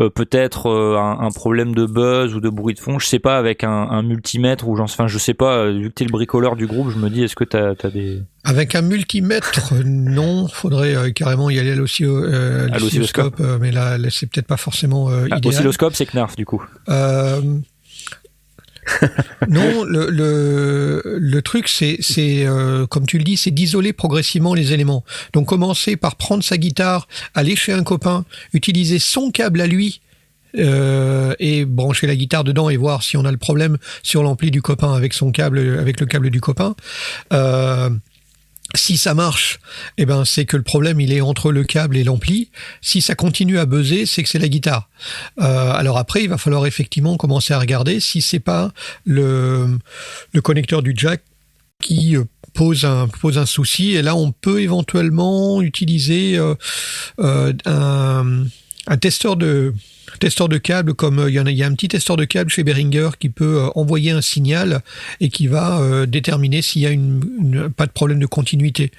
peut-être 0.08 0.70
un, 0.70 1.20
un, 1.20 1.30
problème 1.30 1.74
de 1.74 1.84
buzz 1.84 2.34
ou 2.34 2.40
de 2.40 2.48
bruit 2.48 2.74
de 2.74 2.80
fond 2.80 2.98
Je 2.98 3.06
sais 3.06 3.18
pas, 3.18 3.36
avec 3.36 3.64
un, 3.64 3.70
un 3.70 4.02
multimètre 4.02 4.66
ou 4.68 4.76
j'en 4.76 4.84
enfin, 4.84 5.06
je 5.06 5.18
sais 5.18 5.34
pas, 5.34 5.70
vu 5.70 5.90
que 5.90 5.94
tu 5.94 6.02
es 6.04 6.06
le 6.06 6.12
bricoleur 6.12 6.56
du 6.56 6.66
groupe, 6.66 6.90
je 6.90 6.98
me 6.98 7.10
dis, 7.10 7.22
est-ce 7.22 7.36
que 7.36 7.44
tu 7.44 7.56
as, 7.56 7.90
des... 7.90 8.22
Avec 8.44 8.74
un 8.74 8.82
multimètre, 8.82 9.74
non. 9.84 10.48
Faudrait 10.48 11.12
carrément 11.12 11.50
y 11.50 11.58
aller 11.58 11.76
euh, 12.00 12.68
à 12.72 12.78
l'oscilloscope, 12.78 13.40
mais 13.60 13.70
là, 13.70 13.98
c'est 14.10 14.30
peut-être 14.30 14.46
pas 14.46 14.56
forcément 14.56 15.10
euh, 15.10 15.26
ah, 15.30 15.36
idéal. 15.36 15.40
L'oscilloscope, 15.44 15.94
c'est 15.94 16.06
Knarf, 16.06 16.36
du 16.36 16.46
coup. 16.46 16.64
Non, 19.48 19.84
le, 19.84 20.10
le, 20.10 21.02
le 21.04 21.42
truc, 21.42 21.68
c'est, 21.68 21.96
c'est 22.00 22.46
euh, 22.46 22.86
comme 22.86 23.06
tu 23.06 23.18
le 23.18 23.24
dis, 23.24 23.36
c'est 23.36 23.50
d'isoler 23.50 23.92
progressivement 23.92 24.54
les 24.54 24.72
éléments. 24.72 25.04
Donc 25.32 25.48
commencer 25.48 25.96
par 25.96 26.16
prendre 26.16 26.44
sa 26.44 26.56
guitare, 26.56 27.08
aller 27.34 27.56
chez 27.56 27.72
un 27.72 27.82
copain, 27.82 28.24
utiliser 28.52 28.98
son 28.98 29.30
câble 29.30 29.60
à 29.60 29.66
lui. 29.66 30.00
Euh, 30.58 31.32
et 31.38 31.64
brancher 31.64 32.08
la 32.08 32.16
guitare 32.16 32.42
dedans 32.42 32.70
et 32.70 32.76
voir 32.76 33.04
si 33.04 33.16
on 33.16 33.24
a 33.24 33.30
le 33.30 33.36
problème 33.36 33.78
sur 34.02 34.24
l'ampli 34.24 34.50
du 34.50 34.60
copain 34.60 34.92
avec 34.94 35.12
son 35.12 35.30
câble, 35.30 35.78
avec 35.78 36.00
le 36.00 36.06
câble 36.06 36.28
du 36.28 36.40
copain. 36.40 36.74
Euh, 37.32 37.88
si 38.74 38.96
ça 38.96 39.14
marche, 39.14 39.60
eh 39.98 40.06
ben 40.06 40.24
c'est 40.24 40.44
que 40.44 40.56
le 40.56 40.62
problème 40.62 41.00
il 41.00 41.12
est 41.12 41.20
entre 41.20 41.52
le 41.52 41.64
câble 41.64 41.96
et 41.96 42.04
l'ampli. 42.04 42.50
Si 42.80 43.02
ça 43.02 43.14
continue 43.14 43.58
à 43.58 43.66
buzzer, 43.66 44.06
c'est 44.06 44.22
que 44.22 44.28
c'est 44.28 44.38
la 44.38 44.48
guitare. 44.48 44.88
Euh, 45.40 45.72
alors 45.72 45.98
après, 45.98 46.22
il 46.22 46.28
va 46.28 46.38
falloir 46.38 46.66
effectivement 46.66 47.16
commencer 47.16 47.52
à 47.52 47.58
regarder 47.58 48.00
si 48.00 48.22
c'est 48.22 48.40
pas 48.40 48.72
le 49.04 49.78
connecteur 50.42 50.82
du 50.82 50.94
jack 50.96 51.22
qui 51.80 52.16
euh, 52.16 52.24
pose 52.54 52.84
un 52.84 53.08
pose 53.08 53.38
un 53.38 53.46
souci. 53.46 53.92
Et 53.92 54.02
là, 54.02 54.14
on 54.14 54.32
peut 54.32 54.60
éventuellement 54.60 55.62
utiliser 55.62 56.38
euh, 56.38 57.52
un 57.66 58.96
testeur 59.00 59.36
de 59.36 59.74
testeur 60.20 60.48
de 60.48 60.58
câble, 60.58 60.94
comme 60.94 61.18
euh, 61.18 61.30
il 61.30 61.34
y, 61.34 61.62
a, 61.62 61.66
un 61.66 61.74
petit 61.74 61.88
testeur 61.88 62.16
de 62.16 62.24
câble 62.24 62.50
chez 62.50 62.62
Behringer 62.62 63.10
qui 63.18 63.30
peut 63.30 63.62
euh, 63.62 63.68
envoyer 63.74 64.12
un 64.12 64.20
signal 64.20 64.82
et 65.18 65.30
qui 65.30 65.48
va 65.48 65.80
euh, 65.80 66.06
déterminer 66.06 66.62
s'il 66.62 66.82
y 66.82 66.86
a 66.86 67.68
pas 67.70 67.86
de 67.86 67.90
problème 67.90 68.20
de 68.20 68.26
continuité. 68.26 68.92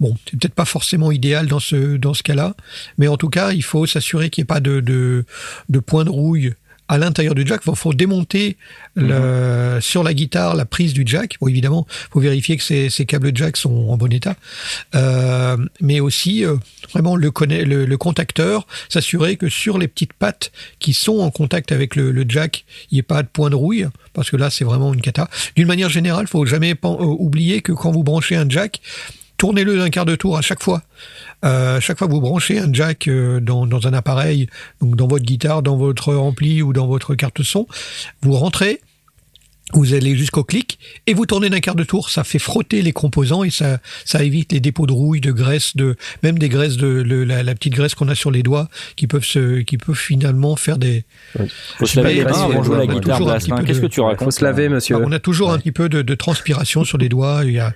Bon, 0.00 0.14
c'est 0.26 0.38
peut-être 0.38 0.54
pas 0.54 0.66
forcément 0.66 1.10
idéal 1.10 1.46
dans 1.46 1.60
ce 1.60 1.96
dans 1.96 2.12
ce 2.12 2.22
cas-là, 2.22 2.54
mais 2.98 3.08
en 3.08 3.16
tout 3.16 3.30
cas, 3.30 3.52
il 3.52 3.62
faut 3.62 3.86
s'assurer 3.86 4.28
qu'il 4.28 4.42
n'y 4.42 4.46
ait 4.46 4.54
pas 4.54 4.60
de, 4.60 4.80
de, 4.80 5.24
de 5.68 5.78
point 5.78 6.04
de 6.04 6.10
rouille 6.10 6.52
à 6.88 6.98
l'intérieur 6.98 7.34
du 7.34 7.46
jack. 7.46 7.62
Il 7.66 7.74
faut 7.76 7.94
démonter 7.94 8.56
le, 8.94 9.78
sur 9.80 10.02
la 10.02 10.14
guitare 10.14 10.54
la 10.54 10.64
prise 10.64 10.92
du 10.92 11.02
jack. 11.06 11.36
Bon, 11.40 11.48
évidemment, 11.48 11.86
faut 12.12 12.20
vérifier 12.20 12.56
que 12.56 12.62
ces, 12.62 12.90
ces 12.90 13.06
câbles 13.06 13.34
jack 13.34 13.56
sont 13.56 13.88
en 13.88 13.96
bon 13.96 14.12
état, 14.12 14.36
euh, 14.94 15.56
mais 15.80 16.00
aussi 16.00 16.44
euh, 16.44 16.56
vraiment 16.92 17.16
le, 17.16 17.30
conna- 17.30 17.64
le, 17.64 17.86
le 17.86 17.96
contacteur, 17.96 18.66
s'assurer 18.88 19.36
que 19.36 19.48
sur 19.48 19.78
les 19.78 19.88
petites 19.88 20.12
pattes 20.12 20.52
qui 20.78 20.92
sont 20.94 21.20
en 21.20 21.30
contact 21.30 21.72
avec 21.72 21.96
le, 21.96 22.12
le 22.12 22.24
jack, 22.28 22.64
il 22.90 22.94
n'y 22.94 22.98
ait 23.00 23.02
pas 23.02 23.22
de 23.22 23.28
point 23.28 23.50
de 23.50 23.56
rouille, 23.56 23.86
parce 24.12 24.30
que 24.30 24.36
là, 24.36 24.50
c'est 24.50 24.64
vraiment 24.64 24.92
une 24.92 25.00
cata. 25.00 25.28
D'une 25.56 25.66
manière 25.66 25.88
générale, 25.88 26.26
faut 26.28 26.46
jamais 26.46 26.72
euh, 26.72 26.98
oublier 26.98 27.62
que 27.62 27.72
quand 27.72 27.90
vous 27.90 28.04
branchez 28.04 28.36
un 28.36 28.48
jack, 28.48 28.80
tournez-le 29.36 29.76
d'un 29.76 29.90
quart 29.90 30.04
de 30.06 30.16
tour 30.16 30.36
à 30.36 30.42
chaque 30.42 30.62
fois. 30.62 30.82
Euh, 31.44 31.80
chaque 31.80 31.98
fois 31.98 32.06
que 32.06 32.12
vous 32.12 32.20
branchez 32.20 32.58
un 32.58 32.72
jack 32.72 33.08
euh, 33.08 33.40
dans, 33.40 33.66
dans 33.66 33.86
un 33.86 33.92
appareil, 33.92 34.48
donc 34.80 34.96
dans 34.96 35.06
votre 35.08 35.24
guitare, 35.24 35.62
dans 35.62 35.76
votre 35.76 36.14
ampli 36.14 36.62
ou 36.62 36.72
dans 36.72 36.86
votre 36.86 37.14
carte 37.14 37.42
son, 37.42 37.66
vous 38.22 38.32
rentrez, 38.32 38.80
vous 39.72 39.92
allez 39.94 40.14
jusqu'au 40.16 40.44
clic 40.44 40.78
et 41.06 41.14
vous 41.14 41.26
tournez 41.26 41.48
d'un 41.50 41.60
quart 41.60 41.74
de 41.74 41.84
tour. 41.84 42.10
Ça 42.10 42.22
fait 42.22 42.38
frotter 42.38 42.80
les 42.82 42.92
composants 42.92 43.44
et 43.44 43.50
ça, 43.50 43.78
ça 44.04 44.22
évite 44.22 44.52
les 44.52 44.60
dépôts 44.60 44.86
de 44.86 44.92
rouille, 44.92 45.20
de 45.20 45.32
graisse, 45.32 45.74
de 45.76 45.96
même 46.22 46.38
des 46.38 46.48
graisses 46.48 46.76
de 46.76 46.86
le- 46.86 47.24
la, 47.24 47.42
la 47.42 47.54
petite 47.54 47.72
graisse 47.74 47.94
qu'on 47.94 48.08
a 48.08 48.14
sur 48.14 48.30
les 48.30 48.42
doigts 48.42 48.68
qui 48.96 49.06
peuvent 49.06 49.24
se, 49.24 49.60
qui 49.60 49.76
peuvent 49.78 49.96
finalement 49.96 50.54
faire 50.56 50.78
des. 50.78 51.04
Faut 51.78 51.86
se 51.86 51.96
laver 52.00 52.14
les 52.14 52.24
mains 52.24 52.30
avant 52.44 52.62
jouer 52.62 52.76
la 52.78 52.86
guitare 52.86 53.18
Qu'est-ce 53.66 53.80
que 53.80 53.86
tu 53.86 53.96
Faut 54.00 54.04
racontes 54.06 54.32
se 54.32 54.44
laver, 54.44 54.68
monsieur. 54.68 54.96
on 54.96 55.10
a 55.12 55.18
toujours 55.18 55.50
un 55.52 55.58
petit 55.58 55.72
peu 55.72 55.88
de, 55.88 56.02
de 56.02 56.14
transpiration 56.14 56.84
sur 56.84 56.98
les 56.98 57.08
doigts. 57.08 57.42
Il 57.44 57.52
y 57.52 57.58
a. 57.58 57.72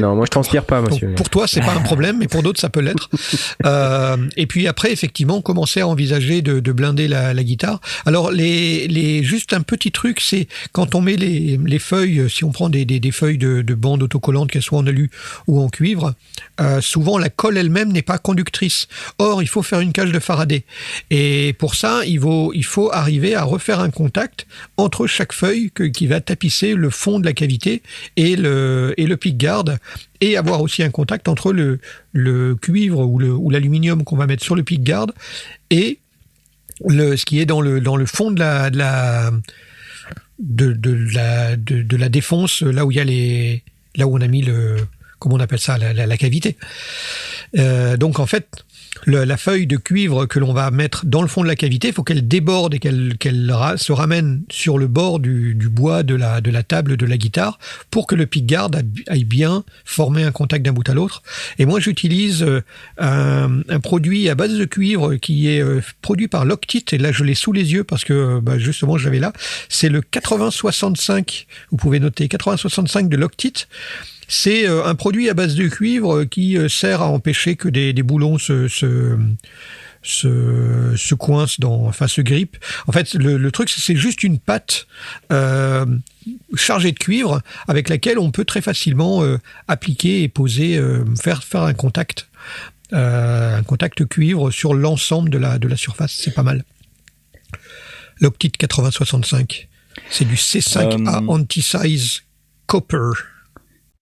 Non, 0.00 0.14
moi 0.14 0.24
je 0.26 0.30
transpire 0.30 0.64
pas, 0.64 0.80
Donc, 0.80 0.90
monsieur. 0.92 1.14
pour 1.14 1.30
toi, 1.30 1.46
c'est 1.46 1.60
pas 1.60 1.72
un 1.74 1.80
problème, 1.80 2.18
mais 2.18 2.28
pour 2.28 2.42
d'autres, 2.42 2.60
ça 2.60 2.68
peut 2.70 2.80
l'être. 2.80 3.08
Euh, 3.66 4.16
et 4.36 4.46
puis 4.46 4.66
après, 4.68 4.92
effectivement, 4.92 5.40
commencer 5.40 5.80
à 5.80 5.88
envisager 5.88 6.42
de, 6.42 6.60
de 6.60 6.72
blinder 6.72 7.08
la, 7.08 7.32
la 7.32 7.42
guitare. 7.44 7.80
Alors, 8.04 8.30
les, 8.30 8.86
les, 8.88 9.22
juste 9.22 9.52
un 9.52 9.62
petit 9.62 9.90
truc, 9.90 10.20
c'est 10.20 10.48
quand 10.72 10.94
on 10.94 11.00
met 11.00 11.16
les, 11.16 11.58
les 11.64 11.78
feuilles, 11.78 12.28
si 12.28 12.44
on 12.44 12.52
prend 12.52 12.68
des, 12.68 12.84
des, 12.84 13.00
des 13.00 13.10
feuilles 13.10 13.38
de, 13.38 13.62
de 13.62 13.74
bande 13.74 14.02
autocollante, 14.02 14.50
qu'elles 14.50 14.62
soient 14.62 14.78
en 14.78 14.86
alu 14.86 15.10
ou 15.46 15.60
en 15.60 15.68
cuivre, 15.68 16.14
euh, 16.60 16.80
souvent 16.80 17.16
la 17.18 17.28
colle 17.30 17.56
elle-même 17.56 17.90
n'est 17.92 18.02
pas 18.02 18.18
conductrice. 18.18 18.86
Or, 19.18 19.42
il 19.42 19.46
faut 19.48 19.62
faire 19.62 19.80
une 19.80 19.92
cage 19.92 20.12
de 20.12 20.18
Faraday. 20.18 20.64
Et 21.10 21.54
pour 21.58 21.74
ça, 21.74 22.00
il 22.06 22.18
faut, 22.20 22.52
il 22.54 22.64
faut 22.64 22.90
arriver 22.92 23.34
à 23.34 23.44
refaire 23.44 23.80
un 23.80 23.90
contact 23.90 24.46
entre 24.76 25.06
chaque 25.06 25.32
feuille 25.32 25.70
que- 25.72 25.84
qui 25.84 26.06
va 26.06 26.20
tapisser 26.20 26.74
le 26.74 26.90
fond 26.90 27.18
de 27.18 27.24
la 27.24 27.32
cavité 27.32 27.82
et 28.16 28.36
le, 28.36 28.94
et 28.98 29.06
le 29.06 29.16
et 30.20 30.36
avoir 30.36 30.60
aussi 30.62 30.82
un 30.82 30.90
contact 30.90 31.28
entre 31.28 31.52
le, 31.52 32.54
cuivre 32.60 33.00
ou 33.00 33.50
l'aluminium 33.50 34.04
qu'on 34.04 34.16
va 34.16 34.26
mettre 34.26 34.44
sur 34.44 34.56
le 34.56 34.62
pick-guard 34.62 35.08
et 35.70 35.98
le, 36.86 37.16
ce 37.16 37.24
qui 37.24 37.40
est 37.40 37.46
dans 37.46 37.60
le, 37.60 38.06
fond 38.06 38.30
de 38.30 38.40
la, 38.40 38.70
de 38.70 38.80
la, 41.14 41.56
de, 41.56 41.96
la, 41.96 42.08
défonce, 42.08 42.62
là 42.62 42.84
où 42.84 42.90
il 42.90 42.96
y 42.96 43.00
a 43.00 43.04
les, 43.04 43.62
là 43.96 44.06
où 44.06 44.16
on 44.16 44.20
a 44.20 44.26
mis 44.26 44.42
le, 44.42 44.76
comment 45.18 45.36
on 45.36 45.40
appelle 45.40 45.60
ça, 45.60 45.78
la 45.78 46.16
cavité. 46.16 46.56
Euh, 47.56 47.96
donc 47.96 48.18
en 48.18 48.26
fait, 48.26 48.64
la 49.06 49.36
feuille 49.36 49.66
de 49.66 49.76
cuivre 49.76 50.26
que 50.26 50.38
l'on 50.38 50.52
va 50.52 50.70
mettre 50.70 51.04
dans 51.06 51.22
le 51.22 51.28
fond 51.28 51.42
de 51.42 51.48
la 51.48 51.56
cavité, 51.56 51.88
il 51.88 51.94
faut 51.94 52.02
qu'elle 52.02 52.26
déborde 52.26 52.74
et 52.74 52.78
qu'elle 52.78 53.16
se 53.76 53.92
ramène 53.92 54.42
sur 54.50 54.78
le 54.78 54.86
bord 54.86 55.20
du, 55.20 55.54
bois 55.70 56.02
de 56.02 56.14
la, 56.14 56.40
table 56.62 56.96
de 56.96 57.06
la 57.06 57.16
guitare 57.16 57.58
pour 57.90 58.06
que 58.06 58.14
le 58.14 58.26
pick-guard 58.26 58.70
a- 58.74 59.12
aille 59.12 59.24
bien 59.24 59.64
former 59.84 60.24
un 60.24 60.32
contact 60.32 60.64
d'un 60.64 60.72
bout 60.72 60.88
à 60.88 60.94
l'autre. 60.94 61.22
Et 61.58 61.66
moi, 61.66 61.80
j'utilise 61.80 62.42
euh, 62.42 62.62
un, 62.98 63.60
un 63.68 63.80
produit 63.80 64.28
à 64.28 64.34
base 64.34 64.54
de 64.54 64.64
cuivre 64.64 65.16
qui 65.16 65.48
est 65.48 65.60
euh, 65.60 65.80
produit 66.02 66.28
par 66.28 66.44
Loctite. 66.44 66.92
Et 66.92 66.98
là, 66.98 67.12
je 67.12 67.24
l'ai 67.24 67.34
sous 67.34 67.52
les 67.52 67.72
yeux 67.72 67.84
parce 67.84 68.04
que 68.04 68.12
euh, 68.12 68.40
bah, 68.40 68.58
justement, 68.58 68.96
je 68.96 69.04
l'avais 69.06 69.20
là. 69.20 69.32
C'est 69.68 69.88
le 69.88 70.00
8065. 70.00 71.46
Vous 71.70 71.76
pouvez 71.76 72.00
noter 72.00 72.24
8065 72.24 73.08
de 73.08 73.16
Loctite. 73.16 73.68
C'est 74.28 74.66
euh, 74.68 74.84
un 74.84 74.94
produit 74.94 75.28
à 75.28 75.34
base 75.34 75.54
de 75.54 75.68
cuivre 75.68 76.18
euh, 76.18 76.24
qui 76.24 76.56
euh, 76.58 76.68
sert 76.68 77.02
à 77.02 77.08
empêcher 77.08 77.56
que 77.56 77.68
des, 77.68 77.92
des 77.92 78.02
boulons 78.02 78.38
se, 78.38 78.68
se, 78.68 79.16
se, 80.02 80.94
dans, 81.60 81.86
enfin 81.86 82.08
se 82.08 82.20
grippent. 82.20 82.56
En 82.86 82.92
fait, 82.92 83.14
le, 83.14 83.36
le 83.36 83.50
truc, 83.52 83.68
c'est- 83.70 83.96
juste 83.96 84.22
une 84.22 84.38
pâte 84.38 84.86
euh, 85.32 85.84
chargée 86.54 86.92
de 86.92 86.98
cuivre 86.98 87.40
avec 87.68 87.88
laquelle 87.88 88.18
on 88.18 88.30
peut 88.30 88.44
très 88.44 88.60
facilement 88.62 89.22
euh, 89.22 89.38
appliquer 89.68 90.22
et 90.22 90.28
poser, 90.28 90.76
euh, 90.78 91.04
faire 91.20 91.42
faire 91.44 91.62
un 91.62 91.74
contact, 91.74 92.28
un 92.92 93.62
contact 93.64 94.06
cuivre 94.06 94.50
sur 94.50 94.72
l'ensemble 94.74 95.28
de 95.30 95.38
la 95.38 95.58
de 95.58 95.66
la 95.68 95.76
surface. 95.76 96.14
C'est 96.18 96.34
pas 96.34 96.42
mal. 96.44 96.64
L'Optite 98.20 98.56
8065, 98.60 99.68
c'est 100.10 100.24
du 100.24 100.36
C5A 100.36 101.24
Euh, 101.24 101.26
anti-size 101.28 102.22
copper. 102.66 103.10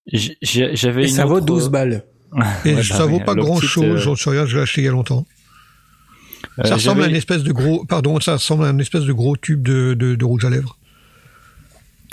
J'avais 0.07 1.07
ça 1.09 1.25
vaut 1.25 1.37
autre- 1.37 1.47
12 1.47 1.69
balles. 1.71 2.05
Et 2.65 2.75
Ouais, 2.75 2.83
ça 2.83 3.05
vaut 3.07 3.21
pas 3.21 3.35
grand 3.35 3.61
chose, 3.61 3.85
euh, 3.85 3.97
j'en 3.99 4.17
sais 4.17 4.31
rien, 4.31 4.47
je 4.47 4.57
l'ai 4.57 4.63
acheté 4.63 4.81
il 4.81 4.85
y 4.85 4.89
a 4.89 4.91
longtemps. 4.93 5.27
euh, 6.59 6.65
ça 6.65 6.75
ressemble 6.75 7.03
à 7.03 7.07
une 7.09 7.15
espèce 7.17 7.43
de 7.43 7.53
gros, 7.53 7.85
pardon, 7.85 8.19
ça 8.21 8.33
ressemble 8.35 8.65
à 8.65 8.71
une 8.71 8.81
espèce 8.81 9.05
de 9.05 9.13
gros 9.13 9.37
tube 9.37 9.63
de, 9.63 9.95
de, 9.95 10.15
de 10.15 10.25
rouge 10.25 10.45
à 10.45 10.51
lèvres. 10.51 10.79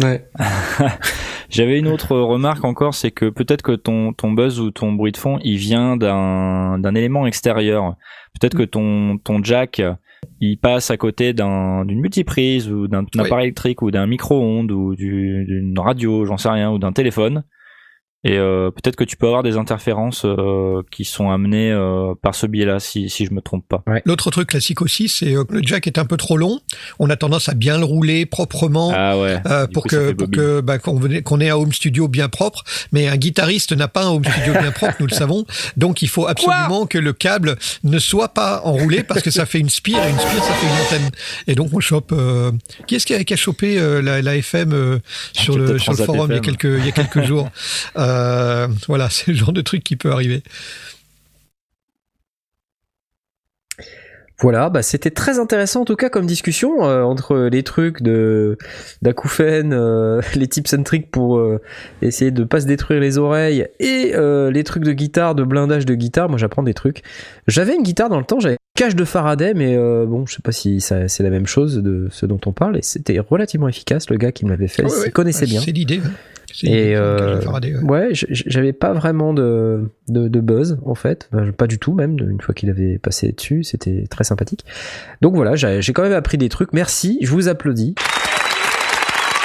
Ouais. 0.04 0.26
J'avais 1.50 1.80
une 1.80 1.88
autre 1.88 2.16
remarque 2.16 2.64
encore, 2.64 2.94
c'est 2.94 3.12
que 3.12 3.30
peut-être 3.30 3.62
que 3.64 3.72
ton, 3.76 4.14
ton 4.14 4.32
buzz 4.34 4.60
ou 4.60 4.72
ton 4.72 4.92
bruit 4.94 5.12
de 5.12 5.18
fond, 5.18 5.40
il 5.44 5.58
vient 5.58 5.98
d'un, 5.98 6.78
d'un 6.80 6.94
élément 6.96 7.26
extérieur. 7.26 7.96
Peut-être 8.40 8.56
que 8.56 8.64
ton, 8.64 9.18
ton 9.18 9.44
jack, 9.44 9.82
il 10.42 10.58
passe 10.58 10.92
à 10.92 10.98
côté 10.98 11.34
d'un, 11.34 11.86
d'une 11.86 12.00
multiprise 12.02 12.70
ou 12.70 12.88
d'un 12.88 13.04
Oui. 13.16 13.22
appareil 13.22 13.46
électrique 13.48 13.82
ou 13.82 13.90
d'un 13.90 14.06
micro-ondes 14.06 14.72
ou 14.72 14.96
du- 14.96 15.46
d'une 15.48 15.80
radio, 15.80 16.26
j'en 16.26 16.38
sais 16.38 16.50
rien, 16.50 16.70
ou 16.72 16.78
d'un 16.78 16.92
téléphone. 16.92 17.44
Et 18.26 18.38
euh, 18.38 18.70
peut-être 18.70 18.98
que 18.98 19.06
tu 19.06 19.16
peux 19.16 19.28
avoir 19.28 19.44
des 19.44 19.56
interférences 19.56 20.24
euh, 20.26 20.82
qui 20.92 21.06
sont 21.06 21.30
amenées 21.32 21.72
euh, 21.72 22.14
par 22.22 22.36
ce 22.36 22.48
biais-là, 22.48 22.82
si, 22.82 23.10
si 23.10 23.26
je 23.26 23.32
me 23.34 23.40
trompe 23.40 23.64
pas. 23.70 23.82
L'autre 24.04 24.30
truc 24.30 24.50
classique 24.50 24.82
aussi, 24.82 25.08
c'est 25.08 25.36
euh, 25.38 25.46
que 25.46 25.54
le 25.54 25.62
jack 25.64 25.88
est 25.88 25.98
un 25.98 26.04
peu 26.04 26.18
trop 26.18 26.36
long. 26.36 26.60
On 27.00 27.10
a 27.10 27.16
tendance 27.16 27.48
à 27.48 27.54
bien 27.54 27.78
le 27.78 27.86
rouler 27.86 28.26
proprement. 28.26 28.92
Ah 28.94 29.18
ouais. 29.18 29.38
euh, 29.46 29.68
pour 29.68 29.84
coup, 29.84 29.90
que 29.90 30.12
pour 30.12 30.30
que 30.30 30.60
bah, 30.60 30.80
qu'on 30.80 31.00
qu'on 31.24 31.40
ait 31.40 31.50
un 31.50 31.56
home 31.56 31.72
studio 31.72 32.10
bien 32.10 32.28
propre, 32.28 32.64
mais 32.92 33.08
un 33.08 33.16
guitariste 33.16 33.72
n'a 33.72 33.88
pas 33.88 34.04
un 34.04 34.10
home 34.10 34.26
studio 34.26 34.52
bien 34.52 34.72
propre, 34.74 34.96
nous 35.00 35.08
le 35.08 35.14
savons. 35.16 35.46
Donc 35.78 36.02
il 36.02 36.10
faut 36.10 36.28
absolument 36.28 36.88
que 36.88 36.98
le 36.98 37.14
câble 37.14 37.56
ne 37.86 38.00
soit 38.00 38.30
pas 38.34 38.62
enroulé 38.66 39.04
parce 39.04 39.22
que 39.22 39.32
ça 39.32 39.46
fait 39.46 39.60
une 39.60 39.70
spire 39.70 40.04
et 40.06 40.10
une 40.10 40.20
spire 40.20 40.44
ça 40.44 40.54
fait 40.56 40.66
une 40.68 40.86
antenne. 41.00 41.12
Et 41.48 41.56
donc 41.56 41.70
on 41.74 41.80
chope. 41.80 42.12
euh, 42.12 42.52
Qui 42.86 42.96
est-ce 42.96 43.06
qui 43.06 43.14
a, 43.14 43.24
qui 43.24 43.34
a 43.34 43.38
chopé 43.38 43.80
euh, 43.80 44.02
la, 44.02 44.22
la 44.22 44.36
FM 44.36 44.74
euh, 44.74 45.00
sur 45.32 45.58
le 45.58 45.80
sur 45.80 45.94
le 45.94 46.04
forum 46.04 46.28
il 46.32 46.36
y 46.36 46.38
a 46.38 46.42
quelques 46.42 46.66
il 46.80 46.86
y 46.86 46.90
a 46.90 46.92
quelques 46.92 47.22
jours? 47.24 47.50
Euh, 48.10 48.68
voilà, 48.88 49.10
c'est 49.12 49.28
le 49.28 49.38
genre 49.38 49.54
de 49.54 49.62
truc 49.62 49.84
qui 49.84 49.96
peut 49.96 50.12
arriver. 50.12 50.44
Voilà, 54.42 54.70
bah 54.70 54.82
c'était 54.82 55.12
très 55.12 55.38
intéressant 55.38 55.82
en 55.82 55.86
tout 55.86 55.98
cas 55.98 56.10
comme 56.10 56.26
discussion 56.26 56.86
euh, 56.86 57.04
entre 57.04 57.50
les 57.52 57.64
trucs 57.64 58.02
de 58.02 58.58
d'acouphènes, 59.02 59.74
euh, 59.74 60.22
les 60.36 60.48
tips 60.48 60.74
and 60.76 60.84
tricks 60.84 61.12
pour 61.12 61.38
euh, 61.38 61.60
essayer 62.02 62.32
de 62.32 62.46
pas 62.46 62.62
se 62.62 62.66
détruire 62.66 63.02
les 63.02 63.18
oreilles 63.18 63.68
et 63.82 64.14
les 64.14 64.64
trucs 64.64 64.84
de 64.84 64.94
guitare, 64.94 65.36
de 65.36 65.44
blindage 65.44 65.86
de 65.86 65.94
guitare. 65.94 66.30
Moi 66.30 66.38
j'apprends 66.38 66.64
des 66.64 66.74
trucs. 66.74 67.04
J'avais 67.48 67.76
une 67.76 67.84
guitare 67.84 68.08
dans 68.10 68.20
le 68.20 68.26
temps, 68.26 68.40
j'avais 68.40 68.58
cage 68.78 68.96
de 68.96 69.04
Faraday, 69.04 69.54
mais 69.54 69.76
bon, 70.06 70.26
je 70.26 70.36
sais 70.36 70.42
pas 70.42 70.54
si 70.54 70.80
c'est 70.80 71.20
la 71.20 71.30
même 71.30 71.48
chose 71.48 71.78
de 71.78 72.08
ce 72.10 72.26
dont 72.26 72.40
on 72.46 72.54
parle 72.54 72.78
et 72.78 72.82
c'était 72.82 73.20
relativement 73.20 73.68
efficace. 73.68 74.10
Le 74.10 74.16
gars 74.16 74.32
qui 74.32 74.46
me 74.46 74.52
l'avait 74.52 74.70
fait, 74.70 74.84
Ouais, 74.84 74.90
il 74.90 75.02
ouais, 75.02 75.12
connaissait 75.12 75.42
ouais, 75.42 75.52
bien. 75.52 75.62
C'est 75.62 75.72
l'idée. 75.72 76.00
Et, 76.64 76.96
euh, 76.96 77.42
Faraday, 77.42 77.76
ouais. 77.78 78.10
J'avais 78.12 78.74
pas 78.74 78.94
vraiment 78.94 79.34
de, 79.34 79.90
de, 80.08 80.28
de 80.28 80.40
buzz 80.40 80.78
en 80.86 80.96
fait, 80.96 81.30
Enfin, 81.34 81.52
pas 81.52 81.68
du 81.68 81.80
tout 81.80 81.94
même. 81.94 82.18
Une 82.20 82.42
fois 82.42 82.54
qu'il 82.54 82.70
avait 82.70 82.98
passé 82.98 83.32
dessus, 83.32 83.64
c'était 83.64 84.06
très 84.10 84.24
sympathique. 84.24 84.66
Donc 85.22 85.36
voilà, 85.36 85.56
j'ai 85.56 85.94
quand 85.94 86.04
même 86.04 86.14
appris 86.14 86.38
des 86.38 86.50
trucs. 86.50 86.74
Merci, 86.74 87.20
je 87.22 87.32
vous 87.32 87.48
applaudis. 87.48 87.96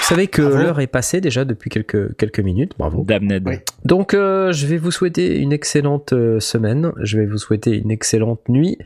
Vous 0.05 0.11
savez 0.11 0.27
que 0.27 0.43
l'heure 0.43 0.81
est 0.81 0.87
passée 0.87 1.23
déjà 1.23 1.47
depuis 1.47 1.71
quelques 1.71 2.15
quelques 2.19 2.41
minutes. 2.41 2.73
Bravo. 2.79 3.05
Damned. 3.07 3.43
Oui. 3.47 3.55
Donc 3.87 4.13
euh, 4.13 4.53
je 4.53 4.67
vais 4.67 4.77
vous 4.77 4.91
souhaiter 4.91 5.39
une 5.39 5.51
excellente 5.51 6.13
euh, 6.13 6.41
semaine. 6.41 6.93
Je 7.01 7.19
vais 7.19 7.25
vous 7.25 7.39
souhaiter 7.39 7.79
une 7.79 7.91
excellente 7.91 8.47
nuit 8.51 8.77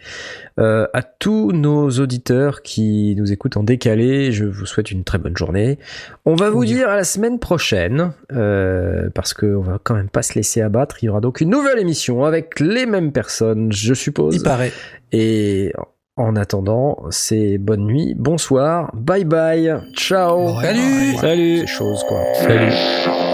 Euh, 0.61 0.87
à 0.93 1.03
tous 1.03 1.53
nos 1.53 1.89
auditeurs 1.91 2.63
qui 2.63 3.15
nous 3.17 3.33
écoutent 3.33 3.57
en 3.57 3.63
décalé. 3.65 4.31
Je 4.33 4.45
vous 4.45 4.67
souhaite 4.67 4.91
une 4.93 5.03
très 5.05 5.19
bonne 5.19 5.37
journée. 5.37 5.79
On 6.25 6.35
va 6.37 6.51
vous 6.51 6.61
Oui. 6.61 6.67
dire 6.69 6.89
à 6.89 6.95
la 6.97 7.05
semaine 7.05 7.39
prochaine 7.41 8.13
euh, 8.33 9.09
parce 9.13 9.35
qu'on 9.35 9.61
va 9.61 9.81
quand 9.83 9.95
même 9.95 10.09
pas 10.09 10.23
se 10.23 10.35
laisser 10.35 10.61
abattre. 10.61 11.03
Il 11.03 11.07
y 11.07 11.09
aura 11.09 11.21
donc 11.21 11.41
une 11.41 11.51
nouvelle 11.51 11.79
émission 11.81 12.25
avec 12.25 12.61
les 12.61 12.87
mêmes 12.87 13.11
personnes, 13.13 13.73
je 13.73 13.93
suppose. 13.95 14.37
Il 14.37 14.43
paraît. 14.43 14.73
Et 15.13 15.73
en 16.19 16.37
attendant, 16.37 16.99
c'est 17.11 17.59
bonne 17.59 17.87
nuit, 17.87 18.15
bonsoir, 18.17 18.91
bye 18.95 19.25
bye, 19.25 19.73
ciao. 19.95 20.61
Salut. 20.61 21.17
Salut. 21.17 21.59
Ces 21.61 21.67
choses 21.67 22.05
quoi. 22.05 22.21
Salut. 22.35 23.28